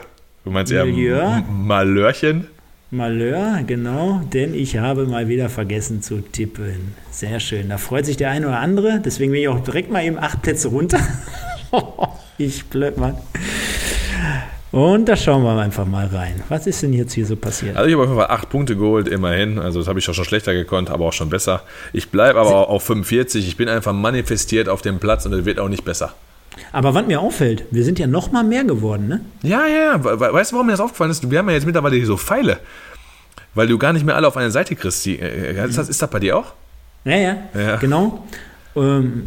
Du 0.44 0.52
meinst 0.52 0.72
Milieu. 0.72 1.16
eher 1.16 1.44
Malörchen? 1.50 2.48
Malheur, 2.92 3.62
genau, 3.68 4.22
denn 4.34 4.56
ich 4.56 4.78
habe 4.78 5.06
mal 5.06 5.28
wieder 5.28 5.50
vergessen 5.50 6.02
zu 6.02 6.22
tippen. 6.22 6.96
Sehr 7.12 7.40
schön. 7.40 7.70
Da 7.70 7.78
freut 7.78 8.08
sich 8.08 8.18
der 8.18 8.32
eine 8.32 8.48
oder 8.48 8.60
andere. 8.60 9.00
Deswegen 9.00 9.32
bin 9.32 9.42
ich 9.42 9.48
auch 9.48 9.60
direkt 9.60 9.92
mal 9.92 10.04
eben 10.04 10.18
acht 10.18 10.42
Plätze 10.42 10.70
runter. 10.70 11.00
ich 12.40 12.66
blöd, 12.66 12.98
Mann. 12.98 13.16
Und 14.72 15.05
da 15.05 15.15
schauen 15.15 15.43
wir 15.43 15.57
einfach 15.59 15.86
mal 15.86 16.05
rein. 16.07 16.43
Was 16.49 16.67
ist 16.67 16.84
denn 16.84 16.93
jetzt 16.93 17.13
hier 17.13 17.26
so 17.26 17.36
passiert? 17.36 17.76
Also 17.76 17.88
ich 17.88 17.93
habe 17.93 18.03
auf 18.03 18.09
jeden 18.09 18.20
Fall 18.20 18.30
acht 18.30 18.49
Punkte 18.49 18.76
geholt, 18.76 19.07
immerhin. 19.07 19.57
Also 19.57 19.80
das 19.80 19.88
habe 19.88 19.97
ich 19.97 20.07
auch 20.09 20.13
schon 20.13 20.26
schlechter 20.26 20.53
gekonnt, 20.53 20.91
aber 20.91 21.05
auch 21.05 21.13
schon 21.13 21.30
besser. 21.30 21.63
Ich 21.91 22.09
bleibe 22.09 22.39
aber 22.39 22.49
Sie 22.49 22.55
auf 22.55 22.84
45. 22.84 23.47
Ich 23.47 23.57
bin 23.57 23.67
einfach 23.67 23.93
manifestiert 23.93 24.70
auf 24.70 24.82
dem 24.82 24.99
Platz 24.99 25.26
und 25.26 25.34
es 25.34 25.45
wird 25.45 25.59
auch 25.59 25.70
nicht 25.70 25.86
besser. 25.86 26.13
Aber 26.72 26.93
was 26.93 27.07
mir 27.07 27.20
auffällt, 27.20 27.65
wir 27.72 27.84
sind 27.84 27.97
ja 27.99 28.05
noch 28.05 28.32
mal 28.32 28.43
mehr 28.43 28.63
geworden, 28.63 29.07
ne? 29.07 29.22
Ja, 29.41 29.65
ja, 29.65 29.95
ja. 29.95 30.03
Weißt 30.03 30.51
du, 30.51 30.55
warum 30.55 30.67
mir 30.67 30.74
das 30.74 30.82
aufgefallen 30.82 31.11
ist? 31.11 31.30
Wir 31.30 31.39
haben 31.39 31.47
ja 31.49 31.55
jetzt 31.55 31.65
mittlerweile 31.65 31.95
hier 31.95 32.05
so 32.05 32.17
Pfeile. 32.17 32.59
Weil 33.55 33.67
du 33.67 33.78
gar 33.80 33.93
nicht 33.93 34.05
mehr 34.05 34.15
alle 34.15 34.28
auf 34.28 34.38
eine 34.38 34.51
Seite 34.51 34.76
kriegst. 34.76 35.07
Äh, 35.07 35.15
äh, 35.15 35.67
ist 35.67 35.78
das, 35.78 35.89
ist 35.89 36.01
das 36.01 36.09
bei 36.09 36.20
dir 36.20 36.38
auch? 36.38 36.53
Ja, 37.05 37.15
ja, 37.15 37.38
ja. 37.55 37.76
genau. 37.78 38.24
Ähm, 38.76 39.24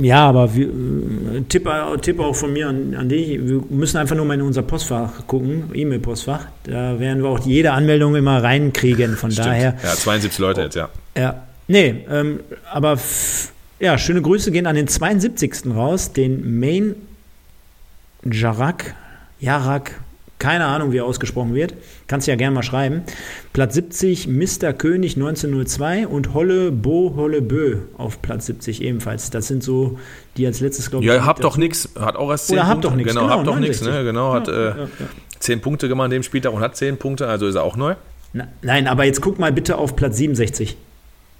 ja, 0.00 0.28
aber 0.28 0.54
wir, 0.54 0.68
äh, 0.68 1.40
Tipp, 1.48 1.68
Tipp 2.02 2.20
auch 2.20 2.34
von 2.34 2.52
mir 2.52 2.68
an, 2.68 2.94
an, 2.94 3.08
dich. 3.08 3.28
Wir 3.46 3.62
müssen 3.68 3.98
einfach 3.98 4.16
nur 4.16 4.24
mal 4.24 4.34
in 4.34 4.42
unser 4.42 4.62
Postfach 4.62 5.26
gucken, 5.26 5.70
E-Mail-Postfach. 5.74 6.46
Da 6.64 6.98
werden 6.98 7.22
wir 7.22 7.28
auch 7.30 7.40
jede 7.40 7.72
Anmeldung 7.72 8.14
immer 8.14 8.42
reinkriegen. 8.42 9.16
Von 9.16 9.30
Stimmt. 9.30 9.48
daher. 9.48 9.76
Ja, 9.82 9.90
72 9.90 10.38
Leute 10.38 10.62
jetzt, 10.62 10.76
ja. 10.76 10.88
Ja. 11.16 11.42
Nee, 11.68 12.04
ähm, 12.08 12.40
aber 12.72 12.98
ja, 13.80 13.98
schöne 13.98 14.22
Grüße 14.22 14.52
gehen 14.52 14.66
an 14.66 14.76
den 14.76 14.86
72. 14.86 15.74
raus, 15.74 16.12
den 16.12 16.60
Main 16.60 16.94
Jarak, 18.24 18.94
Jarak 19.40 20.00
keine 20.38 20.66
Ahnung, 20.66 20.92
wie 20.92 20.98
er 20.98 21.04
ausgesprochen 21.04 21.54
wird. 21.54 21.74
Kannst 22.08 22.26
du 22.26 22.30
ja 22.32 22.36
gerne 22.36 22.54
mal 22.54 22.62
schreiben. 22.62 23.02
Platz 23.52 23.74
70 23.74 24.28
Mr. 24.28 24.72
König 24.72 25.16
1902 25.16 26.06
und 26.06 26.34
Holle 26.34 26.72
Bo 26.72 27.14
Holle 27.16 27.40
Bö 27.40 27.78
auf 27.96 28.20
Platz 28.20 28.46
70 28.46 28.82
ebenfalls. 28.82 29.30
Das 29.30 29.48
sind 29.48 29.62
so 29.62 29.98
die 30.36 30.46
als 30.46 30.60
letztes, 30.60 30.90
glaube 30.90 31.04
ich. 31.06 31.10
Ja, 31.10 31.24
habt 31.24 31.42
doch 31.42 31.56
nichts. 31.56 31.88
Hat 31.98 32.16
auch 32.16 32.30
erst 32.30 32.48
10 32.48 32.58
Oder 32.58 32.68
habt 32.68 32.84
doch 32.84 32.94
nichts. 32.94 33.12
Genau, 33.12 33.24
genau, 33.26 33.34
habt 33.36 33.46
doch 33.46 33.58
nichts. 33.58 33.80
Ne? 33.80 34.04
Genau, 34.04 34.32
hat 34.34 34.48
ja, 34.48 34.54
äh, 34.54 34.78
ja, 34.80 34.88
10 35.40 35.60
Punkte 35.62 35.88
gemacht 35.88 36.06
an 36.06 36.10
dem 36.10 36.22
Spieltag 36.22 36.52
und 36.52 36.60
hat 36.60 36.76
10 36.76 36.98
Punkte, 36.98 37.26
also 37.28 37.46
ist 37.46 37.54
er 37.54 37.62
auch 37.62 37.76
neu. 37.76 37.94
Na, 38.32 38.46
nein, 38.62 38.88
aber 38.88 39.04
jetzt 39.04 39.22
guck 39.22 39.38
mal 39.38 39.52
bitte 39.52 39.78
auf 39.78 39.96
Platz 39.96 40.18
67. 40.18 40.76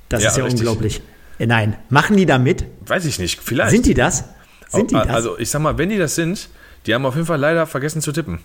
Das 0.09 0.23
Ja, 0.23 0.31
ist 0.31 0.37
ja 0.39 0.45
richtig. 0.45 0.61
unglaublich. 0.61 1.03
Äh, 1.39 1.47
nein, 1.47 1.77
machen 1.91 2.17
die 2.17 2.25
da 2.25 2.39
mit? 2.39 2.65
Weiß 2.87 3.05
ich 3.05 3.19
nicht, 3.19 3.41
vielleicht. 3.43 3.73
Sind 3.73 3.85
die 3.87 3.95
das? 3.95 4.25
Sind 4.69 4.91
die 4.91 4.95
das? 4.95 5.09
Also 5.09 5.39
ich 5.39 5.51
sag 5.51 5.61
mal, 5.61 5.77
wenn 5.77 5.91
die 5.91 5.99
das 5.99 6.15
sind, 6.15 6.49
die 6.87 6.95
haben 6.95 7.05
auf 7.05 7.15
jeden 7.15 7.27
Fall 7.27 7.39
leider 7.39 7.67
vergessen 7.67 8.01
zu 8.01 8.13
tippen. 8.13 8.39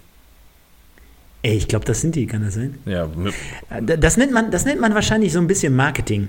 Ey, 1.43 1.55
ich 1.57 1.67
glaube, 1.67 1.85
das 1.85 2.01
sind 2.01 2.15
die, 2.15 2.27
kann 2.27 2.43
das 2.43 2.53
sein? 2.53 2.75
Ja, 2.85 3.07
mit- 3.07 3.33
Äh, 3.69 3.97
Das 3.97 4.17
nennt, 4.17 4.31
man, 4.31 4.51
das 4.51 4.65
nennt 4.65 4.79
man 4.79 4.93
wahrscheinlich 4.93 5.33
so 5.33 5.39
ein 5.39 5.47
bisschen 5.47 5.75
Marketing. 5.75 6.27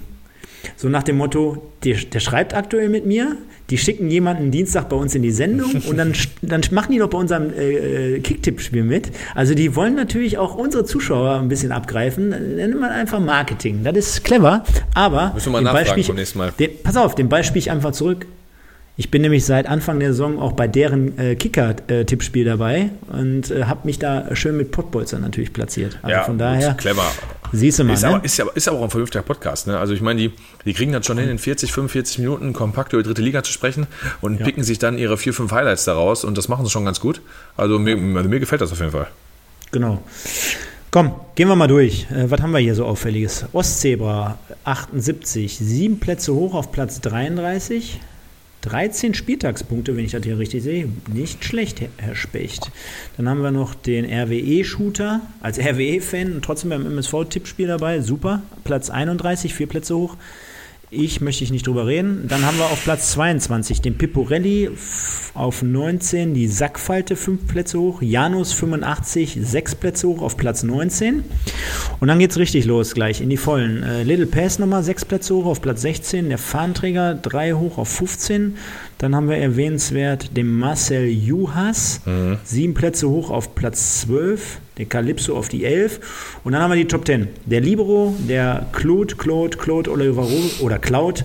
So 0.76 0.88
nach 0.88 1.02
dem 1.02 1.16
Motto, 1.16 1.70
der, 1.84 1.96
der 1.96 2.20
schreibt 2.20 2.54
aktuell 2.54 2.88
mit 2.88 3.04
mir, 3.04 3.36
die 3.68 3.78
schicken 3.78 4.08
jemanden 4.10 4.50
Dienstag 4.52 4.88
bei 4.88 4.96
uns 4.96 5.12
in 5.14 5.22
die 5.22 5.30
Sendung 5.32 5.70
und 5.88 5.96
dann, 5.96 6.12
dann 6.42 6.60
machen 6.70 6.92
die 6.92 6.98
doch 6.98 7.10
bei 7.10 7.18
unserem 7.18 7.50
äh, 7.52 8.20
Kicktipp-Spiel 8.20 8.84
mit. 8.84 9.10
Also 9.34 9.54
die 9.54 9.74
wollen 9.74 9.96
natürlich 9.96 10.38
auch 10.38 10.54
unsere 10.54 10.84
Zuschauer 10.84 11.40
ein 11.40 11.48
bisschen 11.48 11.72
abgreifen. 11.72 12.30
Das 12.30 12.40
nennt 12.40 12.78
man 12.80 12.90
einfach 12.90 13.18
Marketing. 13.20 13.82
Das 13.82 13.96
ist 13.96 14.24
clever, 14.24 14.64
aber 14.94 15.32
Müssen 15.34 15.52
wir 15.52 15.60
mal 15.60 15.72
nachfragen 15.72 16.04
beim 16.06 16.16
nächsten 16.16 16.38
Mal. 16.38 16.52
Den, 16.58 16.70
pass 16.82 16.96
auf, 16.96 17.14
den 17.16 17.28
Ball 17.28 17.42
spiele 17.44 17.58
ich 17.58 17.70
einfach 17.70 17.92
zurück. 17.92 18.26
Ich 18.96 19.10
bin 19.10 19.22
nämlich 19.22 19.46
seit 19.46 19.66
Anfang 19.66 20.00
der 20.00 20.10
Saison 20.10 20.38
auch 20.38 20.52
bei 20.52 20.68
deren 20.68 21.18
äh, 21.18 21.34
Kicker-Tippspiel 21.34 22.44
dabei 22.44 22.90
und 23.08 23.50
äh, 23.50 23.64
habe 23.64 23.80
mich 23.84 23.98
da 23.98 24.36
schön 24.36 24.54
mit 24.58 24.70
Pottbolzer 24.70 25.18
natürlich 25.18 25.54
platziert. 25.54 25.98
Also 26.02 26.14
ja 26.14 26.22
von 26.24 26.36
daher, 26.36 26.74
clever. 26.74 27.10
siehst 27.52 27.78
du 27.78 27.84
mal, 27.84 27.94
Ist, 27.94 28.02
ne? 28.02 28.08
aber, 28.08 28.24
ist, 28.24 28.36
ja, 28.36 28.44
ist 28.54 28.68
aber 28.68 28.80
auch 28.80 28.84
ein 28.84 28.90
vernünftiger 28.90 29.22
Podcast. 29.22 29.66
Ne? 29.66 29.78
Also 29.78 29.94
ich 29.94 30.02
meine, 30.02 30.20
die, 30.20 30.32
die 30.66 30.74
kriegen 30.74 30.92
das 30.92 31.06
schon 31.06 31.16
hin, 31.16 31.30
in 31.30 31.38
40, 31.38 31.72
45 31.72 32.18
Minuten 32.18 32.52
kompakt 32.52 32.92
über 32.92 33.02
die 33.02 33.08
dritte 33.08 33.22
Liga 33.22 33.42
zu 33.42 33.50
sprechen 33.50 33.86
und 34.20 34.42
picken 34.42 34.62
sich 34.62 34.78
dann 34.78 34.98
ihre 34.98 35.16
vier, 35.16 35.32
fünf 35.32 35.52
Highlights 35.52 35.84
daraus 35.86 36.22
und 36.22 36.36
das 36.36 36.48
machen 36.48 36.66
sie 36.66 36.70
schon 36.70 36.84
ganz 36.84 37.00
gut. 37.00 37.22
Also 37.56 37.78
mir, 37.78 37.96
also 38.18 38.28
mir 38.28 38.40
gefällt 38.40 38.60
das 38.60 38.72
auf 38.72 38.78
jeden 38.78 38.92
Fall. 38.92 39.06
Genau. 39.70 40.02
Komm, 40.90 41.14
gehen 41.34 41.48
wir 41.48 41.56
mal 41.56 41.66
durch. 41.66 42.06
Äh, 42.10 42.30
was 42.30 42.42
haben 42.42 42.52
wir 42.52 42.58
hier 42.58 42.74
so 42.74 42.84
auffälliges? 42.84 43.46
Ostzebra 43.54 44.38
78, 44.64 45.56
sieben 45.56 45.98
Plätze 45.98 46.34
hoch 46.34 46.52
auf 46.52 46.70
Platz 46.70 47.00
33. 47.00 47.98
13 48.62 49.14
Spieltagspunkte, 49.14 49.96
wenn 49.96 50.04
ich 50.04 50.12
das 50.12 50.24
hier 50.24 50.38
richtig 50.38 50.62
sehe. 50.62 50.88
Nicht 51.12 51.44
schlecht, 51.44 51.82
Herr- 51.98 52.14
Specht. 52.14 52.70
Dann 53.16 53.28
haben 53.28 53.42
wir 53.42 53.50
noch 53.50 53.74
den 53.74 54.04
RWE-Shooter 54.04 55.20
als 55.40 55.58
RWE-Fan 55.58 56.32
und 56.32 56.44
trotzdem 56.44 56.70
beim 56.70 56.86
MSV-Tippspiel 56.86 57.66
dabei. 57.66 58.00
Super. 58.00 58.42
Platz 58.64 58.88
31, 58.90 59.52
vier 59.54 59.66
Plätze 59.66 59.96
hoch. 59.96 60.16
Ich 60.94 61.22
möchte 61.22 61.42
ich 61.42 61.50
nicht 61.50 61.66
drüber 61.66 61.86
reden. 61.86 62.26
Dann 62.28 62.44
haben 62.44 62.58
wir 62.58 62.66
auf 62.66 62.84
Platz 62.84 63.12
22 63.12 63.80
den 63.80 63.96
Piporelli 63.96 64.68
auf 65.32 65.62
19, 65.62 66.34
die 66.34 66.48
Sackfalte 66.48 67.16
fünf 67.16 67.46
Plätze 67.46 67.80
hoch, 67.80 68.02
Janus 68.02 68.52
85 68.52 69.38
sechs 69.40 69.74
Plätze 69.74 70.06
hoch 70.06 70.20
auf 70.20 70.36
Platz 70.36 70.64
19. 70.64 71.24
Und 71.98 72.08
dann 72.08 72.18
geht's 72.18 72.36
richtig 72.36 72.66
los 72.66 72.92
gleich 72.92 73.22
in 73.22 73.30
die 73.30 73.38
Vollen. 73.38 73.82
Äh, 73.82 74.02
Little 74.02 74.26
Pass 74.26 74.58
nochmal 74.58 74.82
sechs 74.82 75.06
Plätze 75.06 75.34
hoch 75.34 75.46
auf 75.46 75.62
Platz 75.62 75.80
16, 75.80 76.28
der 76.28 76.36
Fahnenträger 76.36 77.14
drei 77.14 77.54
hoch 77.54 77.78
auf 77.78 77.88
15. 77.88 78.58
Dann 79.02 79.16
haben 79.16 79.28
wir 79.28 79.36
erwähnenswert 79.36 80.36
den 80.36 80.46
Marcel 80.46 81.08
Juhas, 81.08 82.02
sieben 82.44 82.72
Plätze 82.72 83.10
hoch 83.10 83.30
auf 83.30 83.56
Platz 83.56 84.02
12, 84.02 84.60
der 84.78 84.86
Calypso 84.86 85.36
auf 85.36 85.48
die 85.48 85.64
11. 85.64 86.38
Und 86.44 86.52
dann 86.52 86.62
haben 86.62 86.70
wir 86.70 86.76
die 86.76 86.86
Top 86.86 87.04
10. 87.04 87.26
Der 87.44 87.60
Libero, 87.60 88.14
der 88.28 88.64
Claude, 88.70 89.16
Claude, 89.16 89.56
Claude 89.56 89.90
Olivero 89.90 90.30
oder 90.60 90.78
Cloud 90.78 91.24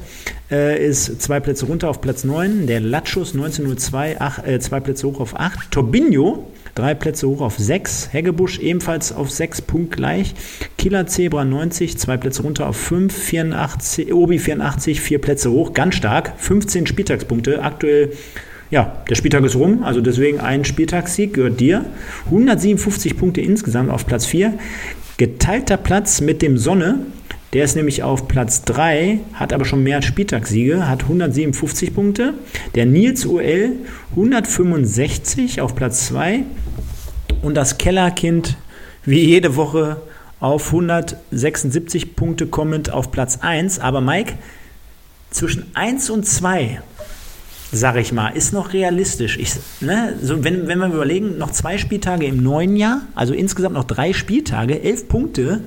äh, 0.49 0.84
ist 0.84 1.21
zwei 1.21 1.39
Plätze 1.39 1.67
runter 1.67 1.91
auf 1.91 2.01
Platz 2.01 2.23
9. 2.23 2.65
Der 2.65 2.80
Latschus 2.80 3.34
1902, 3.36 4.15
ach, 4.17 4.43
äh, 4.43 4.59
zwei 4.59 4.80
Plätze 4.80 5.05
hoch 5.05 5.19
auf 5.19 5.39
8. 5.39 5.69
Torbinho, 5.69 6.51
drei 6.78 6.93
Plätze 6.93 7.28
hoch 7.28 7.41
auf 7.41 7.57
6. 7.57 8.09
Heggebusch 8.11 8.59
ebenfalls 8.59 9.11
auf 9.11 9.32
6, 9.32 9.61
punktgleich. 9.63 10.36
Killer 10.78 11.07
Zebra 11.07 11.43
90, 11.43 11.97
zwei 11.97 12.17
Plätze 12.17 12.43
runter 12.43 12.67
auf 12.67 12.78
5. 12.78 13.13
84, 13.13 14.13
Obi 14.13 14.39
84, 14.39 15.01
vier 15.01 15.19
Plätze 15.19 15.51
hoch, 15.51 15.73
ganz 15.73 15.95
stark. 15.95 16.34
15 16.38 16.88
Spieltagspunkte, 16.88 17.63
aktuell 17.63 18.11
ja, 18.69 19.01
der 19.09 19.15
Spieltag 19.15 19.45
ist 19.45 19.55
rum, 19.55 19.84
also 19.84 20.01
deswegen 20.01 20.41
ein 20.41 20.65
Spieltagssieg 20.65 21.34
gehört 21.34 21.59
dir. 21.59 21.86
157 22.25 23.15
Punkte 23.17 23.39
insgesamt 23.39 23.89
auf 23.89 24.05
Platz 24.05 24.25
4. 24.25 24.53
Geteilter 25.15 25.78
Platz 25.78 26.19
mit 26.19 26.41
dem 26.41 26.57
Sonne. 26.57 26.99
Der 27.53 27.63
ist 27.63 27.78
nämlich 27.78 28.03
auf 28.03 28.28
Platz 28.28 28.63
3, 28.63 29.19
hat 29.34 29.53
aber 29.53 29.63
schon 29.63 29.82
mehr 29.82 30.01
Spieltagssiege, 30.01 30.89
hat 30.89 31.03
157 31.03 31.95
Punkte. 31.95 32.34
Der 32.75 32.86
Nils 32.86 33.25
UL 33.25 33.71
165 34.11 35.61
auf 35.61 35.73
Platz 35.73 36.07
2. 36.07 36.43
Und 37.41 37.55
das 37.55 37.77
Kellerkind 37.77 38.57
wie 39.03 39.21
jede 39.21 39.55
Woche 39.55 40.01
auf 40.39 40.67
176 40.67 42.15
Punkte 42.15 42.47
kommend 42.47 42.91
auf 42.91 43.11
Platz 43.11 43.39
1. 43.41 43.79
Aber 43.79 44.01
Mike, 44.01 44.33
zwischen 45.31 45.71
1 45.75 46.09
und 46.09 46.25
2 46.25 46.81
sag 47.71 47.97
ich 47.97 48.13
mal, 48.13 48.29
ist 48.29 48.53
noch 48.53 48.73
realistisch. 48.73 49.38
Ich, 49.38 49.55
ne, 49.81 50.15
so 50.21 50.43
wenn, 50.43 50.67
wenn 50.67 50.79
wir 50.79 50.88
überlegen, 50.88 51.38
noch 51.38 51.51
zwei 51.51 51.77
Spieltage 51.77 52.25
im 52.25 52.41
neuen 52.41 52.75
Jahr, 52.77 53.01
also 53.15 53.33
insgesamt 53.33 53.75
noch 53.75 53.83
drei 53.83 54.13
Spieltage, 54.13 54.81
elf 54.81 55.07
Punkte, 55.07 55.61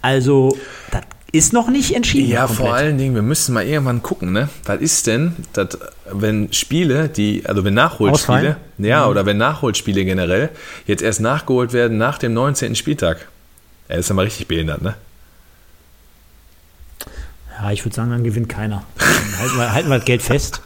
also 0.00 0.56
das 0.90 1.02
ist 1.34 1.52
noch 1.52 1.68
nicht 1.68 1.96
entschieden. 1.96 2.30
Ja, 2.30 2.46
komplett. 2.46 2.58
vor 2.58 2.74
allen 2.74 2.96
Dingen, 2.96 3.14
wir 3.16 3.22
müssen 3.22 3.54
mal 3.54 3.66
irgendwann 3.66 4.02
gucken, 4.02 4.32
ne? 4.32 4.48
Was 4.66 4.80
ist 4.80 5.08
denn, 5.08 5.34
dass, 5.52 5.78
wenn 6.10 6.52
Spiele, 6.52 7.08
die, 7.08 7.44
also 7.44 7.64
wenn 7.64 7.74
Nachholspiele, 7.74 8.38
Ausfallen? 8.38 8.56
ja, 8.78 9.08
oder 9.08 9.26
wenn 9.26 9.36
Nachholspiele 9.36 10.04
generell 10.04 10.50
jetzt 10.86 11.02
erst 11.02 11.20
nachgeholt 11.20 11.72
werden 11.72 11.98
nach 11.98 12.18
dem 12.18 12.34
19. 12.34 12.76
Spieltag. 12.76 13.26
Er 13.88 13.98
ist 13.98 14.08
ja 14.08 14.14
mal 14.14 14.22
richtig 14.22 14.46
behindert, 14.46 14.80
ne? 14.82 14.94
Ja, 17.58 17.72
ich 17.72 17.84
würde 17.84 17.96
sagen, 17.96 18.10
dann 18.10 18.22
gewinnt 18.22 18.48
keiner. 18.48 18.84
Dann 18.96 19.38
halten, 19.40 19.56
wir, 19.56 19.72
halten 19.72 19.88
wir 19.88 19.96
das 19.96 20.04
Geld 20.04 20.22
fest 20.22 20.62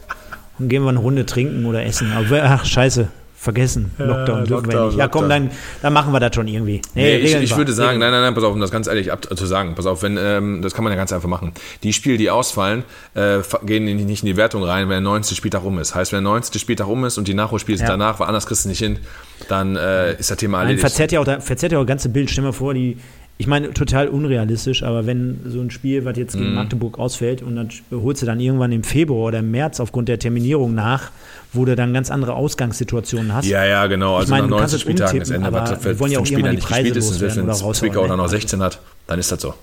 und 0.59 0.69
gehen 0.69 0.83
wir 0.83 0.89
eine 0.89 0.99
Runde 0.99 1.25
trinken 1.25 1.65
oder 1.65 1.83
essen. 1.83 2.11
Aber 2.11 2.43
ach, 2.43 2.65
scheiße, 2.65 3.07
vergessen. 3.39 3.91
Lockdown 3.97 4.45
dürfen 4.45 4.47
wir 4.47 4.55
Lockdown, 4.73 4.87
nicht. 4.89 4.97
Ja, 4.97 5.07
komm, 5.07 5.21
Lockdown. 5.23 5.47
dann, 5.47 5.57
dann 5.81 5.93
machen 5.93 6.11
wir 6.11 6.19
das 6.19 6.35
schon 6.35 6.47
irgendwie. 6.47 6.81
Nee, 6.93 7.17
ich, 7.17 7.23
regeln 7.27 7.43
ich 7.43 7.49
wir. 7.51 7.57
würde 7.57 7.71
sagen, 7.73 7.97
nein, 7.99 8.11
nein, 8.11 8.21
nein, 8.21 8.33
pass 8.35 8.43
auf, 8.43 8.53
um 8.53 8.59
das 8.59 8.69
ganz 8.71 8.87
ehrlich 8.87 9.11
ab, 9.11 9.25
zu 9.33 9.45
sagen, 9.45 9.75
pass 9.75 9.85
auf, 9.85 10.03
wenn, 10.03 10.17
ähm, 10.17 10.61
das 10.61 10.73
kann 10.73 10.83
man 10.83 10.91
ja 10.91 10.97
ganz 10.97 11.13
einfach 11.13 11.29
machen. 11.29 11.53
Die 11.83 11.93
Spiele, 11.93 12.17
die 12.17 12.29
ausfallen, 12.29 12.83
äh, 13.15 13.39
gehen 13.65 13.85
nicht 13.85 14.21
in 14.23 14.25
die 14.27 14.35
Wertung 14.37 14.63
rein, 14.63 14.83
wenn 14.89 14.95
der 14.95 15.01
90. 15.01 15.37
Spieltag 15.37 15.63
um 15.63 15.79
ist. 15.79 15.95
Heißt, 15.95 16.11
wenn 16.11 16.23
der 16.23 16.31
90. 16.31 16.59
Spieltag 16.61 16.87
um 16.87 17.05
ist 17.05 17.17
und 17.17 17.27
die 17.27 17.33
Nachholspiele 17.33 17.77
sind 17.77 17.87
Ja. 17.87 17.93
danach, 17.93 18.19
weil 18.19 18.27
anders 18.27 18.45
kriegst 18.45 18.65
du 18.65 18.69
nicht 18.69 18.79
hin, 18.79 18.99
dann 19.47 19.75
äh, 19.77 20.15
ist 20.19 20.29
das 20.29 20.37
Thema 20.37 20.57
Nein, 20.57 20.67
erledigt. 20.67 20.81
verzerrt 20.81 21.11
ja 21.13 21.21
auch, 21.21 21.41
verzerrt 21.41 21.71
ja 21.71 21.77
auch 21.79 21.83
das 21.83 21.87
ganze 21.87 22.09
Bild. 22.09 22.29
Stell 22.29 22.43
dir 22.43 22.47
mal 22.49 22.53
vor, 22.53 22.73
die, 22.73 22.97
ich 23.41 23.47
meine, 23.47 23.73
total 23.73 24.09
unrealistisch, 24.09 24.83
aber 24.83 25.05
wenn 25.05 25.39
so 25.45 25.61
ein 25.61 25.71
Spiel, 25.71 26.03
was 26.03 26.17
jetzt 26.17 26.35
Mhm. 26.35 26.39
gegen 26.39 26.53
Magdeburg 26.55 26.99
ausfällt 26.99 27.41
und 27.41 27.55
dann 27.55 27.69
holst 27.89 28.21
du 28.21 28.25
dann 28.25 28.41
irgendwann 28.41 28.73
im 28.73 28.83
Februar 28.83 29.27
oder 29.27 29.39
im 29.39 29.49
März 29.49 29.79
aufgrund 29.79 30.09
der 30.09 30.19
Terminierung 30.19 30.75
nach, 30.75 31.11
wo 31.53 31.63
du 31.63 31.73
dann 31.77 31.93
ganz 31.93 32.11
andere 32.11 32.33
Ausgangssituationen 32.33 33.33
hast. 33.33 33.45
Ja, 33.45 33.63
ja, 33.63 33.87
genau. 33.87 34.17
Also 34.17 34.31
meine, 34.31 34.47
nach 34.47 34.49
du 34.49 34.57
kannst 34.57 34.73
90 34.73 34.75
es 34.75 34.81
Spieltagen 34.81 35.21
ist 35.21 35.29
Ende, 35.31 35.47
aber 35.47 35.61
was 35.61 35.85
wir 35.85 35.99
wollen 36.01 36.11
ja 36.11 36.19
auch 36.19 36.25
Spieler 36.25 36.49
die 36.49 36.57
nicht 36.57 36.67
Preise 36.67 36.89
ist, 36.89 37.21
wenn 37.21 37.53
Zwickau 37.73 38.01
dann 38.01 38.17
ne? 38.17 38.17
noch 38.17 38.27
16 38.27 38.61
hat, 38.61 38.81
dann 39.07 39.19
ist 39.19 39.31
das 39.31 39.41
so. 39.41 39.53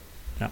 Ja. 0.41 0.51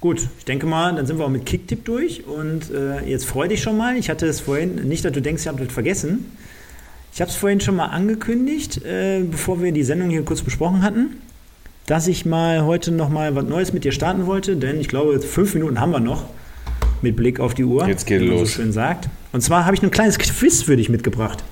Gut, 0.00 0.28
ich 0.38 0.44
denke 0.44 0.66
mal, 0.66 0.94
dann 0.94 1.06
sind 1.06 1.18
wir 1.18 1.24
auch 1.24 1.30
mit 1.30 1.44
Kicktipp 1.46 1.84
durch 1.84 2.22
und 2.24 2.70
äh, 2.72 3.04
jetzt 3.04 3.26
freu 3.26 3.48
dich 3.48 3.62
schon 3.62 3.76
mal. 3.76 3.96
Ich 3.96 4.08
hatte 4.10 4.26
es 4.26 4.38
vorhin, 4.38 4.76
nicht, 4.86 5.04
dass 5.04 5.10
du 5.10 5.20
denkst, 5.20 5.42
ich 5.42 5.48
habe 5.48 5.64
das 5.64 5.72
vergessen. 5.74 6.26
Ich 7.12 7.20
habe 7.20 7.32
es 7.32 7.36
vorhin 7.36 7.60
schon 7.60 7.74
mal 7.74 7.86
angekündigt, 7.86 8.84
äh, 8.84 9.24
bevor 9.28 9.60
wir 9.60 9.72
die 9.72 9.82
Sendung 9.82 10.10
hier 10.10 10.22
kurz 10.24 10.42
besprochen 10.42 10.82
hatten, 10.82 11.16
dass 11.86 12.06
ich 12.06 12.24
mal 12.24 12.64
heute 12.64 12.90
noch 12.92 13.08
mal 13.08 13.34
was 13.36 13.44
Neues 13.44 13.72
mit 13.72 13.84
dir 13.84 13.92
starten 13.92 14.26
wollte, 14.26 14.56
denn 14.56 14.80
ich 14.80 14.88
glaube, 14.88 15.18
fünf 15.20 15.54
Minuten 15.54 15.80
haben 15.80 15.90
wir 15.92 16.00
noch 16.00 16.24
mit 17.02 17.16
Blick 17.16 17.40
auf 17.40 17.54
die 17.54 17.64
Uhr. 17.64 17.86
Jetzt 17.86 18.06
geht 18.06 18.20
wie 18.22 18.28
man 18.28 18.38
los. 18.38 18.50
so 18.50 18.54
schön 18.62 18.72
sagt. 18.72 19.08
Und 19.32 19.42
zwar 19.42 19.66
habe 19.66 19.74
ich 19.76 19.82
ein 19.82 19.90
kleines 19.90 20.18
Quiz 20.18 20.62
für 20.62 20.76
dich 20.76 20.88
mitgebracht. 20.88 21.42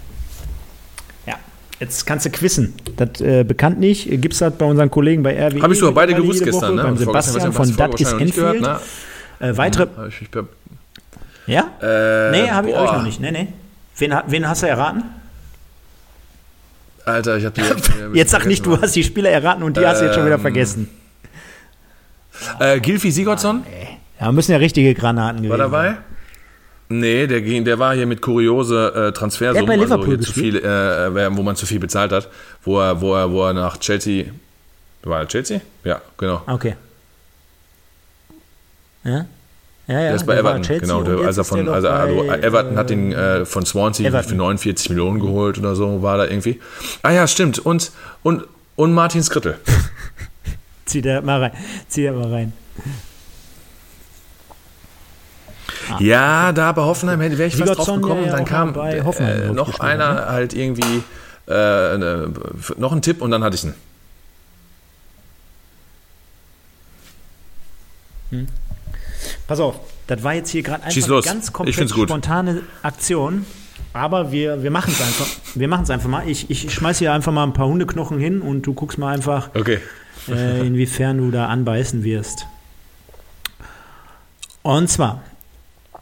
Ja, 1.26 1.34
jetzt 1.80 2.06
kannst 2.06 2.24
du 2.24 2.30
quizzen. 2.30 2.72
Das 2.96 3.20
äh, 3.20 3.44
bekannt 3.44 3.78
nicht. 3.78 4.08
Gibt 4.22 4.32
es 4.32 4.38
das 4.38 4.54
bei 4.56 4.64
unseren 4.64 4.90
Kollegen 4.90 5.22
bei 5.22 5.32
RWE? 5.34 5.60
Habe 5.62 5.74
ich 5.74 5.78
sogar 5.80 5.94
beide 5.94 6.14
gewusst 6.14 6.42
gestern, 6.44 6.76
ne? 6.76 6.82
Beim 6.84 6.96
Sebastian 6.96 7.52
von 7.52 7.76
Dat 7.76 7.90
vorher 7.90 8.00
is 8.00 8.12
wahrscheinlich 8.12 8.36
noch 8.36 8.44
nicht 8.44 8.56
Enfield. 8.56 8.62
gehört, 8.62 8.80
Äh, 9.40 9.56
weitere. 9.58 9.86
Hab 9.96 10.08
ich, 10.08 10.22
ich, 10.22 10.28
Ja? 11.48 11.70
äh, 11.82 12.30
nee, 12.30 12.48
habe 12.50 12.70
ich, 12.70 12.74
hab 12.76 12.84
ich 12.84 12.90
boah. 12.90 12.96
noch 12.98 13.02
nicht. 13.04 13.20
Nee, 13.20 13.32
nee. 13.32 13.48
Wen, 13.98 14.14
wen 14.28 14.48
hast 14.48 14.62
du 14.62 14.68
erraten? 14.68 15.02
Alter, 17.04 17.36
ich 17.36 17.44
hab 17.44 17.54
die. 17.54 17.62
Jetzt 18.14 18.30
sag 18.30 18.46
nicht, 18.46 18.64
du 18.64 18.80
hast 18.80 18.94
die 18.94 19.02
Spieler 19.04 19.30
erraten 19.30 19.62
und 19.62 19.76
die 19.76 19.86
hast 19.86 20.00
du 20.00 20.04
jetzt 20.06 20.14
schon 20.14 20.24
wieder 20.24 20.36
Ähm, 20.36 20.40
vergessen. 20.40 20.88
Äh, 22.60 22.80
Gilfi 22.80 23.10
Sigurdsson 23.10 23.64
Ja, 24.20 24.32
müssen 24.32 24.52
ja 24.52 24.58
richtige 24.58 24.94
Granaten 24.94 25.38
gewesen 25.42 25.50
war 25.50 25.58
dabei? 25.58 25.96
Nee, 26.88 27.26
der, 27.26 27.40
ging, 27.40 27.64
der 27.64 27.78
war 27.78 27.94
hier 27.94 28.06
mit 28.06 28.20
kuriose 28.20 28.92
äh, 29.08 29.12
Transfersummen, 29.12 29.80
Liverpool 29.80 30.20
zu 30.20 30.32
viel, 30.32 30.56
äh, 30.56 30.62
wer- 31.14 31.34
wo 31.36 31.42
man 31.42 31.56
zu 31.56 31.64
viel 31.66 31.78
bezahlt 31.78 32.12
hat, 32.12 32.28
wo 32.64 32.78
er, 32.80 33.00
wo 33.00 33.14
er, 33.14 33.30
wo 33.30 33.44
er 33.46 33.52
nach 33.54 33.78
Chelsea. 33.78 34.26
War 35.02 35.20
er 35.20 35.28
Chelsea? 35.28 35.60
Ja, 35.84 36.00
genau. 36.18 36.42
sein. 36.46 36.54
Okay. 36.54 36.74
Ja? 39.04 39.24
Ja, 39.88 39.94
ja. 39.94 40.00
Der 40.00 40.14
ist 40.14 40.26
bei 40.26 40.34
der 40.34 40.44
Everton, 40.44 40.78
genau. 40.78 41.02
Der, 41.02 41.18
also 41.26 41.42
von, 41.42 41.68
also, 41.68 41.88
also 41.88 42.24
bei, 42.24 42.38
Everton 42.38 42.74
äh, 42.74 42.76
hat 42.76 42.90
ihn 42.90 43.12
äh, 43.12 43.44
von 43.44 43.66
Swansea 43.66 44.06
Everton. 44.06 44.30
für 44.30 44.36
49 44.36 44.90
Millionen 44.90 45.20
geholt 45.20 45.58
oder 45.58 45.74
so, 45.74 46.02
war 46.02 46.18
da 46.18 46.26
irgendwie. 46.26 46.60
Ah 47.02 47.10
ja, 47.10 47.26
stimmt. 47.26 47.58
Und, 47.58 47.90
und 48.22 48.44
Und 48.76 48.92
Martin 48.94 49.22
Skrittel. 49.22 49.58
Zieh 50.86 51.02
der 51.02 51.22
mal 51.22 51.40
rein. 51.40 51.52
Zieh 51.88 52.02
der 52.02 52.12
mal 52.12 52.30
rein. 52.30 52.52
Ja, 55.98 56.52
da 56.52 56.72
bei 56.72 56.82
Hoffenheim 56.82 57.20
wäre 57.20 57.44
ich 57.44 57.56
fast 57.56 57.76
drauf 57.76 57.86
gekommen. 57.86 58.24
ja 58.26 58.32
Dann 58.32 58.44
kam 58.44 58.74
äh, 58.74 59.52
noch 59.52 59.80
einer 59.80 60.14
ne? 60.14 60.26
halt 60.26 60.54
irgendwie, 60.54 61.02
äh, 61.48 61.98
ne, 61.98 62.32
noch 62.76 62.92
ein 62.92 63.02
Tipp 63.02 63.20
und 63.20 63.30
dann 63.30 63.44
hatte 63.44 63.56
ich 63.56 63.64
ihn. 63.64 63.74
Pass 69.52 69.60
auf, 69.60 69.80
das 70.06 70.22
war 70.22 70.32
jetzt 70.32 70.48
hier 70.48 70.62
gerade 70.62 70.82
einfach 70.82 71.10
eine 71.10 71.20
ganz 71.20 71.52
komplett 71.52 71.90
spontane 71.90 72.62
Aktion. 72.82 73.44
Aber 73.92 74.32
wir, 74.32 74.62
wir 74.62 74.70
machen 74.70 74.94
es 74.94 75.02
einfach. 75.02 75.26
Wir 75.54 75.68
machen 75.68 75.82
es 75.82 75.90
einfach 75.90 76.08
mal. 76.08 76.26
Ich, 76.26 76.48
ich 76.50 76.72
schmeiß 76.72 77.00
hier 77.00 77.12
einfach 77.12 77.32
mal 77.32 77.42
ein 77.42 77.52
paar 77.52 77.66
Hundeknochen 77.66 78.18
hin 78.18 78.40
und 78.40 78.62
du 78.62 78.72
guckst 78.72 78.96
mal 78.96 79.12
einfach, 79.12 79.50
Okay. 79.54 79.78
äh, 80.30 80.66
inwiefern 80.66 81.18
du 81.18 81.30
da 81.30 81.48
anbeißen 81.48 82.02
wirst. 82.02 82.46
Und 84.62 84.88
zwar, 84.88 85.22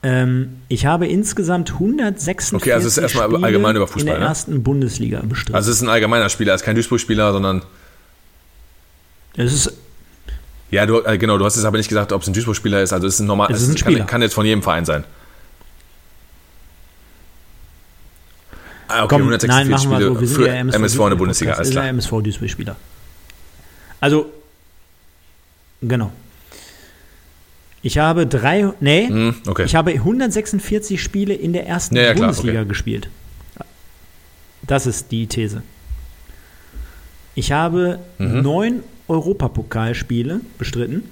ähm, 0.04 0.58
ich 0.68 0.86
habe 0.86 1.08
insgesamt 1.08 1.72
146 1.72 2.54
Okay, 2.54 2.72
also 2.72 2.86
ist 2.86 2.98
erstmal 2.98 3.28
Spiele 3.30 3.44
allgemein 3.44 3.74
über 3.74 3.86
in 3.86 3.90
Fußball, 3.90 4.12
der 4.12 4.20
ne? 4.20 4.26
ersten 4.26 4.62
Bundesliga 4.62 5.22
bestritten. 5.24 5.56
Also 5.56 5.72
es 5.72 5.78
ist 5.78 5.82
ein 5.82 5.88
allgemeiner 5.88 6.28
Spieler, 6.28 6.54
es 6.54 6.60
ist 6.60 6.64
kein 6.66 6.76
Duisburg-Spieler, 6.76 7.32
sondern 7.32 7.62
es 9.36 9.52
ist 9.52 9.72
ja, 10.70 10.86
du, 10.86 11.00
äh, 11.02 11.18
genau, 11.18 11.38
du 11.38 11.44
hast 11.44 11.56
es 11.56 11.64
aber 11.64 11.76
nicht 11.78 11.88
gesagt, 11.88 12.12
ob 12.12 12.22
es 12.22 12.28
ein 12.28 12.32
Duisburg-Spieler 12.34 12.82
ist. 12.82 12.92
Also 12.92 13.06
es 13.06 13.14
ist 13.14 13.20
ein 13.20 13.26
normal, 13.26 13.50
Es 13.52 13.62
ist 13.62 13.68
ein 13.68 13.74
kann, 13.74 13.92
Spieler. 13.92 14.04
kann 14.06 14.22
jetzt 14.22 14.34
von 14.34 14.46
jedem 14.46 14.62
Verein 14.62 14.84
sein. 14.84 15.04
Ah, 18.88 19.04
okay, 19.04 19.08
Komm, 19.16 19.22
146 19.22 19.68
nein, 19.68 19.78
Spiele 19.78 20.26
so. 20.26 20.34
Für 20.34 20.46
ja 20.48 20.54
MSV, 20.54 20.76
MSV 20.78 20.98
in 21.00 21.08
der 21.10 21.16
Bundesliga, 21.16 21.52
alles 21.52 21.68
Ist 21.68 21.74
ja 21.74 21.80
klar. 21.82 21.90
MSV 21.92 22.10
Duisburg-Spieler. 22.22 22.76
Also, 24.00 24.26
genau. 25.82 26.10
Ich 27.82 27.98
habe 27.98 28.26
drei, 28.26 28.68
nee, 28.80 29.06
Hm, 29.08 29.34
okay. 29.46 29.64
ich 29.64 29.74
habe 29.74 29.92
146 29.92 31.00
Spiele 31.00 31.34
in 31.34 31.52
der 31.52 31.66
ersten 31.66 31.96
Ja, 31.96 32.02
ja, 32.02 32.14
klar, 32.14 32.28
Bundesliga 32.28 32.60
okay. 32.60 32.68
gespielt. 32.68 33.08
Das 34.62 34.86
ist 34.86 35.10
die 35.10 35.26
These. 35.26 35.62
Ich 37.34 37.52
habe 37.52 37.98
Mhm. 38.18 38.42
neun 38.42 38.82
Europapokalspiele 39.10 40.40
bestritten. 40.56 41.02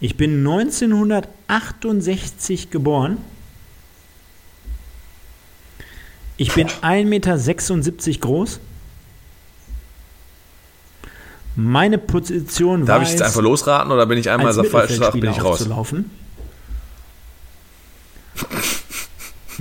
Ich 0.00 0.16
bin 0.16 0.38
1968 0.38 2.70
geboren. 2.70 3.18
Ich 6.36 6.54
bin 6.54 6.68
1,76 6.68 7.04
Meter 7.04 7.36
groß. 8.20 8.60
Meine 11.54 11.98
Position 11.98 12.80
war 12.80 12.98
Darf 12.98 13.02
ich 13.02 13.10
jetzt 13.10 13.20
einfach 13.22 13.42
losraten 13.42 13.92
oder 13.92 14.06
bin 14.06 14.16
ich 14.18 14.30
einmal 14.30 14.54
so 14.54 14.64
falsch 14.64 14.98
bin 15.12 15.30
ich 15.30 15.44
raus? 15.44 15.68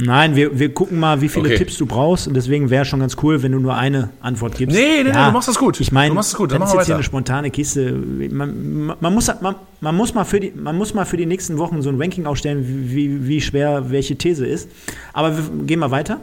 Nein, 0.04 0.36
wir, 0.36 0.58
wir 0.58 0.74
gucken 0.74 1.00
mal, 1.00 1.22
wie 1.22 1.30
viele 1.30 1.46
Okay. 1.46 1.58
Tipps 1.60 1.78
du 1.78 1.86
brauchst. 1.86 2.28
Und 2.28 2.34
deswegen 2.34 2.70
wäre 2.72 2.86
schon 2.86 3.02
ganz 3.02 3.16
cool, 3.22 3.44
wenn 3.44 3.52
du 3.52 3.60
nur 3.60 3.76
eine 3.76 4.10
Antwort 4.20 4.56
gibst. 4.56 4.76
Nee, 4.76 5.04
nee, 5.04 5.04
nee, 5.04 5.12
du 5.12 5.32
machst 5.32 5.48
das 5.48 5.58
gut. 5.60 5.80
Ich 5.80 5.92
meine, 5.92 6.10
Du 6.10 6.16
machst 6.16 6.32
das 6.32 6.38
gut, 6.38 6.52
dann 6.52 6.60
das 6.62 6.70
ist 6.72 6.76
jetzt 6.76 6.86
hier 6.88 6.96
eine 6.96 7.04
spontane 7.04 7.52
Kiste. 7.52 7.92
Man, 7.94 8.86
man, 8.86 8.98
man, 9.00 9.14
muss, 9.14 9.32
man, 9.42 9.56
man, 9.80 9.96
muss 9.96 10.14
mal 10.16 10.24
für 10.24 10.40
die, 10.40 10.52
man 10.56 10.76
muss 10.76 10.94
mal 10.96 11.06
für 11.06 11.18
die 11.18 11.28
nächsten 11.28 11.58
Wochen 11.60 11.82
so 11.84 11.90
ein 11.90 12.02
Ranking 12.02 12.26
aufstellen, 12.26 12.66
wie, 12.68 13.28
wie, 13.28 13.42
schwer 13.42 13.92
welche 13.92 14.16
These 14.16 14.46
ist. 14.46 14.70
Aber 15.14 15.38
wir 15.38 15.66
gehen 15.66 15.80
mal 15.80 15.92
weiter. 15.92 16.20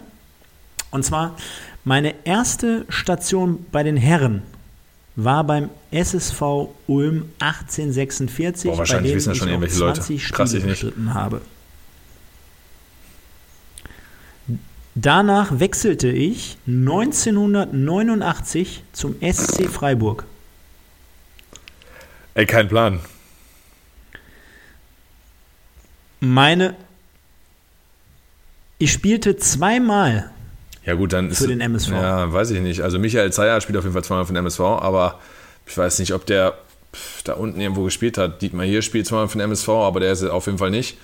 Und 0.91 1.05
zwar, 1.05 1.37
meine 1.85 2.14
erste 2.24 2.85
Station 2.89 3.64
bei 3.70 3.83
den 3.85 3.97
Herren 3.97 4.43
war 5.14 5.45
beim 5.45 5.68
SSV 5.91 6.41
Ulm 6.87 7.24
1846, 7.41 8.70
Boah, 8.70 8.79
wahrscheinlich 8.79 9.03
bei 9.03 9.09
dem 9.12 9.16
wissen 9.16 9.29
das 9.29 9.39
schon 9.39 9.49
ich 9.49 9.53
irgendwelche 9.55 9.79
Leute. 9.79 10.01
20 10.01 10.33
Krass, 10.33 10.51
Spiele 10.51 10.59
ich 10.59 10.64
nicht. 10.64 10.81
bestritten 10.83 11.14
habe. 11.14 11.41
Danach 15.01 15.61
wechselte 15.61 16.09
ich 16.09 16.57
1989 16.66 18.82
zum 18.92 19.14
SC 19.20 19.70
Freiburg. 19.70 20.24
Ey, 22.34 22.46
kein 22.46 22.66
Plan. 22.66 22.99
Meine 26.18 26.74
ich 28.78 28.92
spielte 28.92 29.36
zweimal 29.36 30.32
Ja 30.84 30.94
gut, 30.94 31.12
dann 31.12 31.30
ist 31.30 31.38
Für 31.38 31.46
den 31.46 31.61
MSV. 31.61 31.90
Ja, 31.90 32.32
weiß 32.32 32.51
ich 32.51 32.61
nicht. 32.61 32.80
Also 32.80 32.99
Michael 32.99 33.32
Zeyer 33.32 33.61
spielt 33.61 33.78
auf 33.78 33.84
jeden 33.84 33.94
Fall 33.94 34.03
zweimal 34.03 34.26
für 34.26 34.32
den 34.32 34.38
MSV, 34.38 34.61
aber 34.61 35.20
ich 35.64 35.78
weiß 35.78 36.01
nicht, 36.01 36.12
ob 36.12 36.26
der 36.26 36.59
da 37.22 37.34
unten 37.34 37.61
irgendwo 37.61 37.84
gespielt 37.84 38.18
hat. 38.18 38.42
Dietmar 38.42 38.66
hier 38.66 38.82
spielt 38.82 39.07
zweimal 39.07 39.28
für 39.28 39.38
den 39.38 39.44
MSV, 39.44 39.68
aber 39.68 40.01
der 40.01 40.11
ist 40.11 40.24
auf 40.24 40.46
jeden 40.46 40.59
Fall 40.59 40.70
nicht. 40.70 40.99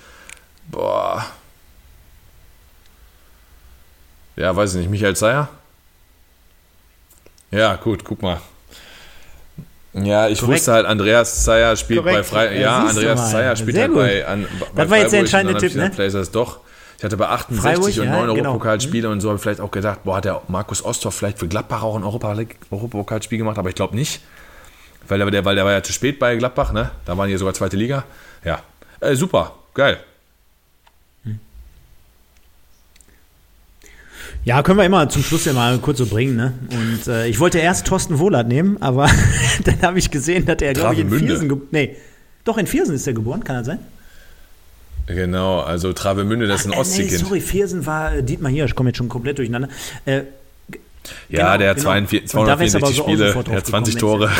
Boah. 0.69 1.25
Ja, 4.35 4.55
weiß 4.55 4.73
ich 4.75 4.81
nicht. 4.81 4.89
Michael 4.89 5.15
Zeyer? 5.15 5.49
Ja, 7.51 7.75
gut, 7.75 8.03
guck 8.03 8.21
mal. 8.21 8.39
Ja, 9.93 10.27
ich 10.27 10.39
Korrekt. 10.39 10.57
wusste 10.59 10.73
halt, 10.73 10.85
Andreas 10.85 11.45
Zeyer 11.45 11.75
spielt 11.77 11.99
Korrekt. 12.01 12.17
bei 12.17 12.23
Frei. 12.23 12.55
Ja, 12.55 12.59
Ja, 12.61 12.79
Andreas. 12.87 13.31
Zeyer 13.31 13.55
spielt 13.55 13.75
Sehr 13.75 13.83
halt 13.83 13.93
gut. 13.93 14.01
bei, 14.01 14.27
an, 14.27 14.45
bei 14.75 14.83
Das 14.83 14.89
war 14.91 14.97
jetzt 14.97 15.13
der 15.13 15.25
Freiburg 15.25 15.51
entscheidende 15.53 15.59
Tipp, 15.59 15.75
ne? 15.75 16.11
das 16.11 16.31
doch. 16.31 16.59
Ich 16.97 17.03
hatte 17.03 17.17
bei 17.17 17.27
68 17.27 17.61
Freiburg, 17.61 17.87
und 17.87 17.95
ja, 17.95 18.03
9 18.03 18.21
genau. 18.35 18.49
Europapokalspiele 18.49 19.09
und 19.09 19.21
so 19.21 19.29
habe 19.29 19.37
ich 19.37 19.41
vielleicht 19.41 19.61
auch 19.61 19.71
gedacht, 19.71 19.99
boah, 20.03 20.17
hat 20.17 20.25
der 20.25 20.41
Markus 20.47 20.83
Osthoff 20.83 21.15
vielleicht 21.15 21.39
für 21.39 21.47
Gladbach 21.47 21.83
auch 21.83 21.95
ein 21.95 22.03
Europa- 22.03 22.35
Europapokalspiel 22.71 23.37
gemacht, 23.37 23.57
aber 23.57 23.69
ich 23.69 23.75
glaube 23.75 23.95
nicht. 23.95 24.21
Weil 25.07 25.19
der, 25.19 25.45
weil 25.45 25.55
der 25.55 25.65
war 25.65 25.71
ja 25.71 25.83
zu 25.83 25.93
spät 25.93 26.19
bei 26.19 26.35
Gladbach, 26.35 26.71
ne? 26.73 26.91
Da 27.05 27.17
waren 27.17 27.29
die 27.29 27.37
sogar 27.37 27.53
zweite 27.53 27.77
Liga. 27.77 28.03
Ja. 28.43 28.61
Äh, 29.01 29.15
super, 29.15 29.53
geil. 29.73 29.99
Ja, 34.45 34.61
können 34.61 34.77
wir 34.77 34.85
immer 34.85 35.09
zum 35.09 35.23
Schluss 35.23 35.45
ja 35.45 35.53
mal 35.53 35.77
kurz 35.79 35.97
so 35.97 36.05
bringen. 36.05 36.35
Ne? 36.35 36.53
Und 36.71 37.07
äh, 37.07 37.27
ich 37.27 37.39
wollte 37.39 37.57
erst 37.57 37.87
Thorsten 37.87 38.19
Wohlert 38.19 38.47
nehmen, 38.47 38.77
aber 38.79 39.09
dann 39.63 39.81
habe 39.81 39.97
ich 39.99 40.11
gesehen, 40.11 40.45
dass 40.45 40.61
er, 40.61 40.73
glaube 40.73 40.93
ich, 40.93 41.01
in. 41.01 41.09
Viersen 41.09 41.61
Nee, 41.71 41.95
doch 42.43 42.59
in 42.59 42.67
Viersen 42.67 42.93
ist 42.95 43.07
er 43.07 43.13
geboren, 43.13 43.43
kann 43.43 43.57
das 43.57 43.65
sein? 43.65 43.79
Genau, 45.07 45.61
also 45.61 45.93
Travemünde, 45.93 46.47
das 46.47 46.61
ist 46.61 46.67
ein 46.67 46.71
Äh, 46.71 46.75
nee, 46.75 46.81
Ostseekind. 46.81 47.19
sorry, 47.21 47.41
Viersen 47.41 47.85
war 47.87 48.13
äh, 48.15 48.23
Dietmar 48.23 48.51
hier, 48.51 48.65
ich 48.65 48.75
komme 48.75 48.89
jetzt 48.89 48.97
schon 48.97 49.09
komplett 49.09 49.39
durcheinander. 49.39 49.67
Äh, 50.05 50.21
ja, 51.29 51.45
genau, 51.45 51.57
der 51.57 51.69
hat 51.71 51.77
genau. 51.77 51.89
42, 51.89 52.39
Und 52.39 52.45
da 52.47 52.59
wär's 52.59 52.75
aber 52.75 52.87
264 52.87 52.95
so 52.97 53.03
Spiele, 53.03 53.25
der 53.25 53.35
hat 53.35 53.47
drauf 53.47 53.63
20 53.63 53.95
gekommen, 53.95 54.19
Tore. 54.19 54.31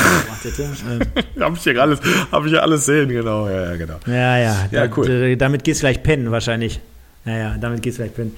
Ähm, 1.35 1.41
habe 1.43 1.57
ich 1.57 1.65
ja 1.65 1.81
alles, 1.81 1.99
ich 1.99 2.51
ja 2.51 2.59
alles 2.59 2.85
sehen, 2.85 3.09
genau, 3.09 3.47
ja, 3.47 3.71
ja, 3.71 3.75
genau. 3.75 3.99
Ja, 4.05 4.37
ja. 4.37 4.67
Ja, 4.71 4.87
da, 4.87 4.97
cool. 4.97 5.35
Damit 5.35 5.63
geht's 5.63 5.79
gleich 5.79 6.01
pennen 6.03 6.31
wahrscheinlich. 6.31 6.79
Ja, 7.25 7.37
ja, 7.37 7.55
damit 7.59 7.81
geht's 7.81 7.97
gleich 7.97 8.13
pennen. 8.13 8.35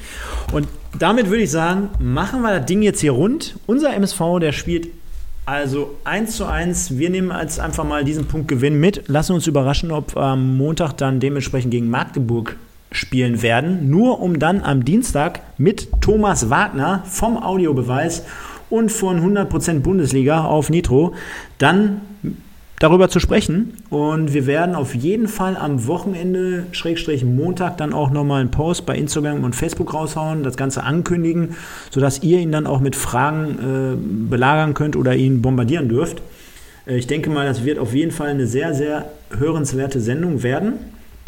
Und 0.54 0.68
damit 0.98 1.30
würde 1.30 1.44
ich 1.44 1.52
sagen, 1.52 1.90
machen 2.00 2.42
wir 2.42 2.58
das 2.58 2.66
Ding 2.66 2.82
jetzt 2.82 3.02
hier 3.02 3.12
rund. 3.12 3.58
Unser 3.66 3.94
MSV, 3.94 4.40
der 4.40 4.54
spielt 4.54 4.88
also 5.46 5.96
1 6.04 6.36
zu 6.36 6.46
1. 6.46 6.98
Wir 6.98 7.10
nehmen 7.10 7.32
als 7.32 7.60
einfach 7.60 7.84
mal 7.84 8.04
diesen 8.04 8.26
Punkt 8.26 8.48
Gewinn 8.48 8.80
mit. 8.80 9.08
Lassen 9.08 9.34
uns 9.34 9.48
überraschen, 9.48 9.92
ob 9.92 10.18
am 10.18 10.58
Montag 10.58 10.94
dann 10.94 11.20
dementsprechend 11.20 11.72
gegen 11.72 11.90
Magdeburg 11.90 12.58
spielen 12.92 13.42
werden. 13.42 13.90
Nur 13.90 14.22
um 14.22 14.40
dann 14.40 14.62
am 14.62 14.86
Dienstag 14.86 15.42
mit 15.58 15.90
Thomas 16.02 16.50
Wagner 16.50 17.04
vom 17.06 17.42
Audiobeweis 17.42 18.24
und 18.70 18.92
von 18.92 19.22
100% 19.22 19.80
Bundesliga 19.80 20.44
auf 20.44 20.70
Nitro 20.70 21.14
dann 21.58 22.02
darüber 22.80 23.10
zu 23.10 23.20
sprechen. 23.20 23.74
Und 23.90 24.34
wir 24.34 24.46
werden 24.46 24.76
auf 24.76 24.94
jeden 24.94 25.28
Fall 25.28 25.58
am 25.58 25.88
Wochenende, 25.88 26.68
Schrägstrich 26.72 27.26
Montag, 27.26 27.78
dann 27.78 27.94
auch 27.94 28.12
nochmal 28.12 28.42
einen 28.42 28.52
Post 28.52 28.86
bei 28.86 28.96
Instagram 28.96 29.44
und 29.44 29.56
Facebook 29.56 29.94
raushauen, 29.94 30.44
das 30.44 30.58
Ganze 30.58 30.84
ankündigen, 30.84 31.56
sodass 31.90 32.22
ihr 32.24 32.40
ihn 32.40 32.52
dann 32.52 32.68
auch 32.68 32.80
mit 32.80 32.96
Fragen 32.96 33.58
äh, 33.60 34.30
belagern 34.30 34.74
könnt 34.74 34.96
oder 34.96 35.16
ihn 35.16 35.42
bombardieren 35.42 35.90
dürft. 35.90 36.22
Äh, 36.86 36.98
ich 36.98 37.08
denke 37.08 37.30
mal, 37.30 37.46
das 37.46 37.66
wird 37.66 37.80
auf 37.80 37.94
jeden 37.94 38.12
Fall 38.12 38.30
eine 38.30 38.48
sehr, 38.48 38.74
sehr 38.74 39.10
hörenswerte 39.38 40.00
Sendung 40.00 40.44
werden. 40.44 40.74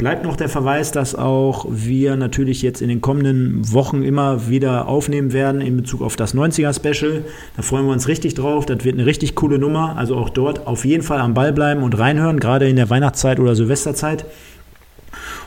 Bleibt 0.00 0.24
noch 0.24 0.36
der 0.36 0.48
Verweis, 0.48 0.92
dass 0.92 1.14
auch 1.14 1.66
wir 1.68 2.16
natürlich 2.16 2.62
jetzt 2.62 2.80
in 2.80 2.88
den 2.88 3.02
kommenden 3.02 3.70
Wochen 3.70 4.02
immer 4.02 4.48
wieder 4.48 4.88
aufnehmen 4.88 5.34
werden 5.34 5.60
in 5.60 5.76
Bezug 5.76 6.00
auf 6.00 6.16
das 6.16 6.34
90er-Special. 6.34 7.22
Da 7.54 7.60
freuen 7.60 7.84
wir 7.84 7.92
uns 7.92 8.08
richtig 8.08 8.32
drauf. 8.32 8.64
Das 8.64 8.82
wird 8.82 8.94
eine 8.94 9.04
richtig 9.04 9.34
coole 9.34 9.58
Nummer. 9.58 9.98
Also 9.98 10.16
auch 10.16 10.30
dort 10.30 10.66
auf 10.66 10.86
jeden 10.86 11.02
Fall 11.02 11.20
am 11.20 11.34
Ball 11.34 11.52
bleiben 11.52 11.82
und 11.82 11.98
reinhören, 11.98 12.40
gerade 12.40 12.66
in 12.66 12.76
der 12.76 12.88
Weihnachtszeit 12.88 13.38
oder 13.40 13.54
Silvesterzeit. 13.54 14.24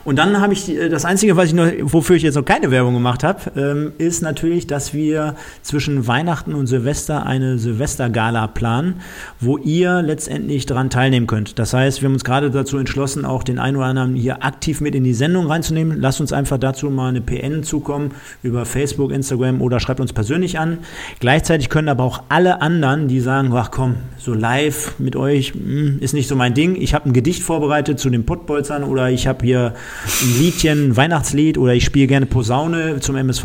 Und 0.06 0.18
dann 0.18 0.42
habe 0.42 0.54
ich 0.54 0.70
äh, 0.70 0.90
das 0.90 1.06
Einzige, 1.06 1.38
was 1.38 1.48
ich 1.48 1.54
noch, 1.54 1.68
wofür 1.82 2.16
ich 2.16 2.24
jetzt 2.24 2.36
noch 2.36 2.46
keine 2.46 2.72
Werbung 2.72 2.94
gemacht 2.94 3.24
habe, 3.24 3.40
ähm, 3.56 3.94
ist 3.98 4.22
natürlich, 4.22 4.68
dass 4.68 4.94
wir 4.94 5.36
zwischen 5.62 6.08
Weihnachten 6.08 6.54
und 6.54 6.68
Silvester 6.68 7.26
eine 7.26 7.58
Silvestergala 7.58 8.48
planen, 8.48 8.96
wo 9.40 9.58
ihr 9.58 10.02
letztendlich 10.02 10.66
daran 10.66 10.90
teilnehmen 10.90 11.28
könnt. 11.28 11.58
Das 11.58 11.74
heißt, 11.74 12.02
wir 12.02 12.08
haben 12.08 12.14
uns 12.14 12.26
gerade 12.26 12.52
dazu 12.52 12.78
entschlossen, 12.78 13.24
auch 13.24 13.44
den 13.44 13.60
einen 13.60 13.78
oder 13.78 13.86
anderen 13.86 14.16
hier 14.16 14.44
aktiv 14.44 14.82
mit 14.82 14.94
in 14.96 15.04
die 15.04 15.14
Sendung 15.14 15.48
reinzunehmen. 15.48 16.00
Lasst 16.00 16.20
uns 16.20 16.34
einfach 16.34 16.58
dazu 16.58 16.90
mal 16.90 17.10
eine 17.10 17.22
PN 17.22 17.64
zukommen 17.64 18.12
über 18.42 18.66
Facebook, 18.66 19.12
Instagram 19.12 19.62
oder 19.62 19.80
schreibt 19.80 20.02
uns 20.02 20.12
persönlich 20.12 20.60
an. 20.60 20.80
Gleichzeitig 21.20 21.70
können 21.70 21.90
aber 21.90 22.04
auch 22.04 22.24
alle 22.30 22.62
anderen, 22.62 23.08
die 23.08 23.22
sagen, 23.22 23.52
ach 23.54 23.72
komm, 23.72 23.96
so 24.18 24.34
live 24.34 24.96
mit 25.00 25.16
euch 25.16 25.56
mh, 25.56 25.62
hm, 25.62 25.98
ist 26.02 26.14
nicht 26.14 26.28
so 26.28 26.36
mein 26.36 26.54
Ding. 26.54 26.76
Ich 26.76 26.94
habe 26.94 27.10
ein 27.10 27.14
Gedicht 27.14 27.44
vorbereitet 27.44 28.00
zu 28.00 28.10
den 28.10 28.26
Pottbolzern 28.26 28.84
oder 28.84 29.10
ich 29.10 29.28
habe 29.28 29.46
hier 29.46 29.74
ein 30.22 30.38
Liedchen, 30.38 30.90
ein 30.90 30.98
Weihnachtslied 30.98 31.58
oder 31.58 31.74
ich 31.74 31.86
spiele 31.86 32.08
gerne 32.08 32.26
Posaune 32.26 33.00
zum 33.00 33.16
MSV. 33.16 33.44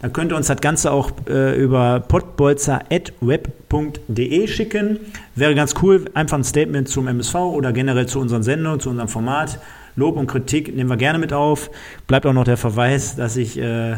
Da 0.00 0.08
könnt 0.12 0.32
ihr 0.32 0.36
uns 0.36 0.46
das 0.46 0.60
Ganze 0.60 0.92
auch 0.92 1.10
äh, 1.28 1.60
über 1.60 2.00
pottbolzer.web.de 2.00 4.48
schicken. 4.48 5.00
Wäre 5.34 5.54
ganz 5.54 5.74
cool, 5.82 6.06
einfach 6.14 6.38
ein 6.38 6.44
Statement 6.44 6.88
zum 6.88 7.08
MSV 7.08 7.34
oder 7.34 7.72
generell 7.72 8.06
zu 8.06 8.20
unseren 8.20 8.42
Sendungen, 8.42 8.80
zu 8.80 8.88
unserem 8.90 9.08
Format. 9.08 9.58
Lob 9.96 10.16
und 10.16 10.26
Kritik 10.26 10.74
nehmen 10.74 10.88
wir 10.88 10.96
gerne 10.96 11.18
mit 11.18 11.32
auf. 11.32 11.70
Bleibt 12.06 12.26
auch 12.26 12.32
noch 12.32 12.44
der 12.44 12.56
Verweis, 12.56 13.16
dass 13.16 13.36
ich 13.36 13.58
äh, 13.58 13.92
äh, 13.92 13.96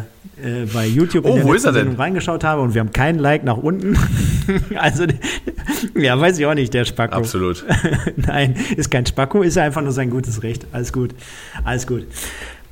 bei 0.72 0.86
YouTube 0.86 1.24
oh, 1.24 1.36
in 1.36 1.46
der 1.46 1.58
Sendung 1.58 1.96
reingeschaut 1.96 2.44
habe 2.44 2.62
und 2.62 2.74
wir 2.74 2.80
haben 2.80 2.92
keinen 2.92 3.18
Like 3.18 3.44
nach 3.44 3.56
unten. 3.56 3.96
also, 4.76 5.04
ja, 5.94 6.18
weiß 6.18 6.38
ich 6.38 6.46
auch 6.46 6.54
nicht, 6.54 6.72
der 6.74 6.84
Spacko. 6.84 7.16
Absolut. 7.16 7.64
Nein, 8.16 8.56
ist 8.76 8.90
kein 8.90 9.06
Spacko, 9.06 9.42
ist 9.42 9.58
einfach 9.58 9.82
nur 9.82 9.92
sein 9.92 10.10
gutes 10.10 10.42
Recht. 10.42 10.66
Alles 10.72 10.92
gut, 10.92 11.14
alles 11.64 11.86
gut. 11.86 12.06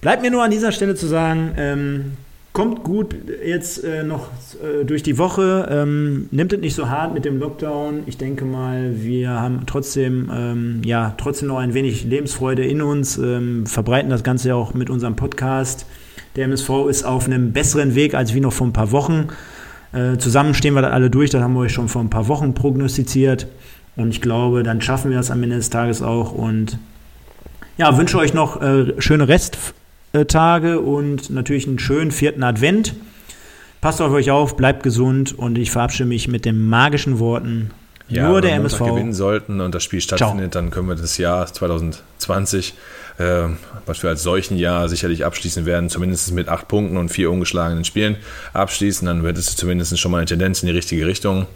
Bleibt 0.00 0.22
mir 0.22 0.30
nur 0.30 0.42
an 0.42 0.50
dieser 0.50 0.72
Stelle 0.72 0.94
zu 0.94 1.06
sagen, 1.06 1.52
ähm, 1.56 2.12
kommt 2.53 2.82
gut 2.82 3.14
jetzt 3.44 3.84
äh, 3.84 4.03
noch 4.03 4.28
äh, 4.62 4.84
durch 4.84 5.03
die 5.03 5.18
Woche. 5.18 5.68
Ähm, 5.70 6.28
nimmt 6.30 6.53
es 6.53 6.61
nicht 6.61 6.74
so 6.74 6.88
hart 6.88 7.14
mit 7.14 7.24
dem 7.24 7.38
Lockdown. 7.38 8.03
Ich 8.07 8.18
denke 8.18 8.44
mal, 8.44 8.94
wir 8.96 9.30
haben 9.30 9.62
trotzdem, 9.66 10.30
ähm, 10.34 10.82
ja, 10.84 11.14
trotzdem 11.16 11.48
noch 11.48 11.59
ein 11.59 11.74
wenig 11.74 12.05
Lebensfreude 12.05 12.64
in 12.64 12.82
uns, 12.82 13.18
ähm, 13.18 13.66
verbreiten 13.66 14.11
das 14.11 14.24
Ganze 14.24 14.55
auch 14.55 14.74
mit 14.74 14.90
unserem 14.90 15.16
Podcast. 15.16 15.86
Der 16.36 16.44
MSV 16.44 16.88
ist 16.88 17.05
auf 17.05 17.26
einem 17.26 17.53
besseren 17.53 17.94
Weg 17.94 18.14
als 18.14 18.34
wie 18.34 18.40
noch 18.40 18.53
vor 18.53 18.66
ein 18.66 18.72
paar 18.72 18.90
Wochen. 18.90 19.28
Äh, 19.92 20.18
zusammen 20.18 20.55
stehen 20.55 20.74
wir 20.74 20.82
da 20.82 20.90
alle 20.90 21.11
durch, 21.11 21.30
das 21.30 21.42
haben 21.42 21.55
wir 21.55 21.61
euch 21.61 21.72
schon 21.72 21.88
vor 21.88 22.03
ein 22.03 22.11
paar 22.11 22.28
Wochen 22.28 22.55
prognostiziert. 22.55 23.46
Und 23.96 24.11
ich 24.11 24.20
glaube, 24.20 24.62
dann 24.62 24.80
schaffen 24.80 25.11
wir 25.11 25.16
das 25.16 25.30
am 25.30 25.42
Ende 25.42 25.57
des 25.57 25.70
Tages 25.70 26.03
auch. 26.03 26.32
Und 26.32 26.78
ja, 27.76 27.96
wünsche 27.96 28.18
euch 28.18 28.34
noch 28.34 28.61
äh, 28.61 28.94
schöne 29.01 29.28
Rest 29.28 29.57
Tage 30.12 30.80
und 30.80 31.30
natürlich 31.30 31.66
einen 31.66 31.78
schönen 31.78 32.11
vierten 32.11 32.42
Advent. 32.42 32.94
Passt 33.80 34.02
auf 34.02 34.12
euch 34.12 34.30
auf, 34.30 34.56
bleibt 34.56 34.82
gesund 34.82 35.38
und 35.38 35.56
ich 35.56 35.70
verabschiede 35.70 36.08
mich 36.08 36.28
mit 36.28 36.44
den 36.44 36.68
magischen 36.68 37.18
Worten. 37.18 37.70
Ja, 38.08 38.28
nur 38.28 38.40
der 38.40 38.54
MSV. 38.56 38.80
Wenn 38.80 38.86
wir 38.86 38.92
gewinnen 38.94 39.12
sollten 39.12 39.61
und 39.61 39.74
das 39.74 39.84
Spiel 39.84 40.00
stattfindet, 40.00 40.52
Ciao. 40.52 40.62
dann 40.62 40.70
können 40.70 40.88
wir 40.88 40.96
das 40.96 41.16
Jahr 41.16 41.46
2020, 41.46 42.74
äh, 43.18 43.44
was 43.86 44.02
wir 44.02 44.11
als 44.11 44.22
solchen 44.22 44.56
Jahr 44.58 44.88
sicherlich 44.88 45.24
abschließen 45.24 45.64
werden, 45.64 45.88
zumindest 45.88 46.32
mit 46.32 46.48
acht 46.48 46.66
Punkten 46.66 46.96
und 46.96 47.11
vier 47.11 47.30
ungeschlagenen 47.30 47.84
Spielen 47.84 48.16
abschließen. 48.52 49.06
Dann 49.06 49.22
wird 49.22 49.38
es 49.38 49.54
zumindest 49.54 49.96
schon 49.98 50.11
mal 50.11 50.18
eine 50.18 50.26
Tendenz 50.26 50.61
in 50.62 50.66
die 50.66 50.74
richtige 50.74 51.06
Richtung. 51.06 51.46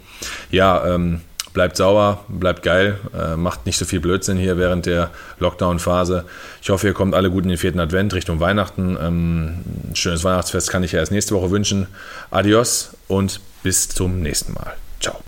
Ja, 0.49 0.95
ähm, 0.95 1.21
bleibt 1.55 1.77
sauer, 1.77 2.23
bleibt 2.27 2.61
geil, 2.61 2.99
äh, 3.17 3.35
macht 3.35 3.65
nicht 3.65 3.79
so 3.79 3.85
viel 3.85 3.99
Blödsinn 3.99 4.37
hier 4.37 4.59
während 4.59 4.85
der 4.85 5.09
Lockdown-Phase. 5.39 6.25
Ich 6.61 6.69
hoffe, 6.69 6.85
ihr 6.85 6.93
kommt 6.93 7.15
alle 7.15 7.31
gut 7.31 7.45
in 7.45 7.49
den 7.49 7.57
vierten 7.57 7.79
Advent 7.79 8.13
Richtung 8.13 8.39
Weihnachten. 8.39 8.95
Ähm, 9.01 9.63
ein 9.89 9.95
schönes 9.95 10.23
Weihnachtsfest 10.23 10.69
kann 10.69 10.83
ich 10.83 10.91
ja 10.91 10.99
erst 10.99 11.11
nächste 11.11 11.33
Woche 11.33 11.49
wünschen. 11.49 11.87
Adios 12.29 12.91
und 13.07 13.39
bis 13.63 13.89
zum 13.89 14.21
nächsten 14.21 14.53
Mal. 14.53 14.75
Ciao. 14.99 15.19